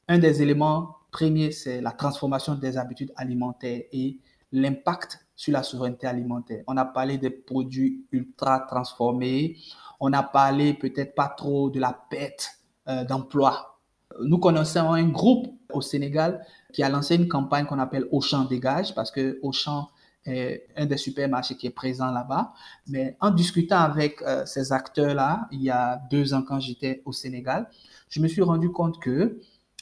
un 0.07 0.19
des 0.19 0.41
éléments 0.41 0.95
premiers, 1.11 1.51
c'est 1.51 1.81
la 1.81 1.91
transformation 1.91 2.55
des 2.55 2.77
habitudes 2.77 3.11
alimentaires 3.15 3.81
et 3.91 4.19
l'impact 4.53 5.19
sur 5.35 5.51
la 5.51 5.63
souveraineté 5.63 6.07
alimentaire. 6.07 6.63
On 6.67 6.77
a 6.77 6.85
parlé 6.85 7.17
des 7.17 7.31
produits 7.31 8.05
ultra 8.11 8.61
transformés. 8.61 9.57
On 9.99 10.13
a 10.13 10.23
parlé 10.23 10.73
peut-être 10.73 11.15
pas 11.15 11.27
trop 11.27 11.69
de 11.69 11.79
la 11.79 11.91
perte 12.09 12.49
euh, 12.87 13.03
d'emploi. 13.03 13.79
Nous 14.21 14.37
connaissons 14.37 14.91
un 14.91 15.09
groupe 15.09 15.47
au 15.71 15.81
Sénégal 15.81 16.45
qui 16.71 16.83
a 16.83 16.89
lancé 16.89 17.15
une 17.15 17.27
campagne 17.27 17.65
qu'on 17.65 17.79
appelle 17.79 18.07
Auchan 18.11 18.45
Dégage 18.45 18.93
parce 18.93 19.09
que 19.09 19.39
Auchan 19.41 19.89
est 20.25 20.67
un 20.77 20.85
des 20.85 20.97
supermarchés 20.97 21.55
qui 21.55 21.67
est 21.67 21.71
présent 21.71 22.11
là-bas. 22.11 22.53
Mais 22.87 23.17
en 23.19 23.31
discutant 23.31 23.79
avec 23.79 24.21
euh, 24.21 24.45
ces 24.45 24.71
acteurs-là, 24.71 25.47
il 25.51 25.63
y 25.63 25.69
a 25.69 26.01
deux 26.09 26.33
ans 26.33 26.43
quand 26.43 26.59
j'étais 26.59 27.01
au 27.05 27.11
Sénégal, 27.11 27.69
je 28.09 28.21
me 28.21 28.27
suis 28.27 28.41
rendu 28.43 28.69
compte 28.69 28.99
que 29.01 29.39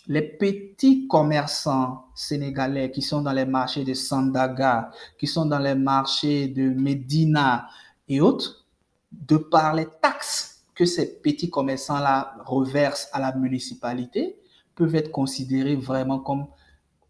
les 0.07 0.21
petits 0.21 1.07
commerçants 1.07 2.05
sénégalais 2.15 2.91
qui 2.91 3.01
sont 3.01 3.21
dans 3.21 3.33
les 3.33 3.45
marchés 3.45 3.83
de 3.83 3.93
Sandaga, 3.93 4.91
qui 5.19 5.27
sont 5.27 5.45
dans 5.45 5.59
les 5.59 5.75
marchés 5.75 6.47
de 6.47 6.69
Medina 6.69 7.67
et 8.07 8.19
autres, 8.21 8.65
de 9.11 9.37
par 9.37 9.75
les 9.75 9.87
taxes 10.01 10.63
que 10.73 10.85
ces 10.85 11.19
petits 11.19 11.49
commerçants-là 11.49 12.35
reversent 12.45 13.09
à 13.13 13.19
la 13.19 13.35
municipalité, 13.35 14.37
peuvent 14.73 14.95
être 14.95 15.11
considérés 15.11 15.75
vraiment 15.75 16.19
comme 16.19 16.47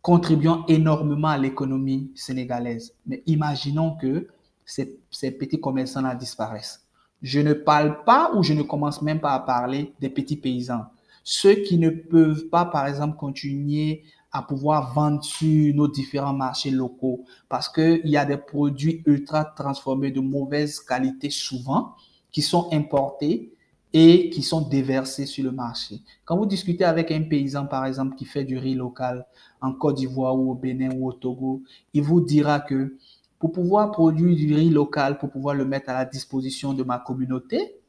contribuant 0.01 0.65
énormément 0.68 1.30
à 1.30 1.38
l'économie 1.38 2.11
sénégalaise. 2.15 2.95
Mais 3.05 3.23
imaginons 3.27 3.95
que 3.95 4.27
ces, 4.65 4.99
ces 5.11 5.31
petits 5.31 5.61
commerçants-là 5.61 6.15
disparaissent. 6.15 6.85
Je 7.22 7.39
ne 7.39 7.53
parle 7.53 8.03
pas 8.03 8.31
ou 8.34 8.41
je 8.41 8.53
ne 8.53 8.63
commence 8.63 9.01
même 9.01 9.19
pas 9.22 9.34
à 9.34 9.39
parler 9.39 9.93
des 9.99 10.09
petits 10.09 10.38
paysans 10.38 10.85
ceux 11.23 11.56
qui 11.56 11.77
ne 11.77 11.89
peuvent 11.89 12.48
pas, 12.49 12.65
par 12.65 12.88
exemple, 12.88 13.18
continuer 13.18 14.03
à 14.31 14.41
pouvoir 14.41 14.93
vendre 14.93 15.23
sur 15.23 15.76
nos 15.76 15.88
différents 15.88 16.34
marchés 16.34 16.72
locaux 16.72 17.26
parce 17.49 17.68
qu'il 17.68 18.07
y 18.07 18.18
a 18.18 18.26
des 18.26 18.38
produits 18.38 19.03
ultra 19.06 19.43
transformés 19.43 20.11
de 20.11 20.22
mauvaise 20.22 20.80
qualité 20.80 21.30
souvent 21.30 21.95
qui 22.31 22.41
sont 22.41 22.69
importés 22.72 23.53
et 23.93 24.30
qui 24.30 24.41
sont 24.41 24.61
déversés 24.61 25.26
sur 25.26 25.43
le 25.43 25.52
marché. 25.52 25.99
Quand 26.23 26.38
vous 26.38 26.45
discutez 26.45 26.85
avec 26.85 27.11
un 27.11 27.23
paysan, 27.23 27.65
par 27.65 27.85
exemple, 27.85 28.15
qui 28.15 28.23
fait 28.23 28.45
du 28.45 28.57
riz 28.57 28.73
local 28.73 29.26
en 29.60 29.73
Côte 29.73 29.98
d'Ivoire 29.98 30.38
ou 30.38 30.52
au 30.52 30.56
Bénin 30.56 30.91
ou 30.95 31.10
au 31.10 31.14
Togo, 31.14 31.61
il 31.93 32.02
vous 32.02 32.22
dira 32.22 32.61
que 32.61 32.95
pour 33.38 33.52
pouvoir 33.52 33.91
produire 33.91 34.35
du 34.35 34.53
riz 34.53 34.69
local, 34.69 35.18
pour 35.18 35.30
pouvoir 35.30 35.56
le 35.56 35.65
mettre 35.65 35.89
à 35.89 35.93
la 35.93 36.06
disposition 36.06 36.73
de 36.73 36.84
ma 36.84 36.99
communauté, 36.99 37.80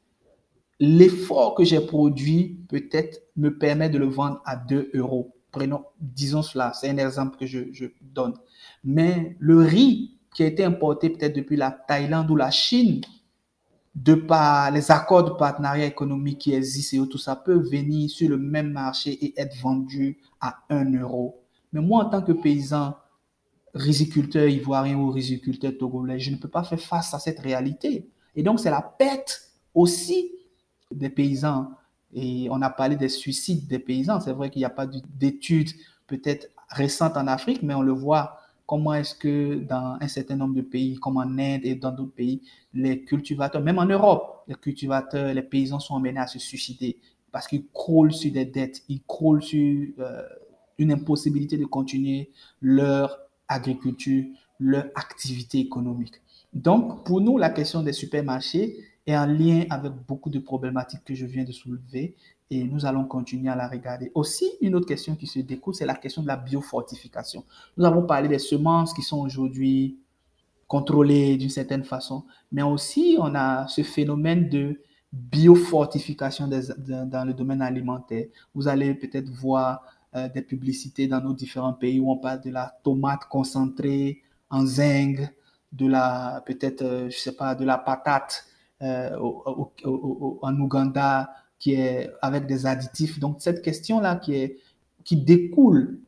l'effort 0.79 1.55
que 1.55 1.63
j'ai 1.63 1.79
produit 1.79 2.59
peut-être 2.69 3.21
me 3.35 3.57
permet 3.57 3.89
de 3.89 3.97
le 3.97 4.07
vendre 4.07 4.41
à 4.45 4.55
2 4.55 4.91
euros. 4.93 5.35
Prenons, 5.51 5.85
disons 5.99 6.41
cela, 6.41 6.73
c'est 6.73 6.89
un 6.89 6.97
exemple 6.97 7.37
que 7.37 7.45
je, 7.45 7.85
donne. 8.01 8.33
Mais 8.83 9.35
le 9.39 9.57
riz 9.59 10.17
qui 10.33 10.43
a 10.43 10.47
été 10.47 10.63
importé 10.63 11.09
peut-être 11.09 11.35
depuis 11.35 11.55
la 11.55 11.71
Thaïlande 11.71 12.29
ou 12.31 12.35
la 12.35 12.49
Chine, 12.49 13.01
de 13.95 14.15
par 14.15 14.71
les 14.71 14.89
accords 14.89 15.23
de 15.23 15.29
partenariat 15.31 15.85
économique 15.85 16.39
qui 16.39 16.53
existent 16.53 17.03
et 17.03 17.07
tout 17.07 17.19
ça 17.19 17.35
peut 17.35 17.59
venir 17.59 18.09
sur 18.09 18.27
le 18.27 18.39
même 18.39 18.71
marché 18.71 19.11
et 19.11 19.39
être 19.39 19.55
vendu 19.57 20.17
à 20.41 20.63
1 20.69 20.99
euro. 20.99 21.43
Mais 21.71 21.81
moi, 21.81 22.03
en 22.03 22.09
tant 22.09 22.23
que 22.23 22.31
paysan, 22.31 22.95
riziculteur 23.75 24.47
ivoirien 24.47 24.97
ou 24.97 25.11
riziculteur 25.11 25.73
togolais, 25.77 26.19
je 26.19 26.31
ne 26.31 26.37
peux 26.37 26.47
pas 26.47 26.63
faire 26.63 26.79
face 26.79 27.13
à 27.13 27.19
cette 27.19 27.39
réalité. 27.39 28.09
Et 28.35 28.41
donc, 28.41 28.59
c'est 28.59 28.71
la 28.71 28.81
perte 28.81 29.51
aussi 29.75 30.31
des 30.95 31.09
paysans. 31.09 31.71
Et 32.13 32.47
on 32.51 32.61
a 32.61 32.69
parlé 32.69 32.95
des 32.95 33.09
suicides 33.09 33.67
des 33.67 33.79
paysans. 33.79 34.19
C'est 34.19 34.33
vrai 34.33 34.49
qu'il 34.49 34.59
n'y 34.59 34.65
a 34.65 34.69
pas 34.69 34.87
d'études 34.87 35.71
peut-être 36.07 36.49
récentes 36.69 37.17
en 37.17 37.27
Afrique, 37.27 37.63
mais 37.63 37.73
on 37.73 37.81
le 37.81 37.91
voit 37.91 38.37
comment 38.65 38.93
est-ce 38.93 39.15
que 39.15 39.55
dans 39.55 39.97
un 39.99 40.07
certain 40.07 40.35
nombre 40.35 40.55
de 40.55 40.61
pays, 40.61 40.95
comme 40.95 41.17
en 41.17 41.21
Inde 41.21 41.61
et 41.63 41.75
dans 41.75 41.91
d'autres 41.91 42.13
pays, 42.13 42.41
les 42.73 43.03
cultivateurs, 43.03 43.61
même 43.61 43.79
en 43.79 43.85
Europe, 43.85 44.43
les 44.47 44.55
cultivateurs, 44.55 45.33
les 45.33 45.41
paysans 45.41 45.79
sont 45.79 45.95
amenés 45.95 46.19
à 46.19 46.27
se 46.27 46.39
suicider 46.39 46.97
parce 47.31 47.47
qu'ils 47.47 47.65
croulent 47.73 48.13
sur 48.13 48.31
des 48.31 48.45
dettes, 48.45 48.83
ils 48.87 49.01
croulent 49.03 49.41
sur 49.41 49.87
euh, 49.99 50.21
une 50.77 50.91
impossibilité 50.91 51.57
de 51.57 51.65
continuer 51.65 52.31
leur 52.61 53.17
agriculture, 53.47 54.25
leur 54.59 54.85
activité 54.95 55.59
économique. 55.59 56.21
Donc, 56.53 57.03
pour 57.03 57.21
nous, 57.21 57.37
la 57.37 57.49
question 57.49 57.81
des 57.81 57.91
supermarchés, 57.91 58.77
est 59.05 59.17
en 59.17 59.25
lien 59.25 59.65
avec 59.69 59.91
beaucoup 60.07 60.29
de 60.29 60.39
problématiques 60.39 61.03
que 61.03 61.13
je 61.13 61.25
viens 61.25 61.43
de 61.43 61.51
soulever 61.51 62.15
et 62.49 62.63
nous 62.63 62.85
allons 62.85 63.05
continuer 63.05 63.49
à 63.49 63.55
la 63.55 63.67
regarder. 63.67 64.11
Aussi, 64.13 64.45
une 64.61 64.75
autre 64.75 64.87
question 64.87 65.15
qui 65.15 65.27
se 65.27 65.39
découle, 65.39 65.73
c'est 65.73 65.85
la 65.85 65.95
question 65.95 66.21
de 66.21 66.27
la 66.27 66.37
biofortification. 66.37 67.43
Nous 67.77 67.85
avons 67.85 68.03
parlé 68.03 68.27
des 68.27 68.39
semences 68.39 68.93
qui 68.93 69.01
sont 69.01 69.19
aujourd'hui 69.19 69.97
contrôlées 70.67 71.37
d'une 71.37 71.49
certaine 71.49 71.83
façon, 71.83 72.23
mais 72.51 72.61
aussi 72.61 73.17
on 73.19 73.35
a 73.35 73.67
ce 73.67 73.83
phénomène 73.83 74.49
de 74.49 74.79
biofortification 75.11 76.47
dans 76.47 77.27
le 77.27 77.33
domaine 77.33 77.61
alimentaire. 77.61 78.27
Vous 78.55 78.67
allez 78.67 78.93
peut-être 78.95 79.29
voir 79.29 79.83
euh, 80.15 80.29
des 80.29 80.41
publicités 80.41 81.07
dans 81.07 81.21
nos 81.21 81.33
différents 81.33 81.73
pays 81.73 81.99
où 81.99 82.11
on 82.11 82.17
parle 82.17 82.41
de 82.41 82.49
la 82.49 82.73
tomate 82.83 83.25
concentrée 83.29 84.21
en 84.49 84.65
zinc, 84.65 85.19
de 85.71 85.87
la 85.87 86.43
peut-être, 86.45 86.83
euh, 86.83 87.09
je 87.09 87.17
sais 87.17 87.35
pas, 87.35 87.55
de 87.55 87.65
la 87.65 87.77
patate 87.77 88.45
euh, 88.81 89.17
en 89.17 90.59
Ouganda 90.59 91.29
qui 91.59 91.73
est 91.73 92.09
avec 92.21 92.45
des 92.45 92.65
additifs. 92.65 93.19
Donc 93.19 93.37
cette 93.39 93.61
question-là 93.61 94.17
qui, 94.17 94.53
qui 95.03 95.15
découle 95.15 95.99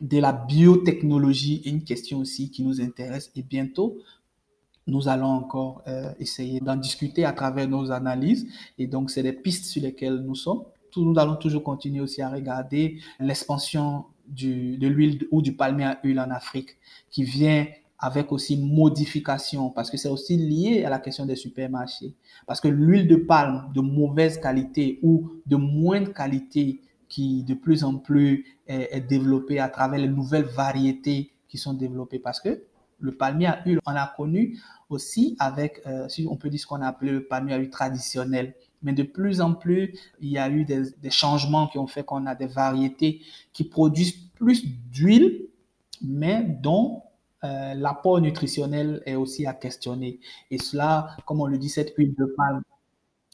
de 0.00 0.18
la 0.18 0.32
biotechnologie 0.32 1.62
est 1.64 1.70
une 1.70 1.84
question 1.84 2.18
aussi 2.18 2.50
qui 2.50 2.62
nous 2.62 2.80
intéresse 2.80 3.30
et 3.34 3.42
bientôt 3.42 3.98
nous 4.88 5.08
allons 5.08 5.28
encore 5.28 5.82
euh, 5.86 6.12
essayer 6.18 6.60
d'en 6.60 6.76
discuter 6.76 7.24
à 7.24 7.32
travers 7.32 7.68
nos 7.68 7.90
analyses 7.92 8.48
et 8.78 8.86
donc 8.86 9.10
c'est 9.10 9.22
des 9.22 9.32
pistes 9.32 9.66
sur 9.66 9.82
lesquelles 9.82 10.16
nous 10.16 10.34
sommes. 10.34 10.62
Nous 10.96 11.18
allons 11.18 11.36
toujours 11.36 11.62
continuer 11.62 12.00
aussi 12.00 12.22
à 12.22 12.30
regarder 12.30 12.98
l'expansion 13.20 14.06
de 14.26 14.86
l'huile 14.86 15.26
ou 15.30 15.42
du 15.42 15.52
palmier 15.52 15.84
à 15.84 16.00
huile 16.02 16.18
en 16.18 16.30
Afrique 16.30 16.76
qui 17.10 17.24
vient 17.24 17.66
avec 17.98 18.30
aussi 18.30 18.56
modification, 18.56 19.70
parce 19.70 19.90
que 19.90 19.96
c'est 19.96 20.08
aussi 20.08 20.36
lié 20.36 20.84
à 20.84 20.90
la 20.90 21.00
question 21.00 21.26
des 21.26 21.34
supermarchés. 21.34 22.14
Parce 22.46 22.60
que 22.60 22.68
l'huile 22.68 23.08
de 23.08 23.16
palme 23.16 23.70
de 23.74 23.80
mauvaise 23.80 24.38
qualité 24.40 25.00
ou 25.02 25.30
de 25.46 25.56
moindre 25.56 26.12
qualité 26.12 26.80
qui 27.08 27.42
de 27.42 27.54
plus 27.54 27.82
en 27.82 27.96
plus 27.96 28.44
est, 28.66 29.00
développée 29.00 29.58
à 29.58 29.68
travers 29.68 29.98
les 29.98 30.08
nouvelles 30.08 30.44
variétés 30.44 31.32
qui 31.48 31.58
sont 31.58 31.72
développées, 31.72 32.18
parce 32.18 32.40
que 32.40 32.62
le 33.00 33.12
palmier 33.12 33.46
à 33.46 33.62
huile, 33.64 33.80
on 33.86 33.92
a 33.92 34.12
connu 34.16 34.58
aussi 34.90 35.36
avec, 35.38 35.80
euh, 35.86 36.08
si 36.08 36.26
on 36.28 36.36
peut 36.36 36.50
dire 36.50 36.60
ce 36.60 36.66
qu'on 36.66 36.82
a 36.82 36.88
appelé 36.88 37.12
le 37.12 37.24
palmier 37.24 37.54
à 37.54 37.56
huile 37.58 37.70
traditionnel. 37.70 38.54
Mais 38.82 38.92
de 38.92 39.02
plus 39.02 39.40
en 39.40 39.54
plus, 39.54 39.92
il 40.20 40.28
y 40.28 40.38
a 40.38 40.48
eu 40.50 40.64
des, 40.64 40.82
des 41.02 41.10
changements 41.10 41.66
qui 41.66 41.78
ont 41.78 41.86
fait 41.86 42.04
qu'on 42.04 42.26
a 42.26 42.34
des 42.34 42.46
variétés 42.46 43.22
qui 43.52 43.64
produisent 43.64 44.16
plus 44.34 44.64
d'huile, 44.90 45.46
mais 46.02 46.44
dont 46.44 47.02
euh, 47.44 47.74
l'apport 47.74 48.20
nutritionnel 48.20 49.02
est 49.06 49.14
aussi 49.14 49.46
à 49.46 49.54
questionner. 49.54 50.20
Et 50.50 50.58
cela, 50.58 51.16
comme 51.26 51.40
on 51.40 51.46
le 51.46 51.58
dit, 51.58 51.68
cette 51.68 51.94
huile 51.96 52.14
de 52.16 52.24
palme. 52.36 52.62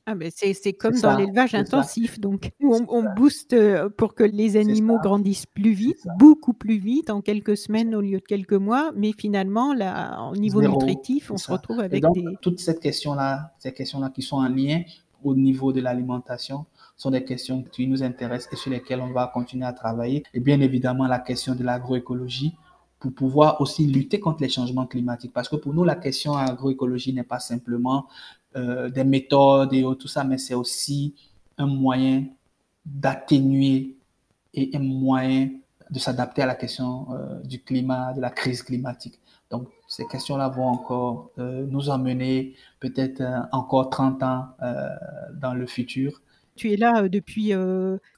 Ah 0.06 0.14
ben 0.14 0.30
c'est 0.30 0.74
comme 0.74 1.00
dans 1.00 1.16
l'élevage 1.16 1.54
intensif, 1.54 2.20
donc 2.20 2.50
où 2.60 2.74
on, 2.74 2.84
on, 2.90 3.14
booste 3.14 3.54
euh, 3.54 3.88
pour 3.88 4.14
que 4.14 4.22
les 4.22 4.58
animaux 4.58 4.98
grandissent 5.02 5.46
plus 5.46 5.72
vite, 5.72 6.06
beaucoup 6.18 6.52
plus 6.52 6.76
vite, 6.76 7.08
en 7.08 7.22
quelques 7.22 7.56
semaines 7.56 7.94
au 7.94 8.02
lieu 8.02 8.18
de 8.18 8.24
quelques 8.24 8.52
mois, 8.52 8.92
mais 8.94 9.12
finalement, 9.16 9.72
là, 9.72 10.28
au 10.30 10.36
niveau 10.36 10.60
nutritif, 10.60 11.30
on 11.30 11.38
se 11.38 11.50
retrouve 11.50 11.80
avec 11.80 12.02
donc, 12.02 12.16
des... 12.16 12.24
Toutes 12.42 12.60
ces 12.60 12.78
questions-là, 12.78 13.54
ces 13.58 13.72
questions-là 13.72 14.10
qui 14.10 14.20
sont 14.20 14.36
en 14.36 14.48
lien 14.50 14.82
au 15.22 15.34
niveau 15.34 15.72
de 15.72 15.80
l'alimentation, 15.80 16.66
sont 16.98 17.10
des 17.10 17.24
questions 17.24 17.62
qui 17.62 17.86
nous 17.86 18.02
intéressent 18.02 18.52
et 18.52 18.56
sur 18.56 18.70
lesquelles 18.70 19.00
on 19.00 19.10
va 19.10 19.30
continuer 19.32 19.64
à 19.64 19.72
travailler. 19.72 20.22
Et 20.34 20.40
bien 20.40 20.60
évidemment, 20.60 21.06
la 21.06 21.18
question 21.18 21.54
de 21.54 21.64
l'agroécologie, 21.64 22.54
pour 23.04 23.12
pouvoir 23.12 23.60
aussi 23.60 23.86
lutter 23.86 24.18
contre 24.18 24.40
les 24.40 24.48
changements 24.48 24.86
climatiques. 24.86 25.34
Parce 25.34 25.50
que 25.50 25.56
pour 25.56 25.74
nous, 25.74 25.84
la 25.84 25.94
question 25.94 26.32
agroécologie 26.38 27.12
n'est 27.12 27.22
pas 27.22 27.38
simplement 27.38 28.06
euh, 28.56 28.88
des 28.88 29.04
méthodes 29.04 29.74
et 29.74 29.82
tout 29.98 30.08
ça, 30.08 30.24
mais 30.24 30.38
c'est 30.38 30.54
aussi 30.54 31.14
un 31.58 31.66
moyen 31.66 32.24
d'atténuer 32.86 33.98
et 34.54 34.70
un 34.72 34.78
moyen 34.78 35.50
de 35.90 35.98
s'adapter 35.98 36.40
à 36.40 36.46
la 36.46 36.54
question 36.54 37.08
euh, 37.12 37.42
du 37.42 37.62
climat, 37.62 38.14
de 38.14 38.22
la 38.22 38.30
crise 38.30 38.62
climatique. 38.62 39.20
Donc, 39.50 39.68
ces 39.86 40.06
questions-là 40.06 40.48
vont 40.48 40.68
encore 40.68 41.30
euh, 41.38 41.66
nous 41.68 41.90
emmener 41.90 42.54
peut-être 42.80 43.22
encore 43.52 43.90
30 43.90 44.22
ans 44.22 44.46
dans 45.34 45.52
le 45.52 45.66
futur. 45.66 46.22
Tu 46.56 46.72
es 46.72 46.78
là 46.78 47.06
depuis 47.06 47.52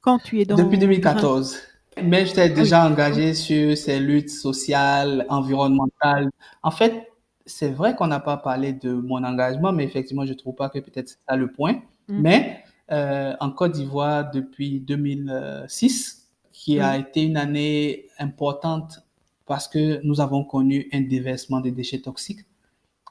quand 0.00 0.18
tu 0.20 0.40
es 0.40 0.44
dans... 0.44 0.54
Depuis 0.54 0.78
2014. 0.78 1.56
Mais 2.02 2.26
j'étais 2.26 2.50
déjà 2.50 2.86
engagé 2.86 3.34
sur 3.34 3.76
ces 3.76 3.98
luttes 3.98 4.30
sociales, 4.30 5.24
environnementales. 5.28 6.30
En 6.62 6.70
fait, 6.70 7.10
c'est 7.46 7.70
vrai 7.70 7.94
qu'on 7.94 8.08
n'a 8.08 8.20
pas 8.20 8.36
parlé 8.36 8.72
de 8.72 8.92
mon 8.92 9.24
engagement, 9.24 9.72
mais 9.72 9.84
effectivement, 9.84 10.26
je 10.26 10.34
trouve 10.34 10.54
pas 10.54 10.68
que 10.68 10.78
peut-être 10.78 11.08
c'est 11.08 11.18
ça 11.28 11.36
le 11.36 11.50
point. 11.50 11.80
Mm. 12.08 12.20
Mais 12.20 12.64
euh, 12.92 13.34
en 13.40 13.50
Côte 13.50 13.72
d'Ivoire, 13.72 14.30
depuis 14.30 14.80
2006, 14.80 16.28
qui 16.52 16.80
a 16.80 16.96
mm. 16.96 17.00
été 17.00 17.22
une 17.22 17.36
année 17.36 18.06
importante 18.18 19.02
parce 19.46 19.68
que 19.68 20.00
nous 20.04 20.20
avons 20.20 20.44
connu 20.44 20.88
un 20.92 21.02
déversement 21.02 21.60
des 21.60 21.70
déchets 21.70 22.00
toxiques 22.00 22.40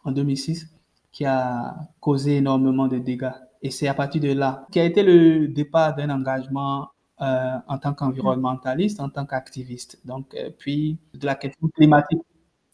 en 0.03 0.11
2006 0.11 0.67
qui 1.11 1.25
a 1.25 1.75
causé 2.01 2.37
énormément 2.37 2.87
de 2.87 2.97
dégâts. 2.99 3.31
Et 3.61 3.71
c'est 3.71 3.87
à 3.87 3.93
partir 3.93 4.21
de 4.21 4.33
là 4.33 4.67
qui 4.69 4.79
a 4.79 4.83
été 4.83 5.01
le 5.01 5.47
départ 5.47 5.95
d'un 5.95 6.09
engagement 6.09 6.89
euh, 7.21 7.55
en 7.69 7.77
tant 7.77 7.93
qu'environnementaliste, 7.93 8.99
en 8.99 9.07
tant 9.09 9.25
qu'activiste. 9.25 9.99
Donc, 10.03 10.35
euh, 10.35 10.49
puis 10.57 10.97
de 11.13 11.25
la 11.25 11.35
question 11.35 11.69
climatique. 11.69 12.19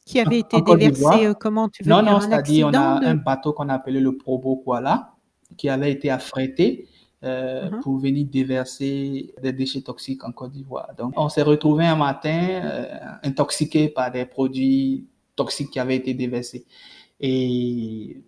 Qui 0.03 0.19
avait 0.19 0.39
été 0.39 0.59
déversé, 0.61 1.27
euh, 1.27 1.33
comment 1.35 1.69
tu 1.69 1.83
veux 1.83 1.89
Non, 1.91 2.01
non, 2.01 2.19
c'est-à-dire 2.19 2.67
on 2.67 2.73
a 2.73 3.05
un 3.05 3.13
bateau 3.13 3.53
qu'on 3.53 3.69
appelait 3.69 3.99
le 3.99 4.17
Probo 4.17 4.63
Kuala 4.65 5.13
qui 5.57 5.69
avait 5.69 5.91
été 5.91 6.09
affrété 6.09 6.87
uh-huh. 7.21 7.81
pour 7.81 7.99
venir 7.99 8.25
déverser 8.25 9.35
des 9.43 9.53
déchets 9.53 9.81
toxiques 9.81 10.23
en 10.23 10.31
Côte 10.31 10.53
d'Ivoire. 10.53 10.89
Donc, 10.97 11.13
on 11.17 11.29
s'est 11.29 11.43
retrouvé 11.43 11.85
un 11.85 11.95
matin 11.95 12.63
intoxiqué 13.21 13.89
par 13.89 14.09
des 14.09 14.25
produits 14.25 15.05
toxiques 15.35 15.69
qui 15.69 15.79
avaient 15.79 15.97
été 15.97 16.15
déversés. 16.15 16.65
Et 17.19 18.23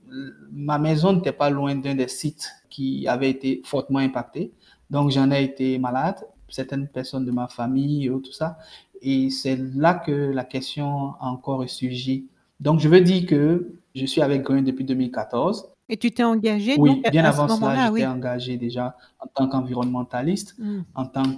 ma 0.51 0.77
maison 0.77 1.13
n'était 1.13 1.31
pas 1.31 1.49
loin 1.49 1.73
d'un 1.73 1.95
des 1.95 2.07
sites 2.07 2.51
qui 2.69 3.07
avait 3.07 3.31
été 3.31 3.63
fortement 3.65 3.97
impacté. 3.97 4.53
Donc, 4.93 5.09
j'en 5.09 5.31
ai 5.31 5.43
été 5.43 5.79
malade, 5.79 6.17
certaines 6.49 6.87
personnes 6.87 7.25
de 7.25 7.31
ma 7.31 7.47
famille, 7.47 8.11
tout 8.23 8.31
ça. 8.31 8.59
Et 9.01 9.31
c'est 9.31 9.57
là 9.75 9.95
que 9.95 10.11
la 10.11 10.43
question 10.45 11.15
a 11.19 11.25
encore 11.25 11.59
ressurgi. 11.59 12.27
Donc, 12.59 12.79
je 12.79 12.87
veux 12.87 13.01
dire 13.01 13.25
que 13.25 13.73
je 13.95 14.05
suis 14.05 14.21
avec 14.21 14.43
Green 14.43 14.63
depuis 14.63 14.85
2014. 14.85 15.67
Et 15.89 15.97
tu 15.97 16.11
t'es 16.11 16.23
engagé 16.23 16.75
Oui, 16.77 17.01
bien 17.11 17.25
avant 17.25 17.47
cela, 17.47 17.91
j'étais 17.91 18.05
engagé 18.05 18.57
déjà 18.57 18.95
en 19.19 19.25
tant 19.27 19.49
qu'environnementaliste, 19.49 20.55
hmm. 20.59 20.81
en 20.93 21.05
tant 21.07 21.37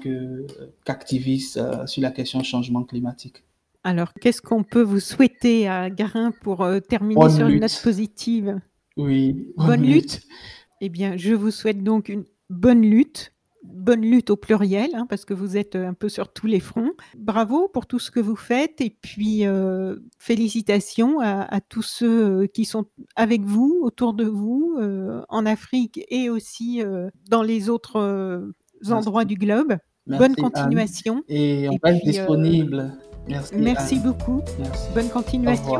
qu'activiste 0.83 1.55
euh, 1.55 1.87
sur 1.87 2.01
la 2.01 2.11
question 2.11 2.43
changement 2.43 2.83
climatique. 2.83 3.41
Alors, 3.85 4.11
qu'est-ce 4.19 4.41
qu'on 4.41 4.63
peut 4.63 4.81
vous 4.81 4.99
souhaiter 4.99 5.69
à 5.69 5.89
Garin 5.89 6.31
pour 6.41 6.61
euh, 6.61 6.81
terminer 6.81 7.29
sur 7.29 7.47
une 7.47 7.61
note 7.61 7.81
positive? 7.81 8.59
Oui, 8.97 9.47
bonne, 9.55 9.83
lutte. 9.83 10.23
Eh 10.81 10.89
bien, 10.89 11.15
je 11.15 11.33
vous 11.33 11.51
souhaite 11.51 11.83
donc 11.83 12.09
une 12.09 12.25
bonne 12.49 12.81
lutte 12.81 13.31
bonne 13.73 14.01
lutte 14.01 14.29
au 14.29 14.35
pluriel, 14.35 14.89
hein, 14.93 15.05
parce 15.09 15.25
que 15.25 15.33
vous 15.33 15.57
êtes 15.57 15.75
euh, 15.75 15.87
un 15.87 15.93
peu 15.93 16.09
sur 16.09 16.31
tous 16.31 16.47
les 16.47 16.59
fronts. 16.59 16.91
Bravo 17.17 17.67
pour 17.67 17.85
tout 17.85 17.99
ce 17.99 18.11
que 18.11 18.19
vous 18.19 18.35
faites 18.35 18.81
et 18.81 18.89
puis 18.89 19.45
euh, 19.45 19.97
félicitations 20.17 21.19
à, 21.19 21.61
tous 21.61 21.81
ceux 21.81 22.43
euh, 22.43 22.47
qui 22.47 22.65
sont 22.65 22.85
avec 23.15 23.41
vous, 23.41 23.79
autour 23.81 24.13
de 24.13 24.25
vous, 24.25 24.77
en 25.29 25.45
Afrique 25.45 26.01
et 26.09 26.29
aussi 26.29 26.81
dans 27.29 27.43
les 27.43 27.69
autres 27.69 28.51
endroits 28.89 29.25
du 29.25 29.35
globe. 29.35 29.77
bonne 30.07 30.35
continuation. 30.35 31.23
Et 31.27 31.67
on 31.69 31.77
va 31.81 31.93
être 31.93 32.03
disponible. 32.03 32.93
Merci. 33.27 33.55
Merci 33.55 33.99
beaucoup. 33.99 34.41
Bonne 34.93 35.09
continuation. 35.09 35.79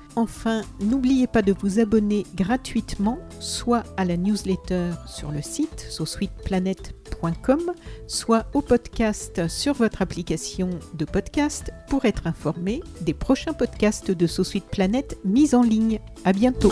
Enfin, 0.15 0.61
n'oubliez 0.81 1.27
pas 1.27 1.41
de 1.41 1.53
vous 1.57 1.79
abonner 1.79 2.25
gratuitement, 2.35 3.19
soit 3.39 3.83
à 3.97 4.05
la 4.05 4.17
newsletter 4.17 4.91
sur 5.07 5.31
le 5.31 5.41
site 5.41 5.85
sosweetplanet.com, 5.89 7.71
soit 8.07 8.45
au 8.53 8.61
podcast 8.61 9.47
sur 9.47 9.73
votre 9.73 10.01
application 10.01 10.69
de 10.93 11.05
podcast 11.05 11.71
pour 11.87 12.05
être 12.05 12.27
informé 12.27 12.81
des 13.01 13.13
prochains 13.13 13.53
podcasts 13.53 14.11
de 14.11 14.27
So 14.27 14.43
Planet 14.71 15.17
mis 15.23 15.55
en 15.55 15.63
ligne. 15.63 15.99
À 16.25 16.33
bientôt! 16.33 16.71